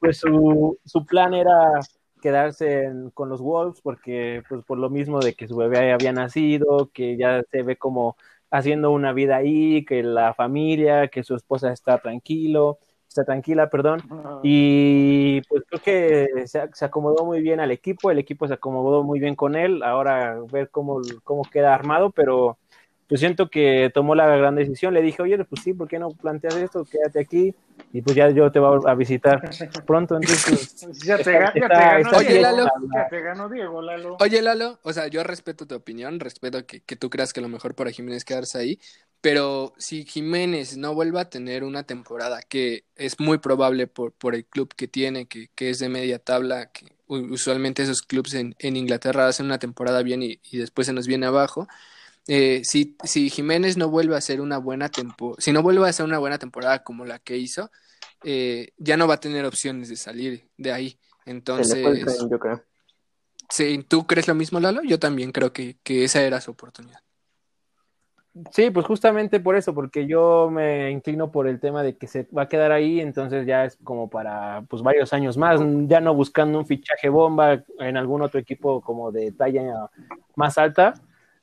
pues 0.00 0.18
su, 0.18 0.78
su 0.84 1.06
plan 1.06 1.32
era 1.34 1.80
quedarse 2.20 2.84
en- 2.84 3.10
con 3.10 3.28
los 3.28 3.40
Wolves 3.40 3.80
porque 3.82 4.42
pues 4.48 4.64
por 4.64 4.78
lo 4.78 4.90
mismo 4.90 5.20
de 5.20 5.34
que 5.34 5.46
su 5.46 5.56
bebé 5.56 5.92
había 5.92 6.12
nacido, 6.12 6.90
que 6.92 7.16
ya 7.16 7.42
se 7.50 7.62
ve 7.62 7.76
como 7.76 8.16
haciendo 8.50 8.90
una 8.90 9.12
vida 9.12 9.36
ahí, 9.36 9.84
que 9.84 10.02
la 10.02 10.34
familia, 10.34 11.08
que 11.08 11.22
su 11.22 11.34
esposa 11.36 11.72
está 11.72 11.98
tranquilo, 11.98 12.78
está 13.08 13.24
tranquila, 13.24 13.68
perdón, 13.70 14.00
Ah, 14.10 14.40
y 14.42 15.40
pues 15.48 15.62
creo 15.68 15.80
que 15.80 16.46
se, 16.46 16.68
se 16.72 16.84
acomodó 16.84 17.24
muy 17.24 17.40
bien 17.42 17.60
al 17.60 17.70
equipo, 17.70 18.10
el 18.10 18.18
equipo 18.18 18.48
se 18.48 18.54
acomodó 18.54 19.02
muy 19.04 19.20
bien 19.20 19.34
con 19.36 19.54
él, 19.54 19.82
ahora 19.82 20.36
ver 20.50 20.70
cómo, 20.70 21.00
cómo 21.22 21.42
queda 21.50 21.74
armado, 21.74 22.10
pero 22.10 22.58
pues 23.08 23.20
siento 23.20 23.48
que 23.50 23.90
tomó 23.92 24.14
la 24.14 24.26
gran 24.36 24.54
decisión, 24.56 24.94
le 24.94 25.02
dije, 25.02 25.22
oye, 25.22 25.36
pues 25.44 25.62
sí, 25.62 25.72
¿por 25.74 25.88
qué 25.88 25.98
no 25.98 26.10
planteas 26.10 26.56
esto? 26.56 26.84
Quédate 26.84 27.20
aquí 27.20 27.54
y 27.92 28.02
pues 28.02 28.16
ya 28.16 28.28
yo 28.30 28.50
te 28.50 28.58
voy 28.58 28.80
a 28.86 28.94
visitar 28.94 29.40
pronto, 29.86 30.16
entonces 30.16 30.74
pues 30.84 30.98
ya 31.04 31.16
te, 31.18 31.32
ga- 31.32 31.46
ya 31.46 31.52
te 31.52 31.58
está- 31.60 31.68
ganó 31.76 31.98
está 31.98 32.16
Oye, 32.18 32.28
Diego. 32.28 32.42
Lalo. 32.42 32.64
Ya 32.94 33.08
te 33.08 33.20
ganó 33.20 33.48
Diego, 33.48 33.82
Lalo. 33.82 34.16
Oye, 34.20 34.42
Lalo, 34.42 34.78
o 34.82 34.92
sea, 34.92 35.06
yo 35.08 35.22
respeto 35.22 35.66
tu 35.66 35.74
opinión, 35.74 36.18
respeto 36.18 36.66
que, 36.66 36.80
que 36.80 36.96
tú 36.96 37.10
creas 37.10 37.32
que 37.32 37.40
lo 37.40 37.48
mejor 37.48 37.74
para 37.74 37.90
Jiménez 37.90 38.18
es 38.18 38.24
quedarse 38.24 38.58
ahí, 38.58 38.80
pero 39.20 39.72
si 39.78 40.04
Jiménez 40.04 40.76
no 40.76 40.92
vuelve 40.94 41.20
a 41.20 41.30
tener 41.30 41.64
una 41.64 41.84
temporada 41.84 42.40
que 42.42 42.84
es 42.96 43.20
muy 43.20 43.38
probable 43.38 43.86
por, 43.86 44.12
por 44.12 44.34
el 44.34 44.44
club 44.44 44.74
que 44.74 44.88
tiene, 44.88 45.26
que, 45.26 45.48
que 45.54 45.70
es 45.70 45.78
de 45.78 45.88
media 45.88 46.18
tabla, 46.18 46.70
que 46.72 46.86
usualmente 47.06 47.82
esos 47.82 48.02
clubes 48.02 48.34
en, 48.34 48.54
en 48.58 48.76
Inglaterra 48.76 49.28
hacen 49.28 49.46
una 49.46 49.58
temporada 49.58 50.02
bien 50.02 50.22
y, 50.22 50.40
y 50.50 50.58
después 50.58 50.86
se 50.86 50.92
nos 50.92 51.06
viene 51.06 51.26
abajo. 51.26 51.68
Eh, 52.26 52.62
si, 52.64 52.96
si 53.04 53.30
Jiménez 53.30 53.76
no 53.76 53.88
vuelve 53.88 54.14
a 54.14 54.18
hacer 54.18 54.40
una 54.40 54.58
buena 54.58 54.88
temporada, 54.88 55.36
si 55.40 55.52
no 55.52 55.62
vuelve 55.62 55.86
a 55.86 55.90
hacer 55.90 56.06
una 56.06 56.18
buena 56.18 56.38
temporada 56.38 56.82
como 56.82 57.04
la 57.04 57.18
que 57.18 57.36
hizo, 57.36 57.70
eh, 58.22 58.72
ya 58.78 58.96
no 58.96 59.06
va 59.06 59.14
a 59.14 59.20
tener 59.20 59.44
opciones 59.44 59.88
de 59.88 59.96
salir 59.96 60.48
de 60.56 60.72
ahí. 60.72 60.90
Se 60.90 60.96
le 60.96 60.98
fue 61.00 61.32
el 61.32 61.36
Entonces, 61.36 62.16
tren, 62.16 62.30
yo 62.30 62.38
creo. 62.38 62.62
Sí, 63.50 63.84
¿tú 63.86 64.06
crees 64.06 64.26
lo 64.26 64.34
mismo, 64.34 64.58
Lalo? 64.60 64.82
Yo 64.82 64.98
también 64.98 65.32
creo 65.32 65.52
que, 65.52 65.76
que 65.82 66.04
esa 66.04 66.22
era 66.22 66.40
su 66.40 66.50
oportunidad. 66.50 67.00
Sí, 68.50 68.70
pues 68.70 68.84
justamente 68.84 69.38
por 69.38 69.54
eso, 69.54 69.74
porque 69.74 70.08
yo 70.08 70.50
me 70.50 70.90
inclino 70.90 71.30
por 71.30 71.46
el 71.46 71.60
tema 71.60 71.84
de 71.84 71.96
que 71.96 72.08
se 72.08 72.26
va 72.36 72.42
a 72.42 72.48
quedar 72.48 72.72
ahí, 72.72 73.00
entonces 73.00 73.46
ya 73.46 73.64
es 73.64 73.78
como 73.84 74.10
para 74.10 74.64
pues 74.68 74.82
varios 74.82 75.12
años 75.12 75.36
más, 75.36 75.60
ya 75.86 76.00
no 76.00 76.14
buscando 76.14 76.58
un 76.58 76.66
fichaje 76.66 77.08
bomba 77.08 77.62
en 77.78 77.96
algún 77.96 78.22
otro 78.22 78.40
equipo 78.40 78.80
como 78.80 79.12
de 79.12 79.30
talla 79.30 79.88
más 80.34 80.58
alta. 80.58 80.94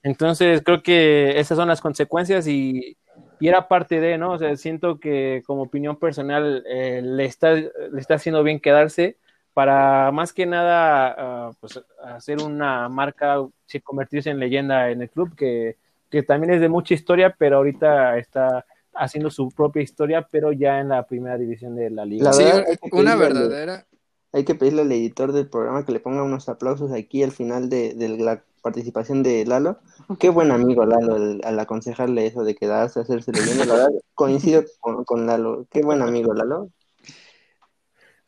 Entonces 0.04 0.62
creo 0.64 0.82
que 0.82 1.40
esas 1.40 1.58
son 1.58 1.68
las 1.68 1.82
consecuencias 1.82 2.48
y, 2.48 2.98
y 3.40 3.48
era 3.48 3.68
parte 3.68 4.00
de, 4.00 4.18
¿no? 4.18 4.34
O 4.34 4.38
sea, 4.38 4.56
siento 4.58 5.00
que 5.00 5.44
como 5.46 5.64
opinión 5.64 5.98
personal 5.98 6.64
eh, 6.68 7.02
le, 7.04 7.26
está, 7.26 7.54
le 7.54 7.72
está 7.98 8.16
haciendo 8.16 8.44
bien 8.44 8.60
quedarse 8.60 9.18
para 9.54 10.12
más 10.12 10.32
que 10.34 10.46
nada 10.46 11.50
uh, 11.50 11.54
pues, 11.60 11.80
hacer 12.04 12.42
una 12.42 12.88
marca, 12.90 13.38
convertirse 13.84 14.30
en 14.30 14.40
leyenda 14.40 14.90
en 14.90 15.02
el 15.02 15.10
club, 15.10 15.36
que 15.36 15.78
que 16.12 16.22
también 16.22 16.54
es 16.54 16.62
de 16.62 16.70
mucha 16.70 16.94
historia, 16.94 17.34
pero 17.36 17.58
ahorita 17.58 18.18
está 18.18 18.66
haciendo 18.94 19.32
su 19.32 19.50
propia 19.50 19.82
historia, 19.82 20.28
pero 20.30 20.52
ya 20.52 20.80
en 20.80 20.90
la 20.90 21.08
primera 21.08 21.38
división 21.38 21.76
de 21.76 21.90
la 21.90 22.06
liga. 22.06 22.26
La 22.26 22.34
sí, 22.34 22.44
una 22.92 23.16
verdadera. 23.16 23.88
hay 24.34 24.44
que 24.44 24.54
pedirle 24.54 24.82
al 24.82 24.92
editor 24.92 25.32
del 25.32 25.48
programa 25.48 25.86
que 25.86 25.94
le 25.94 26.02
ponga 26.02 26.22
unos 26.22 26.50
aplausos 26.50 26.92
aquí 26.92 27.24
al 27.24 27.32
final 27.32 27.70
de, 27.70 27.94
de 27.94 28.10
la 28.10 28.44
participación 28.62 29.24
de 29.24 29.46
Lalo. 29.46 29.80
Qué 30.20 30.30
buen 30.30 30.52
amigo 30.52 30.86
Lalo 30.86 31.16
al, 31.16 31.42
al 31.44 31.60
aconsejarle 31.60 32.26
eso 32.28 32.44
de 32.44 32.56
quedarse, 32.56 33.00
hacerse. 33.00 33.32
La 33.34 33.66
verdad, 33.66 33.90
coincido 34.16 34.64
con, 34.80 35.04
con 35.04 35.26
Lalo. 35.28 35.66
Qué 35.70 35.82
buen 35.82 36.02
amigo 36.02 36.34
Lalo. 36.34 36.70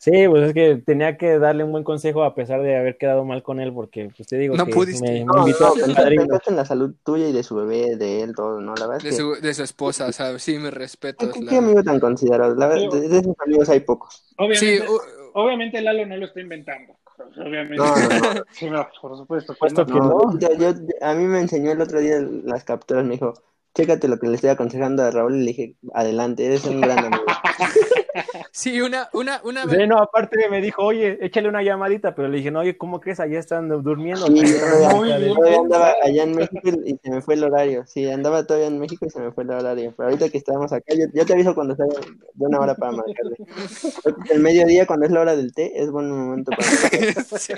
Sí, 0.03 0.27
pues 0.27 0.49
es 0.49 0.53
que 0.53 0.83
tenía 0.85 1.17
que 1.17 1.39
darle 1.39 1.63
un 1.63 1.71
buen 1.71 1.85
consejo 1.85 2.23
a 2.25 2.35
pesar 2.35 2.61
de 2.61 2.75
haber 2.75 2.97
quedado 2.97 3.23
mal 3.23 3.41
con 3.41 3.61
él, 3.61 3.71
porque 3.73 4.09
pues 4.13 4.27
te 4.27 4.37
digo 4.37 4.53
no 4.57 4.65
que 4.65 4.73
pudiste. 4.73 5.01
me, 5.01 5.19
me 5.19 5.23
No, 5.23 5.47
invitó 5.47 5.73
no, 5.77 5.81
a 5.81 6.39
en 6.45 6.55
la 6.57 6.65
salud 6.65 6.93
tuya 7.05 7.29
y 7.29 7.31
de 7.31 7.41
su 7.41 7.55
bebé, 7.55 7.95
de 7.95 8.21
él, 8.21 8.35
todo, 8.35 8.59
¿no? 8.59 8.75
La 8.75 8.87
verdad 8.87 9.01
De 9.01 9.09
es 9.11 9.15
que... 9.15 9.21
su, 9.21 9.35
de 9.35 9.53
su 9.53 9.63
esposa, 9.63 10.11
¿sabes? 10.11 10.43
Sí, 10.43 10.59
mis 10.59 10.73
respetos. 10.73 11.31
¿Qué, 11.49 11.55
amigo 11.55 11.81
tan 11.83 12.01
considerado? 12.01 12.53
La 12.53 12.67
verdad, 12.67 12.91
de, 12.91 13.07
de 13.07 13.17
esos 13.19 13.35
amigos 13.45 13.69
hay 13.69 13.79
pocos. 13.79 14.25
Obviamente, 14.37 14.77
Sí, 14.79 14.83
obviamente 15.35 15.81
Lalo 15.81 16.05
no 16.05 16.17
lo 16.17 16.25
está 16.25 16.41
inventando. 16.41 16.97
Obviamente. 17.37 17.77
No, 17.77 17.95
no, 17.95 18.33
no. 18.33 18.43
Sí, 18.51 18.69
no, 18.69 18.87
por 19.01 19.17
supuesto. 19.17 19.53
que 19.53 19.59
Puesto 19.59 19.85
no. 19.85 19.93
que 19.93 19.99
No, 19.99 20.09
no. 20.09 20.39
yo- 20.39 20.53
yo- 20.73 20.73
a 21.01 21.13
mí 21.13 21.25
me 21.25 21.39
enseñó 21.39 21.71
el 21.71 21.81
otro 21.81 21.99
día 21.99 22.19
las 22.19 22.63
capturas, 22.63 23.03
me 23.05 23.13
dijo, 23.13 23.33
chécate 23.75 24.07
lo 24.07 24.17
que 24.19 24.27
le 24.27 24.35
estoy 24.35 24.49
aconsejando 24.51 25.03
a 25.03 25.11
Raúl, 25.11 25.35
y 25.35 25.39
le 25.39 25.45
dije, 25.47 25.75
adelante, 25.93 26.45
eres 26.45 26.65
un 26.65 26.81
gran 26.81 26.99
amigo. 27.05 27.23
sí, 28.51 28.81
una, 28.81 29.09
una, 29.13 29.41
una 29.43 29.63
Sí, 29.67 29.87
no, 29.87 29.97
aparte 29.99 30.49
me 30.49 30.61
dijo, 30.61 30.83
oye, 30.83 31.17
échale 31.25 31.49
una 31.49 31.61
llamadita, 31.63 32.13
pero 32.15 32.27
le 32.27 32.37
dije, 32.37 32.51
no, 32.51 32.59
oye, 32.59 32.77
¿cómo 32.77 32.99
crees? 32.99 33.19
Allá 33.19 33.39
están 33.39 33.67
durmiendo. 33.69 34.27
Sí, 34.27 34.33
bien. 34.33 35.33
todavía 35.35 35.57
andaba 35.59 35.93
allá 36.03 36.23
en 36.23 36.35
México 36.35 36.69
y 36.85 36.97
se 37.03 37.09
me 37.09 37.21
fue 37.21 37.33
el 37.35 37.43
horario. 37.43 37.85
Sí, 37.87 38.09
andaba 38.09 38.45
todavía 38.45 38.67
en 38.67 38.79
México 38.79 39.05
y 39.05 39.09
se 39.09 39.19
me 39.19 39.31
fue 39.31 39.43
el 39.43 39.51
horario. 39.51 39.93
Pero 39.95 40.09
ahorita 40.09 40.29
que 40.29 40.37
estamos 40.37 40.71
acá, 40.73 40.93
yo, 40.95 41.05
yo 41.13 41.25
te 41.25 41.33
aviso 41.33 41.55
cuando 41.55 41.75
sea 41.75 41.85
de 41.85 42.45
una 42.45 42.59
hora 42.59 42.75
para 42.75 42.91
marcarle. 42.91 43.35
El 44.29 44.39
mediodía, 44.41 44.85
cuando 44.85 45.05
es 45.05 45.11
la 45.11 45.21
hora 45.21 45.35
del 45.35 45.53
té, 45.53 45.81
es 45.81 45.89
buen 45.91 46.09
momento 46.09 46.51
para 46.51 46.67
marcarle. 46.81 47.13
Sí. 47.39 47.53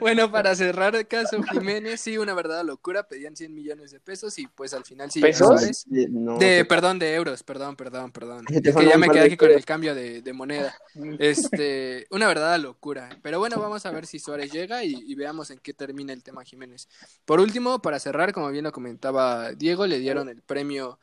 Bueno, 0.00 0.30
para 0.30 0.54
cerrar 0.54 0.94
el 0.96 1.06
caso 1.06 1.42
Jiménez, 1.42 2.00
sí, 2.00 2.18
una 2.18 2.34
verdadera 2.34 2.64
locura, 2.64 3.04
pedían 3.08 3.36
100 3.36 3.54
millones 3.54 3.90
de 3.90 4.00
pesos 4.00 4.38
y 4.38 4.46
pues 4.46 4.74
al 4.74 4.84
final 4.84 5.10
sí 5.10 5.20
¿Pesos? 5.20 5.48
Suárez. 5.48 5.84
De- 5.86 6.08
no, 6.08 6.38
De, 6.38 6.58
se- 6.58 6.64
perdón, 6.64 6.98
de 6.98 7.14
euros, 7.14 7.42
perdón, 7.42 7.76
perdón, 7.76 8.12
perdón. 8.12 8.44
Es 8.50 8.74
que 8.76 8.86
ya 8.86 8.98
me 8.98 9.08
quedé 9.08 9.22
aquí 9.24 9.36
con 9.36 9.48
euros. 9.48 9.63
El 9.64 9.66
cambio 9.66 9.94
de, 9.94 10.20
de 10.20 10.32
moneda. 10.32 10.74
Este, 11.18 12.06
una 12.10 12.28
verdadera 12.28 12.58
locura. 12.58 13.08
Pero 13.22 13.38
bueno, 13.38 13.58
vamos 13.58 13.84
a 13.86 13.90
ver 13.90 14.06
si 14.06 14.18
Suárez 14.18 14.52
llega 14.52 14.84
y, 14.84 14.94
y 14.94 15.14
veamos 15.14 15.50
en 15.50 15.58
qué 15.58 15.72
termina 15.72 16.12
el 16.12 16.22
tema 16.22 16.44
Jiménez. 16.44 16.88
Por 17.24 17.40
último, 17.40 17.80
para 17.80 17.98
cerrar, 17.98 18.32
como 18.32 18.50
bien 18.50 18.64
lo 18.64 18.72
comentaba 18.72 19.52
Diego, 19.52 19.86
le 19.86 19.98
dieron 19.98 20.28
el 20.28 20.42
premio 20.42 20.98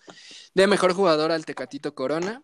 de 0.53 0.67
mejor 0.67 0.93
jugador 0.93 1.31
al 1.31 1.45
Tecatito 1.45 1.93
Corona. 1.93 2.43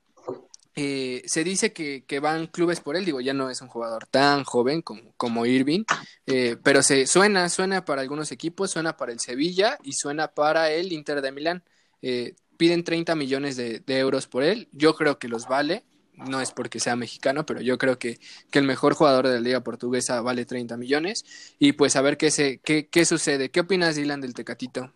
Eh, 0.76 1.24
se 1.26 1.44
dice 1.44 1.74
que, 1.74 2.06
que 2.06 2.20
van 2.20 2.48
clubes 2.48 2.82
por 2.82 2.96
él, 2.96 3.06
digo, 3.06 3.20
ya 3.20 3.34
no 3.34 3.50
es 3.50 3.62
un 3.62 3.68
jugador 3.68 4.06
tan 4.06 4.44
joven 4.44 4.84
como, 4.84 5.12
como 5.18 5.48
Irving, 5.48 5.86
eh, 6.28 6.56
pero 6.62 6.84
se 6.84 7.08
suena, 7.08 7.50
suena 7.50 7.84
para 7.84 8.02
algunos 8.02 8.32
equipos, 8.32 8.70
suena 8.70 8.96
para 8.96 9.12
el 9.12 9.20
Sevilla 9.20 9.80
y 9.82 9.94
suena 9.94 10.28
para 10.28 10.70
el 10.70 10.92
Inter 10.92 11.22
de 11.22 11.32
Milán. 11.32 11.64
Eh, 12.04 12.36
piden 12.58 12.84
30 12.84 13.16
millones 13.16 13.56
de, 13.56 13.80
de 13.80 13.98
euros 13.98 14.28
por 14.28 14.44
él, 14.44 14.68
yo 14.72 14.94
creo 14.96 15.18
que 15.18 15.28
los 15.28 15.48
vale, 15.48 15.84
no 16.18 16.42
es 16.42 16.52
porque 16.52 16.80
sea 16.80 16.96
mexicano, 16.96 17.46
pero 17.46 17.62
yo 17.62 17.78
creo 17.78 18.00
que, 18.00 18.20
que 18.52 18.60
el 18.60 18.66
mejor 18.66 18.96
jugador 18.96 19.28
de 19.28 19.36
la 19.36 19.40
liga 19.40 19.62
portuguesa 19.62 20.22
vale 20.22 20.46
30 20.46 20.76
millones 20.78 21.26
y 21.60 21.74
pues 21.74 21.96
a 21.96 22.02
ver 22.02 22.18
qué, 22.18 22.32
se, 22.32 22.60
qué, 22.60 22.88
qué 22.88 23.06
sucede. 23.06 23.50
¿Qué 23.52 23.62
opinas, 23.62 23.96
Dylan, 23.96 24.22
del 24.22 24.34
Tecatito? 24.34 24.92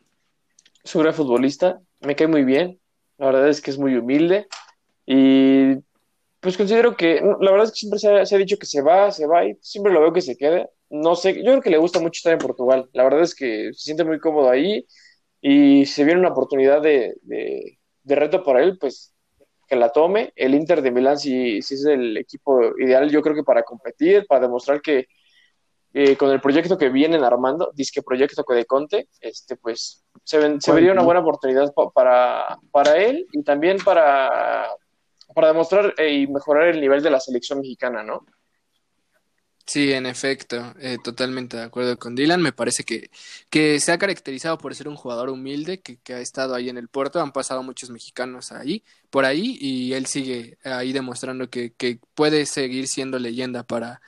Es 0.83 0.95
un 0.95 1.03
gran 1.03 1.13
futbolista, 1.13 1.79
me 2.01 2.15
cae 2.15 2.27
muy 2.27 2.43
bien. 2.43 2.79
La 3.17 3.27
verdad 3.27 3.49
es 3.49 3.61
que 3.61 3.71
es 3.71 3.77
muy 3.77 3.95
humilde. 3.95 4.47
Y 5.05 5.75
pues 6.39 6.57
considero 6.57 6.97
que, 6.97 7.21
la 7.39 7.51
verdad 7.51 7.67
es 7.67 7.71
que 7.71 7.79
siempre 7.79 7.99
se 7.99 8.09
ha, 8.09 8.25
se 8.25 8.37
dicho 8.37 8.57
que 8.57 8.65
se 8.65 8.81
va, 8.81 9.11
se 9.11 9.27
va 9.27 9.45
y 9.45 9.57
siempre 9.61 9.93
lo 9.93 10.01
veo 10.01 10.13
que 10.13 10.21
se 10.21 10.35
queda. 10.35 10.67
No 10.89 11.15
sé, 11.15 11.35
yo 11.35 11.43
creo 11.43 11.61
que 11.61 11.69
le 11.69 11.77
gusta 11.77 11.99
mucho 11.99 12.17
estar 12.17 12.33
en 12.33 12.39
Portugal. 12.39 12.89
La 12.93 13.03
verdad 13.03 13.21
es 13.21 13.35
que 13.35 13.71
se 13.73 13.79
siente 13.79 14.03
muy 14.03 14.19
cómodo 14.19 14.49
ahí 14.49 14.87
y 15.39 15.85
si 15.85 16.03
viene 16.03 16.19
una 16.19 16.29
oportunidad 16.31 16.81
de, 16.81 17.15
de, 17.21 17.79
de 18.03 18.15
reto 18.15 18.43
para 18.43 18.63
él, 18.63 18.77
pues 18.79 19.13
que 19.71 19.77
la 19.77 19.89
tome. 19.89 20.33
El 20.35 20.53
Inter 20.53 20.81
de 20.81 20.91
Milán 20.91 21.17
sí, 21.17 21.61
sí 21.61 21.75
es 21.75 21.85
el 21.85 22.17
equipo 22.17 22.77
ideal, 22.77 23.09
yo 23.09 23.21
creo 23.21 23.33
que 23.33 23.43
para 23.43 23.63
competir, 23.63 24.25
para 24.27 24.41
demostrar 24.41 24.81
que 24.81 25.07
eh, 25.93 26.17
con 26.17 26.29
el 26.29 26.41
proyecto 26.41 26.77
que 26.77 26.89
vienen 26.89 27.23
armando, 27.23 27.71
disque 27.73 28.01
proyecto 28.01 28.43
de 28.49 28.65
Conte, 28.65 29.07
este, 29.21 29.55
pues 29.55 30.03
se, 30.25 30.39
ven- 30.39 30.59
se 30.59 30.71
vería 30.75 30.91
una 30.91 31.03
buena 31.05 31.21
oportunidad 31.21 31.73
pa- 31.73 31.89
para, 31.91 32.57
para 32.69 32.97
él 32.97 33.25
y 33.31 33.43
también 33.43 33.77
para, 33.77 34.67
para 35.33 35.47
demostrar 35.47 35.93
eh, 35.97 36.11
y 36.15 36.27
mejorar 36.27 36.67
el 36.67 36.81
nivel 36.81 37.01
de 37.01 37.09
la 37.09 37.21
selección 37.21 37.59
mexicana, 37.59 38.03
¿no? 38.03 38.25
Sí, 39.73 39.93
en 39.93 40.05
efecto, 40.05 40.73
eh, 40.81 40.97
totalmente 41.01 41.55
de 41.55 41.63
acuerdo 41.63 41.97
con 41.97 42.13
Dylan. 42.13 42.41
Me 42.41 42.51
parece 42.51 42.83
que, 42.83 43.09
que 43.49 43.79
se 43.79 43.93
ha 43.93 43.97
caracterizado 43.97 44.57
por 44.57 44.75
ser 44.75 44.89
un 44.89 44.97
jugador 44.97 45.29
humilde, 45.29 45.79
que, 45.79 45.97
que 45.97 46.13
ha 46.13 46.19
estado 46.19 46.55
ahí 46.55 46.67
en 46.67 46.77
el 46.77 46.89
Porto. 46.89 47.21
Han 47.21 47.31
pasado 47.31 47.63
muchos 47.63 47.89
mexicanos 47.89 48.51
ahí, 48.51 48.83
por 49.09 49.23
ahí, 49.23 49.57
y 49.61 49.93
él 49.93 50.07
sigue 50.07 50.57
ahí 50.65 50.91
demostrando 50.91 51.49
que, 51.49 51.71
que 51.71 51.99
puede 52.15 52.45
seguir 52.47 52.87
siendo 52.87 53.17
leyenda 53.17 53.63
para, 53.63 54.01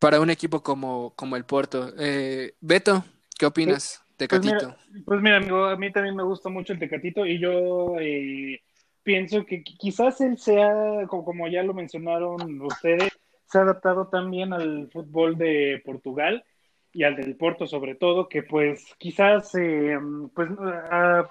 para 0.00 0.20
un 0.20 0.30
equipo 0.30 0.64
como, 0.64 1.14
como 1.14 1.36
el 1.36 1.44
Porto. 1.44 1.92
Eh, 1.96 2.54
Beto, 2.60 3.04
¿qué 3.38 3.46
opinas 3.46 4.02
de 4.18 4.26
Pues 4.26 4.42
Catito? 4.42 4.66
mira, 4.66 4.76
pues 5.06 5.22
mira, 5.22 5.36
amigo, 5.36 5.66
a 5.66 5.76
mí 5.76 5.92
también 5.92 6.16
me 6.16 6.24
gusta 6.24 6.48
mucho 6.48 6.72
el 6.72 6.80
Tecatito 6.80 7.24
y 7.24 7.38
yo 7.40 7.96
eh, 8.00 8.60
pienso 9.04 9.46
que 9.46 9.62
qui- 9.62 9.76
quizás 9.78 10.20
él 10.20 10.36
sea, 10.36 10.72
como 11.06 11.46
ya 11.46 11.62
lo 11.62 11.74
mencionaron 11.74 12.60
ustedes, 12.62 13.08
se 13.50 13.58
ha 13.58 13.62
adaptado 13.62 14.08
también 14.08 14.52
al 14.52 14.88
fútbol 14.92 15.36
de 15.36 15.82
Portugal 15.84 16.44
y 16.92 17.02
al 17.02 17.16
del 17.16 17.36
Porto 17.36 17.66
sobre 17.66 17.94
todo, 17.94 18.28
que 18.28 18.42
pues 18.42 18.94
quizás 18.98 19.54
eh, 19.56 19.98
pues 20.34 20.48
ha, 20.90 21.28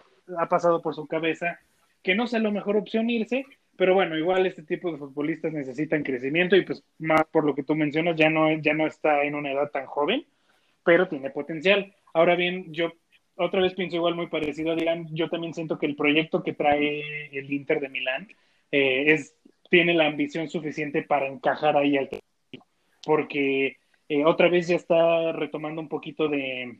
pasado 0.49 0.81
por 0.81 0.95
su 0.95 1.07
cabeza 1.07 1.59
que 2.03 2.15
no 2.15 2.27
sea 2.27 2.39
la 2.39 2.51
mejor 2.51 2.77
opción 2.77 3.09
irse, 3.09 3.45
pero 3.77 3.93
bueno, 3.93 4.17
igual 4.17 4.45
este 4.45 4.63
tipo 4.63 4.91
de 4.91 4.97
futbolistas 4.97 5.53
necesitan 5.53 6.03
crecimiento 6.03 6.55
y 6.55 6.65
pues 6.65 6.83
más 6.97 7.23
por 7.31 7.45
lo 7.45 7.55
que 7.55 7.63
tú 7.63 7.75
mencionas, 7.75 8.15
ya 8.17 8.29
no, 8.29 8.51
ya 8.59 8.73
no 8.73 8.87
está 8.87 9.23
en 9.23 9.35
una 9.35 9.51
edad 9.51 9.71
tan 9.71 9.85
joven, 9.85 10.25
pero 10.83 11.07
tiene 11.07 11.29
potencial. 11.29 11.93
Ahora 12.13 12.35
bien, 12.35 12.73
yo 12.73 12.91
otra 13.35 13.61
vez 13.61 13.73
pienso 13.73 13.95
igual 13.95 14.15
muy 14.15 14.27
parecido 14.27 14.71
a 14.71 14.75
Dylan, 14.75 15.07
yo 15.15 15.29
también 15.29 15.53
siento 15.53 15.79
que 15.79 15.85
el 15.85 15.95
proyecto 15.95 16.43
que 16.43 16.53
trae 16.53 17.37
el 17.37 17.51
Inter 17.51 17.79
de 17.79 17.89
Milán 17.89 18.27
eh, 18.71 19.13
es, 19.13 19.35
tiene 19.69 19.93
la 19.93 20.07
ambición 20.07 20.49
suficiente 20.49 21.03
para 21.03 21.27
encajar 21.27 21.77
ahí 21.77 21.97
al 21.97 22.09
porque 23.05 23.77
eh, 24.09 24.25
otra 24.25 24.49
vez 24.49 24.67
ya 24.67 24.75
está 24.75 25.31
retomando 25.31 25.81
un 25.81 25.87
poquito 25.87 26.27
de, 26.27 26.79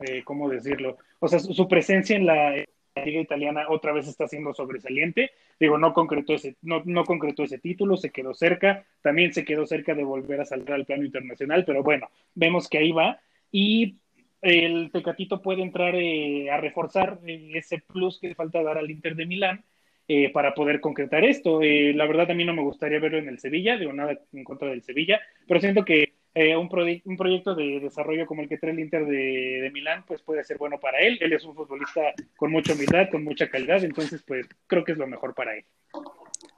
eh, 0.00 0.22
¿cómo 0.24 0.48
decirlo? 0.48 0.96
O 1.20 1.28
sea, 1.28 1.38
su, 1.40 1.68
presencia 1.68 2.16
en 2.16 2.26
la, 2.26 2.56
en 2.56 2.66
la 2.94 3.04
liga 3.04 3.20
italiana 3.20 3.66
otra 3.68 3.92
vez 3.92 4.08
está 4.08 4.26
siendo 4.26 4.54
sobresaliente. 4.54 5.32
Digo, 5.60 5.76
no 5.76 5.92
concretó 5.92 6.34
ese, 6.34 6.56
no, 6.62 6.82
no 6.84 7.04
concretó 7.04 7.42
ese 7.42 7.58
título, 7.58 7.96
se 7.96 8.10
quedó 8.10 8.32
cerca, 8.32 8.86
también 9.02 9.34
se 9.34 9.44
quedó 9.44 9.66
cerca 9.66 9.94
de 9.94 10.04
volver 10.04 10.40
a 10.40 10.44
saltar 10.44 10.76
al 10.76 10.86
plano 10.86 11.04
internacional, 11.04 11.64
pero 11.64 11.82
bueno, 11.82 12.08
vemos 12.34 12.68
que 12.68 12.78
ahí 12.78 12.92
va. 12.92 13.20
Y 13.50 13.96
el 14.40 14.90
Tecatito 14.92 15.42
puede 15.42 15.62
entrar 15.62 15.94
eh, 15.96 16.50
a 16.50 16.58
reforzar 16.58 17.18
eh, 17.26 17.52
ese 17.54 17.78
plus 17.78 18.20
que 18.20 18.34
falta 18.34 18.62
dar 18.62 18.78
al 18.78 18.90
Inter 18.90 19.16
de 19.16 19.26
Milán 19.26 19.64
eh, 20.08 20.30
para 20.32 20.54
poder 20.54 20.80
concretar 20.80 21.24
esto. 21.24 21.62
Eh, 21.62 21.92
la 21.94 22.06
verdad, 22.06 22.30
a 22.30 22.34
mí 22.34 22.44
no 22.44 22.54
me 22.54 22.62
gustaría 22.62 22.98
verlo 22.98 23.18
en 23.18 23.28
el 23.28 23.38
Sevilla, 23.38 23.76
digo 23.76 23.92
nada 23.92 24.18
en 24.32 24.44
contra 24.44 24.68
del 24.68 24.82
Sevilla, 24.82 25.20
pero 25.46 25.60
siento 25.60 25.84
que 25.84 26.14
eh, 26.34 26.56
un, 26.56 26.68
proye 26.68 27.02
un, 27.04 27.16
proyecto 27.16 27.54
de 27.54 27.80
desarrollo 27.80 28.26
como 28.26 28.42
el 28.42 28.48
que 28.48 28.58
trae 28.58 28.72
el 28.72 28.80
Inter 28.80 29.06
de, 29.06 29.60
de, 29.62 29.70
Milán, 29.70 30.04
pues 30.06 30.22
puede 30.22 30.44
ser 30.44 30.56
bueno 30.58 30.78
para 30.80 30.98
él. 30.98 31.18
Él 31.20 31.32
es 31.32 31.44
un 31.44 31.54
futbolista 31.54 32.00
con 32.36 32.50
mucha 32.50 32.72
humildad, 32.74 33.10
con 33.10 33.24
mucha 33.24 33.48
calidad, 33.48 33.84
entonces 33.84 34.22
pues 34.26 34.46
creo 34.66 34.84
que 34.84 34.92
es 34.92 34.98
lo 34.98 35.06
mejor 35.06 35.34
para 35.34 35.56
él. 35.56 35.64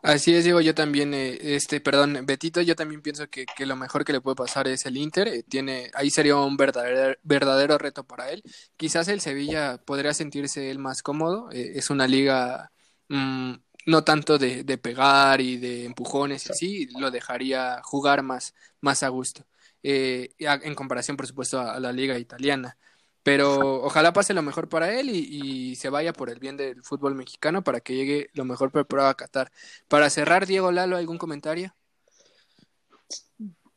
Así 0.02 0.34
es, 0.34 0.44
Diego, 0.44 0.62
yo 0.62 0.74
también, 0.74 1.12
eh, 1.12 1.36
este, 1.42 1.80
perdón, 1.80 2.24
Betito, 2.24 2.62
yo 2.62 2.74
también 2.74 3.02
pienso 3.02 3.28
que, 3.28 3.44
que 3.44 3.66
lo 3.66 3.76
mejor 3.76 4.04
que 4.04 4.12
le 4.12 4.22
puede 4.22 4.34
pasar 4.34 4.66
es 4.66 4.86
el 4.86 4.96
Inter, 4.96 5.28
eh, 5.28 5.42
tiene, 5.42 5.90
ahí 5.94 6.08
sería 6.10 6.36
un 6.36 6.56
verdadero, 6.56 7.18
verdadero 7.22 7.76
reto 7.76 8.04
para 8.04 8.30
él. 8.30 8.42
Quizás 8.76 9.08
el 9.08 9.20
Sevilla 9.20 9.78
podría 9.84 10.14
sentirse 10.14 10.70
él 10.70 10.78
más 10.78 11.02
cómodo, 11.02 11.50
eh, 11.52 11.72
es 11.74 11.90
una 11.90 12.06
liga 12.06 12.70
mm, 13.10 13.54
no 13.86 14.04
tanto 14.04 14.38
de, 14.38 14.64
de 14.64 14.78
pegar 14.78 15.40
y 15.42 15.58
de 15.58 15.84
empujones 15.86 16.46
y 16.48 16.52
así, 16.52 16.86
lo 16.98 17.10
dejaría 17.10 17.82
jugar 17.84 18.22
más, 18.22 18.54
más 18.80 19.02
a 19.04 19.08
gusto, 19.08 19.46
eh, 19.82 20.30
en 20.38 20.74
comparación, 20.76 21.16
por 21.18 21.26
supuesto, 21.26 21.60
a, 21.60 21.74
a 21.74 21.80
la 21.80 21.92
liga 21.92 22.18
italiana. 22.18 22.78
Pero 23.22 23.82
ojalá 23.84 24.14
pase 24.14 24.34
lo 24.34 24.42
mejor 24.42 24.68
para 24.70 24.98
él 24.98 25.10
y, 25.10 25.72
y 25.72 25.76
se 25.76 25.90
vaya 25.90 26.14
por 26.14 26.30
el 26.30 26.40
bien 26.40 26.56
del 26.56 26.82
fútbol 26.82 27.14
mexicano 27.14 27.62
para 27.62 27.80
que 27.80 27.94
llegue 27.94 28.30
lo 28.34 28.46
mejor 28.46 28.72
preparado 28.72 29.10
a 29.10 29.14
Qatar. 29.16 29.52
Para 29.88 30.10
cerrar, 30.10 30.46
Diego 30.46 30.72
Lalo, 30.72 30.96
¿algún 30.96 31.18
comentario? 31.18 31.74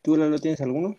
¿Tú, 0.02 0.18
Lalo, 0.18 0.40
tienes 0.40 0.62
alguno? 0.62 0.98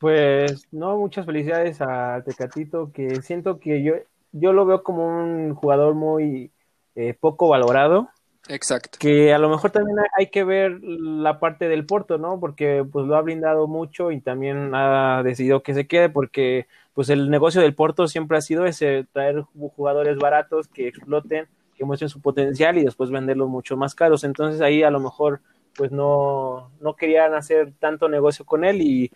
Pues 0.00 0.68
no, 0.70 0.96
muchas 0.96 1.26
felicidades 1.26 1.80
a 1.80 2.22
Tecatito, 2.24 2.92
que 2.92 3.22
siento 3.22 3.58
que 3.58 3.82
yo, 3.82 3.94
yo 4.32 4.52
lo 4.52 4.64
veo 4.64 4.84
como 4.84 5.06
un 5.06 5.54
jugador 5.56 5.94
muy 5.94 6.52
eh, 6.98 7.14
poco 7.14 7.46
valorado, 7.48 8.08
Exacto. 8.48 8.98
que 8.98 9.32
a 9.32 9.38
lo 9.38 9.48
mejor 9.48 9.70
también 9.70 9.98
hay- 10.18 10.26
que 10.30 10.42
ver 10.42 10.80
la 10.82 11.38
parte 11.38 11.68
del 11.68 11.86
Porto, 11.86 12.18
¿no? 12.18 12.40
Porque 12.40 12.84
pues 12.90 13.06
lo 13.06 13.14
ha 13.14 13.22
blindado 13.22 13.68
mucho 13.68 14.10
y 14.10 14.20
también 14.20 14.74
ha 14.74 15.22
decidido 15.22 15.62
que 15.62 15.74
se 15.74 15.86
quede 15.86 16.08
porque 16.08 16.66
pues 16.94 17.08
el 17.08 17.30
negocio 17.30 17.60
del 17.60 17.74
Porto 17.76 18.08
siempre 18.08 18.36
ha 18.36 18.40
sido 18.40 18.66
ese, 18.66 19.06
traer 19.12 19.42
jugadores 19.76 20.18
baratos 20.18 20.66
que 20.66 20.88
exploten, 20.88 21.46
que 21.76 21.84
muestren 21.84 22.08
su 22.08 22.20
potencial 22.20 22.76
y 22.78 22.84
después 22.84 23.10
venderlos 23.10 23.48
mucho 23.48 23.76
más 23.76 23.94
caros. 23.94 24.24
Entonces 24.24 24.60
ahí 24.60 24.82
a 24.82 24.90
lo 24.90 24.98
mejor 24.98 25.40
pues 25.76 25.92
no, 25.92 26.72
no 26.80 26.96
querían 26.96 27.34
hacer 27.34 27.72
tanto 27.78 28.08
negocio 28.08 28.44
con 28.44 28.64
él 28.64 28.82
y 28.82 29.12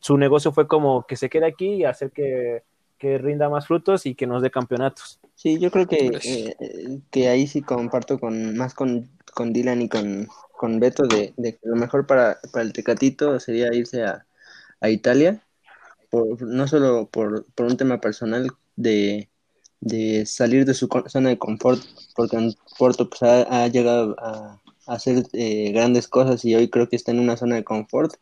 su 0.00 0.18
negocio 0.18 0.52
fue 0.52 0.66
como 0.66 1.06
que 1.06 1.16
se 1.16 1.30
quede 1.30 1.46
aquí 1.46 1.76
y 1.76 1.84
hacer 1.84 2.10
que, 2.10 2.62
que 3.02 3.18
rinda 3.18 3.48
más 3.48 3.66
frutos 3.66 4.06
y 4.06 4.14
que 4.14 4.28
nos 4.28 4.42
dé 4.42 4.50
campeonatos. 4.52 5.18
Sí, 5.34 5.58
yo 5.58 5.72
creo 5.72 5.88
que, 5.88 6.08
Pues- 6.08 6.24
eh, 6.24 7.00
que 7.10 7.28
ahí 7.28 7.48
sí 7.48 7.60
comparto 7.60 8.20
con 8.20 8.56
más 8.56 8.74
con, 8.74 9.10
con 9.34 9.52
Dylan 9.52 9.82
y 9.82 9.88
con, 9.88 10.28
con 10.56 10.78
Beto 10.78 11.02
de, 11.08 11.34
de 11.36 11.54
que 11.54 11.68
lo 11.68 11.74
mejor 11.74 12.06
para, 12.06 12.38
para 12.52 12.62
el 12.64 12.72
Tecatito 12.72 13.40
sería 13.40 13.74
irse 13.74 14.04
a, 14.04 14.24
a 14.80 14.88
Italia, 14.88 15.42
por, 16.10 16.40
no 16.42 16.68
solo 16.68 17.08
por, 17.08 17.44
por 17.56 17.66
un 17.66 17.76
tema 17.76 18.00
personal 18.00 18.52
de, 18.76 19.28
de 19.80 20.24
salir 20.24 20.64
de 20.64 20.74
su 20.74 20.86
co- 20.88 21.08
zona 21.08 21.30
de 21.30 21.38
confort, 21.38 21.82
porque 22.14 22.36
en 22.36 22.54
Porto 22.78 23.10
pues, 23.10 23.24
ha, 23.24 23.64
ha 23.64 23.66
llegado 23.66 24.14
a, 24.20 24.60
a 24.86 24.94
hacer 24.94 25.24
eh, 25.32 25.72
grandes 25.72 26.06
cosas 26.06 26.44
y 26.44 26.54
hoy 26.54 26.70
creo 26.70 26.88
que 26.88 26.94
está 26.94 27.10
en 27.10 27.18
una 27.18 27.36
zona 27.36 27.56
de 27.56 27.64
confort 27.64 28.14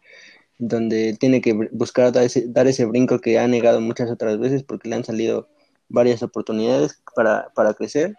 donde 0.60 1.16
tiene 1.18 1.40
que 1.40 1.54
buscar 1.72 2.12
dar 2.12 2.24
ese, 2.24 2.46
dar 2.46 2.66
ese 2.66 2.84
brinco 2.84 3.18
que 3.18 3.38
ha 3.38 3.48
negado 3.48 3.80
muchas 3.80 4.10
otras 4.10 4.38
veces 4.38 4.62
porque 4.62 4.90
le 4.90 4.96
han 4.96 5.04
salido 5.04 5.48
varias 5.88 6.22
oportunidades 6.22 7.02
para, 7.16 7.48
para 7.54 7.72
crecer. 7.72 8.14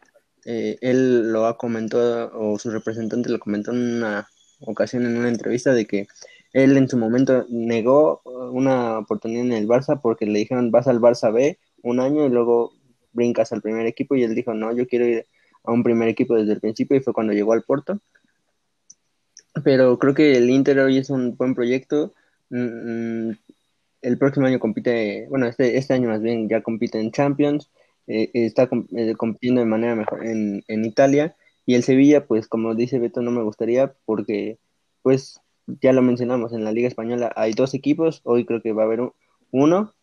Eh, 0.46 0.78
él 0.82 1.32
lo 1.32 1.46
ha 1.46 1.58
comentado, 1.58 2.32
o 2.34 2.58
su 2.58 2.72
representante 2.72 3.30
lo 3.30 3.40
comentó 3.40 3.72
en 3.72 3.98
una 3.98 4.28
ocasión 4.60 5.06
en 5.06 5.18
una 5.18 5.30
entrevista, 5.30 5.74
de 5.74 5.86
que 5.86 6.08
él 6.52 6.76
en 6.78 6.90
su 6.90 6.98
momento 6.98 7.46
negó 7.50 8.22
una 8.26 8.98
oportunidad 8.98 9.46
en 9.46 9.54
el 9.54 9.68
Barça 9.68 10.02
porque 10.02 10.26
le 10.26 10.40
dijeron 10.40 10.72
vas 10.72 10.88
al 10.88 11.00
Barça 11.00 11.32
B 11.32 11.60
un 11.84 12.00
año 12.00 12.26
y 12.26 12.30
luego 12.30 12.74
brincas 13.14 13.52
al 13.52 13.62
primer 13.62 13.86
equipo 13.86 14.16
y 14.16 14.24
él 14.24 14.36
dijo 14.36 14.54
no, 14.54 14.76
yo 14.76 14.88
quiero 14.88 15.06
ir 15.06 15.26
a 15.64 15.72
un 15.72 15.84
primer 15.84 16.10
equipo 16.10 16.36
desde 16.36 16.54
el 16.54 16.60
principio 16.60 16.98
y 16.98 17.02
fue 17.02 17.14
cuando 17.14 17.34
llegó 17.34 17.54
al 17.54 17.64
Porto. 17.64 18.00
Pero 19.64 20.00
creo 20.00 20.14
que 20.16 20.38
el 20.38 20.50
Inter 20.50 20.80
hoy 20.80 20.98
es 20.98 21.10
un 21.10 21.36
buen 21.38 21.54
proyecto. 21.54 22.14
Mm, 22.52 23.32
el 24.04 24.18
próximo 24.20 24.48
año 24.48 24.60
compite, 24.60 25.28
bueno, 25.30 25.48
este, 25.48 25.78
este 25.78 25.94
año 25.94 26.10
más 26.10 26.22
bien 26.22 26.50
ya 26.50 26.62
compite 26.64 27.00
en 27.00 27.12
Champions, 27.12 27.72
eh, 28.08 28.32
está 28.34 28.70
eh, 28.98 29.16
compitiendo 29.18 29.62
de 29.62 29.68
manera 29.68 29.96
mejor 29.96 30.26
en, 30.26 30.64
en 30.70 30.86
Italia 30.86 31.36
y 31.66 31.76
el 31.76 31.84
Sevilla, 31.84 32.28
pues 32.28 32.48
como 32.48 32.76
dice 32.76 33.00
Beto, 33.00 33.22
no 33.22 33.32
me 33.32 33.44
gustaría 33.44 33.94
porque, 34.06 34.60
pues 35.04 35.42
ya 35.68 35.94
lo 35.94 36.04
mencionamos, 36.04 36.54
en 36.54 36.66
la 36.66 36.74
Liga 36.74 36.88
Española 36.90 37.32
hay 37.38 37.54
dos 37.54 37.74
equipos, 37.76 38.22
hoy 38.26 38.46
creo 38.46 38.62
que 38.62 38.74
va 38.74 38.84
a 38.84 38.88
haber 38.88 39.02
un- 39.02 39.14
uno 39.52 39.94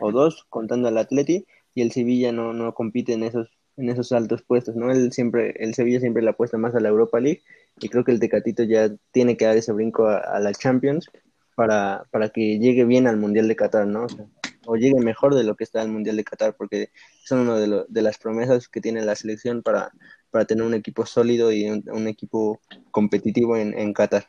o 0.00 0.12
dos 0.12 0.46
contando 0.50 0.88
al 0.88 0.98
Atleti 0.98 1.46
y 1.74 1.82
el 1.82 1.92
Sevilla 1.92 2.32
no, 2.32 2.54
no 2.54 2.74
compite 2.74 3.14
en 3.14 3.24
esos 3.24 3.50
en 3.78 3.90
esos 3.90 4.12
altos 4.12 4.42
puestos, 4.42 4.76
¿no? 4.76 4.90
Él 4.92 5.12
siempre, 5.12 5.54
el 5.58 5.74
Sevilla 5.74 6.00
siempre 6.00 6.22
le 6.22 6.30
apuesta 6.30 6.58
más 6.58 6.74
a 6.74 6.80
la 6.80 6.88
Europa 6.90 7.20
League 7.20 7.42
y 7.80 7.90
creo 7.90 8.04
que 8.04 8.12
el 8.12 8.20
Tecatito 8.20 8.62
ya 8.64 8.90
tiene 9.12 9.36
que 9.36 9.46
dar 9.46 9.56
ese 9.56 9.72
brinco 9.72 10.06
a, 10.08 10.16
a 10.18 10.40
la 10.40 10.52
Champions 10.54 11.10
para, 11.56 12.04
para 12.12 12.28
que 12.28 12.60
llegue 12.60 12.84
bien 12.84 13.08
al 13.08 13.16
Mundial 13.16 13.48
de 13.48 13.56
Qatar, 13.56 13.88
¿no? 13.88 14.04
O, 14.04 14.08
sea, 14.08 14.26
o 14.66 14.76
llegue 14.76 15.00
mejor 15.00 15.34
de 15.34 15.42
lo 15.44 15.56
que 15.56 15.64
está 15.64 15.82
el 15.82 15.88
Mundial 15.88 16.16
de 16.16 16.24
Qatar, 16.24 16.54
porque 16.56 16.90
son 17.24 17.40
una 17.40 17.56
de, 17.58 17.66
lo- 17.66 17.86
de 17.88 18.02
las 18.02 18.18
promesas 18.18 18.68
que 18.68 18.80
tiene 18.80 19.02
la 19.04 19.16
selección 19.16 19.62
para, 19.62 19.90
para 20.30 20.44
tener 20.44 20.64
un 20.64 20.74
equipo 20.74 21.06
sólido 21.06 21.50
y 21.52 21.68
un, 21.68 21.82
un 21.90 22.06
equipo 22.08 22.60
competitivo 22.92 23.56
en, 23.56 23.76
en 23.76 23.92
Qatar. 23.92 24.28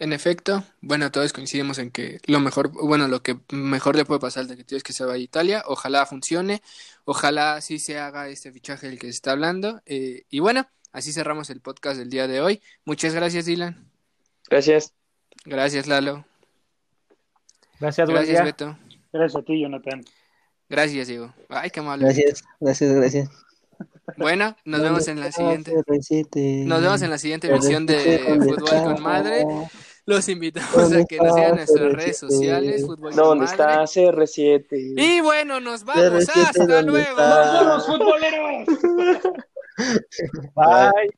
En 0.00 0.12
efecto, 0.12 0.64
bueno, 0.80 1.10
todos 1.12 1.32
coincidimos 1.32 1.78
en 1.78 1.90
que 1.92 2.18
lo 2.26 2.40
mejor, 2.40 2.70
bueno, 2.72 3.06
lo 3.06 3.22
que 3.22 3.38
mejor 3.52 3.94
le 3.96 4.04
puede 4.04 4.20
pasar 4.20 4.42
al 4.42 4.48
Tecatito 4.48 4.76
es 4.76 4.82
que 4.82 4.92
se 4.92 5.04
vaya 5.04 5.14
a 5.14 5.18
Italia. 5.18 5.62
Ojalá 5.66 6.04
funcione, 6.04 6.62
ojalá 7.04 7.60
sí 7.60 7.78
se 7.78 7.98
haga 7.98 8.28
este 8.28 8.52
fichaje 8.52 8.88
del 8.88 8.98
que 8.98 9.06
se 9.06 9.12
está 9.12 9.32
hablando. 9.32 9.80
eh, 9.86 10.24
y 10.28 10.40
bueno, 10.40 10.66
así 10.92 11.12
cerramos 11.12 11.48
el 11.50 11.60
podcast 11.60 11.96
del 11.98 12.10
día 12.10 12.26
de 12.26 12.40
hoy. 12.40 12.60
Muchas 12.84 13.14
gracias, 13.14 13.46
Dylan. 13.46 13.88
Gracias. 14.48 14.94
Gracias, 15.44 15.86
Lalo. 15.86 16.24
Gracias, 17.80 18.08
Gracias. 18.08 18.44
Beto. 18.44 18.78
Gracias 19.12 19.42
a 19.42 19.44
ti, 19.44 19.60
Jonathan. 19.60 20.02
Gracias, 20.68 21.08
Diego. 21.08 21.32
Ay, 21.48 21.70
qué 21.70 21.80
amable. 21.80 22.04
Gracias, 22.06 22.42
gracias, 22.60 22.92
gracias. 22.92 23.28
Bueno, 24.16 24.56
nos 24.64 24.80
vemos 24.82 25.08
en 25.08 25.20
la 25.20 25.32
siguiente. 25.32 25.72
CR7. 25.72 26.64
Nos 26.64 26.82
vemos 26.82 27.02
en 27.02 27.10
la 27.10 27.18
siguiente 27.18 27.48
emisión 27.48 27.86
de 27.86 28.18
¿Dónde 28.18 28.52
Fútbol 28.54 28.82
con 28.82 29.02
Madre. 29.02 29.44
Los 30.06 30.28
invitamos 30.28 30.74
¿Dónde 30.74 31.02
a 31.02 31.04
que 31.06 31.16
nos 31.16 31.34
sigan 31.34 31.50
en 31.50 31.56
nuestras 31.56 31.92
redes 31.92 32.22
CR7? 32.22 32.28
sociales, 32.28 32.82
Fútbol 32.82 33.10
con 33.10 33.16
¿Dónde 33.16 33.44
está 33.46 33.82
CR7? 33.82 34.94
Y 34.96 35.20
bueno, 35.20 35.60
nos 35.60 35.84
vamos. 35.84 36.04
CR7, 36.04 36.42
Hasta 36.42 36.66
¿dónde 36.66 36.82
luego. 36.92 37.16
¡Nos 37.18 37.60
vemos, 37.60 37.86
futboleros! 37.86 38.68
Bye. 40.54 41.10